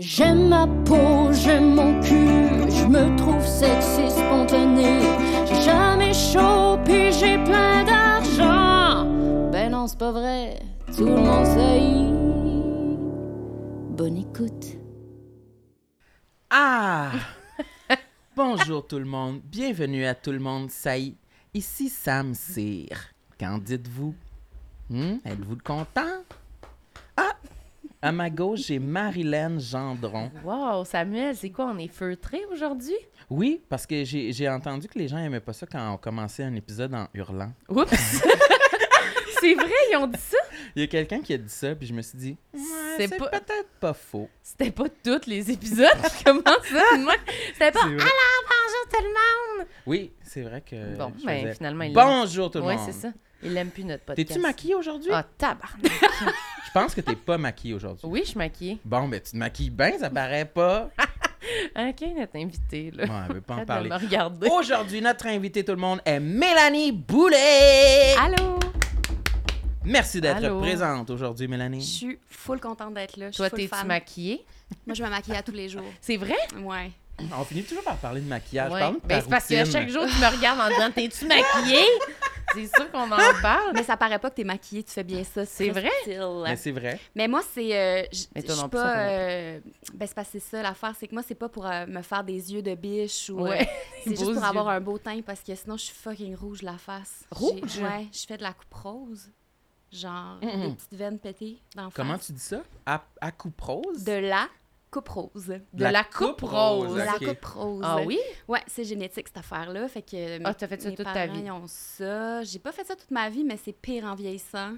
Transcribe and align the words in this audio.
J'aime 0.00 0.48
ma 0.48 0.66
peau, 0.86 1.30
j'aime 1.30 1.74
mon 1.74 2.00
cul, 2.00 2.70
je 2.70 2.86
me 2.86 3.14
trouve 3.18 3.46
sexy 3.46 4.08
spontané. 4.10 4.98
J'ai 5.46 5.60
jamais 5.60 6.14
chaud, 6.14 6.78
puis 6.86 7.12
j'ai 7.12 7.36
plein 7.44 7.84
d'argent. 7.84 9.04
Ben 9.52 9.70
non, 9.70 9.86
c'est 9.86 9.98
pas 9.98 10.10
vrai, 10.10 10.62
tout 10.96 11.04
le 11.04 11.16
monde 11.16 11.44
sait. 11.44 11.82
Bonne 13.94 14.16
écoute. 14.16 14.78
Ah! 16.48 17.10
Bonjour 18.34 18.86
tout 18.86 18.98
le 18.98 19.04
monde, 19.04 19.42
bienvenue 19.44 20.06
à 20.06 20.14
tout 20.14 20.32
le 20.32 20.38
monde, 20.38 20.70
ça 20.70 20.96
y. 20.96 21.14
Ici 21.52 21.90
Sam 21.90 22.32
Cyr. 22.32 23.12
Qu'en 23.38 23.58
dites-vous? 23.58 24.14
Hmm? 24.88 25.18
Êtes-vous 25.26 25.58
content? 25.62 26.24
À 28.02 28.12
ma 28.12 28.30
gauche, 28.30 28.60
j'ai 28.60 28.78
Marilyn 28.78 29.58
Gendron. 29.58 30.30
Wow, 30.42 30.86
Samuel, 30.86 31.36
c'est 31.36 31.50
quoi? 31.50 31.66
On 31.66 31.76
est 31.78 31.92
feutré 31.92 32.40
aujourd'hui? 32.50 32.96
Oui, 33.28 33.60
parce 33.68 33.86
que 33.86 34.04
j'ai 34.04 34.48
entendu 34.48 34.88
que 34.88 34.98
les 34.98 35.06
gens 35.06 35.18
aimaient 35.18 35.38
pas 35.40 35.52
ça 35.52 35.66
quand 35.70 35.92
on 35.92 35.98
commençait 35.98 36.44
un 36.44 36.54
épisode 36.54 36.94
en 36.94 37.08
hurlant. 37.12 37.52
Oups! 37.68 37.90
c'est 39.40 39.54
vrai, 39.54 39.70
ils 39.92 39.96
ont 39.98 40.06
dit 40.06 40.18
ça? 40.18 40.38
Il 40.74 40.80
y 40.80 40.84
a 40.84 40.86
quelqu'un 40.88 41.20
qui 41.20 41.34
a 41.34 41.36
dit 41.38 41.50
ça, 41.52 41.74
puis 41.74 41.86
je 41.86 41.92
me 41.92 42.00
suis 42.00 42.16
dit, 42.16 42.36
C'est 42.96 43.18
pas- 43.18 43.28
peut-être 43.28 43.68
pas 43.78 43.92
faux. 43.92 44.30
C'était 44.42 44.70
pas 44.70 44.86
tous 45.04 45.26
les 45.26 45.50
épisodes. 45.50 45.86
Comment 46.24 46.40
ça? 46.42 46.96
Moi, 46.96 47.14
C'était 47.52 47.70
pas. 47.72 47.82
Alors, 47.84 47.98
bonjour 47.98 48.88
tout 48.90 49.02
le 49.02 49.58
monde! 49.58 49.66
Oui, 49.86 50.10
c'est 50.22 50.42
vrai 50.42 50.62
que. 50.62 50.96
Bon, 50.96 51.12
ben 51.22 51.40
faisais, 51.42 51.54
finalement, 51.54 51.84
il 51.84 51.92
Bonjour 51.92 52.50
tout 52.50 52.58
le 52.60 52.64
Oui, 52.64 52.76
monde. 52.76 52.86
c'est 52.86 52.98
ça. 52.98 53.12
Il 53.42 53.56
aime 53.56 53.70
plus 53.70 53.84
notre 53.84 54.04
podcast. 54.04 54.28
T'es-tu 54.28 54.40
maquillée 54.40 54.74
aujourd'hui? 54.74 55.10
Ah, 55.12 55.24
tabarnak! 55.38 55.90
Je 56.66 56.70
pense 56.72 56.94
que 56.94 57.00
t'es 57.00 57.16
pas 57.16 57.36
maquillée 57.38 57.74
aujourd'hui. 57.74 58.06
Oui, 58.06 58.20
je 58.22 58.28
suis 58.28 58.38
maquillée. 58.38 58.78
Bon, 58.84 59.08
ben 59.08 59.20
tu 59.20 59.32
te 59.32 59.36
maquilles 59.36 59.70
bien, 59.70 59.98
ça 59.98 60.08
paraît 60.10 60.44
pas. 60.44 60.88
Ok, 61.74 62.02
notre 62.16 62.36
invité, 62.36 62.90
là. 62.94 63.06
Bon, 63.06 63.14
elle 63.28 63.34
veut 63.36 63.40
pas 63.40 63.54
en 63.56 63.64
parler. 63.64 63.88
de 63.88 63.94
me 63.94 63.98
regarder. 63.98 64.48
Aujourd'hui, 64.50 65.00
notre 65.00 65.26
invité 65.26 65.64
tout 65.64 65.72
le 65.72 65.78
monde 65.78 66.00
est 66.04 66.20
Mélanie 66.20 66.92
Boulet. 66.92 68.14
Allô? 68.20 68.58
Merci 69.84 70.20
d'être 70.20 70.60
présente 70.60 71.08
aujourd'hui, 71.10 71.46
Je 71.46 71.50
Mélanie. 71.50 71.82
suis 71.82 72.18
full 72.28 72.60
contente 72.60 72.94
d'être 72.94 73.16
là. 73.16 73.30
Je 73.30 73.36
Toi, 73.36 73.48
t'es-tu 73.50 73.86
maquillée? 73.86 74.44
Moi, 74.86 74.94
je 74.94 75.02
me 75.02 75.08
maquille 75.08 75.34
à 75.34 75.42
tous 75.42 75.52
les 75.52 75.68
jours. 75.68 75.82
C'est 76.00 76.18
vrai? 76.18 76.36
Ouais. 76.62 76.92
On 77.36 77.44
finit 77.44 77.64
toujours 77.64 77.84
par 77.84 77.96
parler 77.96 78.20
de 78.20 78.28
maquillage. 78.28 78.70
Ouais. 78.72 78.80
Parle 78.80 78.94
de 78.96 79.00
ta 79.00 79.06
Ben, 79.08 79.20
c'est 79.22 79.30
parce 79.30 79.46
que 79.46 79.64
chaque 79.64 79.88
jour, 79.88 80.04
tu 80.06 80.20
me 80.20 80.36
regardes 80.36 80.60
en 80.60 80.68
disant 80.68 80.90
T'es-tu 80.94 81.26
maquillée? 81.26 81.86
C'est 82.54 82.66
sûr 82.66 82.90
qu'on 82.90 83.10
en 83.10 83.16
parle. 83.42 83.72
Mais 83.74 83.82
ça 83.82 83.96
paraît 83.96 84.18
pas 84.18 84.30
que 84.30 84.36
t'es 84.36 84.44
maquillée, 84.44 84.82
tu 84.82 84.92
fais 84.92 85.04
bien 85.04 85.24
ça. 85.24 85.44
C'est 85.46 85.70
vrai? 85.70 85.90
Mais 86.06 86.56
c'est 86.56 86.70
vrai. 86.72 86.98
Mais 87.14 87.28
moi, 87.28 87.42
c'est. 87.52 87.76
euh, 87.76 88.02
Mais 88.34 88.42
toi 88.42 88.54
je 88.54 88.60
non 88.60 88.62
suis 88.62 88.68
plus, 88.70 88.78
pas. 88.78 88.98
euh, 88.98 89.60
ben, 89.94 90.06
c'est 90.06 90.14
parce 90.14 90.28
que 90.28 90.38
c'est 90.38 90.50
ça 90.50 90.62
l'affaire, 90.62 90.94
c'est 90.98 91.08
que 91.08 91.14
moi, 91.14 91.22
c'est 91.26 91.34
pas 91.34 91.48
pour 91.48 91.66
euh, 91.66 91.86
me 91.86 92.02
faire 92.02 92.24
des 92.24 92.52
yeux 92.52 92.62
de 92.62 92.74
biche 92.74 93.30
ou. 93.30 93.40
euh, 93.46 93.50
Ouais. 93.50 93.68
c'est 94.04 94.10
juste 94.18 94.34
pour 94.34 94.44
avoir 94.44 94.68
un 94.68 94.80
beau 94.80 94.98
teint 94.98 95.20
parce 95.22 95.40
que 95.40 95.54
sinon, 95.54 95.76
je 95.76 95.84
suis 95.84 95.94
fucking 95.94 96.34
rouge 96.36 96.62
la 96.62 96.78
face. 96.78 97.24
Rouge? 97.30 97.60
J'ai- 97.66 97.82
Ouais, 97.82 98.06
je 98.12 98.26
fais 98.26 98.36
de 98.36 98.42
la 98.42 98.52
coupe 98.52 98.74
rose. 98.74 99.30
Genre, 99.92 100.38
Mhm. 100.40 100.68
des 100.68 100.74
petites 100.76 100.94
veines 100.94 101.18
pétées 101.18 101.58
d'en 101.74 101.90
Comment 101.90 102.12
face. 102.16 102.26
tu 102.26 102.32
dis 102.34 102.40
ça? 102.40 102.62
À, 102.86 103.02
à 103.20 103.32
coupe 103.32 103.60
rose? 103.60 104.04
De 104.04 104.12
la 104.12 104.46
coupe 104.90 105.08
rose. 105.08 105.46
De 105.72 105.84
la, 105.84 106.04
coupe 106.04 106.40
rose. 106.42 106.92
De 106.94 106.98
la 106.98 107.12
coupe 107.18 107.44
rose. 107.44 107.82
Ah 107.84 107.98
oui? 108.04 108.18
Ouais, 108.48 108.62
c'est 108.66 108.84
génétique 108.84 109.28
cette 109.28 109.36
affaire-là. 109.38 109.86
Fait 109.88 110.02
que 110.02 110.36
Ah, 110.44 110.48
mes- 110.48 110.54
t'as 110.54 110.66
fait 110.66 110.80
ça 110.82 110.88
mes 110.90 110.96
toute 110.96 111.04
ta 111.12 111.26
vie. 111.26 111.42
Ils 111.44 111.50
ont 111.50 111.66
ça. 111.66 112.42
J'ai 112.42 112.58
pas 112.58 112.72
fait 112.72 112.84
ça 112.84 112.96
toute 112.96 113.10
ma 113.10 113.30
vie, 113.30 113.44
mais 113.44 113.56
c'est 113.56 113.72
pire 113.72 114.04
en 114.04 114.14
vieillissant. 114.14 114.74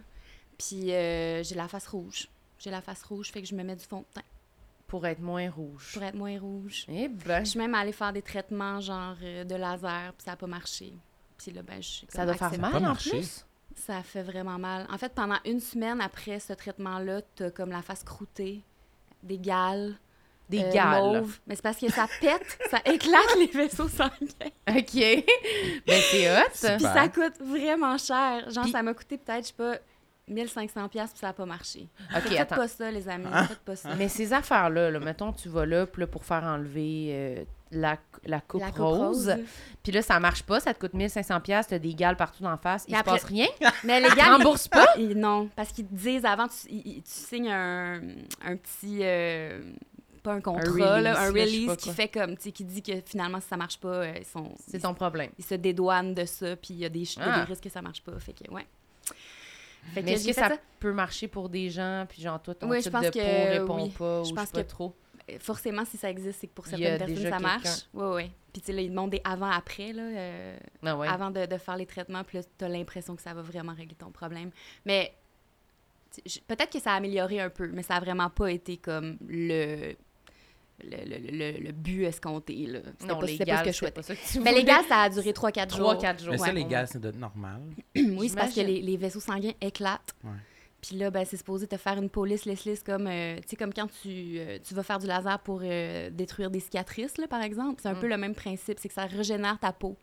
Puis 0.59 0.93
euh, 0.93 1.43
j'ai 1.43 1.55
la 1.55 1.67
face 1.69 1.87
rouge. 1.87 2.29
J'ai 2.59 2.71
la 2.71 2.81
face 2.83 3.03
rouge, 3.03 3.31
fait 3.33 3.43
que 3.43 3.49
je 3.49 3.55
me 3.55 3.65
mets 3.65 3.75
du 3.75 3.85
fond 3.85 4.01
de 4.01 4.07
teint 4.15 4.23
Pour 4.87 5.05
être 5.07 5.19
moins 5.21 5.51
rouge. 5.51 5.91
pour 5.95 6.03
être 6.05 6.15
moins 6.15 6.39
rouge. 6.39 6.85
Eh 6.89 7.09
ben, 7.09 7.45
Je 7.45 7.51
suis 7.51 7.59
même 7.59 7.75
allée 7.75 7.91
faire 7.93 8.13
des 8.13 8.23
traitements 8.23 8.81
genre 8.81 9.17
euh, 9.23 9.43
de 9.45 9.55
laser, 9.57 10.13
puis 10.17 10.25
ça 10.25 10.33
a 10.33 10.37
pas 10.37 10.47
marché. 10.47 10.93
Puis 11.39 11.51
là, 11.51 11.63
ben, 11.63 11.83
je 11.83 11.89
suis 11.89 12.07
ça 12.09 12.25
doit 12.25 12.35
faire 12.35 12.57
mal 12.61 12.71
pas 12.73 12.79
en 12.79 12.83
marché. 12.83 13.11
plus? 13.11 13.45
Ça 13.75 14.03
fait 14.03 14.23
vraiment 14.23 14.59
mal. 14.59 14.87
En 14.93 14.99
fait, 14.99 15.13
pendant 15.15 15.39
une 15.47 15.59
semaine 15.59 16.01
après 16.01 16.39
ce 16.39 16.53
traitement-là, 16.53 17.23
t'as 17.35 17.51
comme 17.51 17.71
la 17.71 17.83
face 17.83 18.05
croûtée, 18.05 18.61
des 19.25 19.39
gales. 19.39 19.97
Des 20.53 20.63
euh, 20.65 20.71
gales. 20.73 21.25
Mais 21.47 21.55
c'est 21.57 21.63
parce 21.63 21.79
que 21.79 21.91
ça 21.91 22.07
pète, 22.21 22.59
ça 22.71 22.79
éclate 22.85 23.37
les 23.39 23.47
vaisseaux 23.47 23.89
sanguins. 23.89 24.11
OK. 24.69 25.25
ben, 25.87 26.01
c'est 26.11 26.31
hot. 26.31 26.77
Puis 26.77 26.85
ça 26.85 27.09
coûte 27.09 27.35
vraiment 27.41 27.99
cher. 27.99 28.49
Genre, 28.51 28.67
ça 28.69 28.83
m'a 28.83 28.95
coûté 28.95 29.19
peut-être, 29.19 29.43
je 29.43 29.49
sais 29.49 29.55
pas, 29.55 29.77
1500 30.29 30.89
pièces 30.89 31.11
puis 31.11 31.19
ça 31.19 31.31
a 31.31 31.33
pas 31.33 31.45
marché. 31.47 31.89
OK, 32.15 32.23
Faites 32.29 32.41
attends. 32.41 32.55
pas 32.57 32.69
ça, 32.69 32.91
les 32.91 33.09
amis. 33.09 33.27
Ah. 33.33 33.45
Faites 33.49 33.59
pas 33.59 33.77
ça. 33.77 33.89
Mais 33.97 34.09
ces 34.09 34.33
affaires-là, 34.33 34.91
là, 34.91 35.01
mettons, 35.01 35.33
tu 35.33 35.49
vas 35.49 35.67
là, 35.67 35.85
pour 35.87 36.25
faire 36.25 36.45
enlever 36.45 37.09
euh, 37.11 37.45
la, 37.73 37.99
la 38.25 38.41
coupe 38.41 38.61
La 38.61 38.69
coupe 38.71 38.79
rose, 38.79 39.35
puis 39.83 39.91
là, 39.93 40.01
ça 40.01 40.21
marche 40.21 40.45
pas, 40.45 40.61
ça 40.61 40.73
te 40.75 40.79
coûte 40.79 40.95
1500 40.95 41.41
pièces, 41.41 41.67
t'as 41.67 41.79
des 41.81 41.95
gales 41.95 42.17
partout 42.17 42.43
d'en 42.45 42.57
face, 42.57 42.85
il 42.87 42.93
Mais 42.93 42.99
se 42.99 43.01
après- 43.01 43.13
passe 43.19 43.25
rien? 43.25 43.47
Mais 43.85 44.01
les 44.01 44.09
Ils 44.09 44.15
gars, 44.15 44.37
remboursent 44.37 44.69
pas? 44.69 44.87
ils- 44.97 45.09
non, 45.19 45.49
parce 45.57 45.73
qu'ils 45.73 45.87
te 45.87 45.95
disent 45.95 46.25
avant, 46.25 46.47
tu, 46.47 46.71
ils- 46.71 47.03
tu 47.03 47.11
signes 47.11 47.51
un, 47.51 48.01
un 48.45 48.57
petit. 48.57 49.01
euh, 49.03 49.61
pas 50.23 50.33
un 50.35 50.41
contrat, 50.41 50.63
release, 50.71 50.79
là, 50.79 51.01
là, 51.01 51.21
un 51.21 51.27
je 51.27 51.33
release 51.33 51.77
qui 51.77 51.91
fait 51.91 52.09
comme, 52.09 52.37
tu 52.37 52.45
sais, 52.45 52.53
qui 52.53 52.65
dit 52.65 52.83
que 52.83 53.01
finalement, 53.05 53.41
si 53.41 53.49
ça 53.49 53.57
marche 53.57 53.79
pas, 53.79 53.89
euh, 53.89 54.15
ils 54.19 54.25
sont. 54.25 54.55
C'est 54.69 54.81
ton 54.81 54.95
problème. 54.95 55.31
ils 55.39 55.45
se 55.45 55.55
dédouanent 55.55 56.15
de 56.15 56.25
ça, 56.25 56.57
puis 56.57 56.75
il 56.75 56.79
y 56.79 56.85
a 56.85 56.89
des, 56.89 57.05
Ah. 57.19 57.41
des 57.41 57.45
risques 57.53 57.65
que 57.65 57.71
ça 57.71 57.83
marche 57.83 58.03
pas. 58.03 58.19
Fait 58.21 58.33
que, 58.33 58.51
ouais. 58.51 58.67
Fait 59.95 60.01
que 60.01 60.07
Mais 60.07 60.13
est-ce 60.13 60.29
que 60.29 60.33
ça, 60.33 60.49
ça. 60.49 60.57
peut 60.79 60.93
marcher 60.93 61.27
pour 61.27 61.49
des 61.49 61.69
gens, 61.69 62.07
puis 62.09 62.23
genre, 62.23 62.41
toi, 62.41 62.55
ton 62.55 62.71
Oui, 62.71 62.79
je 62.79 62.85
type 62.85 62.93
pense 62.93 63.05
de 63.07 63.11
que 63.11 63.19
peau 63.19 63.63
répond 63.63 63.83
oui. 63.85 63.91
pas, 63.91 64.19
Je 64.19 64.21
ou 64.21 64.25
je 64.31 64.35
pense 64.35 64.47
sais 64.47 64.53
pas 64.53 64.63
que- 64.63 64.69
trop? 64.69 64.95
Forcément, 65.41 65.85
si 65.85 65.97
ça 65.97 66.11
existe, 66.11 66.41
c'est 66.41 66.47
que 66.49 66.53
pour 66.53 66.67
certaines 66.67 66.99
personnes, 66.99 67.31
ça 67.31 67.39
marche. 67.39 67.87
Oui, 67.95 68.05
oui. 68.15 68.31
Puis, 68.53 68.61
tu 68.61 68.67
sais, 68.67 68.73
là, 68.73 68.83
ils 68.83 68.91
demandent 68.91 69.11
des 69.11 69.21
avant-après, 69.25 69.93
là. 69.93 70.03
euh, 70.03 70.57
Ah 70.85 70.97
ouais. 70.97 71.09
avant 71.09 71.31
de, 71.31 71.47
de 71.47 71.57
faire 71.59 71.77
les 71.77 71.87
traitements, 71.87 72.23
puis 72.25 72.39
là, 72.39 72.45
tu 72.59 72.65
as 72.65 72.69
l'impression 72.69 73.17
que 73.17 73.23
ça 73.23 73.33
va 73.33 73.41
vraiment 73.43 73.73
régler 73.73 73.95
ton 73.95 74.11
problème. 74.11 74.51
Mais 74.85 75.15
je- 76.27 76.41
peut-être 76.41 76.71
que 76.71 76.79
ça 76.81 76.93
a 76.93 76.97
amélioré 76.97 77.41
un 77.41 77.51
peu, 77.51 77.69
mais 77.69 77.83
ça 77.83 77.95
a 77.97 78.01
vraiment 78.01 78.31
pas 78.31 78.51
été 78.51 78.77
comme 78.77 79.17
le, 79.27 79.95
le, 80.83 80.97
le, 81.05 81.53
le- 81.53 81.65
le 81.65 81.73
but 81.73 82.05
escompté. 82.05 82.67
Là. 82.67 82.81
C'était 82.99 83.13
non, 83.13 83.21
pas, 83.21 83.27
c'était 83.27 83.45
pas 83.47 83.59
ce 83.59 83.63
que 83.65 83.67
je 83.69 83.73
c'est 83.73 83.79
souhaitais. 83.79 83.95
pas 83.95 84.03
ça 84.03 84.15
que 84.17 84.21
tu 84.33 84.41
Mais 84.41 84.53
les 84.53 84.61
voulais. 84.61 84.73
gars, 84.73 84.83
ça 84.89 84.97
a 85.03 85.09
duré 85.11 85.31
3-4 85.33 85.77
jours. 85.77 85.95
3-4 85.95 86.19
jours. 86.23 86.31
Mais 86.33 86.39
ça, 86.39 86.53
Ouais, 86.53 86.65
gars, 86.65 86.87
c'est 86.87 87.05
normal. 87.17 87.61
oui, 87.97 88.29
c'est 88.29 88.37
parce 88.37 88.55
que 88.55 88.61
les, 88.61 88.81
les 88.83 88.97
vaisseaux 88.97 89.21
sanguins 89.21 89.53
éclatent. 89.61 90.15
Ouais. 90.25 90.31
Puis 90.81 90.97
là, 90.97 91.11
ben, 91.13 91.25
c'est 91.25 91.37
supposé 91.37 91.69
te 91.69 91.77
faire 91.77 91.97
une 91.99 92.11
police 92.11 92.45
lisse-lisse 92.45 92.83
comme, 92.83 93.07
euh, 93.07 93.37
tu 93.37 93.51
sais, 93.51 93.57
comme 93.57 93.73
quand 93.73 93.87
tu, 94.03 94.09
euh, 94.39 94.59
tu 94.67 94.75
vas 94.75 94.83
faire 94.83 94.99
du 94.99 95.07
laser 95.07 95.39
pour 95.39 95.61
euh, 95.63 96.11
détruire 96.11 96.51
des 96.51 96.59
cicatrices, 96.59 97.19
là, 97.19 97.29
par 97.29 97.41
exemple. 97.43 97.81
C'est 97.81 97.89
un 97.89 97.95
Mm. 97.95 98.01
peu 98.01 98.09
le 98.09 98.17
même 98.17 98.35
principe, 98.35 98.79
c'est 98.81 98.89
que 98.89 98.95
ça 98.95 99.07
régénère 99.07 99.59
ta 99.61 99.73
peau. 99.73 99.97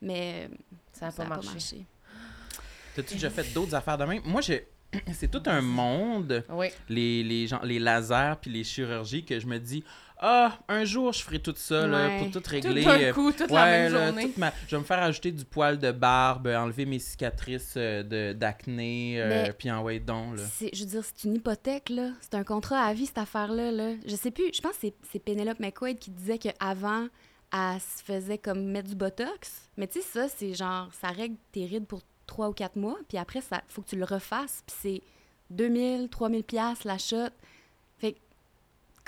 Mais 0.00 0.48
euh, 0.50 0.54
Ça 0.92 1.06
n'a 1.06 1.12
pas 1.12 1.24
a 1.24 1.42
marché. 1.42 1.84
T'as-tu 2.94 3.14
déjà 3.14 3.30
fait 3.30 3.52
d'autres 3.52 3.74
affaires 3.74 3.98
de 3.98 4.04
même? 4.04 4.22
Moi, 4.24 4.40
j'ai... 4.40 4.66
c'est 5.12 5.30
tout 5.30 5.42
un 5.46 5.60
monde, 5.62 6.44
Oui. 6.50 6.68
les, 6.88 7.22
les, 7.22 7.46
gens, 7.46 7.60
les 7.62 7.78
lasers 7.78 8.34
puis 8.40 8.50
les 8.50 8.64
chirurgies, 8.64 9.24
que 9.24 9.38
je 9.38 9.46
me 9.46 9.58
dis, 9.58 9.84
ah, 10.20 10.58
un 10.68 10.84
jour, 10.84 11.12
je 11.12 11.22
ferai 11.22 11.38
tout 11.40 11.54
ça 11.56 11.86
là, 11.86 12.06
Ouais. 12.08 12.18
pour 12.18 12.30
tout 12.30 12.40
Tout 12.40 12.50
régler. 12.50 12.84
d'un 12.84 13.00
euh, 13.00 13.12
coup, 13.12 13.32
toute 13.32 13.50
Ouais, 13.50 13.54
la 13.56 13.64
même 13.66 13.92
là, 13.92 14.06
journée. 14.06 14.22
toute 14.26 14.36
ma- 14.36 14.52
Je 14.68 14.76
vais 14.76 14.80
me 14.80 14.84
faire 14.86 15.02
ajouter 15.02 15.32
du 15.32 15.44
poil 15.44 15.78
de 15.78 15.90
barbe, 15.92 16.46
enlever 16.48 16.84
mes 16.86 16.98
cicatrices 16.98 17.74
euh, 17.76 18.02
de- 18.02 18.32
d'acné, 18.32 19.14
euh, 19.20 19.52
puis 19.58 19.70
envoyer 19.70 20.00
donc. 20.00 20.36
Là. 20.36 20.42
Je 20.72 20.80
veux 20.80 20.86
dire, 20.90 21.02
c'est 21.04 21.24
une 21.28 21.36
hypothèque, 21.36 21.88
là. 21.88 22.10
C'est 22.20 22.34
un 22.34 22.44
contrat 22.44 22.80
à 22.84 22.92
vie, 22.94 23.06
cette 23.06 23.18
affaire-là. 23.18 23.72
Là. 23.72 23.92
Je 24.06 24.14
sais 24.16 24.30
plus, 24.30 24.50
je 24.54 24.60
pense 24.60 24.72
que 24.72 24.78
c'est- 24.82 24.94
c'est 25.10 25.18
Penelope 25.18 25.58
McQuaid 25.60 25.98
qui 25.98 26.10
disait 26.10 26.38
qu'avant, 26.38 27.06
elle 27.52 27.80
se 27.80 28.02
faisait 28.04 28.38
comme 28.38 28.62
mettre 28.64 28.88
du 28.90 28.94
Botox. 28.94 29.68
Mais 29.76 29.86
tu 29.88 30.00
sais, 30.00 30.06
ça, 30.06 30.28
c'est 30.28 30.54
genre, 30.54 30.88
ça 31.00 31.08
règle 31.08 31.34
tes 31.52 31.64
rides 31.66 31.86
pour 31.86 32.00
trois 32.26 32.48
ou 32.48 32.52
quatre 32.52 32.76
mois, 32.76 32.96
puis 33.08 33.18
après, 33.18 33.40
ça 33.40 33.62
faut 33.68 33.82
que 33.82 33.88
tu 33.88 33.96
le 33.96 34.04
refasses, 34.04 34.62
puis 34.66 34.76
c'est 34.80 35.02
2000, 35.50 36.08
3000 36.08 36.44
pièces 36.44 36.84
la 36.84 36.96
shot. 36.98 37.30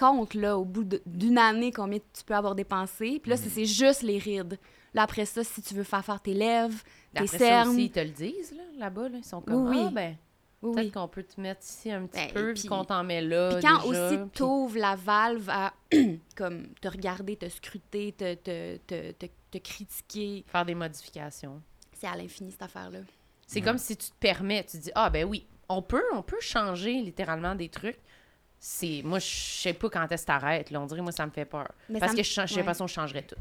Compte, 0.02 0.34
là, 0.34 0.58
au 0.58 0.64
bout 0.64 0.84
d'une 1.06 1.38
année, 1.38 1.70
combien 1.70 1.98
tu 1.98 2.24
peux 2.26 2.34
avoir 2.34 2.54
dépensé. 2.56 3.20
Puis 3.22 3.30
là, 3.30 3.36
c'est- 3.36 3.48
c'est 3.50 3.64
juste 3.66 4.02
les 4.02 4.18
rides. 4.18 4.58
Là, 4.94 5.02
après 5.02 5.24
ça, 5.24 5.44
si 5.44 5.62
tu 5.62 5.74
veux 5.74 5.84
faire 5.84 6.04
faire 6.04 6.20
tes 6.20 6.34
lèvres, 6.34 6.76
tes 7.14 7.20
Après 7.20 7.26
ça 7.28 7.38
cernes... 7.38 7.68
aussi, 7.68 7.84
ils 7.84 7.90
te 7.90 8.00
le 8.00 8.08
disent, 8.10 8.52
là, 8.56 8.62
là-bas. 8.78 9.08
Là. 9.08 9.18
Ils 9.18 9.24
sont 9.24 9.40
comme, 9.40 9.68
Oui, 9.68 9.76
oui. 9.78 9.84
ah, 9.86 9.90
ben, 9.92 10.16
Oui, 10.62 10.74
peut-être 10.74 10.92
qu'on 10.94 11.08
peut 11.08 11.22
te 11.22 11.40
mettre 11.40 11.60
ici 11.62 11.90
un 11.92 12.06
petit 12.06 12.18
Ben, 12.26 12.32
peu, 12.32 12.52
puis- 12.54 12.68
qu'on 12.68 12.84
t'en 12.84 13.02
met 13.04 13.20
là 13.22 13.54
Puis 13.54 13.62
quand 13.64 13.88
déjà, 13.88 14.06
aussi 14.08 14.16
puis- 14.18 14.30
t'ouvres 14.34 14.78
la 14.78 14.96
valve 14.96 15.48
à 15.48 15.72
comme 16.36 16.66
te 16.80 16.88
regarder, 16.88 17.36
te 17.36 17.48
scruter, 17.48 18.12
te, 18.12 18.34
te, 18.34 18.76
te, 18.78 19.12
te, 19.12 19.26
te 19.52 19.58
critiquer, 19.58 20.44
Faire 20.48 20.64
des 20.64 20.74
modifications. 20.74 21.60
c'est 21.92 22.06
à 22.08 22.16
l'infini 22.16 22.50
cette 22.50 22.62
affaire-là. 22.62 22.98
C'est 23.46 23.60
comme 23.60 23.78
si 23.78 23.96
tu 23.96 24.06
te 24.10 24.16
permets, 24.18 24.64
tu 24.64 24.78
te 24.78 24.82
dis 24.84 24.90
ah 24.94 25.10
ben 25.10 25.24
oui, 25.26 25.46
on 25.68 25.80
peut, 25.82 26.02
on 26.12 26.22
peut 26.22 26.40
changer 26.40 26.94
littéralement 27.00 27.54
des 27.54 27.68
trucs. 27.68 27.98
C'est 28.64 29.02
moi 29.04 29.18
je 29.18 29.26
sais 29.26 29.72
pas 29.72 29.90
quand 29.90 30.06
est-ce 30.12 30.22
que 30.22 30.26
t'arrêtes, 30.28 30.70
là, 30.70 30.80
on 30.80 30.86
dirait 30.86 31.00
moi 31.02 31.10
ça 31.10 31.26
me 31.26 31.32
fait 31.32 31.44
peur. 31.44 31.68
Mais 31.88 31.98
Parce 31.98 32.14
que 32.14 32.22
je, 32.22 32.30
change- 32.30 32.48
j'ai 32.50 32.54
ouais. 32.54 32.60
l'impression 32.60 32.84
que 32.84 32.90
je 32.90 32.94
changerais 32.94 33.22
tout. 33.22 33.34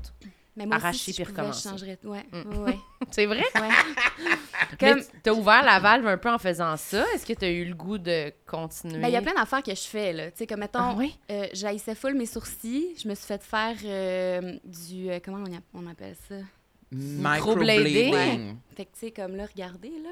Mais 0.57 0.65
moi 0.65 0.77
Arracher 0.77 0.95
aussi, 0.95 1.13
si 1.13 1.21
puis 1.21 1.23
je 1.25 1.29
pouvais, 1.29 1.35
je 1.35 1.47
recommencer. 1.47 1.69
changerais. 1.69 1.99
Ouais, 2.03 2.25
Mm. 2.31 2.57
ouais, 2.57 2.71
ouais. 2.71 2.77
C'est 3.11 3.25
vrai? 3.27 3.43
ouais. 3.55 3.69
Comme, 4.79 5.01
t'as 5.21 5.31
ouvert 5.31 5.63
la 5.63 5.79
valve 5.79 6.07
un 6.07 6.17
peu 6.17 6.29
en 6.31 6.39
faisant 6.39 6.75
ça. 6.75 7.05
Est-ce 7.13 7.25
que 7.25 7.33
t'as 7.33 7.49
eu 7.51 7.65
le 7.65 7.75
goût 7.75 7.99
de 7.99 8.33
continuer? 8.47 8.97
ben, 8.99 9.07
il 9.09 9.13
y 9.13 9.15
a 9.15 9.21
plein 9.21 9.35
d'affaires 9.35 9.61
que 9.63 9.75
je 9.75 9.81
fais, 9.81 10.11
là. 10.11 10.31
Tu 10.31 10.39
sais, 10.39 10.47
comme, 10.47 10.59
mettons, 10.61 10.79
Ah 10.79 10.95
oui? 10.97 11.15
euh, 11.29 11.45
j'haïssais 11.53 11.93
full 11.95 12.15
mes 12.15 12.25
sourcils. 12.25 12.95
Je 13.01 13.07
me 13.07 13.13
suis 13.15 13.27
fait 13.27 13.43
faire 13.43 13.75
euh, 13.85 14.57
du... 14.65 15.09
euh, 15.11 15.19
comment 15.23 15.43
on, 15.47 15.55
a- 15.55 15.61
on 15.75 15.87
appelle 15.87 16.15
ça? 16.27 16.35
Microblading. 16.91 17.83
Microblading. 18.05 18.57
Fait 18.75 18.85
que, 18.85 18.91
tu 18.93 18.99
sais, 18.99 19.11
comme 19.11 19.35
là, 19.35 19.45
regardez, 19.45 19.91
là. 20.03 20.09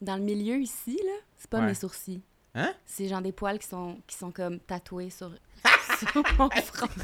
Dans 0.00 0.16
le 0.16 0.22
milieu 0.22 0.56
ici, 0.60 0.96
là, 1.04 1.12
c'est 1.38 1.48
pas 1.50 1.60
Ouais. 1.60 1.66
mes 1.66 1.74
sourcils. 1.74 2.20
Hein? 2.54 2.72
C'est 2.84 3.08
genre 3.08 3.22
des 3.22 3.32
poils 3.32 3.58
qui 3.58 3.66
sont, 3.66 3.98
qui 4.06 4.16
sont 4.16 4.30
comme 4.30 4.60
tatoués 4.60 5.10
sur, 5.10 5.30
sur 5.98 6.22
mon 6.38 6.50
front. 6.50 6.88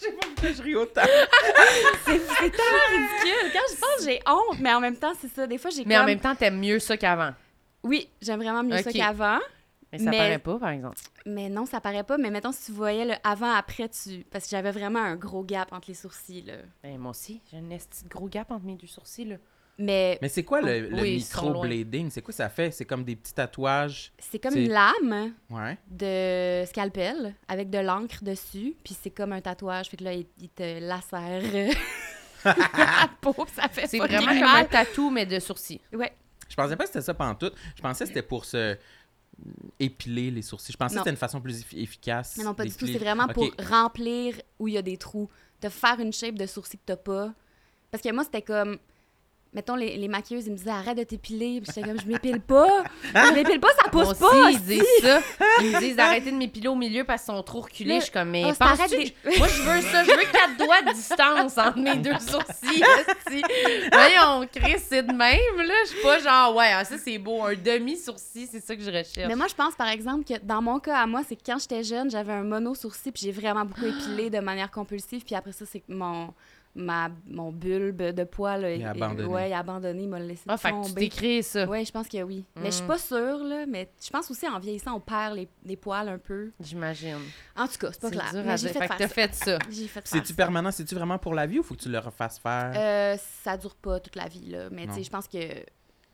Je 0.00 0.06
sais 0.06 0.12
pas 0.12 0.26
pourquoi 0.28 0.52
je 0.52 0.62
ris 0.62 0.74
autant. 0.76 1.02
C'est 2.06 2.18
c'est 2.18 2.50
tellement 2.50 2.88
ridicule. 2.90 3.52
Quand 3.52 3.74
je 3.74 3.76
pense, 3.78 4.04
j'ai 4.06 4.20
honte, 4.26 4.58
mais 4.60 4.72
en 4.72 4.80
même 4.80 4.96
temps, 4.96 5.12
c'est 5.20 5.28
ça. 5.28 5.46
Des 5.46 5.58
fois, 5.58 5.70
j'ai 5.70 5.84
Mais 5.84 5.98
en 5.98 6.06
même 6.06 6.20
temps, 6.20 6.34
t'aimes 6.34 6.58
mieux 6.58 6.78
ça 6.78 6.96
qu'avant. 6.96 7.34
Oui, 7.82 8.08
j'aime 8.22 8.40
vraiment 8.40 8.62
mieux 8.62 8.78
ça 8.82 8.90
qu'avant. 8.92 9.38
Mais 9.92 9.98
ça 9.98 10.08
Mais- 10.10 10.16
paraît 10.16 10.38
pas, 10.38 10.58
par 10.58 10.70
exemple. 10.70 10.96
Mais 11.26 11.48
non, 11.50 11.66
ça 11.66 11.80
paraît 11.80 12.04
pas. 12.04 12.16
Mais 12.16 12.30
mettons, 12.30 12.52
si 12.52 12.66
tu 12.66 12.72
voyais 12.72 13.04
le 13.04 13.14
avant-après, 13.24 13.88
tu... 13.88 14.24
Parce 14.30 14.44
que 14.44 14.50
j'avais 14.50 14.70
vraiment 14.70 15.00
un 15.00 15.16
gros 15.16 15.42
gap 15.42 15.72
entre 15.72 15.88
les 15.88 15.94
sourcils, 15.94 16.42
là. 16.42 16.54
Ben, 16.82 16.96
moi 16.96 17.10
aussi, 17.10 17.42
j'ai 17.50 17.58
un 17.58 17.62
petit 17.62 18.06
gros 18.08 18.28
gap 18.28 18.50
entre 18.50 18.64
mes 18.64 18.76
deux 18.76 18.86
sourcils, 18.86 19.24
là. 19.24 19.36
Mais 19.82 20.18
Mais 20.20 20.28
c'est 20.28 20.44
quoi 20.44 20.60
le, 20.60 20.88
le 20.90 21.00
Oui, 21.00 21.14
microblading? 21.16 22.10
C'est 22.10 22.20
quoi 22.20 22.34
ça 22.34 22.48
fait? 22.50 22.70
C'est 22.70 22.84
comme 22.84 23.02
des 23.02 23.16
petits 23.16 23.32
tatouages? 23.32 24.12
c'est 24.18 24.38
comme 24.38 24.54
une 24.56 24.68
lame 24.68 25.32
Ouais. 25.48 25.78
de 25.90 26.66
scalpel 26.68 27.34
avec 27.48 27.70
de 27.70 27.78
l'encre 27.78 28.22
dessus. 28.22 28.74
Puis 28.84 28.94
c'est 29.00 29.10
comme 29.10 29.32
un 29.32 29.40
tatouage. 29.40 29.88
Fait 29.88 29.96
que 29.96 30.04
là, 30.04 30.12
il, 30.12 30.26
il 30.38 30.50
te 30.50 30.80
lacère 30.80 31.42
la 32.44 33.10
peau. 33.20 33.34
Ça 33.54 33.68
fait 33.68 33.86
C'est 33.86 33.98
vraiment 33.98 34.26
comme 34.26 34.42
un 34.42 34.64
tatou, 34.64 35.10
mais 35.10 35.24
de 35.26 35.38
sourcils. 35.40 35.80
Ouais. 35.92 36.12
Je 36.48 36.54
pensais 36.56 36.76
pas 36.76 36.84
que 36.84 36.88
c'était 36.90 37.00
ça 37.02 37.14
pantoute. 37.14 37.54
Je 37.76 37.80
pensais 37.82 38.04
que 38.04 38.08
c'était 38.08 38.22
pour 38.22 38.44
se 38.44 38.76
épiler 39.78 40.30
les 40.30 40.42
sourcils. 40.42 40.72
Je 40.72 40.76
pensais 40.76 40.94
Non. 40.96 41.00
que 41.02 41.04
c'était 41.04 41.14
une 41.14 41.18
façon 41.20 41.40
plus 41.40 41.60
effi- 41.62 41.82
efficace. 41.82 42.34
Mais 42.36 42.44
non, 42.44 42.52
pas 42.54 42.64
du 42.64 42.72
tout. 42.74 42.86
C'est 42.86 42.98
vraiment 42.98 43.28
pour 43.28 43.48
remplir 43.70 44.34
où 44.58 44.68
il 44.68 44.74
y 44.74 44.78
a 44.78 44.82
des 44.82 44.96
trous. 44.96 45.30
Te 45.60 45.68
faire 45.68 45.98
une 46.00 46.12
shape 46.12 46.34
de 46.34 46.46
sourcil 46.46 46.78
que 46.78 46.84
t'as 46.86 46.96
pas. 46.96 47.32
Parce 47.90 48.02
que 48.02 48.12
moi, 48.12 48.24
c'était 48.24 48.42
comme. 48.42 48.78
Mettons, 49.52 49.74
les, 49.74 49.96
les 49.96 50.06
maquilleuses, 50.06 50.46
ils 50.46 50.52
me 50.52 50.56
disaient 50.56 50.70
arrête 50.70 50.96
de 50.96 51.02
t'épiler. 51.02 51.60
Puis 51.60 51.72
j'étais 51.74 51.88
comme, 51.88 52.00
je 52.00 52.06
m'épile 52.06 52.40
pas. 52.40 52.84
Je 53.14 53.34
m'épile 53.34 53.58
pas, 53.58 53.68
ça 53.82 53.90
pousse 53.90 54.14
pas. 54.14 54.50
ils 54.50 54.60
disent 54.60 54.84
ça. 55.02 55.20
Ils 55.60 55.72
me 55.72 55.78
disent 55.80 55.96
d'arrêter 55.96 56.30
de 56.30 56.36
m'épiler 56.36 56.68
au 56.68 56.76
milieu 56.76 57.02
parce 57.02 57.24
qu'ils 57.24 57.34
sont 57.34 57.42
trop 57.42 57.62
reculés. 57.62 57.96
Je 57.96 58.04
suis 58.04 58.12
comme, 58.12 58.30
mais 58.30 58.44
oh, 58.44 58.52
Moi, 58.60 59.48
je 59.48 59.62
veux 59.62 59.80
ça. 59.80 60.04
Je 60.04 60.10
veux 60.10 60.32
quatre 60.32 60.56
doigts 60.56 60.82
de 60.82 60.94
distance 60.94 61.58
entre 61.58 61.78
mes 61.78 61.96
deux 61.96 62.18
sourcils. 62.20 62.84
Voyons, 63.90 64.46
Chris, 64.54 64.82
c'est 64.88 65.02
de 65.02 65.12
même, 65.12 65.66
là. 65.66 65.74
Je 65.84 65.90
suis 65.90 66.02
pas 66.02 66.20
genre, 66.20 66.54
ouais, 66.54 66.70
ah, 66.72 66.84
ça, 66.84 66.96
c'est 66.98 67.18
beau. 67.18 67.42
Un 67.42 67.54
demi-sourcil, 67.54 68.48
c'est 68.50 68.60
ça 68.60 68.76
que 68.76 68.82
je 68.82 68.90
recherche. 68.90 69.28
Mais 69.28 69.36
moi, 69.36 69.48
je 69.48 69.54
pense, 69.54 69.74
par 69.74 69.88
exemple, 69.88 70.24
que 70.24 70.38
dans 70.44 70.62
mon 70.62 70.78
cas 70.78 70.98
à 70.98 71.06
moi, 71.06 71.22
c'est 71.28 71.34
que 71.34 71.42
quand 71.44 71.58
j'étais 71.58 71.82
jeune, 71.82 72.08
j'avais 72.08 72.32
un 72.32 72.44
mono 72.44 72.76
sourcil, 72.76 73.10
puis 73.10 73.22
j'ai 73.24 73.32
vraiment 73.32 73.64
beaucoup 73.64 73.86
épilé 73.86 74.30
de 74.30 74.38
manière 74.38 74.70
compulsive. 74.70 75.24
Puis 75.24 75.34
après 75.34 75.52
ça, 75.52 75.64
c'est 75.66 75.80
que 75.80 75.92
mon, 75.92 76.32
ma, 76.74 77.10
mon 77.26 77.50
bulbe 77.52 78.00
de 78.02 78.24
poil 78.24 78.64
Il 78.76 78.84
a 78.84 78.90
abandonné. 78.90 79.24
ouais, 79.28 79.50
il 79.50 79.52
a 79.52 79.58
abandonné, 79.58 80.02
il 80.04 80.08
m'a 80.08 80.20
laissé 80.20 80.44
Ah, 80.48 80.56
fait 80.56 80.70
que 80.70 80.76
tu 80.82 80.88
tomber. 80.88 81.00
t'écris 81.00 81.42
ça. 81.42 81.66
Oui, 81.68 81.84
je 81.84 81.90
pense 81.90 82.08
que 82.08 82.22
oui. 82.22 82.44
Mais 82.56 82.66
je 82.66 82.76
suis 82.76 82.84
Mm. 82.84 82.86
pas 82.88 82.98
sûre, 82.98 83.44
là. 83.44 83.66
Mais 83.66 83.90
je 84.02 84.10
pense 84.10 84.30
aussi, 84.30 84.46
en 84.48 84.58
vieillissant, 84.58 84.94
on 84.94 85.00
perd 85.00 85.34
les, 85.34 85.48
les 85.64 85.76
poils 85.76 86.08
un 86.08 86.18
peu. 86.18 86.52
J'imagine. 86.60 87.16
En 87.56 87.66
tout 87.66 87.78
cas, 87.78 87.88
c'est 87.92 88.00
pas 88.00 88.10
clair. 88.10 88.30
dur 88.32 88.42
Mais 88.44 88.52
à 88.52 88.56
dire. 88.56 88.70
fait, 88.70 88.78
Fait 88.78 88.88
que 88.88 88.98
t'as 88.98 89.08
fait 89.08 89.34
ça. 89.34 89.58
J'ai 89.70 89.82
fait 89.88 89.88
faire 89.88 90.02
C'est-tu 90.06 90.34
permanent? 90.34 90.70
C'est-tu 90.70 90.94
vraiment 90.94 91.18
pour 91.18 91.34
la 91.34 91.46
vie 91.46 91.58
ou 91.58 91.62
faut 91.62 91.74
que 91.74 91.80
tu 91.80 91.88
le 91.90 91.98
refasses 91.98 92.38
faire? 92.38 92.72
Euh, 92.76 93.16
ça 93.42 93.56
dure 93.56 93.74
pas 93.74 93.98
toute 94.00 94.16
la 94.16 94.28
vie, 94.28 94.50
là. 94.50 94.68
Mais 94.70 94.86
tu 94.86 94.94
sais, 94.94 95.02
je 95.02 95.10
pense 95.10 95.26
que 95.26 95.38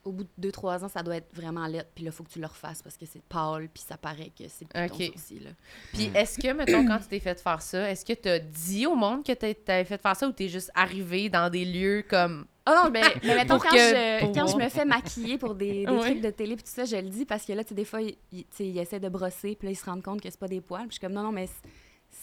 au 0.06 0.12
bout 0.12 0.24
de 0.38 0.48
2-3 0.50 0.84
ans, 0.84 0.88
ça 0.88 1.02
doit 1.02 1.16
être 1.16 1.28
vraiment 1.34 1.66
laid. 1.66 1.84
Puis 1.94 2.04
là, 2.04 2.10
faut 2.12 2.22
que 2.24 2.30
tu 2.30 2.40
le 2.40 2.46
refasses 2.46 2.80
parce 2.80 2.96
que 2.96 3.04
c'est 3.06 3.22
pâle, 3.22 3.68
puis 3.72 3.82
ça 3.86 3.96
paraît 3.96 4.30
que 4.38 4.44
c'est 4.48 4.66
plus 4.66 4.88
ton 4.88 4.94
Ok. 4.94 5.02
sourcil, 5.12 5.40
là. 5.44 5.50
Puis 5.92 6.10
est-ce 6.14 6.38
que, 6.38 6.52
mettons, 6.52 6.86
quand 6.86 6.98
tu 6.98 7.08
t'es 7.08 7.20
fait 7.20 7.38
faire 7.40 7.60
ça, 7.60 7.90
est-ce 7.90 8.04
que 8.04 8.12
t'as 8.12 8.38
dit 8.38 8.86
au 8.86 8.94
monde 8.94 9.24
que 9.24 9.32
t'as- 9.32 9.52
t'avais 9.54 9.84
fait 9.84 10.00
faire 10.00 10.16
ça 10.16 10.28
ou 10.28 10.32
t'es 10.32 10.48
juste 10.48 10.70
arrivé 10.74 11.28
dans 11.28 11.50
des 11.50 11.64
lieux 11.64 12.04
comme. 12.08 12.46
Ah 12.64 12.82
non, 12.84 12.90
mais, 12.90 13.00
mais 13.24 13.34
mettons, 13.36 13.54
Pour 13.58 13.64
quand, 13.64 13.70
que- 13.70 13.76
je, 13.78 14.32
quand 14.34 14.46
je 14.48 14.56
me 14.56 14.68
fais 14.68 14.84
maquiller 14.84 15.38
pour 15.38 15.54
des, 15.54 15.84
des 15.86 15.86
Ouais. 15.92 16.00
trucs 16.00 16.20
de 16.20 16.30
télé 16.30 16.56
puis 16.56 16.64
tout 16.64 16.70
ça, 16.72 16.84
je 16.84 16.96
le 16.96 17.08
dis 17.08 17.24
parce 17.24 17.44
que 17.44 17.52
là, 17.52 17.62
tu 17.62 17.68
sais, 17.70 17.74
des 17.74 17.84
fois, 17.84 18.00
tu 18.02 18.44
ils 18.64 18.78
essaient 18.78 18.98
de 19.00 19.08
brosser 19.08 19.54
puis 19.56 19.66
là, 19.68 19.72
ils 19.72 19.76
se 19.76 19.84
rendent 19.84 20.02
compte 20.02 20.20
que 20.20 20.30
c'est 20.30 20.38
pas 20.40 20.48
des 20.48 20.60
poils. 20.60 20.82
Puis 20.88 20.90
je 20.90 20.94
suis 20.94 21.00
comme, 21.00 21.12
non, 21.12 21.22
non, 21.22 21.32
mais 21.32 21.48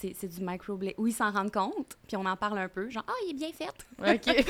c'est 0.03 0.15
c'est 0.19 0.27
du 0.27 0.41
microblade. 0.45 0.93
Ou 0.97 1.07
ils 1.07 1.13
s'en 1.13 1.31
rendent 1.31 1.51
compte, 1.51 1.97
puis 2.07 2.17
on 2.17 2.25
en 2.25 2.35
parle 2.35 2.57
un 2.59 2.67
peu, 2.69 2.89
genre, 2.89 3.03
ah, 3.07 3.13
il 3.25 3.31
est 3.31 3.33
bien 3.33 3.51
fait. 3.51 3.73
OK. 4.29 4.45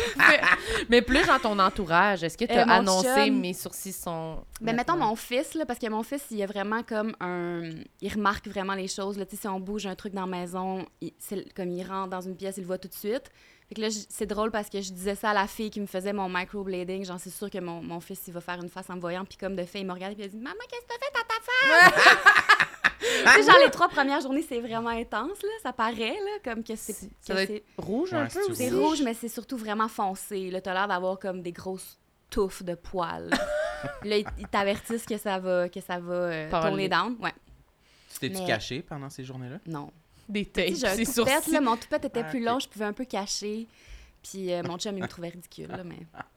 Mais 0.90 1.02
plus 1.02 1.26
dans 1.28 1.40
ton 1.40 1.58
entourage, 1.60 2.24
est-ce 2.24 2.38
que 2.38 2.46
t'as 2.46 2.64
Euh, 2.64 2.66
mon 2.66 2.72
annoncé 2.74 3.08
chum- 3.08 3.40
mes 3.40 3.54
sourcils 3.54 3.94
sont. 3.94 4.44
Ben, 4.62 4.76
mettons 4.76 4.96
mon 4.98 5.16
fils, 5.16 5.54
là, 5.54 5.66
parce 5.66 5.80
que 5.80 5.88
mon 5.90 6.04
fils, 6.04 6.24
il 6.32 6.42
a 6.42 6.46
vraiment 6.46 6.84
comme 6.84 7.16
un. 7.20 7.62
Il 8.02 8.14
remarque 8.14 8.48
vraiment 8.48 8.74
les 8.74 8.88
choses. 8.88 9.18
Là. 9.18 9.26
Tu 9.26 9.36
sais, 9.36 9.42
Si 9.44 9.48
on 9.48 9.60
bouge 9.60 9.86
un 9.86 9.96
truc 9.96 10.14
dans 10.14 10.26
la 10.26 10.38
maison, 10.40 10.86
il- 11.02 11.14
c'est 11.20 11.54
comme 11.54 11.70
il 11.70 11.84
rentre 11.86 12.10
dans 12.10 12.22
une 12.22 12.36
pièce, 12.36 12.56
il 12.58 12.62
le 12.62 12.68
voit 12.68 12.78
tout 12.78 12.88
de 12.88 12.94
suite. 12.94 13.30
Fait 13.70 13.76
que 13.76 13.82
là, 13.82 13.88
c'est 14.10 14.26
drôle 14.26 14.52
parce 14.52 14.70
que 14.70 14.82
je 14.82 14.92
disais 14.92 15.16
ça 15.16 15.30
à 15.30 15.34
la 15.34 15.48
fille 15.48 15.70
qui 15.70 15.80
me 15.80 15.86
faisait 15.86 16.12
mon 16.14 16.28
microblading. 16.30 17.06
J'en 17.06 17.18
suis 17.18 17.30
sûre 17.32 17.50
que 17.50 17.60
mon, 17.60 17.82
mon 17.82 18.00
fils, 18.02 18.22
il 18.28 18.34
va 18.34 18.42
faire 18.42 18.60
une 18.62 18.68
face 18.70 18.90
en 18.90 18.96
me 18.96 19.00
voyant. 19.02 19.24
Puis 19.26 19.38
comme 19.38 19.56
de 19.56 19.64
fait, 19.64 19.80
il 19.80 19.86
me 19.88 19.94
regarde 19.94 20.14
et 20.14 20.22
il 20.22 20.24
a 20.26 20.28
dit 20.28 20.38
Maman, 20.38 20.56
qu'est-ce 20.70 20.82
que 20.82 20.88
t'as 20.88 21.06
fait 21.06 21.14
à 21.18 21.24
ta 21.24 21.40
face 21.42 22.34
Tu 22.36 22.43
sais, 23.06 23.44
genre, 23.44 23.58
les 23.64 23.72
trois 23.72 23.90
premières 23.90 24.22
journées, 24.22 24.46
c'est 24.48 24.60
vraiment 24.60 24.90
intense, 24.90 25.42
là. 25.42 25.50
Ça 25.62 25.74
paraît, 25.74 25.98
là, 26.16 26.32
comme 26.44 26.64
que 26.64 26.76
c'est. 26.76 26.94
Ça 26.94 27.08
que 27.28 27.34
doit 27.34 27.42
être 27.44 27.64
rouge 27.78 28.14
un 28.14 28.24
Ouais, 28.24 28.28
peu 28.30 28.42
aussi. 28.44 28.56
c'est 28.56 28.70
rouge, 28.72 29.02
mais 29.04 29.14
c'est 29.14 29.28
surtout 29.30 29.58
vraiment 29.58 29.88
foncé. 29.88 30.50
Là, 30.50 30.62
t'as 30.62 30.74
l'air 30.74 30.88
d'avoir 30.88 31.20
comme 31.20 31.42
des 31.42 31.52
grosses 31.52 32.00
touffes 32.30 32.64
de 32.64 32.76
poils. 32.76 33.30
là, 34.04 34.18
ils 34.18 34.48
t'avertissent 34.52 35.06
que 35.06 35.18
ça 35.18 35.40
va, 35.40 35.70
que 35.70 35.82
ça 35.82 36.00
va 36.00 36.14
euh, 36.14 36.50
tourner 36.50 36.88
down. 36.90 37.16
Ouais, 37.22 37.34
Tu 38.14 38.20
t'es-tu 38.20 38.42
mais- 38.42 38.48
caché 38.48 38.82
pendant 38.82 39.10
ces 39.10 39.24
journées-là? 39.24 39.60
non. 39.68 39.92
Des 40.30 40.46
tapes, 40.46 40.68
c'est 40.74 41.04
toupette, 41.04 41.34
sourcils. 41.34 41.52
là, 41.52 41.60
mon 41.60 41.76
toupette 41.76 42.06
était 42.06 42.22
Ah, 42.26 42.30
plus 42.30 42.40
ok. 42.40 42.46
long, 42.46 42.60
je 42.60 42.68
pouvais 42.70 42.86
un 42.86 42.94
peu 42.94 43.04
cacher. 43.04 43.68
Puis 44.24 44.54
euh, 44.54 44.64
mon 44.64 44.78
chum, 44.78 44.96
il 44.98 45.04
me 45.04 45.08
trouvait 45.10 45.28
ridicule, 45.28 45.68
là, 45.68 45.84
mais... 45.84 45.98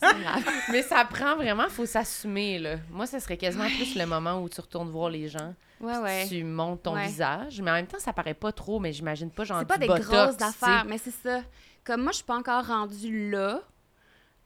Grave. 0.00 0.44
Mais 0.70 0.82
ça 0.82 1.04
prend 1.04 1.36
vraiment, 1.36 1.68
faut 1.68 1.86
s'assumer, 1.86 2.58
là. 2.58 2.76
Moi, 2.90 3.06
ça 3.06 3.20
serait 3.20 3.36
quasiment 3.36 3.66
plus 3.68 3.94
le 3.94 4.06
moment 4.06 4.40
où 4.42 4.48
tu 4.48 4.60
retournes 4.60 4.90
voir 4.90 5.10
les 5.10 5.28
gens. 5.28 5.54
Ouais, 5.80 5.98
ouais. 5.98 6.26
Tu 6.28 6.44
montes 6.44 6.84
ton 6.84 6.94
visage. 6.94 7.60
Mais 7.60 7.70
en 7.70 7.74
même 7.74 7.86
temps, 7.86 7.98
ça 7.98 8.12
paraît 8.12 8.34
pas 8.34 8.52
trop, 8.52 8.78
mais 8.78 8.92
j'imagine 8.92 9.30
pas 9.30 9.44
genre 9.44 9.58
C'est 9.60 9.66
pas 9.66 9.78
du 9.78 9.80
des 9.80 9.86
botox, 9.88 10.08
grosses 10.08 10.42
affaires, 10.42 10.84
mais 10.86 10.98
c'est 10.98 11.10
ça. 11.10 11.42
Comme 11.84 12.02
moi, 12.02 12.12
je 12.12 12.16
suis 12.16 12.24
pas 12.24 12.36
encore 12.36 12.64
rendue 12.66 13.30
là 13.30 13.60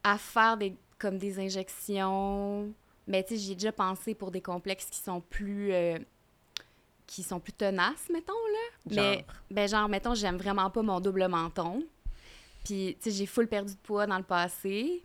à 0.03 0.17
faire 0.17 0.56
des 0.56 0.76
comme 0.99 1.19
des 1.19 1.38
injections. 1.38 2.73
Mais 3.06 3.23
tu 3.23 3.35
sais, 3.35 3.41
j'y 3.41 3.53
ai 3.53 3.55
déjà 3.55 3.73
pensé 3.73 4.14
pour 4.14 4.31
des 4.31 4.41
complexes 4.41 4.87
qui 4.87 4.99
sont 4.99 5.20
plus 5.20 5.73
euh, 5.73 5.99
qui 7.06 7.23
sont 7.23 7.38
plus 7.38 7.53
tenaces, 7.53 8.08
mettons 8.12 8.32
là. 8.32 8.94
Genre? 8.94 9.05
Mais 9.05 9.26
ben 9.50 9.69
genre 9.69 9.88
mettons, 9.88 10.14
j'aime 10.14 10.38
vraiment 10.38 10.70
pas 10.70 10.82
mon 10.82 11.00
double 11.00 11.29
menton. 11.29 11.84
Puis 12.67 12.96
tu 13.01 13.11
sais, 13.11 13.17
j'ai 13.17 13.27
full 13.27 13.46
perdu 13.46 13.73
de 13.75 13.79
poids 13.79 14.06
dans 14.08 14.19
le 14.19 14.25
passé. 14.25 15.05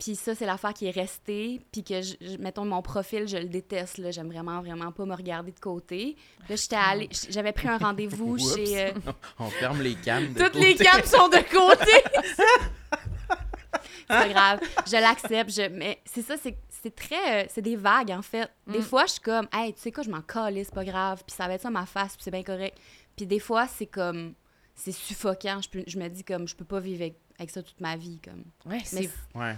Puis 0.00 0.14
ça, 0.14 0.34
c'est 0.34 0.46
l'affaire 0.46 0.72
qui 0.74 0.86
est 0.86 0.90
restée. 0.92 1.60
Puis 1.72 1.82
que, 1.84 2.02
je, 2.02 2.36
mettons, 2.38 2.64
mon 2.64 2.82
profil, 2.82 3.26
je 3.28 3.36
le 3.36 3.46
déteste. 3.48 3.98
Là. 3.98 4.10
J'aime 4.12 4.28
vraiment, 4.30 4.60
vraiment 4.60 4.90
pas 4.92 5.04
me 5.04 5.14
regarder 5.14 5.50
de 5.52 5.58
côté. 5.60 6.16
Là, 6.48 6.54
j'étais 6.56 6.76
allée... 6.76 7.08
J'avais 7.30 7.52
pris 7.52 7.66
un 7.68 7.78
rendez-vous 7.78 8.38
chez... 8.38 8.80
euh, 8.86 8.90
On 9.38 9.46
ferme 9.48 9.80
les 9.82 9.94
cams. 9.96 10.32
de 10.32 10.40
Toutes 10.44 10.54
les 10.54 10.74
cams 10.76 11.02
sont 11.04 11.28
de 11.28 11.38
côté. 11.50 12.04
c'est 14.00 14.06
pas 14.06 14.28
grave. 14.28 14.60
Je 14.86 14.92
l'accepte. 14.96 15.50
Je... 15.50 15.68
Mais 15.68 15.98
c'est 16.04 16.22
ça, 16.22 16.36
c'est 16.40 16.56
c'est 16.80 16.94
très... 16.94 17.44
euh, 17.44 17.46
C'est 17.50 17.62
des 17.62 17.74
vagues, 17.76 18.12
en 18.12 18.22
fait. 18.22 18.48
Des 18.68 18.78
Mm. 18.78 18.82
fois, 18.82 19.06
je 19.06 19.12
suis 19.12 19.20
comme, 19.20 19.48
hey, 19.52 19.74
tu 19.74 19.80
sais 19.80 19.90
quoi, 19.90 20.04
je 20.04 20.10
m'en 20.10 20.20
calais, 20.22 20.62
c'est 20.62 20.74
pas 20.74 20.84
grave. 20.84 21.22
Puis 21.26 21.34
ça 21.36 21.48
va 21.48 21.54
être 21.54 21.62
ça 21.62 21.70
ma 21.70 21.86
face, 21.86 22.14
puis 22.14 22.22
c'est 22.22 22.30
bien 22.30 22.44
correct. 22.44 22.78
Puis 23.16 23.26
des 23.26 23.40
fois, 23.40 23.66
c'est 23.66 23.86
comme... 23.86 24.34
C'est 24.80 24.92
suffocant. 24.92 25.60
Je, 25.60 25.68
peux- 25.68 25.84
je 25.86 25.98
me 25.98 26.08
dis 26.08 26.22
comme, 26.24 26.46
je 26.46 26.54
peux 26.54 26.64
pas 26.64 26.78
vivre 26.80 27.02
avec, 27.02 27.16
avec 27.38 27.50
ça 27.50 27.62
toute 27.62 27.80
ma 27.80 27.96
vie, 27.96 28.18
comme... 28.24 28.44
Ouais, 28.64 28.82
Mais, 28.92 29.08
Ouais. 29.34 29.54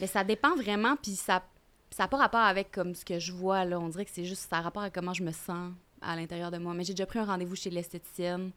mais 0.00 0.06
ça 0.06 0.24
dépend 0.24 0.54
vraiment, 0.56 0.96
puis 0.96 1.12
ça 1.16 1.42
ça 1.90 2.02
n'a 2.04 2.08
pas 2.08 2.16
rapport 2.16 2.40
avec 2.40 2.72
comme 2.72 2.92
ce 2.96 3.04
que 3.04 3.20
je 3.20 3.30
vois, 3.30 3.64
là. 3.64 3.78
On 3.78 3.88
dirait 3.88 4.04
que 4.04 4.10
c'est 4.12 4.24
juste, 4.24 4.48
ça 4.50 4.56
a 4.56 4.60
rapport 4.62 4.82
à 4.82 4.90
comment 4.90 5.14
je 5.14 5.22
me 5.22 5.30
sens 5.30 5.72
à 6.00 6.16
l'intérieur 6.16 6.50
de 6.50 6.58
moi. 6.58 6.74
Mais 6.74 6.82
j'ai 6.82 6.92
déjà 6.92 7.06
pris 7.06 7.20
un 7.20 7.24
rendez-vous 7.24 7.54
chez 7.54 7.70
l'esthéticienne, 7.70 8.50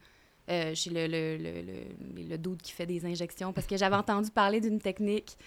euh, 0.49 0.73
chez 0.73 0.89
le, 0.89 1.05
le, 1.05 1.37
le, 1.37 1.61
le, 1.61 2.29
le 2.29 2.37
dude 2.39 2.59
qui 2.63 2.71
fait 2.71 2.87
des 2.87 3.05
injections, 3.05 3.53
parce 3.53 3.67
que 3.67 3.77
j'avais 3.77 3.95
entendu 4.03 4.31
parler 4.31 4.59
d'une 4.59 4.79
technique 4.81 5.37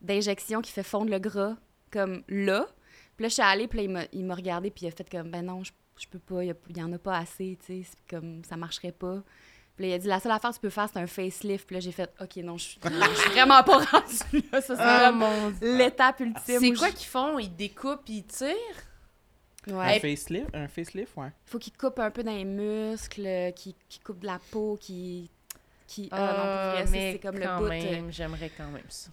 d'injection 0.00 0.60
qui 0.62 0.70
fait 0.70 0.84
fondre 0.84 1.10
le 1.10 1.18
gras, 1.18 1.56
comme 1.90 2.22
là. 2.28 2.68
Puis 3.16 3.24
là, 3.24 3.28
je 3.28 3.34
suis 3.34 3.42
allée, 3.42 3.66
puis 3.66 3.86
là, 3.88 4.06
il 4.12 4.24
m'a- 4.24 4.34
regardé, 4.36 4.70
puis 4.70 4.86
il 4.86 4.88
a 4.88 4.92
fait 4.92 5.10
comme, 5.10 5.30
ben 5.32 5.42
non, 5.44 5.64
je, 5.64 5.72
je 5.98 6.06
peux 6.06 6.20
pas, 6.20 6.44
il 6.44 6.54
y, 6.76 6.82
en 6.82 6.92
a 6.92 6.98
pas 6.98 7.18
assez, 7.18 7.58
tu 7.66 7.82
sais, 7.82 7.90
comme, 8.08 8.44
ça 8.44 8.56
marcherait 8.56 8.92
pas. 8.92 9.22
Puis 9.80 9.88
là, 9.88 9.94
il 9.94 9.96
a 9.96 9.98
dit, 9.98 10.08
la 10.08 10.20
seule 10.20 10.32
affaire 10.32 10.50
que 10.50 10.56
tu 10.56 10.60
peux 10.60 10.68
faire, 10.68 10.90
c'est 10.92 10.98
un 10.98 11.06
facelift. 11.06 11.66
Puis 11.66 11.72
là, 11.74 11.80
j'ai 11.80 11.90
fait, 11.90 12.12
OK, 12.20 12.36
non, 12.36 12.58
je 12.58 12.64
suis 12.64 12.80
non, 12.84 13.06
vraiment 13.30 13.62
pas 13.62 13.78
rendue 13.78 14.44
là. 14.52 14.60
Ça, 14.60 14.76
c'est 14.76 14.82
Ah, 14.82 15.10
mon 15.10 15.54
l'étape 15.62 16.20
ultime. 16.20 16.60
C'est 16.60 16.72
quoi 16.74 16.90
qu'ils 16.90 17.06
font? 17.08 17.38
Ils 17.38 17.48
découpent, 17.56 18.06
ils 18.08 18.24
tirent? 18.24 18.50
Un 19.72 19.98
facelift? 19.98 20.54
Un 20.54 20.68
facelift, 20.68 21.16
ouais. 21.16 21.28
Faut 21.46 21.58
qu'il 21.58 21.72
coupe 21.72 21.98
un 21.98 22.10
peu 22.10 22.22
dans 22.22 22.30
les 22.36 22.44
muscles, 22.44 23.52
qu'il 23.56 23.72
qu'il 23.88 24.02
coupe 24.02 24.18
de 24.18 24.26
la 24.26 24.38
peau, 24.50 24.76
qu'il 24.78 25.28
qui. 25.86 26.10
Ah, 26.12 26.18
non, 26.18 26.26
pour 26.34 26.72
vrai, 26.72 26.84
ça, 26.84 26.90
mais 26.92 27.12
c'est 27.12 27.18
comme 27.18 27.38
le 27.38 27.58
bout. 27.58 27.72
euh, 27.72 28.10
j'aimerais 28.10 28.50
quand 28.54 28.68
même 28.68 28.82
ça. 28.90 29.08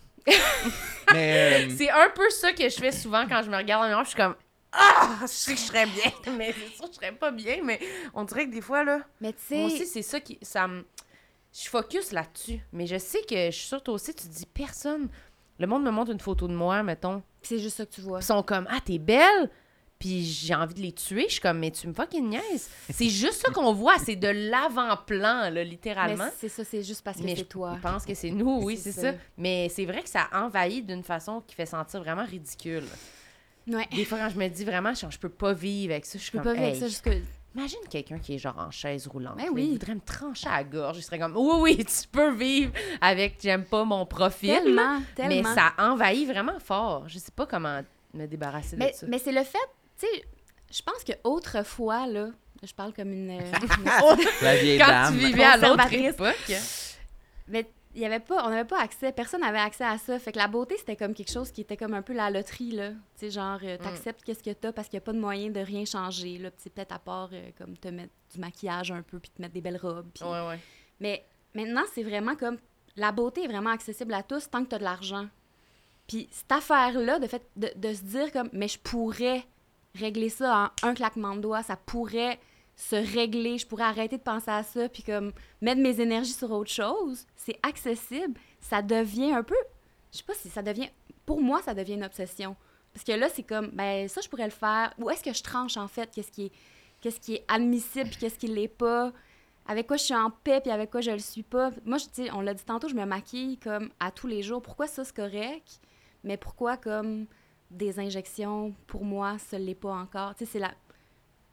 Euh, 1.13 1.67
C'est 1.77 1.89
un 1.89 2.09
peu 2.13 2.29
ça 2.29 2.51
que 2.51 2.67
je 2.67 2.75
fais 2.75 2.91
souvent 2.91 3.25
quand 3.25 3.41
je 3.41 3.49
me 3.49 3.55
regarde 3.55 3.83
le 3.83 3.87
miroir. 3.87 4.03
Je 4.03 4.09
suis 4.09 4.17
comme 4.17 4.35
Ah, 4.71 5.19
je 5.21 5.27
sais 5.27 5.53
que 5.53 5.59
je 5.59 5.65
serais 5.65 5.85
bien, 5.85 6.11
mais 6.37 6.53
c'est 6.53 6.75
sûr 6.75 6.85
que 6.85 6.91
je 6.91 6.95
serais 6.97 7.11
pas 7.13 7.31
bien. 7.31 7.57
Mais 7.63 7.79
on 8.13 8.23
dirait 8.23 8.45
que 8.47 8.51
des 8.51 8.61
fois, 8.61 8.83
là, 8.83 9.01
Mais 9.21 9.33
tu 9.33 9.55
moi 9.55 9.69
sais, 9.69 9.75
aussi, 9.75 9.85
c'est 9.87 10.01
ça 10.01 10.19
qui. 10.19 10.37
Ça 10.41 10.67
me. 10.67 10.85
Je 11.53 11.67
focus 11.69 12.11
là-dessus. 12.11 12.59
Mais 12.73 12.85
je 12.85 12.97
sais 12.97 13.21
que 13.27 13.35
je 13.47 13.51
suis 13.51 13.67
sûre, 13.67 13.81
toi 13.81 13.95
aussi, 13.95 14.13
tu 14.13 14.27
te 14.27 14.33
dis 14.33 14.45
personne. 14.45 15.07
Le 15.59 15.65
monde 15.65 15.83
me 15.83 15.89
montre 15.91 16.11
une 16.11 16.19
photo 16.19 16.47
de 16.47 16.53
moi, 16.53 16.83
mettons. 16.83 17.23
c'est 17.41 17.57
juste 17.57 17.77
ça 17.77 17.85
que 17.85 17.91
tu 17.95 18.01
vois. 18.01 18.19
Ils 18.19 18.25
sont 18.25 18.43
comme 18.43 18.67
Ah, 18.69 18.79
t'es 18.83 18.99
belle! 18.99 19.49
Puis 19.97 20.23
j'ai 20.23 20.53
envie 20.53 20.75
de 20.75 20.81
les 20.81 20.91
tuer. 20.91 21.25
Je 21.27 21.31
suis 21.33 21.41
comme 21.41 21.57
Mais 21.57 21.71
tu 21.71 21.87
me 21.87 21.93
fucking 21.93 22.29
niaises. 22.29 22.69
C'est 22.91 23.09
juste 23.09 23.41
ça 23.43 23.51
qu'on 23.51 23.73
voit. 23.73 23.97
C'est 23.97 24.15
de 24.15 24.27
l'avant-plan, 24.27 25.49
là, 25.49 25.63
littéralement. 25.63 26.29
c'est 26.37 26.49
ça, 26.49 26.63
c'est 26.63 26.83
juste 26.83 27.01
parce 27.03 27.17
que 27.17 27.23
c'est 27.27 27.35
je 27.37 27.43
toi. 27.45 27.79
pense 27.81 28.05
que 28.05 28.13
c'est 28.13 28.29
nous, 28.29 28.59
oui, 28.61 28.77
C'est 28.77 28.91
c'est 28.91 29.01
ça. 29.01 29.11
ça. 29.13 29.17
Mais 29.37 29.69
c'est 29.69 29.85
vrai 29.85 30.03
que 30.03 30.09
ça 30.09 30.27
envahit 30.33 30.85
d'une 30.85 31.01
façon 31.03 31.41
qui 31.47 31.55
fait 31.55 31.65
sentir 31.65 32.01
vraiment 32.01 32.25
ridicule. 32.25 32.83
Ouais. 33.67 33.87
Des 33.93 34.05
fois, 34.05 34.17
quand 34.19 34.29
je 34.29 34.37
me 34.37 34.47
dis 34.47 34.63
vraiment, 34.65 34.93
je, 34.93 35.05
je 35.09 35.17
peux 35.17 35.29
pas 35.29 35.53
vivre 35.53 35.91
avec 35.93 36.05
ça, 36.05 36.17
je 36.17 36.31
peux 36.31 36.37
comme, 36.37 36.45
pas 36.45 36.53
vivre 36.53 36.65
avec 36.67 36.79
ça 36.79 36.87
jusque. 36.87 37.09
Imagine 37.55 37.79
quelqu'un 37.89 38.19
qui 38.19 38.35
est 38.35 38.37
genre 38.37 38.57
en 38.57 38.69
chaise 38.69 39.07
roulante. 39.07 39.37
Ben 39.37 39.47
oui. 39.51 39.65
Il 39.65 39.71
voudrait 39.73 39.95
me 39.95 39.99
trancher 40.01 40.47
à 40.47 40.57
la 40.57 40.63
gorge. 40.63 40.97
Il 40.97 41.01
serait 41.01 41.17
comme, 41.17 41.35
oui, 41.35 41.55
oui, 41.77 41.77
tu 41.85 42.07
peux 42.11 42.31
vivre 42.33 42.71
avec, 43.01 43.37
j'aime 43.41 43.65
pas 43.65 43.83
mon 43.83 44.05
profil. 44.05 44.53
Tellement, 44.53 44.99
Mais 45.27 45.43
ça 45.43 45.73
envahit 45.79 46.27
vraiment 46.27 46.59
fort. 46.59 47.05
Je 47.07 47.17
sais 47.17 47.31
pas 47.35 47.45
comment 47.47 47.81
me 48.13 48.25
débarrasser 48.27 48.75
de 48.75 48.83
ça. 48.93 49.05
mais 49.07 49.17
c'est 49.17 49.31
le 49.31 49.43
fait, 49.43 49.57
tu 49.99 50.05
sais, 50.05 50.23
je 50.71 50.81
pense 50.83 51.03
que 51.03 51.13
autrefois, 51.23 52.05
là, 52.07 52.27
je 52.63 52.73
parle 52.73 52.93
comme 52.93 53.11
une. 53.11 53.31
euh, 53.31 53.39
une- 53.41 54.25
la 54.41 54.55
vieille 54.57 54.77
Quand 54.79 54.87
dame. 54.87 55.13
tu 55.17 55.25
vivais 55.25 55.43
à 55.43 55.57
l'autre 55.57 55.93
époque. 55.93 56.53
mais 57.47 57.65
il 57.97 58.01
y 58.01 58.05
avait 58.05 58.19
pas, 58.19 58.45
on 58.45 58.49
n'avait 58.51 58.67
pas 58.67 58.79
accès, 58.79 59.11
personne 59.11 59.41
n'avait 59.41 59.57
accès 59.57 59.83
à 59.83 59.97
ça. 59.97 60.17
Fait 60.19 60.31
que 60.31 60.37
la 60.37 60.47
beauté, 60.47 60.75
c'était 60.77 60.95
comme 60.95 61.13
quelque 61.13 61.31
chose 61.31 61.51
qui 61.51 61.61
était 61.61 61.75
comme 61.75 61.93
un 61.93 62.01
peu 62.01 62.13
la 62.13 62.29
loterie, 62.29 62.71
là. 62.71 62.91
Tu 62.91 62.97
sais, 63.15 63.29
genre, 63.31 63.59
euh, 63.63 63.77
t'acceptes 63.83 64.23
qu'est-ce 64.23 64.43
que 64.43 64.51
t'as 64.51 64.71
parce 64.71 64.87
qu'il 64.87 64.97
n'y 64.97 65.03
a 65.03 65.05
pas 65.05 65.13
de 65.13 65.19
moyen 65.19 65.49
de 65.49 65.59
rien 65.59 65.83
changer, 65.83 66.37
là. 66.37 66.51
Peut-être 66.51 66.91
à 66.93 66.99
part, 66.99 67.29
euh, 67.33 67.49
comme, 67.57 67.75
te 67.75 67.87
mettre 67.89 68.13
du 68.33 68.39
maquillage 68.39 68.91
un 68.91 69.01
peu, 69.01 69.19
puis 69.19 69.31
te 69.31 69.41
mettre 69.41 69.53
des 69.53 69.61
belles 69.61 69.77
robes. 69.81 70.07
puis- 70.13 70.23
Ouais, 70.23 70.47
ouais. 70.47 70.59
Mais 70.99 71.25
maintenant, 71.53 71.83
c'est 71.93 72.03
vraiment 72.03 72.35
comme. 72.35 72.57
La 72.95 73.11
beauté 73.11 73.43
est 73.43 73.47
vraiment 73.47 73.69
accessible 73.71 74.13
à 74.13 74.23
tous 74.23 74.49
tant 74.49 74.63
que 74.63 74.69
tu 74.69 74.75
as 74.75 74.79
de 74.79 74.83
l'argent. 74.83 75.27
Puis 76.07 76.27
cette 76.31 76.51
affaire-là, 76.51 77.19
de, 77.19 77.27
fait, 77.27 77.43
de, 77.55 77.69
de 77.75 77.93
se 77.93 78.01
dire 78.03 78.31
comme, 78.31 78.49
mais 78.53 78.67
je 78.67 78.79
pourrais 78.79 79.43
régler 79.95 80.29
ça 80.29 80.71
en 80.83 80.87
un 80.87 80.93
claquement 80.93 81.35
de 81.35 81.41
doigts, 81.41 81.63
ça 81.63 81.75
pourrait 81.75 82.39
se 82.77 82.95
régler, 82.95 83.57
je 83.57 83.65
pourrais 83.65 83.83
arrêter 83.83 84.17
de 84.17 84.21
penser 84.21 84.51
à 84.51 84.63
ça, 84.63 84.87
puis 84.87 85.03
comme 85.03 85.33
mettre 85.61 85.81
mes 85.81 85.99
énergies 85.99 86.31
sur 86.31 86.51
autre 86.51 86.71
chose, 86.71 87.25
c'est 87.35 87.59
accessible, 87.63 88.39
ça 88.61 88.81
devient 88.83 89.33
un 89.33 89.43
peu, 89.43 89.57
je 90.11 90.19
sais 90.19 90.23
pas 90.23 90.35
si 90.35 90.47
ça 90.47 90.61
devient, 90.61 90.89
pour 91.25 91.41
moi, 91.41 91.61
ça 91.63 91.73
devient 91.73 91.95
une 91.95 92.05
obsession. 92.05 92.55
Parce 92.93 93.03
que 93.03 93.11
là, 93.11 93.29
c'est 93.29 93.43
comme, 93.43 93.69
ben 93.73 94.07
ça, 94.07 94.21
je 94.21 94.29
pourrais 94.29 94.45
le 94.45 94.51
faire, 94.51 94.93
ou 94.99 95.09
est-ce 95.09 95.23
que 95.23 95.33
je 95.33 95.41
tranche 95.41 95.75
en 95.75 95.87
fait, 95.87 96.09
qu'est-ce 96.11 96.31
qui 96.31 96.45
est, 96.45 97.19
qui 97.19 97.35
est 97.35 97.45
admissible, 97.47 98.09
puis 98.09 98.19
qu'est-ce 98.19 98.37
qui 98.37 98.47
l'est 98.47 98.67
pas, 98.67 99.11
avec 99.67 99.87
quoi 99.87 99.97
je 99.97 100.03
suis 100.03 100.15
en 100.15 100.29
paix, 100.29 100.61
puis 100.61 100.71
avec 100.71 100.91
quoi 100.91 101.01
je 101.01 101.11
le 101.11 101.19
suis 101.19 101.43
pas? 101.43 101.71
Moi, 101.83 101.97
tu 101.99 102.05
sais, 102.13 102.31
on 102.31 102.41
l'a 102.41 102.53
dit 102.53 102.63
tantôt, 102.63 102.87
je 102.87 102.95
me 102.95 103.05
maquille 103.05 103.57
comme 103.57 103.89
à 103.99 104.11
tous 104.11 104.27
les 104.27 104.41
jours. 104.41 104.61
Pourquoi 104.61 104.87
ça, 104.87 105.03
c'est 105.03 105.15
correct? 105.15 105.81
Mais 106.23 106.37
pourquoi 106.37 106.77
comme 106.77 107.25
des 107.69 107.99
injections, 107.99 108.73
pour 108.87 109.03
moi, 109.03 109.37
ça 109.39 109.59
l'est 109.59 109.75
pas 109.75 109.91
encore? 109.91 110.35
Tu 110.35 110.45
sais, 110.45 110.51
c'est 110.53 110.59
la... 110.59 110.73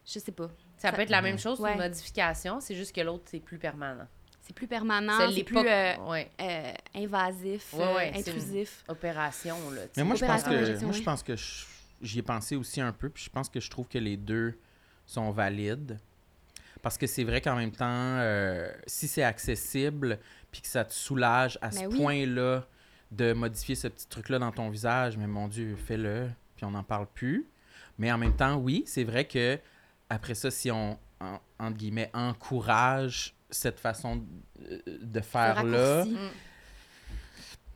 Je 0.07 0.19
sais 0.19 0.33
pas. 0.33 0.49
Ça, 0.85 0.91
Ça- 0.91 0.97
peut 0.97 1.03
être 1.03 1.11
la 1.11 1.23
même 1.23 1.39
chose, 1.39 1.61
Ouais. 1.61 1.73
une 1.73 1.79
modification, 1.79 2.61
c'est 2.61 2.75
juste 2.75 2.95
que 2.95 3.01
l'autre, 3.01 3.25
c'est 3.27 3.41
plus 3.41 3.57
permanent. 3.59 4.07
C'est 4.43 4.55
plus 4.55 4.67
permanent, 4.67 5.31
c'est 5.33 5.43
plus 5.43 5.57
euh, 5.57 5.97
ouais. 6.11 6.31
euh, 6.43 6.73
invasif, 6.95 7.73
Ouais, 7.73 7.83
euh, 7.83 7.95
ouais, 7.97 8.13
c'est 8.17 8.21
une- 8.31 8.37
intrusif. 8.37 8.85
Opération, 8.89 9.57
là. 9.71 9.81
Mais 9.97 10.05
moi, 10.05 10.17
je 10.17 10.25
pense 10.27 10.43
que, 10.43 10.85
moi, 10.85 10.93
je 10.93 11.03
pense 11.03 11.23
que 11.23 11.35
je- 11.37 11.65
j'y 12.03 12.19
ai 12.19 12.23
pensé 12.23 12.55
aussi 12.55 12.83
un 12.83 12.93
peu, 12.93 13.09
puis 13.09 13.25
je 13.25 13.31
pense 13.31 13.49
que 13.49 13.61
je 13.61 13.71
trouve 13.71 13.89
que 13.89 13.97
les 13.97 14.19
deux 14.19 14.59
sont 15.07 15.31
valides. 15.31 15.99
Parce 16.83 16.99
que 16.99 17.07
c'est 17.07 17.25
vrai 17.25 17.41
qu'en 17.41 17.57
même 17.57 17.73
temps, 17.73 17.87
euh, 17.89 18.71
si 18.87 19.09
c'est 19.09 19.23
accessible, 19.23 20.19
puis 20.53 20.61
que 20.61 20.69
ça 20.69 20.85
te 20.85 20.93
soulage 20.93 21.59
à 21.63 21.71
ce 21.71 21.79
Mais 21.81 21.87
oui. 21.87 21.97
point-là 21.97 22.67
de 23.11 23.33
modifier 23.33 23.75
ce 23.75 23.89
petit 23.89 24.07
truc-là 24.07 24.39
dans 24.39 24.53
ton 24.53 24.69
visage, 24.69 25.17
mais 25.17 25.27
mon 25.27 25.49
Dieu, 25.49 25.77
fais-le, 25.77 26.29
puis 26.57 26.67
on 26.67 26.73
n'en 26.73 26.83
parle 26.83 27.07
plus. 27.07 27.47
Mais 27.99 28.13
en 28.13 28.19
même 28.19 28.37
temps, 28.37 28.57
oui, 28.57 28.83
c'est 28.87 29.05
vrai 29.05 29.25
que 29.25 29.59
après 30.11 30.35
ça, 30.35 30.51
si 30.51 30.71
on, 30.71 30.99
en- 31.21 31.39
entre 31.59 31.77
guillemets, 31.77 32.11
encourage 32.15 33.35
cette 33.51 33.79
façon 33.81 34.17
de, 34.17 34.83
de 35.03 35.21
faire-là, 35.21 35.97
raccourci. 35.99 36.15
Mm. 36.15 36.29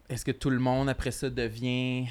est-ce 0.09 0.25
que 0.25 0.33
tout 0.33 0.51
le 0.51 0.59
monde, 0.59 0.89
après 0.89 1.11
ça, 1.11 1.31
devient... 1.31 2.07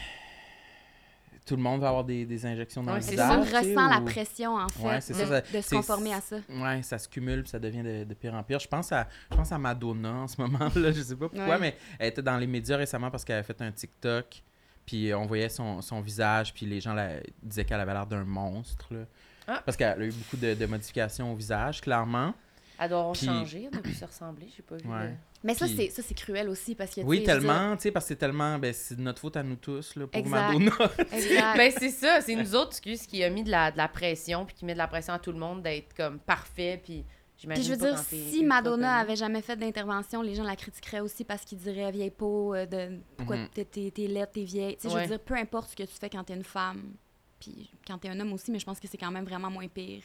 Tout 1.45 1.55
le 1.55 1.61
monde 1.61 1.79
va 1.79 1.87
avoir 1.87 2.03
des, 2.03 2.25
des 2.25 2.45
injections 2.45 2.83
dans 2.83 2.91
Ouais, 2.91 2.97
le 2.97 3.03
C'est 3.03 3.11
visage? 3.11 3.49
ça, 3.49 3.59
ressent 3.59 3.87
la 3.87 4.01
pression, 4.01 4.55
en 4.55 4.67
fait, 4.67 4.83
Ouais, 4.85 4.97
de, 4.97 5.01
ça, 5.01 5.13
ça- 5.13 5.41
de 5.41 5.61
se 5.61 5.75
conformer 5.75 6.13
à 6.13 6.19
ça. 6.19 6.35
Ouais, 6.49 6.81
ça 6.83 6.97
se 6.97 7.07
cumule, 7.07 7.43
puis 7.43 7.49
ça 7.49 7.57
devient 7.59 7.83
de, 7.83 8.03
de 8.03 8.13
pire 8.13 8.33
en 8.33 8.43
pire. 8.43 8.59
Je 8.59 8.67
pense 8.67 8.91
à, 8.91 9.07
je 9.31 9.37
pense 9.37 9.49
à 9.53 9.57
Madonna 9.57 10.11
en 10.11 10.27
ce 10.27 10.41
moment-là, 10.41 10.91
je 10.91 11.01
sais 11.01 11.15
pas 11.15 11.29
pourquoi, 11.29 11.47
Ouais. 11.55 11.59
mais 11.59 11.77
elle 11.99 12.09
était 12.09 12.21
dans 12.21 12.35
les 12.37 12.47
médias 12.47 12.75
récemment 12.75 13.09
parce 13.09 13.23
qu'elle 13.23 13.37
avait 13.37 13.45
fait 13.47 13.61
un 13.61 13.71
TikTok, 13.71 14.43
puis 14.85 15.13
on 15.13 15.25
voyait 15.25 15.47
son, 15.47 15.81
son 15.81 16.01
visage, 16.01 16.53
puis 16.53 16.65
les 16.65 16.81
gens 16.81 16.93
la, 16.93 17.11
disaient 17.41 17.63
qu'elle 17.63 17.79
avait 17.79 17.93
l'air 17.93 18.07
d'un 18.07 18.25
monstre. 18.25 18.93
là. 18.93 19.05
Ah. 19.47 19.61
Parce 19.65 19.77
qu'elle 19.77 20.01
a 20.01 20.05
eu 20.05 20.11
beaucoup 20.11 20.37
de, 20.37 20.53
de 20.53 20.65
modifications 20.65 21.31
au 21.31 21.35
visage, 21.35 21.81
clairement. 21.81 22.33
Elle 22.79 22.89
doit 22.89 22.99
avoir 22.99 23.13
Puis- 23.13 23.25
changé, 23.25 23.63
elle 23.65 23.71
doit 23.71 23.81
plus 23.81 23.93
se 23.97 24.05
ressembler, 24.05 24.47
j'ai 24.55 24.61
pas 24.61 24.75
vu. 24.75 24.87
Ouais. 24.87 25.07
de- 25.07 25.13
Mais 25.43 25.53
ça, 25.55 25.65
Puis- 25.65 25.75
c'est 25.77 25.89
ça, 25.89 26.01
c'est 26.07 26.13
cruel 26.13 26.47
aussi, 26.49 26.75
parce 26.75 26.93
que, 26.93 27.01
Oui, 27.01 27.23
tellement, 27.23 27.75
tu 27.75 27.83
sais, 27.83 27.91
parce 27.91 28.05
que 28.05 28.09
c'est 28.09 28.15
tellement, 28.17 28.59
ben, 28.59 28.71
c'est 28.73 28.95
de 28.95 29.01
notre 29.01 29.19
faute 29.19 29.35
à 29.37 29.41
nous 29.43 29.55
tous, 29.55 29.95
là, 29.95 30.05
pour 30.05 30.19
Exact. 30.19 30.31
Madonna. 30.53 30.71
Exact. 31.11 31.57
Ben, 31.57 31.71
c'est 31.75 31.89
ça, 31.89 32.21
c'est 32.21 32.35
nous 32.35 32.53
autres, 32.55 32.71
excuse, 32.71 33.07
qui 33.07 33.23
a 33.23 33.29
mis 33.31 33.43
de 33.43 33.49
la, 33.49 33.71
de 33.71 33.77
la 33.77 33.87
pression, 33.87 34.45
puis 34.45 34.53
qui 34.55 34.65
met 34.65 34.73
de 34.73 34.77
la 34.77 34.87
pression 34.87 35.13
à 35.13 35.19
tout 35.19 35.31
le 35.31 35.39
monde 35.39 35.63
d'être 35.63 35.95
comme 35.95 36.19
parfait, 36.19 36.79
puis 36.83 37.03
j'imagine. 37.39 37.63
Puis 37.63 37.71
je 37.73 37.79
veux 37.79 37.79
pas 37.95 37.95
dire, 37.99 38.03
si 38.29 38.43
Madonna 38.43 38.97
avait 38.97 39.15
jamais 39.15 39.41
fait 39.41 39.55
d'intervention, 39.55 40.21
les 40.21 40.35
gens 40.35 40.43
la 40.43 40.55
critiqueraient 40.55 40.99
aussi 40.99 41.23
parce 41.23 41.43
qu'ils 41.45 41.57
diraient 41.57 41.91
vieille 41.91 42.11
peau, 42.11 42.53
euh, 42.53 42.65
de 42.67 42.99
pourquoi 43.15 43.37
Mhm. 43.37 43.47
t'es, 43.55 43.65
t'es, 43.65 43.89
t'es 43.89 44.05
laide, 44.07 44.29
t'es 44.31 44.43
vieille. 44.43 44.75
Tu 44.77 44.87
sais, 44.87 44.93
je 44.95 44.99
veux 45.01 45.07
dire, 45.07 45.19
peu 45.19 45.33
importe 45.35 45.69
ce 45.71 45.75
que 45.75 45.83
tu 45.83 45.93
fais 45.99 46.09
quand 46.11 46.23
t'es 46.23 46.33
une 46.35 46.43
femme, 46.43 46.93
puis 47.39 47.69
quand 47.85 47.97
t'es 47.97 48.09
un 48.09 48.19
homme 48.19 48.33
aussi, 48.33 48.51
mais 48.51 48.59
je 48.59 48.65
pense 48.65 48.79
que 48.79 48.87
c'est 48.87 48.97
quand 48.97 49.11
même 49.11 49.25
vraiment 49.25 49.49
moins 49.49 49.67
pire. 49.67 50.03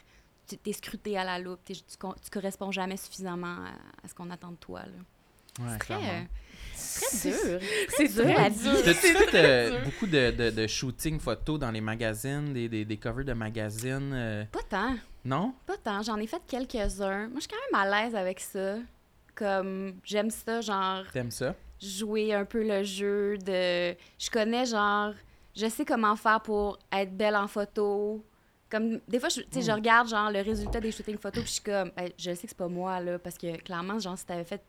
Tu 0.49 0.57
t'es 0.59 0.73
scruté 0.73 1.17
à 1.17 1.25
la 1.25 1.39
loupe, 1.39 1.61
t'es- 1.65 1.75
tu, 1.75 1.83
tu 1.97 2.31
corresponds 2.31 2.73
jamais 2.73 2.97
suffisamment 2.97 3.47
à, 3.65 3.71
à 4.05 4.09
ce 4.09 4.15
qu'on 4.15 4.29
attend 4.31 4.51
de 4.51 4.57
toi. 4.57 4.81
Là. 4.81 4.87
Ouais, 5.65 5.71
C'est 5.73 5.79
très, 5.79 5.87
clairement. 5.99 6.09
euh, 6.09 6.25
C'est 6.75 7.31
dur. 7.31 7.61
c'est 7.97 8.09
dur 8.09 8.39
à 8.41 8.51
dur. 8.51 8.73
dire. 8.73 8.83
T'as-tu 8.85 9.01
fait 9.17 9.35
euh, 9.35 9.71
dur? 9.71 9.81
beaucoup 9.85 10.07
de, 10.07 10.31
de, 10.31 10.51
de 10.51 10.67
shooting 10.67 11.21
photos 11.21 11.59
dans 11.59 11.71
les 11.71 11.81
magazines, 11.81 12.53
des, 12.53 12.69
des, 12.69 12.85
des 12.85 12.97
covers 12.97 13.25
de 13.25 13.33
magazines? 13.35 14.13
euh, 14.15 14.45
Pas 14.47 14.63
tant, 14.69 14.97
Non? 15.25 15.55
pas 15.67 15.77
tant. 15.77 16.03
J'en 16.03 16.17
ai 16.17 16.27
fait 16.27 16.43
quelques-uns. 16.49 17.29
Moi, 17.29 17.37
je 17.37 17.41
suis 17.41 17.49
quand 17.51 17.79
même 17.79 17.93
à 17.93 18.03
l'aise 18.05 18.15
avec 18.17 18.41
ça. 18.41 18.77
Comme, 19.35 19.95
j'aime 20.05 20.31
ça, 20.31 20.61
genre, 20.61 21.05
T'aimes 21.13 21.31
ça? 21.31 21.55
jouer 21.81 22.33
un 22.35 22.45
peu 22.45 22.63
le 22.67 22.83
jeu 22.85 23.39
de 23.39 23.95
je 24.19 24.31
connais 24.31 24.67
genre 24.67 25.15
je 25.55 25.67
sais 25.69 25.85
comment 25.85 26.17
faire 26.17 26.41
pour 26.41 26.79
être 26.93 27.17
belle 27.17 27.37
en 27.37 27.47
photo 27.49 28.25
comme 28.71 29.01
des 29.07 29.21
fois 29.21 29.29
je, 29.29 29.41
tu 29.43 29.47
sais, 29.51 29.61
Hmm. 29.61 29.63
je 29.67 29.73
regarde 29.73 30.09
genre 30.09 30.31
le 30.31 30.41
résultat 30.41 30.81
des 30.81 30.91
shootings 30.93 31.19
photos 31.19 31.43
puis 31.43 31.49
je 31.49 31.53
suis 31.55 31.63
comme 31.63 31.91
ben, 31.97 32.09
je 32.19 32.35
sais 32.35 32.43
que 32.43 32.49
c'est 32.49 32.57
pas 32.57 32.69
moi 32.69 33.01
là 33.01 33.19
parce 33.19 33.37
que 33.37 33.57
clairement 33.63 33.99
genre 33.99 34.17
si 34.17 34.25
t'avais 34.25 34.45
fait 34.45 34.63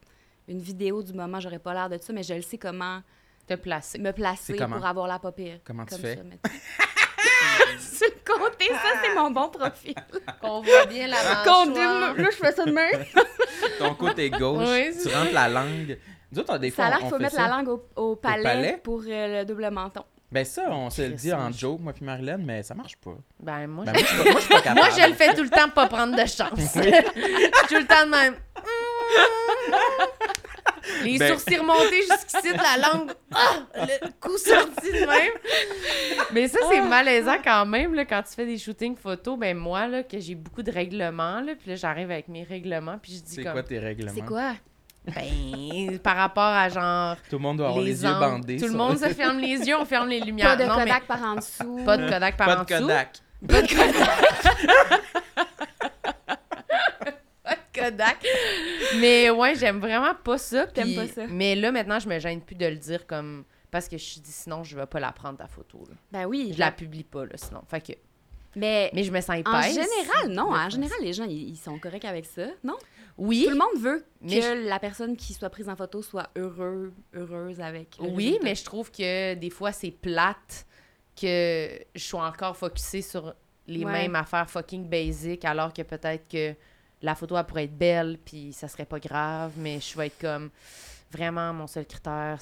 une 0.47 0.59
vidéo 0.59 1.01
du 1.03 1.13
moment 1.13 1.39
j'aurais 1.39 1.59
pas 1.59 1.73
l'air 1.73 1.89
de 1.89 1.97
ça 1.97 2.11
mais 2.11 2.23
je 2.23 2.33
le 2.33 2.41
sais 2.41 2.57
comment 2.57 3.01
Te 3.47 3.53
placer. 3.55 3.99
me 3.99 4.11
placer 4.11 4.55
pour 4.55 4.85
avoir 4.85 5.07
la 5.07 5.19
pas 5.19 5.31
pire 5.31 5.59
Comment 5.65 5.85
tu 5.85 5.91
Comme 5.95 6.01
fais? 6.01 6.15
tu 6.17 6.23
le 8.05 8.33
compter 8.33 8.67
ça 8.69 8.89
c'est 9.03 9.15
mon 9.15 9.31
bon 9.31 9.49
profil 9.49 9.95
Qu'on 10.41 10.61
voit 10.61 10.85
bien 10.85 11.07
la 11.07 11.17
mâchoire. 11.23 12.13
là 12.17 12.29
je 12.31 12.35
fais 12.37 12.51
ça 12.51 12.65
de 12.65 12.71
même 12.71 13.05
Ton 13.79 13.95
côté 13.95 14.29
gauche, 14.29 14.67
Oui, 14.67 14.91
tu 15.01 15.07
rentres 15.13 15.31
la 15.33 15.47
langue. 15.47 15.97
Nous 16.31 16.39
autres, 16.39 16.57
des 16.57 16.69
fois, 16.71 16.83
ça 16.83 16.87
a 16.87 16.89
l'air 16.89 16.99
qu'il 16.99 17.09
faut 17.09 17.17
mettre 17.19 17.35
ça. 17.35 17.47
la 17.47 17.55
langue 17.57 17.67
au, 17.69 17.85
au 17.95 18.15
palais, 18.17 18.43
palais? 18.43 18.79
pour 18.83 19.01
euh, 19.07 19.39
le 19.39 19.45
double 19.45 19.69
menton 19.71 20.03
Ben 20.33 20.43
ça, 20.45 20.63
on 20.71 20.89
se 20.89 21.03
le 21.03 21.09
dit 21.09 21.31
en 21.31 21.51
joke, 21.51 21.79
moi 21.81 21.93
puis 21.93 22.03
Marilyn, 22.03 22.39
mais 22.39 22.63
ça 22.63 22.73
marche 22.73 22.95
pas. 22.97 23.15
Ben, 23.39 23.67
moi, 23.67 23.85
Ben, 23.85 23.93
je... 23.95 23.99
moi, 23.99 24.03
je 24.03 24.07
suis 24.07 24.17
pas, 24.17 24.23
moi, 24.31 24.39
je 24.39 24.45
suis 24.45 24.49
pas 24.49 24.61
capable. 24.61 24.79
moi, 24.87 24.89
je 24.89 25.07
le 25.07 25.13
fais 25.13 25.33
tout 25.35 25.43
le 25.43 25.49
temps 25.49 25.65
pour 25.65 25.73
pas 25.73 25.87
prendre 25.87 26.13
de 26.15 26.25
chance. 26.27 26.49
je 26.57 26.65
suis 26.65 26.91
tout 27.67 27.75
le 27.75 27.85
temps 27.85 28.05
de 28.05 28.09
même. 28.09 28.35
Les 31.03 31.19
Ben- 31.19 31.37
sourcils 31.37 31.57
remontés 31.57 32.01
jusqu'ici, 32.01 32.51
de 32.51 32.57
la 32.57 32.77
langue, 32.87 33.11
ah, 33.31 33.59
le 33.75 34.09
coup 34.19 34.35
sorti 34.37 34.91
de 34.91 35.05
même. 35.05 35.31
Mais 36.33 36.47
ça, 36.47 36.57
c'est 36.69 36.81
malaisant 36.81 37.37
quand 37.43 37.65
même, 37.67 37.93
là, 37.93 38.03
quand 38.03 38.23
tu 38.23 38.33
fais 38.33 38.45
des 38.47 38.57
shootings 38.57 38.95
photos. 38.97 39.37
Ben 39.37 39.55
moi, 39.55 39.85
là, 39.87 40.01
que 40.01 40.19
j'ai 40.19 40.33
beaucoup 40.35 40.63
de 40.63 40.71
règlements, 40.71 41.41
là, 41.41 41.53
puis 41.55 41.69
là, 41.69 41.75
j'arrive 41.75 42.09
avec 42.09 42.27
mes 42.27 42.41
règlements, 42.43 42.97
puis 42.97 43.13
je 43.17 43.21
dis 43.21 43.35
C'est 43.35 43.43
comme... 43.43 43.53
quoi 43.53 43.61
tes 43.63 43.77
règlements? 43.77 44.11
c'est 44.15 44.25
quoi? 44.25 44.53
Ben, 45.05 45.99
par 45.99 46.15
rapport 46.15 46.43
à 46.43 46.69
genre... 46.69 47.17
Tout 47.29 47.35
le 47.35 47.41
monde 47.41 47.57
doit 47.57 47.67
avoir 47.69 47.83
les, 47.83 48.01
yeux 48.03 48.07
angles. 48.09 48.19
bandés. 48.19 48.57
Tout 48.57 48.67
le 48.67 48.73
monde 48.73 48.97
se 48.97 49.09
ferme 49.09 49.37
les 49.39 49.57
yeux, 49.67 49.75
on 49.77 49.83
ferme 49.85 50.07
les 50.09 50.21
lumières. 50.21 50.55
pas 50.55 50.55
de 50.55 50.63
non, 50.63 50.75
mais 50.77 50.83
Kodak 50.85 51.03
par 51.05 51.21
en 51.23 51.35
dessous 51.35 51.79
pas 51.85 51.97
de 51.97 52.09
Kodak 52.09 52.37
par 52.37 52.47
Pas 52.47 52.55
en 52.59 52.63
de 52.63 52.67
dessous. 52.69 52.81
Kodak. 52.83 53.17
Pas 53.47 53.61
de 53.61 53.67
Kodak. 53.67 55.53
Pas 57.43 57.55
de 57.55 57.79
Kodak. 57.79 58.25
Mais 58.99 59.29
ouais, 59.29 59.55
j'aime 59.55 59.79
vraiment 59.79 60.13
pas 60.15 60.37
ça. 60.37 60.67
T'aimes 60.67 60.85
puis- 60.87 60.95
pas 60.95 61.07
ça? 61.07 61.23
Mais 61.29 61.55
là, 61.55 61.71
maintenant, 61.71 61.99
je 61.99 62.07
me 62.07 62.19
gêne 62.19 62.41
plus 62.41 62.55
de 62.55 62.65
le 62.65 62.75
dire 62.77 63.05
comme. 63.05 63.43
Parce 63.71 63.87
que 63.89 63.97
je 63.97 64.03
suis 64.03 64.21
dit, 64.21 64.31
sinon, 64.31 64.63
je 64.63 64.75
vais 64.77 64.85
pas 64.85 64.99
la 64.99 65.11
prendre 65.11 65.37
ta 65.39 65.47
photo. 65.47 65.83
là. 65.89 65.95
Ben 66.11 66.25
oui. 66.27 66.51
Je 66.53 66.59
la 66.59 66.71
publie 66.71 67.03
pas, 67.03 67.25
là, 67.25 67.31
sinon. 67.35 67.61
Fait 67.67 67.81
que. 67.81 67.93
Mais 68.55 68.91
Mais 68.93 69.03
je 69.03 69.11
me 69.11 69.19
sens 69.19 69.31
en 69.31 69.33
épaisse. 69.39 69.73
général, 69.73 70.29
non. 70.29 70.53
En 70.53 70.69
général, 70.69 70.97
les 71.01 71.11
gens, 71.11 71.23
ils 71.27 71.57
sont 71.57 71.79
corrects 71.79 72.05
avec 72.05 72.25
ça, 72.25 72.43
non? 72.63 72.75
Oui, 73.17 73.43
Tout 73.45 73.51
le 73.51 73.57
monde 73.57 73.77
veut 73.79 74.05
Mais 74.21 74.39
que 74.39 74.67
la 74.67 74.79
personne 74.79 75.15
qui 75.15 75.33
soit 75.33 75.49
prise 75.49 75.69
en 75.69 75.75
photo 75.75 76.01
soit 76.01 76.29
heureux, 76.35 76.93
heureuse 77.13 77.61
avec 77.61 77.97
le 77.99 78.05
oui, 78.07 78.25
résultat. 78.25 78.43
mais 78.43 78.55
je 78.55 78.63
trouve 78.63 78.91
que 78.91 79.35
des 79.35 79.49
fois, 79.51 79.71
c'est 79.71 79.91
plate 79.91 80.65
que 81.19 81.69
je 81.93 82.03
sois 82.03 82.25
encore 82.27 82.57
focusée 82.57 83.01
sur 83.03 83.35
les 83.67 83.85
Ouais. 83.85 83.91
mêmes 83.91 84.15
affaires 84.15 84.49
fucking 84.49 84.89
basic, 84.89 85.45
alors 85.45 85.71
que 85.71 85.83
peut-être 85.83 86.27
que 86.27 86.53
la 87.03 87.13
photo, 87.15 87.37
elle 87.37 87.45
pourrait 87.45 87.65
être 87.65 87.77
belle, 87.77 88.17
puis 88.25 88.51
ça 88.53 88.67
serait 88.67 88.85
pas 88.85 88.99
grave, 88.99 89.51
mais 89.57 89.79
je 89.79 89.95
vais 89.97 90.07
être 90.07 90.19
comme. 90.19 90.49
Vraiment, 91.11 91.53
mon 91.53 91.67
seul 91.67 91.85
critère, 91.85 92.37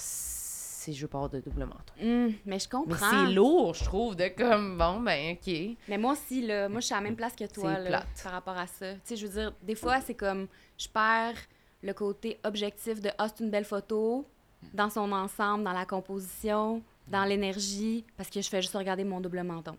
c'est 0.82 0.94
je 0.94 1.06
avoir 1.06 1.30
de 1.30 1.40
double 1.40 1.66
menton. 1.66 1.94
Hum, 2.02 2.34
mais 2.46 2.58
je 2.58 2.66
Mais 2.66 2.70
comprends. 2.72 3.10
c'est 3.28 3.32
lourd, 3.34 3.76
je 3.76 3.84
trouve, 3.84 4.16
de 4.16 4.28
comme, 4.30 4.78
bon, 4.80 5.00
ben, 5.02 5.36
OK. 5.36 5.54
Mais 5.88 5.98
moi 6.00 6.14
aussi, 6.14 6.42
là, 6.46 6.68
moi, 6.70 6.80
je 6.80 6.86
suis 6.88 6.96
à 6.96 6.98
la 6.98 7.04
même 7.04 7.16
place 7.16 7.36
que 7.36 7.44
toi, 7.46 7.76
C'est 7.76 7.84
là, 7.84 7.88
plate. 8.00 8.24
par 8.24 8.32
rapport 8.32 8.58
à 8.58 8.66
ça. 8.66 8.94
Tu 8.96 9.00
sais, 9.04 9.16
je 9.16 9.28
veux 9.28 9.34
dire, 9.42 9.54
des 9.62 9.76
fois, 9.76 10.02
c'est 10.02 10.16
comme, 10.16 10.48
je 10.80 10.88
perds 10.88 11.38
le 11.84 11.94
côté 11.94 12.40
objectif 12.44 13.00
de 13.00 13.10
«Ah, 13.20 13.28
c'est 13.28 13.44
une 13.44 13.52
belle 13.52 13.66
photo», 13.66 14.26
dans 14.74 14.90
son 14.90 15.12
ensemble, 15.12 15.64
dans 15.64 15.74
la 15.74 15.86
composition, 15.86 16.82
dans 17.08 17.26
l'énergie, 17.26 18.04
parce 18.18 18.30
que 18.30 18.42
je 18.42 18.50
fais 18.50 18.62
juste 18.62 18.76
regarder 18.76 19.04
mon 19.04 19.22
double 19.22 19.44
menton. 19.44 19.78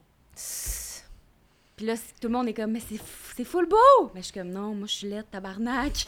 Puis 1.77 1.87
là, 1.87 1.95
tout 2.21 2.29
le 2.29 2.33
monde 2.33 2.49
est 2.49 2.55
comme 2.55 2.71
«Mais 2.73 2.81
c'est 2.81 3.45
full 3.45 3.67
beau!» 3.69 4.11
Mais 4.15 4.21
je 4.21 4.27
suis 4.27 4.35
comme 4.35 4.51
«Non, 4.53 4.75
moi, 4.75 4.87
je 4.87 4.93
suis 4.93 5.09
laide, 5.09 5.29
tabarnak! 5.31 5.95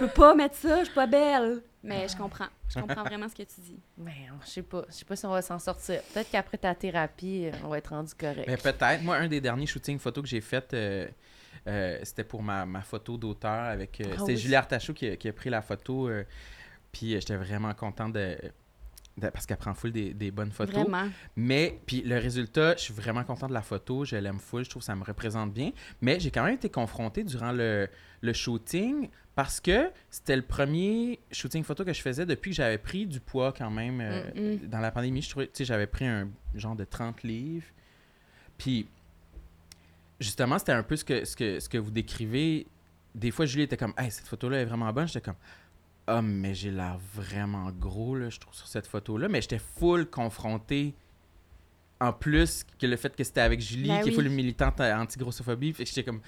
Je 0.00 0.06
peux 0.06 0.12
pas 0.12 0.34
mettre 0.34 0.56
ça, 0.56 0.80
je 0.80 0.84
suis 0.86 0.94
pas 0.94 1.06
belle!» 1.06 1.62
Mais 1.84 2.08
je 2.08 2.16
comprends. 2.16 2.46
Je 2.74 2.80
comprends 2.80 3.04
vraiment 3.04 3.28
ce 3.28 3.34
que 3.34 3.42
tu 3.42 3.60
dis. 3.60 3.78
Mais 3.98 4.28
je 4.44 4.48
sais 4.48 4.62
pas. 4.62 4.84
Je 4.88 4.94
sais 4.94 5.04
pas 5.04 5.16
si 5.16 5.26
on 5.26 5.30
va 5.30 5.42
s'en 5.42 5.58
sortir. 5.58 6.02
Peut-être 6.12 6.30
qu'après 6.30 6.58
ta 6.58 6.74
thérapie, 6.74 7.50
on 7.64 7.68
va 7.68 7.78
être 7.78 7.88
rendu 7.88 8.14
correct. 8.14 8.46
Ben, 8.46 8.56
peut-être. 8.58 9.02
Moi, 9.02 9.16
un 9.16 9.28
des 9.28 9.40
derniers 9.40 9.66
shootings 9.66 9.98
photos 9.98 10.22
que 10.22 10.28
j'ai 10.28 10.40
fait, 10.40 10.72
euh, 10.74 11.08
euh, 11.66 11.98
c'était 12.02 12.24
pour 12.24 12.42
ma, 12.42 12.64
ma 12.66 12.82
photo 12.82 13.16
d'auteur 13.16 13.50
avec. 13.64 14.00
euh, 14.00 14.04
Ah 14.12 14.16
c'était 14.18 14.32
oui. 14.32 14.36
Julie 14.38 14.54
Artachot 14.54 14.94
qui, 14.94 15.08
a- 15.08 15.16
qui 15.16 15.28
a 15.28 15.32
pris 15.32 15.50
la 15.50 15.62
photo. 15.62 16.08
euh, 16.08 16.24
puis 16.90 17.10
j'étais 17.12 17.36
vraiment 17.36 17.72
content 17.74 18.08
de. 18.08 18.36
De- 19.18 19.28
parce 19.28 19.44
qu'elle 19.46 19.56
prend 19.58 19.74
full 19.74 19.92
des, 19.92 20.14
des 20.14 20.30
bonnes 20.30 20.50
photos. 20.52 20.74
Vraiment. 20.86 21.10
Mais, 21.36 21.78
puis 21.86 22.02
le 22.02 22.16
résultat, 22.18 22.76
je 22.76 22.82
suis 22.82 22.94
vraiment 22.94 23.24
content 23.24 23.46
de 23.46 23.52
la 23.52 23.62
photo. 23.62 24.04
Je 24.04 24.16
l'aime 24.16 24.38
full. 24.38 24.64
Je 24.64 24.70
trouve 24.70 24.80
que 24.82 24.86
ça 24.86 24.96
me 24.96 25.04
représente 25.04 25.52
bien. 25.52 25.72
Mais 26.00 26.18
j'ai 26.20 26.30
quand 26.30 26.44
même 26.44 26.54
été 26.54 26.68
confronté 26.70 27.22
durant 27.24 27.52
le, 27.52 27.88
le 28.22 28.32
shooting 28.32 29.08
parce 29.34 29.60
que 29.60 29.90
c'était 30.10 30.36
le 30.36 30.42
premier 30.42 31.18
shooting 31.30 31.62
photo 31.64 31.84
que 31.84 31.92
je 31.92 32.00
faisais 32.02 32.26
depuis 32.26 32.50
que 32.50 32.56
j'avais 32.56 32.78
pris 32.78 33.06
du 33.06 33.18
poids 33.20 33.52
quand 33.56 33.70
même. 33.70 34.00
euh, 34.00 34.56
Mm, 34.56 34.66
Dans 34.68 34.80
la 34.80 34.90
pandémie, 34.90 35.22
je 35.22 35.30
trouvais, 35.30 35.46
tu 35.46 35.52
sais, 35.54 35.64
j'avais 35.64 35.86
pris 35.86 36.04
un 36.06 36.28
genre 36.54 36.76
de 36.76 36.84
30 36.84 37.22
livres. 37.22 37.66
Puis, 38.58 38.86
justement, 40.20 40.58
c'était 40.58 40.72
un 40.72 40.82
peu 40.82 40.96
ce 40.96 41.04
que, 41.04 41.24
ce, 41.24 41.36
que, 41.36 41.60
ce 41.60 41.68
que 41.68 41.78
vous 41.78 41.90
décrivez. 41.90 42.66
Des 43.14 43.30
fois, 43.30 43.44
Julie 43.44 43.64
était 43.64 43.76
comme, 43.76 43.92
hey, 43.98 44.10
cette 44.10 44.26
photo-là 44.26 44.60
est 44.60 44.64
vraiment 44.64 44.90
bonne. 44.92 45.06
J'étais 45.06 45.20
comme, 45.20 45.36
ah, 46.06 46.22
mais 46.22 46.54
j'ai 46.54 46.70
l'air 46.70 46.98
vraiment 47.14 47.70
gros, 47.70 48.14
là, 48.16 48.28
je 48.30 48.38
trouve, 48.40 48.54
sur 48.54 48.66
cette 48.66 48.86
photo-là. 48.86 49.28
Mais 49.28 49.40
j'étais 49.40 49.58
full 49.60 50.06
confronté. 50.08 50.94
En 52.00 52.12
plus 52.12 52.64
que 52.80 52.86
le 52.86 52.96
fait 52.96 53.14
que 53.14 53.22
c'était 53.22 53.42
avec 53.42 53.60
Julie, 53.60 53.88
Ben 53.88 54.02
qui 54.02 54.08
est 54.08 54.12
full 54.12 54.28
militante 54.28 54.80
anti-grossophobie. 54.80 55.72
Fait 55.72 55.84
que 55.84 55.88
j'étais 55.88 56.02
comme, 56.02 56.20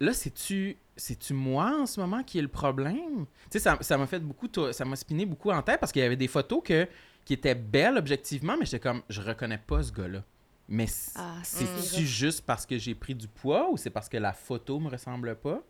là, 0.00 0.14
c'est-tu 0.14 0.78
c'est-tu 0.96 1.34
moi 1.34 1.80
en 1.82 1.86
ce 1.86 2.00
moment 2.00 2.22
qui 2.22 2.38
est 2.38 2.42
le 2.42 2.48
problème? 2.48 3.26
Tu 3.50 3.50
sais, 3.50 3.58
ça 3.58 3.76
ça 3.82 3.98
m'a 3.98 4.06
fait 4.06 4.20
beaucoup, 4.20 4.48
ça 4.72 4.84
m'a 4.86 4.96
spiné 4.96 5.26
beaucoup 5.26 5.50
en 5.50 5.60
tête 5.60 5.78
parce 5.78 5.92
qu'il 5.92 6.00
y 6.00 6.04
avait 6.06 6.16
des 6.16 6.26
photos 6.28 6.62
que, 6.64 6.88
qui 7.26 7.34
étaient 7.34 7.54
belles 7.54 7.98
objectivement, 7.98 8.56
mais 8.58 8.64
j'étais 8.64 8.80
comme, 8.80 9.02
je 9.10 9.20
reconnais 9.20 9.58
pas 9.58 9.82
ce 9.82 9.92
gars-là. 9.92 10.24
Mais 10.68 10.86
Ah, 11.16 11.34
c'est-tu 11.42 12.06
juste 12.06 12.46
parce 12.46 12.64
que 12.64 12.78
j'ai 12.78 12.94
pris 12.94 13.14
du 13.14 13.28
poids 13.28 13.68
ou 13.70 13.76
c'est 13.76 13.90
parce 13.90 14.08
que 14.08 14.16
la 14.16 14.32
photo 14.32 14.80
me 14.80 14.88
ressemble 14.88 15.34
pas? 15.36 15.60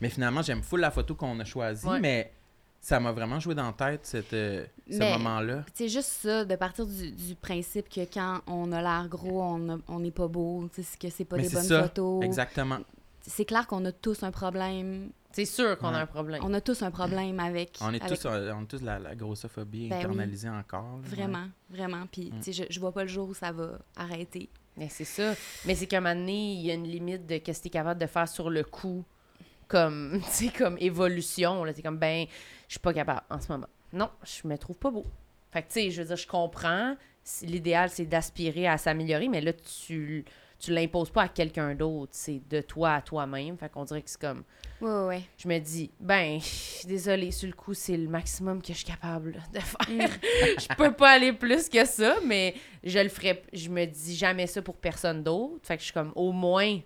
Mais 0.00 0.08
finalement, 0.08 0.40
j'aime 0.42 0.62
full 0.62 0.80
la 0.80 0.90
photo 0.90 1.14
qu'on 1.14 1.38
a 1.40 1.44
choisie, 1.44 1.86
Ouais. 1.86 2.00
mais 2.00 2.32
ça 2.80 3.00
m'a 3.00 3.10
vraiment 3.12 3.40
joué 3.40 3.54
dans 3.54 3.66
la 3.66 3.72
tête 3.72 4.00
cette, 4.04 4.32
euh, 4.32 4.64
ce 4.90 4.98
moment-là. 4.98 5.64
C'est 5.74 5.88
juste 5.88 6.08
ça, 6.22 6.44
de 6.44 6.54
partir 6.56 6.86
du, 6.86 7.10
du 7.10 7.34
principe 7.34 7.88
que 7.88 8.02
quand 8.12 8.40
on 8.46 8.70
a 8.72 8.80
l'air 8.80 9.08
gros, 9.08 9.42
on 9.42 9.68
a- 9.74 9.78
on 9.88 9.98
n'est 10.00 10.10
pas 10.12 10.28
beau, 10.28 10.68
que 11.00 11.08
c'est 11.10 11.24
pas 11.24 11.36
Mais 11.36 11.42
des 11.42 11.48
c'est 11.48 11.54
bonnes 11.56 11.64
ça, 11.64 11.82
photos. 11.82 12.24
Exactement. 12.24 12.78
C'est 13.22 13.44
clair 13.44 13.66
qu'on 13.66 13.84
a 13.86 13.92
tous 13.92 14.22
un 14.22 14.30
problème. 14.30 15.10
C'est 15.32 15.44
sûr 15.46 15.76
qu'on 15.78 15.88
Ouais. 15.88 15.96
a 15.96 15.98
un 15.98 16.06
problème. 16.06 16.40
On 16.44 16.54
a 16.54 16.60
tous 16.60 16.80
un 16.82 16.90
problème 16.92 17.40
avec. 17.40 17.76
On 17.80 17.92
est 17.92 18.00
avec- 18.02 18.20
tous, 18.20 18.26
euh, 18.28 18.52
on 18.54 18.62
est 18.62 18.66
tous 18.66 18.82
la, 18.82 18.98
la 19.00 19.14
grossophobie 19.16 19.88
Ben 19.88 19.98
oui. 19.98 20.04
internalisée 20.04 20.48
encore. 20.48 20.82
là, 20.84 20.96
ouais. 21.02 21.08
Vraiment, 21.16 21.46
vraiment. 21.68 22.06
Puis, 22.10 22.30
Mm. 22.32 22.40
tu 22.40 22.52
sais, 22.52 22.52
je, 22.52 22.72
je 22.72 22.80
vois 22.80 22.92
pas 22.92 23.02
le 23.02 23.08
jour 23.08 23.28
où 23.28 23.34
ça 23.34 23.50
va 23.52 23.78
arrêter. 23.96 24.48
Mais 24.76 24.88
c'est 24.88 25.04
ça. 25.04 25.34
Mais 25.64 25.74
c'est 25.74 25.86
qu'à 25.86 25.98
un 25.98 26.00
moment 26.02 26.14
donné, 26.14 26.52
il 26.54 26.60
y 26.60 26.70
a 26.70 26.74
une 26.74 26.86
limite 26.86 27.26
de 27.26 27.34
ce 27.34 27.38
que 27.40 27.50
tu 27.52 27.66
es 27.66 27.70
capable 27.70 28.00
de 28.00 28.06
faire 28.06 28.28
sur 28.28 28.48
le 28.48 28.62
coup, 28.62 29.04
comme, 29.68 30.20
comme 30.58 30.76
évolution. 30.78 31.64
Là, 31.64 31.74
t'es 31.74 31.82
comme, 31.82 31.98
ben, 31.98 32.26
je 32.68 32.74
suis 32.74 32.80
pas 32.80 32.92
capable 32.92 33.22
en 33.30 33.40
ce 33.40 33.50
moment. 33.50 33.68
Non, 33.92 34.10
je 34.24 34.46
me 34.46 34.56
trouve 34.56 34.76
pas 34.76 34.90
beau. 34.90 35.06
Fait 35.50 35.62
que, 35.62 35.68
tu 35.68 35.72
sais, 35.74 35.90
je 35.90 36.02
veux 36.02 36.08
dire, 36.08 36.16
je 36.16 36.26
comprends. 36.26 36.96
L'idéal, 37.42 37.90
c'est 37.90 38.04
d'aspirer 38.04 38.68
à 38.68 38.78
s'améliorer, 38.78 39.28
mais 39.28 39.40
là, 39.40 39.52
tu, 39.52 40.24
tu 40.58 40.72
l'imposes 40.72 41.10
pas 41.10 41.22
à 41.22 41.28
quelqu'un 41.28 41.74
d'autre. 41.74 42.12
C'est 42.14 42.40
de 42.48 42.60
toi 42.60 42.94
à 42.94 43.00
toi-même. 43.00 43.56
Fait 43.56 43.68
qu'on 43.68 43.84
dirait 43.84 44.02
que 44.02 44.10
c'est 44.10 44.20
comme, 44.20 44.44
ouais, 44.80 45.06
ouais. 45.06 45.22
je 45.36 45.48
me 45.48 45.58
dis, 45.58 45.90
ben, 45.98 46.38
désolé, 46.84 47.30
sur 47.30 47.48
le 47.48 47.54
coup, 47.54 47.74
c'est 47.74 47.96
le 47.96 48.08
maximum 48.08 48.60
que 48.60 48.68
je 48.68 48.78
suis 48.78 48.86
capable 48.86 49.42
de 49.52 49.60
faire. 49.60 50.10
je 50.58 50.74
peux 50.76 50.92
pas 50.92 51.12
aller 51.12 51.32
plus 51.32 51.68
que 51.68 51.84
ça, 51.84 52.16
mais 52.24 52.54
je 52.84 52.98
le 52.98 53.08
ferai. 53.08 53.42
Je 53.52 53.68
me 53.68 53.84
dis 53.86 54.14
jamais 54.14 54.46
ça 54.46 54.62
pour 54.62 54.76
personne 54.76 55.22
d'autre. 55.22 55.66
Fait 55.66 55.76
que 55.76 55.80
je 55.80 55.86
suis 55.86 55.94
comme, 55.94 56.12
au 56.14 56.32
moins, 56.32 56.78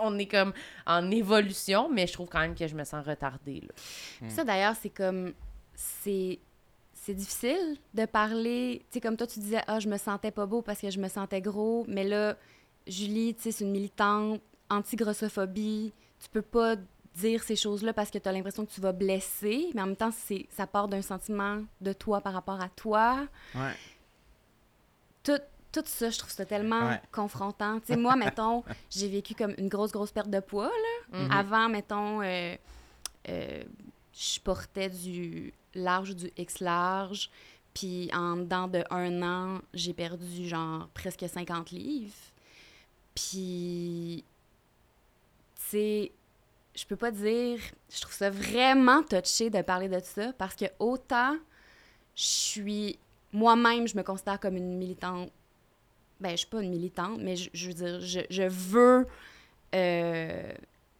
on 0.00 0.18
est 0.18 0.26
comme 0.26 0.52
en 0.86 1.10
évolution, 1.10 1.88
mais 1.90 2.06
je 2.06 2.12
trouve 2.12 2.28
quand 2.28 2.40
même 2.40 2.54
que 2.54 2.66
je 2.66 2.74
me 2.74 2.84
sens 2.84 3.04
retardée. 3.06 3.60
Là. 3.60 4.26
Mm. 4.26 4.30
Ça, 4.30 4.44
d'ailleurs, 4.44 4.74
c'est 4.80 4.90
comme. 4.90 5.32
C'est. 5.74 6.38
C'est 6.94 7.14
difficile 7.14 7.78
de 7.94 8.04
parler. 8.04 8.82
Tu 8.84 8.94
sais, 8.94 9.00
comme 9.00 9.16
toi, 9.16 9.26
tu 9.26 9.40
disais, 9.40 9.60
ah, 9.66 9.80
je 9.80 9.88
me 9.88 9.98
sentais 9.98 10.30
pas 10.30 10.46
beau 10.46 10.62
parce 10.62 10.80
que 10.80 10.88
je 10.88 11.00
me 11.00 11.08
sentais 11.08 11.40
gros. 11.40 11.84
Mais 11.88 12.04
là, 12.04 12.36
Julie, 12.86 13.34
tu 13.34 13.42
sais, 13.42 13.50
c'est 13.50 13.64
une 13.64 13.72
militante 13.72 14.40
anti-grossophobie. 14.70 15.92
Tu 16.20 16.28
peux 16.30 16.42
pas 16.42 16.76
dire 17.14 17.42
ces 17.42 17.56
choses-là 17.56 17.92
parce 17.92 18.10
que 18.10 18.18
tu 18.18 18.28
as 18.28 18.32
l'impression 18.32 18.64
que 18.64 18.70
tu 18.70 18.80
vas 18.80 18.92
blesser. 18.92 19.70
Mais 19.74 19.82
en 19.82 19.86
même 19.86 19.96
temps, 19.96 20.12
c'est 20.12 20.46
ça 20.50 20.66
part 20.66 20.86
d'un 20.86 21.02
sentiment 21.02 21.62
de 21.80 21.92
toi 21.92 22.20
par 22.20 22.32
rapport 22.32 22.60
à 22.60 22.68
toi. 22.68 23.26
Ouais. 23.54 23.72
Tout, 25.72 25.82
ça, 25.86 26.10
je 26.10 26.18
trouve 26.18 26.30
ça 26.30 26.44
tellement 26.44 26.88
Ouais. 26.88 27.00
confrontant. 27.10 27.80
Tu 27.80 27.86
sais, 27.88 27.96
moi, 27.96 28.14
mettons, 28.16 28.62
j'ai 28.90 29.08
vécu 29.08 29.34
comme 29.34 29.54
une 29.58 29.68
grosse, 29.68 29.90
grosse 29.92 30.12
perte 30.12 30.30
de 30.30 30.40
poids, 30.40 30.70
là. 31.12 31.18
Mhm. 31.18 31.30
Avant, 31.32 31.68
mettons, 31.68 32.20
euh, 32.22 32.54
euh, 33.28 33.62
je 34.12 34.40
portais 34.40 34.90
du 34.90 35.52
large 35.74 36.10
ou 36.10 36.14
du 36.14 36.30
X 36.36 36.60
large. 36.60 37.30
Puis 37.74 38.10
en 38.12 38.36
dedans 38.36 38.68
de 38.68 38.84
un 38.90 39.22
an, 39.22 39.60
j'ai 39.72 39.94
perdu 39.94 40.46
genre 40.46 40.88
presque 40.92 41.24
50 41.26 41.70
livres. 41.70 42.12
Puis, 43.14 44.24
tu 45.56 45.62
sais, 45.70 46.12
je 46.74 46.84
peux 46.86 46.96
pas 46.96 47.10
dire. 47.10 47.58
Je 47.90 48.00
trouve 48.00 48.12
ça 48.14 48.30
vraiment 48.30 49.02
touché 49.02 49.50
de 49.50 49.60
parler 49.62 49.88
de 49.88 50.00
ça 50.00 50.32
parce 50.34 50.54
que 50.54 50.66
autant 50.78 51.36
je 52.14 52.22
suis. 52.24 52.98
Moi-même, 53.32 53.88
je 53.88 53.96
me 53.96 54.02
considère 54.02 54.38
comme 54.38 54.56
une 54.56 54.76
militante. 54.76 55.30
Ben, 56.22 56.30
je 56.32 56.36
suis 56.38 56.46
pas 56.46 56.62
une 56.62 56.70
militante, 56.70 57.18
mais 57.20 57.36
je, 57.36 57.50
je 57.52 57.66
veux 57.68 57.74
dire, 57.74 58.00
je, 58.00 58.20
je 58.30 58.42
veux. 58.44 59.06
euh, 59.74 60.52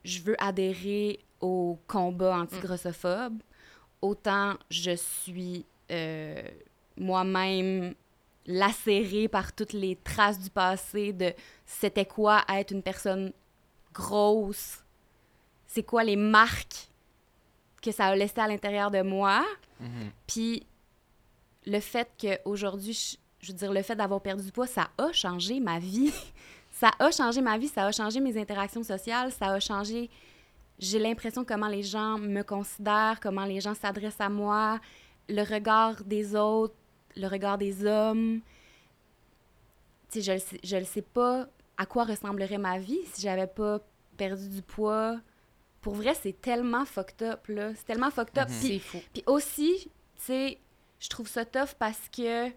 je 0.04 0.20
veux 0.22 0.34
adhérer 0.42 1.20
au 1.40 1.78
combat 1.86 2.38
anti-grossophobe. 2.40 3.40
Autant 4.00 4.54
je 4.68 4.96
suis 4.96 5.64
euh, 5.92 6.42
moi-même 6.96 7.94
lacérée 8.46 9.28
par 9.28 9.52
toutes 9.52 9.72
les 9.72 9.94
traces 10.02 10.40
du 10.40 10.50
passé 10.50 11.12
de 11.12 11.32
c'était 11.64 12.04
quoi 12.06 12.42
être 12.48 12.72
une 12.72 12.82
personne 12.82 13.32
grosse, 13.94 14.82
c'est 15.68 15.84
quoi 15.84 16.02
les 16.02 16.16
marques 16.16 16.88
que 17.80 17.92
ça 17.92 18.06
a 18.06 18.16
laissé 18.16 18.40
à 18.40 18.48
l'intérieur 18.48 18.90
de 18.90 19.02
moi. 19.02 19.44
Mhm. 19.78 20.10
Puis 20.26 20.66
le 21.66 21.78
fait 21.78 22.08
qu'aujourd'hui, 22.20 23.18
je, 23.42 23.52
veux 23.52 23.58
dire, 23.58 23.72
le 23.72 23.82
fait 23.82 23.96
d'avoir 23.96 24.20
perdu 24.20 24.44
du 24.44 24.52
poids, 24.52 24.66
ça 24.66 24.88
a 24.98 25.12
changé 25.12 25.60
ma 25.60 25.78
vie. 25.78 26.12
ça 26.70 26.90
a 26.98 27.10
changé 27.10 27.40
ma 27.40 27.58
vie, 27.58 27.68
ça 27.68 27.86
a 27.86 27.92
changé 27.92 28.20
mes 28.20 28.40
interactions 28.40 28.82
sociales, 28.82 29.30
ça 29.32 29.48
a 29.48 29.60
changé, 29.60 30.08
j'ai 30.78 30.98
l'impression, 30.98 31.44
comment 31.44 31.68
les 31.68 31.82
gens 31.82 32.18
me 32.18 32.42
considèrent, 32.42 33.20
comment 33.20 33.44
les 33.44 33.60
gens 33.60 33.74
s'adressent 33.74 34.20
à 34.20 34.28
moi, 34.28 34.80
le 35.28 35.42
regard 35.42 36.02
des 36.04 36.34
autres, 36.34 36.74
le 37.16 37.26
regard 37.26 37.58
des 37.58 37.84
hommes. 37.84 38.40
Tu 40.10 40.20
sais, 40.20 40.22
je 40.22 40.32
ne 40.32 40.38
sais, 40.38 40.60
je 40.64 40.76
le 40.76 40.84
sais 40.84 41.02
pas 41.02 41.46
à 41.76 41.86
quoi 41.86 42.04
ressemblerait 42.04 42.58
ma 42.58 42.78
vie 42.78 43.00
si 43.12 43.22
j'avais 43.22 43.46
pas 43.46 43.80
perdu 44.16 44.48
du 44.48 44.62
poids 44.62 45.18
pour 45.82 45.94
vrai, 45.94 46.14
c'est 46.14 46.40
tellement 46.40 46.84
fucked 46.84 47.22
up, 47.22 47.46
là. 47.48 47.74
C'est 47.74 47.84
tellement 47.84 48.10
fucked 48.10 48.38
up. 48.38 48.48
Mhm. 48.48 48.58
Puis 48.60 48.68
C'est 48.68 48.78
fou. 48.78 48.98
puis 49.12 49.22
aussi, 49.26 49.90
tu 50.16 50.22
sais, 50.24 50.58
je 51.00 51.08
trouve 51.08 51.28
ça 51.28 51.44
tough 51.44 51.74
parce 51.78 52.08
que 52.16 52.48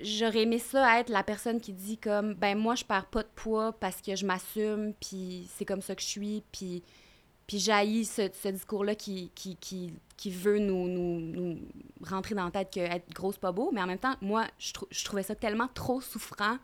j'aurais 0.00 0.42
aimé 0.42 0.58
ça 0.58 1.00
être 1.00 1.08
la 1.08 1.22
personne 1.22 1.60
qui 1.60 1.72
dit 1.72 1.98
comme 1.98 2.34
ben 2.34 2.56
moi 2.56 2.74
je 2.74 2.84
perds 2.84 3.06
pas 3.06 3.22
de 3.22 3.28
poids 3.34 3.72
parce 3.72 4.00
que 4.00 4.16
je 4.16 4.24
m'assume 4.24 4.94
puis 5.00 5.48
c'est 5.54 5.64
comme 5.64 5.82
ça 5.82 5.94
que 5.94 6.02
je 6.02 6.06
suis 6.06 6.42
puis 6.52 6.82
puis 7.46 7.58
j'haïs 7.58 8.06
ce, 8.06 8.48
discours-là 8.48 8.94
qui, 8.94 9.30
qui, 9.34 9.56
qui, 9.56 9.92
qui 10.16 10.30
veut 10.30 10.58
nous, 10.58 10.88
nous, 10.88 11.20
nous 11.20 11.58
rentrer 12.02 12.34
dans 12.34 12.46
la 12.46 12.50
tête 12.50 12.72
que 12.72 12.80
être 12.80 13.12
grosse 13.12 13.36
pas 13.36 13.52
beau. 13.52 13.70
Mais 13.70 13.82
en 13.82 13.86
même 13.86 13.98
temps 13.98 14.14
moi 14.20 14.46
je, 14.58 14.72
je 14.90 15.04
trouvais 15.04 15.22
ça 15.22 15.34
tellement 15.34 15.68
trop 15.68 16.00
souffrant 16.00 16.56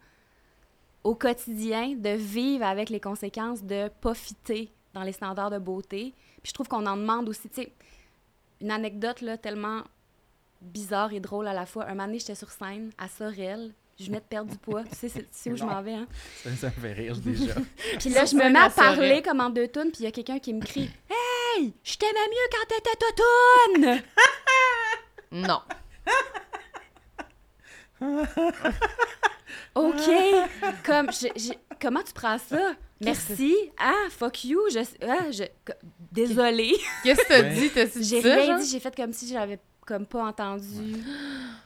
au 1.04 1.14
quotidien 1.14 1.94
de 1.96 2.10
vivre 2.10 2.64
avec 2.64 2.88
les 2.88 3.00
conséquences 3.00 3.62
de 3.62 3.88
pas 4.00 4.14
fitter 4.14 4.72
dans 4.94 5.02
les 5.02 5.12
standards 5.12 5.50
de 5.50 5.58
beauté. 5.58 6.14
Puis 6.42 6.50
je 6.50 6.52
trouve 6.54 6.68
qu'on 6.68 6.86
en 6.86 6.96
demande 6.96 7.28
aussi 7.28 7.48
tu 7.48 7.62
sais 7.62 7.72
une 8.60 8.70
anecdote 8.70 9.20
là, 9.20 9.38
tellement 9.38 9.82
bizarre 10.60 11.12
et 11.12 11.20
drôle 11.20 11.46
à 11.48 11.52
la 11.54 11.66
fois. 11.66 11.84
Un 11.86 11.90
moment 11.90 12.06
donné, 12.06 12.18
j'étais 12.18 12.34
sur 12.34 12.50
scène 12.50 12.90
à 12.98 13.08
Sorel. 13.08 13.72
Je 13.98 14.06
venais 14.06 14.20
de 14.20 14.24
perdre 14.24 14.50
du 14.50 14.56
poids. 14.56 14.82
Tu 14.84 14.94
sais, 14.96 15.08
c'est- 15.10 15.20
tu 15.22 15.28
sais 15.32 15.50
où 15.52 15.56
je 15.56 15.64
m'en 15.64 15.82
vais, 15.82 15.92
hein? 15.94 16.06
Ça, 16.42 16.50
ça 16.56 16.66
me 16.68 16.72
fait 16.72 16.92
rire 16.94 17.16
déjà. 17.18 17.52
Puis 18.00 18.08
là, 18.10 18.24
je 18.24 18.34
me 18.34 18.48
mets 18.48 18.58
à 18.58 18.70
parler 18.70 19.20
comme 19.22 19.40
en 19.40 19.50
deux 19.50 19.68
tonnes, 19.68 19.90
puis 19.90 20.00
il 20.00 20.04
y 20.04 20.08
a 20.08 20.10
quelqu'un 20.12 20.38
qui 20.38 20.54
me 20.54 20.64
crie 20.64 20.90
«Hey! 21.58 21.72
Je 21.84 21.96
t'aimais 21.96 22.12
mieux 22.30 22.48
quand 22.50 22.66
t'étais 22.74 22.96
toutoune! 23.92 24.02
Non. 25.32 25.60
OK! 29.74 30.10
Comme, 30.84 31.10
je- 31.12 31.28
je- 31.38 31.52
comment 31.80 32.02
tu 32.02 32.12
prends 32.14 32.38
ça? 32.38 32.72
Merci. 33.00 33.54
Ah, 33.78 33.94
fuck 34.10 34.44
you. 34.44 34.60
Je, 34.72 34.80
ah, 35.06 35.30
je, 35.30 35.44
désolée. 36.12 36.76
Qu'est-ce 37.02 37.20
que 37.22 37.28
t'as 37.28 37.42
dit? 37.42 37.70
T'as-tu 37.70 37.98
dit 38.00 38.04
J'ai 38.08 38.20
rien 38.20 38.46
genre? 38.46 38.58
dit. 38.60 38.68
J'ai 38.70 38.80
fait 38.80 38.94
comme 38.94 39.12
si 39.12 39.28
j'avais 39.28 39.58
comme 39.90 40.06
pas 40.06 40.24
entendu. 40.24 40.96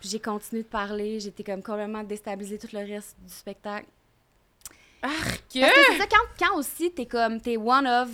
J'ai 0.01 0.19
continué 0.19 0.63
de 0.63 0.69
parler. 0.69 1.21
J'étais 1.21 1.45
comme 1.45 1.63
complètement 1.63 2.03
déstabilisée 2.03 2.59
tout 2.59 2.69
le 2.73 2.79
reste 2.81 3.17
du 3.23 3.33
spectacle. 3.33 3.87
Arc! 5.03 5.13
Parce 5.13 5.73
que 5.73 5.93
c'est 5.93 5.99
ça, 5.99 6.07
quand, 6.11 6.47
quand 6.47 6.57
aussi 6.59 6.91
t'es 6.93 7.07
comme, 7.07 7.41
t'es 7.41 7.57
one 7.59 7.87
of 7.87 8.09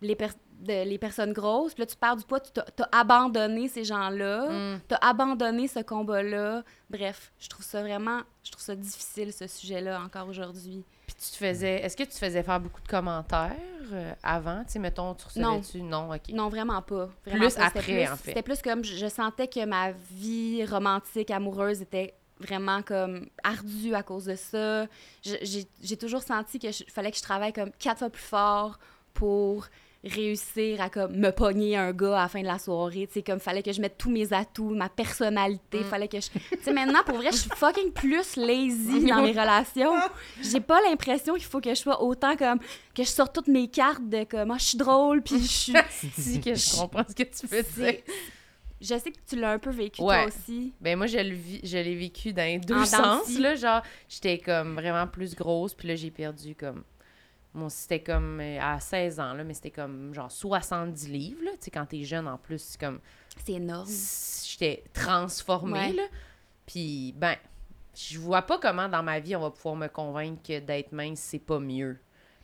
les, 0.00 0.14
per- 0.14 0.28
de- 0.60 0.84
les 0.88 0.98
personnes 0.98 1.32
grosses, 1.32 1.74
puis 1.74 1.82
là 1.82 1.86
tu 1.86 1.96
perds 1.96 2.16
du 2.16 2.24
poids, 2.24 2.38
tu 2.40 2.52
t'as 2.52 2.62
t'as 2.62 2.86
abandonné 2.92 3.68
ces 3.68 3.82
gens-là, 3.84 4.48
Mm. 4.50 4.80
t'as 4.86 4.98
abandonné 5.00 5.66
ce 5.66 5.80
combat-là. 5.80 6.62
Bref, 6.88 7.32
je 7.40 7.48
trouve 7.48 7.64
ça 7.64 7.80
vraiment, 7.82 8.20
je 8.44 8.52
trouve 8.52 8.62
ça 8.62 8.76
difficile 8.76 9.32
ce 9.32 9.48
sujet-là 9.48 10.00
encore 10.00 10.28
aujourd'hui. 10.28 10.84
Tu 11.24 11.30
te 11.30 11.36
faisais... 11.36 11.76
Est-ce 11.82 11.96
que 11.96 12.02
tu 12.02 12.08
te 12.10 12.18
faisais 12.18 12.42
faire 12.42 12.58
beaucoup 12.58 12.80
de 12.80 12.88
commentaires 12.88 13.52
euh, 13.92 14.12
avant? 14.24 14.64
Tu 14.64 14.72
sais, 14.72 14.78
mettons, 14.80 15.14
tu 15.14 15.38
Non. 15.38 15.58
recevais-tu? 15.58 15.82
Non. 15.82 16.12
OK. 16.12 16.28
Non, 16.30 16.48
vraiment 16.48 16.82
pas. 16.82 17.08
Vraiment 17.24 17.44
Plus 17.44 17.54
pas. 17.54 17.66
Après, 17.66 17.80
plus- 17.80 18.02
en 18.08 18.16
fait. 18.16 18.30
C'était 18.30 18.42
plus 18.42 18.60
comme, 18.60 18.82
je, 18.84 18.96
je 18.96 19.06
sentais 19.06 19.46
que 19.46 19.64
ma 19.64 19.92
vie 19.92 20.64
romantique, 20.64 21.30
amoureuse 21.30 21.80
était 21.80 22.14
vraiment 22.40 22.82
comme 22.82 23.28
ardue 23.44 23.94
à 23.94 24.02
cause 24.02 24.24
de 24.24 24.34
ça. 24.34 24.86
J'ai 25.22 25.96
toujours 25.96 26.22
senti 26.24 26.58
qu'il 26.58 26.72
fallait 26.90 27.12
que 27.12 27.16
je 27.18 27.22
travaille 27.22 27.52
comme 27.52 27.70
quatre 27.78 27.98
fois 28.00 28.10
plus 28.10 28.20
fort 28.22 28.78
pour 29.14 29.66
réussir 30.04 30.80
à 30.80 30.90
comme 30.90 31.16
me 31.16 31.30
pogner 31.30 31.76
un 31.76 31.92
gars 31.92 32.18
à 32.18 32.22
la 32.22 32.28
fin 32.28 32.40
de 32.42 32.46
la 32.46 32.58
soirée, 32.58 33.06
tu 33.06 33.14
sais 33.14 33.22
comme 33.22 33.38
fallait 33.40 33.62
que 33.62 33.72
je 33.72 33.80
mette 33.80 33.96
tous 33.98 34.10
mes 34.10 34.32
atouts, 34.32 34.70
ma 34.74 34.88
personnalité, 34.88 35.80
Mm. 35.80 35.84
fallait 35.84 36.08
que 36.08 36.20
je 36.20 36.28
tu 36.30 36.40
sais 36.62 36.72
maintenant 36.72 37.02
pour 37.06 37.16
vrai, 37.18 37.28
je 37.30 37.36
suis 37.36 37.50
fucking 37.50 37.92
plus 37.92 38.36
lazy 38.36 39.04
dans 39.08 39.22
mes 39.22 39.30
relations. 39.30 39.92
J'ai 40.40 40.60
pas 40.60 40.80
l'impression 40.88 41.34
qu'il 41.34 41.44
faut 41.44 41.60
que 41.60 41.70
je 41.70 41.76
sois 41.80 42.02
autant 42.02 42.36
comme 42.36 42.58
que 42.94 43.02
je 43.04 43.08
sorte 43.08 43.34
toutes 43.34 43.48
mes 43.48 43.68
cartes 43.68 44.08
de 44.08 44.24
comme 44.24 44.50
ah, 44.50 44.56
je 44.58 44.64
suis 44.64 44.78
drôle 44.78 45.22
puis 45.22 45.38
je 45.38 45.46
suis 45.46 45.72
si 46.18 46.40
que 46.40 46.54
je 46.54 46.76
comprends 46.76 47.04
ce 47.08 47.14
que 47.14 47.22
tu 47.22 47.46
veux 47.46 47.62
dire. 47.62 48.00
Je 48.80 48.98
sais 48.98 49.12
que 49.12 49.18
tu 49.28 49.36
l'as 49.36 49.52
un 49.52 49.58
peu 49.60 49.70
vécu 49.70 50.02
Ouais. 50.02 50.24
toi 50.24 50.26
aussi. 50.36 50.72
Ben 50.80 50.98
moi, 50.98 51.06
je 51.06 51.18
le 51.18 51.32
vis- 51.36 51.60
je 51.62 51.78
l'ai 51.78 51.94
vécu 51.94 52.32
dans 52.32 52.42
les 52.42 52.58
deux 52.58 52.74
En 52.74 52.84
sens, 52.84 53.38
là. 53.38 53.54
Genre, 53.54 53.80
j'étais 54.08 54.38
comme 54.38 54.74
vraiment 54.74 55.06
plus 55.06 55.36
grosse, 55.36 55.72
puis 55.72 55.86
là, 55.86 55.94
j'ai 55.94 56.10
perdu 56.10 56.56
comme... 56.56 56.82
C'était 57.68 58.02
comme 58.02 58.40
euh, 58.40 58.58
à 58.60 58.80
16 58.80 59.20
ans, 59.20 59.34
là, 59.34 59.44
mais 59.44 59.54
c'était 59.54 59.70
comme 59.70 60.14
genre 60.14 60.30
70 60.30 61.08
livres, 61.08 61.42
là. 61.44 61.50
Tu 61.52 61.58
sais, 61.66 61.70
quand 61.70 61.84
t'es 61.86 62.02
jeune, 62.04 62.26
en 62.26 62.38
plus, 62.38 62.58
c'est 62.62 62.80
comme... 62.80 63.00
C'est 63.44 63.52
énorme. 63.52 63.88
J'étais 64.44 64.84
transformée, 64.94 65.72
Ouais. 65.78 65.92
là. 65.92 66.02
Puis, 66.66 67.14
ben, 67.16 67.34
je 67.94 68.18
vois 68.18 68.42
pas 68.42 68.58
comment 68.58 68.88
dans 68.88 69.02
ma 69.02 69.20
vie 69.20 69.36
on 69.36 69.40
va 69.40 69.50
pouvoir 69.50 69.76
me 69.76 69.88
convaincre 69.88 70.40
que 70.46 70.60
d'être 70.60 70.92
mince, 70.92 71.20
c'est 71.20 71.38
pas 71.38 71.58
mieux. 71.58 71.98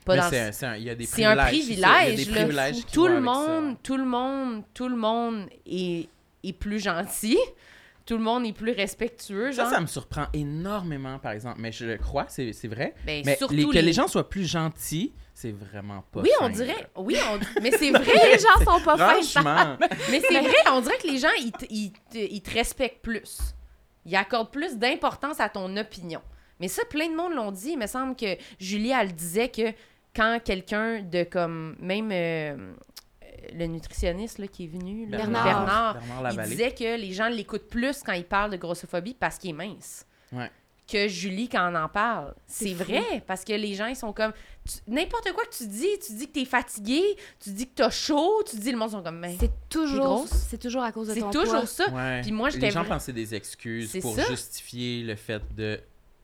C'est 0.07 0.19
un- 0.41 0.53
c'est 0.53 0.67
un- 0.67 0.77
il 0.77 0.85
y 0.85 0.91
a 0.91 0.95
des 0.95 1.05
un 1.25 1.37
privilèges. 1.37 1.65
c'est 1.67 1.81
ça, 1.81 2.05
Il 2.05 2.09
y 2.11 2.13
a 2.13 2.15
privilège. 2.15 2.17
des 2.17 2.25
là. 2.33 2.41
privilèges 2.41 2.85
qui 2.87 2.93
Tout 2.93 3.07
le 3.09 3.21
monde, 3.21 3.77
tout 3.83 3.97
le 3.97 4.05
monde, 4.07 4.63
tout 4.75 4.89
le 4.89 4.97
monde 4.97 5.49
est, 5.67 6.09
est 6.45 6.53
plus 6.55 6.81
gentil. 6.81 7.39
Tout 8.09 8.17
le 8.17 8.23
monde 8.25 8.47
est 8.47 8.55
plus 8.55 8.73
respectueux, 8.73 9.53
Ça, 9.53 9.65
genre. 9.65 9.73
ça 9.75 9.81
me 9.83 9.87
surprend 9.87 10.27
énormément, 10.33 11.19
par 11.19 11.33
exemple. 11.33 11.61
Mais 11.61 11.73
je 11.73 11.85
le 11.85 11.99
crois, 11.99 12.25
c'est 12.29 12.55
c'est 12.55 12.67
vrai. 12.69 12.95
Ben, 13.05 13.23
Mais 13.27 13.37
les- 13.51 13.67
que 13.67 13.73
les- 13.73 13.83
les 13.83 13.93
gens 13.93 14.09
soient 14.09 14.29
plus 14.31 14.47
gentils, 14.51 15.13
c'est 15.35 15.53
vraiment 15.53 16.03
pas 16.11 16.21
Oui, 16.23 16.31
on 16.41 16.49
dirait. 16.49 16.87
Oui, 16.97 17.17
on- 17.31 17.61
mais 17.61 17.71
c'est 17.73 17.91
vrai. 17.93 18.33
les 18.33 18.39
gens 18.39 18.65
sont 18.65 18.81
pas 18.83 18.97
fins. 18.97 19.21
Franchement. 19.23 19.77
mais 20.11 20.21
c'est 20.27 20.41
vrai. 20.41 20.55
On 20.73 20.81
dirait 20.81 20.97
que 20.97 21.07
les 21.07 21.19
gens, 21.19 21.29
ils 21.39 21.93
ils 22.15 22.41
te 22.43 22.51
respectent 22.51 23.03
plus. 23.03 23.39
Ils 24.07 24.17
accordent 24.17 24.51
plus 24.51 24.77
d'importance 24.79 25.39
à 25.39 25.51
ton 25.51 25.77
opinion. 25.77 26.23
Mais 26.61 26.69
ça, 26.69 26.83
plein 26.87 27.11
de 27.11 27.15
monde 27.15 27.35
l'ont 27.35 27.53
dit. 27.53 27.73
Il 27.73 27.79
me 27.79 27.87
semble 27.87 28.17
que 28.17 28.37
Julie, 28.59 28.91
elle 28.99 29.13
disait 29.15 29.49
que 29.51 29.71
quand 30.17 30.39
quelqu'un 30.43 31.03
de 31.03 31.25
comme. 31.25 31.77
Même 31.79 32.09
euh, 32.11 32.73
le 33.55 33.67
nutritionniste 33.67 34.39
là, 34.39 34.47
qui 34.49 34.65
est 34.65 34.69
venu, 34.69 35.07
là, 35.07 35.19
Bernard. 35.19 35.45
Bernard 35.45 35.95
Bernard 36.01 36.33
il 36.33 36.51
disait 36.51 36.73
que 36.73 36.97
les 37.01 37.13
gens 37.13 37.29
l'écoutent 37.29 37.69
plus 37.69 38.03
quand 38.03 38.13
il 38.13 38.25
parle 38.25 38.51
de 38.51 38.57
grossophobie 38.57 39.15
parce 39.15 39.39
qu'il 39.39 39.51
est 39.51 39.55
mince. 39.55 40.07
Ouais. 40.33 40.51
Que 40.91 41.07
Julie 41.07 41.51
quand 41.51 41.71
on 41.71 41.75
en 41.77 41.89
parle. 41.89 42.35
C'est 42.47 42.69
C'est 42.69 42.75
fou. 42.75 42.85
vrai, 42.85 43.23
parce 43.27 43.45
que 43.45 43.53
les 43.53 43.75
gens, 43.75 43.87
ils 43.87 43.97
sont 43.97 44.13
comme... 44.15 44.33
N'importe 44.87 45.31
quoi 45.35 45.45
que 45.45 45.55
tu 45.55 45.67
dis, 45.67 45.87
tu 46.07 46.15
dis 46.15 46.27
que 46.29 46.33
t'es 46.33 46.45
fatigué, 46.47 47.03
tu 47.41 47.51
dis 47.51 47.67
que 47.69 47.75
t'as 47.75 47.91
chaud, 47.91 48.43
tu 48.49 48.57
dis 48.57 48.73
le 48.73 48.79
monde 48.79 48.91
sont 48.93 49.03
comme... 49.03 49.19
Mais 49.19 49.37
C'est 49.39 49.51
toujours, 49.69 50.27
c'est 50.29 50.57
toujours 50.59 50.83
à 50.83 50.93
cause 50.93 51.09
de 51.09 51.15
c'est 51.15 51.21
ton 51.21 51.31
toujours 51.31 51.57
poids. 51.59 51.67
ça. 51.67 51.91
Ouais. 51.91 52.23
Puis 52.23 52.33
moi, 52.33 52.49
Les 52.51 52.71
gens 52.71 52.85
pensaient 52.87 53.13
des 53.13 53.35
excuses 53.35 53.91
C'est 53.91 54.01
pour 54.01 54.15
ça. 54.17 54.25
justifier 54.29 55.03
le 55.03 55.15
fait 55.17 55.43
de 55.55 55.79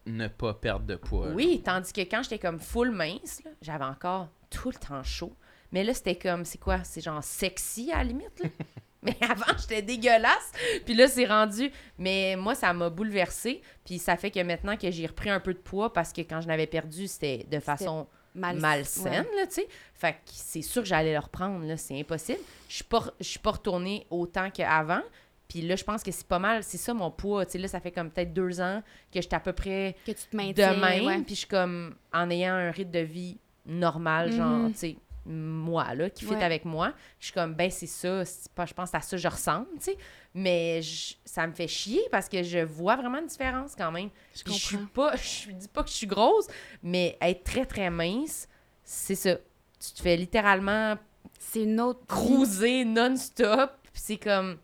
ne 0.07 0.29
pas 0.29 0.55
perdre 0.55 0.87
de 0.87 0.96
poids. 0.96 1.29
Oui, 1.35 1.61
tandis 1.62 1.92
que 1.92 2.00
quand 2.03 2.22
j'étais 2.22 2.38
comme 2.38 2.59
full 2.59 2.90
mince, 2.90 3.42
là, 3.44 3.50
j'avais 3.61 3.85
encore 3.85 4.29
tout 4.48 4.70
le 4.70 4.77
temps 4.77 5.03
chaud. 5.03 5.35
Mais 5.74 5.82
là, 5.84 5.92
c'était 5.92 6.14
comme, 6.16 6.44
c'est 6.46 6.56
quoi? 6.58 6.82
C'est 6.84 7.00
genre 7.02 7.22
sexy 7.22 7.90
à 7.92 7.98
la 7.98 8.04
limite, 8.04 8.40
là. 8.42 8.48
Mais 9.02 9.16
avant, 9.20 9.52
j'étais 9.58 9.82
dégueulasse. 9.82 10.50
Puis 10.87 10.94
là, 10.94 11.08
c'est 11.08 11.26
rendu. 11.26 11.70
Mais 11.98 12.37
moi, 12.37 12.54
ça 12.54 12.72
m'a 12.72 12.88
bouleversée. 12.88 13.60
Puis 13.84 13.98
ça 13.98 14.16
fait 14.16 14.30
que 14.30 14.40
maintenant 14.42 14.78
que 14.78 14.90
j'ai 14.90 15.04
repris 15.06 15.28
un 15.28 15.40
peu 15.40 15.52
de 15.52 15.58
poids, 15.58 15.92
parce 15.92 16.10
que 16.12 16.22
quand 16.22 16.40
je 16.40 16.48
l'avais 16.48 16.66
perdu, 16.66 17.06
c'était 17.06 17.44
de 17.50 17.58
façon 17.60 18.06
Mal- 18.34 18.58
malsaine, 18.60 19.26
ouais. 19.30 19.37
là, 19.37 19.46
tu 19.46 19.54
sais. 19.56 19.68
Fait 19.94 20.12
que 20.14 20.18
c'est 20.32 20.62
sûr 20.62 20.80
que 20.82 20.88
j'allais 20.88 21.12
le 21.12 21.18
reprendre, 21.18 21.66
là. 21.66 21.76
C'est 21.76 21.98
impossible. 22.00 22.38
Je 22.68 22.76
suis 22.76 22.84
pas, 22.84 23.04
je 23.20 23.24
suis 23.26 23.38
pas 23.40 23.50
retournée 23.50 24.06
autant 24.10 24.48
qu'avant. 24.50 25.02
Puis 25.48 25.60
là, 25.60 25.76
je 25.76 25.84
pense 25.84 26.02
que 26.02 26.10
c'est 26.10 26.26
pas 26.26 26.38
mal. 26.38 26.62
C'est 26.64 26.78
ça, 26.78 26.94
mon 26.94 27.10
poids. 27.10 27.44
Tu 27.44 27.52
sais, 27.52 27.58
là, 27.58 27.68
ça 27.68 27.80
fait 27.80 27.92
comme 27.92 28.10
peut-être 28.10 28.32
deux 28.32 28.60
ans 28.62 28.82
que 29.12 29.20
j'étais 29.20 29.37
à 29.37 29.40
peu 29.40 29.52
près 29.52 29.96
Que 30.06 30.12
tu 30.12 30.26
te 30.30 30.34
maintiens. 30.37 30.74
de 30.76 30.80
même, 30.80 31.04
ouais. 31.04 31.18
puis 31.18 31.34
je 31.34 31.40
suis 31.40 31.48
comme 31.48 31.94
en 32.12 32.30
ayant 32.30 32.54
un 32.54 32.70
rythme 32.70 32.90
de 32.92 33.00
vie 33.00 33.38
normal, 33.66 34.32
genre, 34.32 34.58
Mhm. 34.58 34.72
tu 34.72 34.78
sais, 34.78 34.96
moi, 35.26 35.94
là, 35.94 36.10
qui 36.10 36.24
fit 36.24 36.32
Ouais. 36.34 36.42
avec 36.44 36.64
moi. 36.64 36.92
Je 37.18 37.26
suis 37.26 37.34
comme, 37.34 37.54
ben, 37.54 37.70
c'est 37.70 37.87
ça, 37.87 38.22
pas, 38.54 38.66
je 38.66 38.74
pense 38.74 38.94
à 38.94 39.00
ça 39.00 39.16
je 39.16 39.28
ressemble, 39.28 39.68
tu 39.78 39.84
sais. 39.92 39.96
Mais 40.34 40.82
je- 40.82 41.14
ça 41.24 41.46
me 41.46 41.52
fait 41.52 41.68
chier 41.68 42.02
parce 42.10 42.28
que 42.28 42.42
je 42.42 42.58
vois 42.58 42.96
vraiment 42.96 43.18
une 43.18 43.26
différence 43.26 43.74
quand 43.76 43.90
même. 43.92 44.10
Je 44.34 44.42
Puis 44.42 44.54
je 44.54 44.58
suis 44.66 44.76
pas, 44.78 45.14
je 45.16 45.50
dis 45.52 45.68
pas 45.68 45.82
que 45.82 45.88
je 45.90 45.94
suis 45.94 46.06
grosse, 46.06 46.46
mais 46.82 47.16
être 47.20 47.44
très, 47.44 47.64
très 47.66 47.88
mince, 47.90 48.48
c'est 48.82 49.14
ça. 49.14 49.37
Tu 49.80 49.92
te 49.92 50.02
fais 50.02 50.16
littéralement 50.16 50.96
C'est 51.38 51.62
une 51.62 51.80
autre. 51.80 52.04
cruiser 52.06 52.84
non-stop, 52.84 53.70
puis 53.92 54.02
c'est 54.04 54.16
comme, 54.18 54.58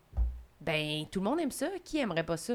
ben, 0.60 1.04
tout 1.10 1.20
le 1.20 1.24
monde 1.24 1.40
aime 1.40 1.50
ça. 1.50 1.68
Qui 1.84 1.98
aimerait 1.98 2.24
pas 2.24 2.36
ça? 2.36 2.54